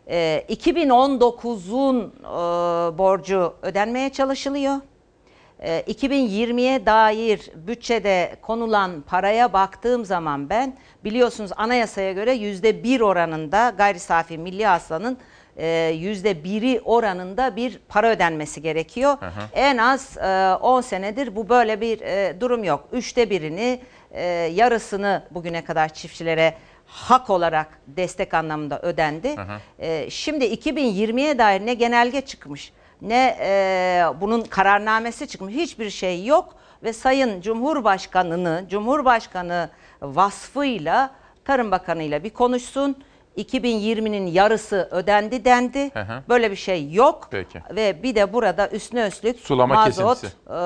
[0.08, 4.76] E, 2019'un e, borcu ödenmeye çalışılıyor.
[5.60, 13.74] E, 2020'ye dair bütçede konulan paraya baktığım zaman ben biliyorsunuz anayasaya göre yüzde bir oranında
[13.78, 15.18] gayri safi milli hasılanın
[15.58, 15.68] e,
[16.00, 19.18] yüzde biri oranında bir para ödenmesi gerekiyor.
[19.54, 22.88] En az e, 10 senedir bu böyle bir e, durum yok.
[22.92, 23.80] Üçte birini
[24.12, 26.54] e, yarısını bugüne kadar çiftçilere
[26.86, 29.36] hak olarak destek anlamında ödendi.
[29.80, 36.56] E, şimdi 2020'ye dair ne genelge çıkmış ne e, bunun kararnamesi çıkmış hiçbir şey yok
[36.84, 39.70] ve Sayın Cumhurbaşkanı'nı Cumhurbaşkanı
[40.02, 41.12] vasfıyla
[41.46, 43.04] Tarım Bakanı'yla bir konuşsun.
[43.38, 45.94] 2020'nin yarısı ödendi dendi.
[45.94, 46.24] Hı hı.
[46.30, 47.28] Böyle bir şey yok.
[47.32, 47.62] Peki.
[47.76, 50.38] Ve bir de burada üstüne üstlük Sulama mazot kesintisi.
[50.48, 50.58] e,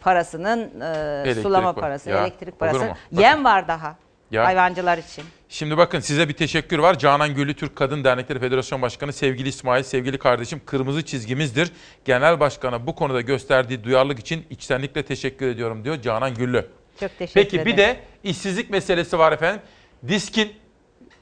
[0.00, 0.80] parasının
[1.26, 2.88] e, sulama parası, Ya, elektrik parası.
[3.10, 3.96] Yem var daha
[4.32, 4.44] Ya.
[4.44, 5.24] hayvancılar için.
[5.48, 6.98] Şimdi bakın size bir teşekkür var.
[6.98, 11.72] Canan Güllü Türk Kadın Dernekleri Federasyon Başkanı sevgili İsmail, sevgili kardeşim kırmızı çizgimizdir.
[12.04, 16.66] Genel Başkan'a bu konuda gösterdiği duyarlılık için içtenlikle teşekkür ediyorum diyor Canan Güllü.
[17.00, 17.72] Çok teşekkür Peki ederim.
[17.72, 19.60] bir de işsizlik meselesi var efendim.
[20.08, 20.52] Diskin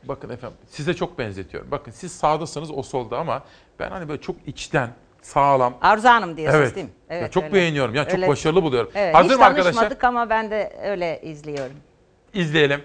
[0.05, 1.70] bakın efendim size çok benzetiyorum.
[1.70, 3.44] Bakın siz sağdasınız o solda ama
[3.78, 4.90] ben hani böyle çok içten
[5.22, 5.78] sağlam.
[5.82, 6.76] Arzu Hanım diyorsunuz Evet.
[6.76, 6.92] değil mi?
[7.22, 7.55] Ya çok öyle.
[7.55, 7.94] beğeniyorum.
[7.94, 8.28] Ya çok Öyle.
[8.28, 8.90] başarılı buluyorum.
[8.94, 9.72] Evet, Hazır hiç mı arkadaşlar?
[9.72, 11.76] tanışmadık ama ben de öyle izliyorum.
[12.34, 12.82] İzleyelim.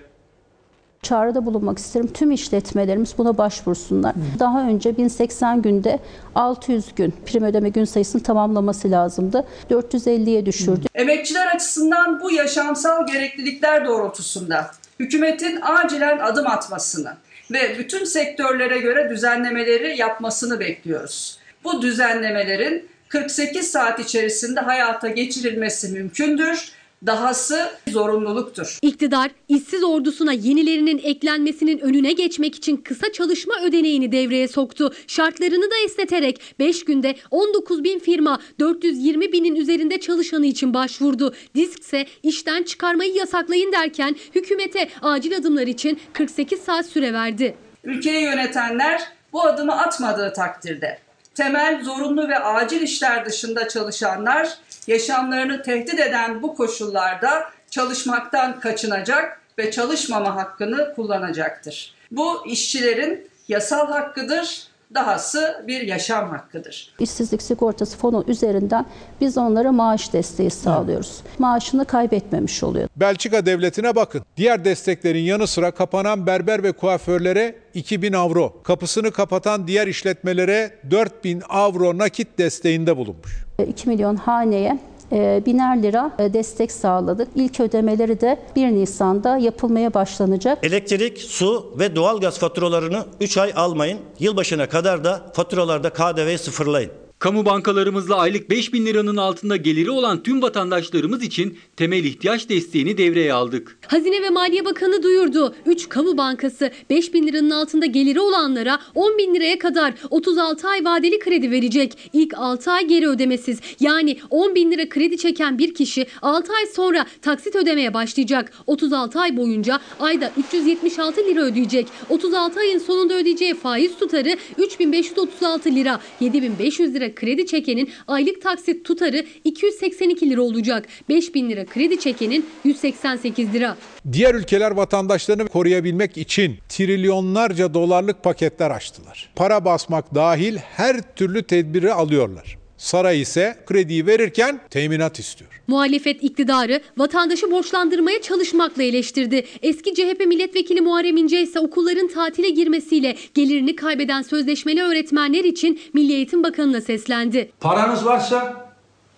[1.05, 2.07] Çağrıda bulunmak isterim.
[2.13, 4.13] Tüm işletmelerimiz buna başvursunlar.
[4.39, 5.99] Daha önce 1080 günde
[6.35, 9.47] 600 gün prim ödeme gün sayısını tamamlaması lazımdı.
[9.69, 10.85] 450'ye düşürdü.
[10.95, 17.13] Emekçiler açısından bu yaşamsal gereklilikler doğrultusunda hükümetin acilen adım atmasını
[17.51, 21.39] ve bütün sektörlere göre düzenlemeleri yapmasını bekliyoruz.
[21.63, 26.71] Bu düzenlemelerin 48 saat içerisinde hayata geçirilmesi mümkündür.
[27.05, 28.79] Dahası zorunluluktur.
[28.81, 34.93] İktidar, işsiz ordusuna yenilerinin eklenmesinin önüne geçmek için kısa çalışma ödeneğini devreye soktu.
[35.07, 41.33] Şartlarını da esneterek 5 günde 19 bin firma 420 binin üzerinde çalışanı için başvurdu.
[41.55, 47.57] Disk ise işten çıkarmayı yasaklayın derken hükümete acil adımlar için 48 saat süre verdi.
[47.83, 49.01] Ülkeyi yönetenler
[49.33, 54.57] bu adımı atmadığı takdirde temel, zorunlu ve acil işler dışında çalışanlar
[54.87, 61.93] yaşamlarını tehdit eden bu koşullarda çalışmaktan kaçınacak ve çalışmama hakkını kullanacaktır.
[62.11, 66.93] Bu işçilerin yasal hakkıdır, dahası bir yaşam hakkıdır.
[66.99, 68.85] İşsizlik sigortası fonu üzerinden
[69.21, 71.21] biz onlara maaş desteği sağlıyoruz.
[71.39, 72.89] Maaşını kaybetmemiş oluyor.
[72.95, 74.21] Belçika devletine bakın.
[74.37, 81.43] Diğer desteklerin yanı sıra kapanan berber ve kuaförlere 2000 avro, kapısını kapatan diğer işletmelere 4000
[81.49, 83.44] avro nakit desteğinde bulunmuş.
[83.63, 84.79] 2 milyon haneye
[85.11, 87.27] e, biner lira e, destek sağladık.
[87.35, 90.57] İlk ödemeleri de 1 Nisan'da yapılmaya başlanacak.
[90.63, 93.99] Elektrik, su ve doğalgaz faturalarını 3 ay almayın.
[94.19, 97.04] Yılbaşına kadar da faturalarda KDV'yi sıfırlayın.
[97.25, 102.97] Kamu bankalarımızla aylık 5 bin liranın altında geliri olan tüm vatandaşlarımız için temel ihtiyaç desteğini
[102.97, 103.77] devreye aldık.
[103.87, 105.55] Hazine ve Maliye Bakanı duyurdu.
[105.65, 110.85] 3 kamu bankası 5 bin liranın altında geliri olanlara 10 bin liraya kadar 36 ay
[110.85, 112.09] vadeli kredi verecek.
[112.13, 113.59] İlk 6 ay geri ödemesiz.
[113.79, 118.51] Yani 10 bin lira kredi çeken bir kişi 6 ay sonra taksit ödemeye başlayacak.
[118.67, 121.87] 36 ay boyunca ayda 376 lira ödeyecek.
[122.09, 125.99] 36 ayın sonunda ödeyeceği faiz tutarı 3536 lira.
[126.19, 130.85] 7500 lira kredi çekenin aylık taksit tutarı 282 lira olacak.
[131.09, 133.77] 5000 lira kredi çekenin 188 lira.
[134.11, 139.29] Diğer ülkeler vatandaşlarını koruyabilmek için trilyonlarca dolarlık paketler açtılar.
[139.35, 142.64] Para basmak dahil her türlü tedbiri alıyorlar.
[142.85, 145.61] Saray ise krediyi verirken teminat istiyor.
[145.67, 149.45] Muhalefet iktidarı vatandaşı borçlandırmaya çalışmakla eleştirdi.
[149.61, 156.13] Eski CHP milletvekili Muharrem İnce ise okulların tatile girmesiyle gelirini kaybeden sözleşmeli öğretmenler için Milli
[156.13, 157.51] Eğitim Bakanı'na seslendi.
[157.59, 158.65] Paranız varsa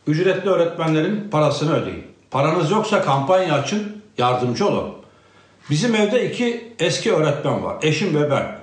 [0.07, 2.03] ücretli öğretmenlerin parasını ödeyin.
[2.31, 3.83] Paranız yoksa kampanya açın,
[4.17, 4.93] yardımcı olun.
[5.69, 8.59] Bizim evde iki eski öğretmen var, eşim ve ben.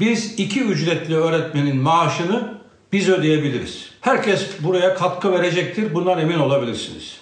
[0.00, 2.54] Biz iki ücretli öğretmenin maaşını
[2.92, 3.91] biz ödeyebiliriz.
[4.02, 7.20] Herkes buraya katkı verecektir, bundan emin olabilirsiniz.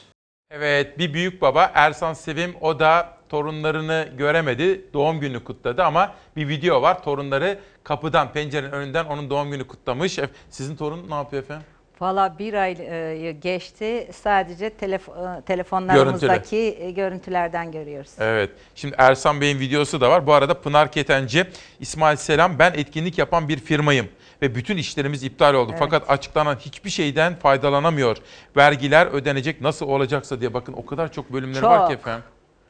[0.51, 4.85] Evet bir büyük baba Ersan Sevim o da torunlarını göremedi.
[4.95, 7.03] Doğum günü kutladı ama bir video var.
[7.05, 10.19] Torunları kapıdan pencerenin önünden onun doğum günü kutlamış.
[10.19, 11.67] Ef- Sizin torun ne yapıyor efendim?
[12.01, 14.09] Valla bir ay e, geçti.
[14.13, 18.11] Sadece telef- e, telefonlarımızdaki e, görüntülerden görüyoruz.
[18.19, 18.51] Evet.
[18.75, 20.27] Şimdi Ersan Bey'in videosu da var.
[20.27, 21.47] Bu arada Pınar Ketenci,
[21.81, 24.09] İsmail Selam ben etkinlik yapan bir firmayım
[24.43, 25.71] ve bütün işlerimiz iptal oldu.
[25.71, 25.79] Evet.
[25.79, 28.17] Fakat açıklanan hiçbir şeyden faydalanamıyor.
[28.57, 32.01] Vergiler ödenecek nasıl olacaksa diye bakın o kadar çok bölümleri var ki Çok.
[32.01, 32.25] efendim.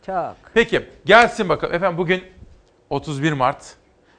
[0.06, 0.36] Çok.
[0.54, 1.74] Peki gelsin bakalım.
[1.74, 2.24] Efendim bugün
[2.90, 3.74] 31 Mart.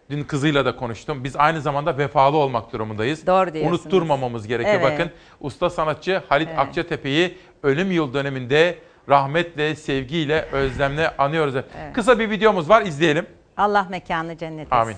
[0.09, 1.23] Dün kızıyla da konuştum.
[1.23, 3.27] Biz aynı zamanda vefalı olmak durumundayız.
[3.27, 3.81] Doğru diyorsunuz.
[3.81, 4.80] Unutturmamamız gerekiyor.
[4.81, 4.91] Evet.
[4.91, 6.59] Bakın usta sanatçı Halit Evet.
[6.59, 8.77] Akçatepe'yi ölüm yıl döneminde
[9.09, 11.55] rahmetle, sevgiyle, özlemle anıyoruz.
[11.93, 13.25] Kısa bir videomuz var izleyelim.
[13.57, 14.75] Allah mekanı cennet etsin.
[14.75, 14.95] Amin.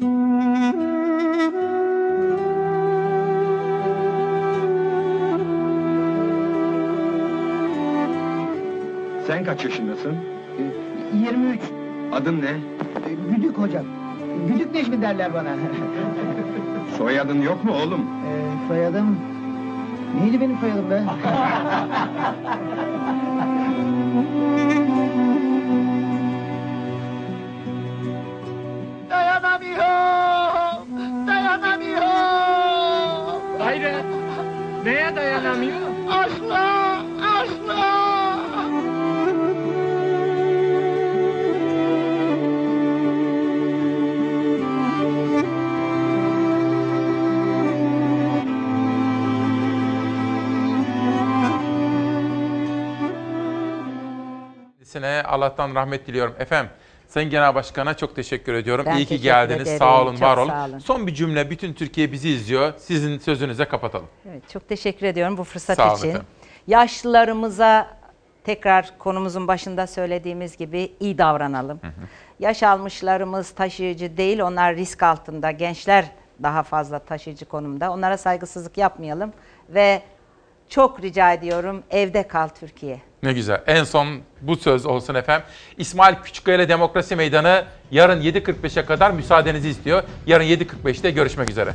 [0.00, 0.10] Sen
[9.44, 10.16] kaç yaşındasın?
[11.14, 11.60] 23.
[12.12, 12.56] Adın ne?
[13.36, 13.84] Güdük hocam.
[14.48, 15.50] Güdük Necmi derler bana.
[16.98, 18.00] Soyadın yok mu oğlum?
[18.00, 19.16] Ee, soyadım...
[20.20, 21.02] Neydi benim soyadım be?
[29.42, 31.26] Dayanamıyorum!
[31.26, 33.60] Dayanamıyorum!
[33.60, 34.04] Hayret!
[34.84, 35.76] Neye dayanamıyor?
[36.10, 37.02] Asla!
[37.22, 37.98] Asla!
[54.78, 56.34] Kendisine Allah'tan rahmet diliyorum.
[56.38, 56.70] Efendim
[57.08, 58.84] Sayın Genel Başkan'a çok teşekkür ediyorum.
[58.88, 59.62] Ben İyi ki geldiniz.
[59.62, 59.78] ederim.
[59.78, 60.50] Sağ olun, Çok var olun.
[60.50, 60.78] olun.
[60.78, 62.72] Son bir cümle bütün Türkiye bizi izliyor.
[62.78, 64.06] Sizin sözünüze kapatalım.
[64.30, 66.08] Evet, çok teşekkür ediyorum bu fırsat Sağ için.
[66.08, 66.26] efendim.
[66.66, 67.88] Yaşlılarımıza
[68.44, 71.80] tekrar konumuzun başında söylediğimiz gibi iyi davranalım.
[72.40, 75.50] Yaş almışlarımız taşıyıcı değil, onlar risk altında.
[75.50, 76.04] Gençler
[76.42, 77.92] daha fazla taşıyıcı konumda.
[77.92, 79.32] Onlara saygısızlık yapmayalım
[79.68, 80.02] ve
[80.68, 83.00] çok rica ediyorum evde kal Türkiye.
[83.22, 83.62] Ne güzel.
[83.66, 84.08] En son
[84.40, 85.46] bu söz olsun efendim.
[85.78, 90.02] İsmail Küçükkaya Demokrasi Meydanı yarın 7.45'e kadar müsaadenizi istiyor.
[90.26, 91.74] Yarın 7.45'te görüşmek üzere.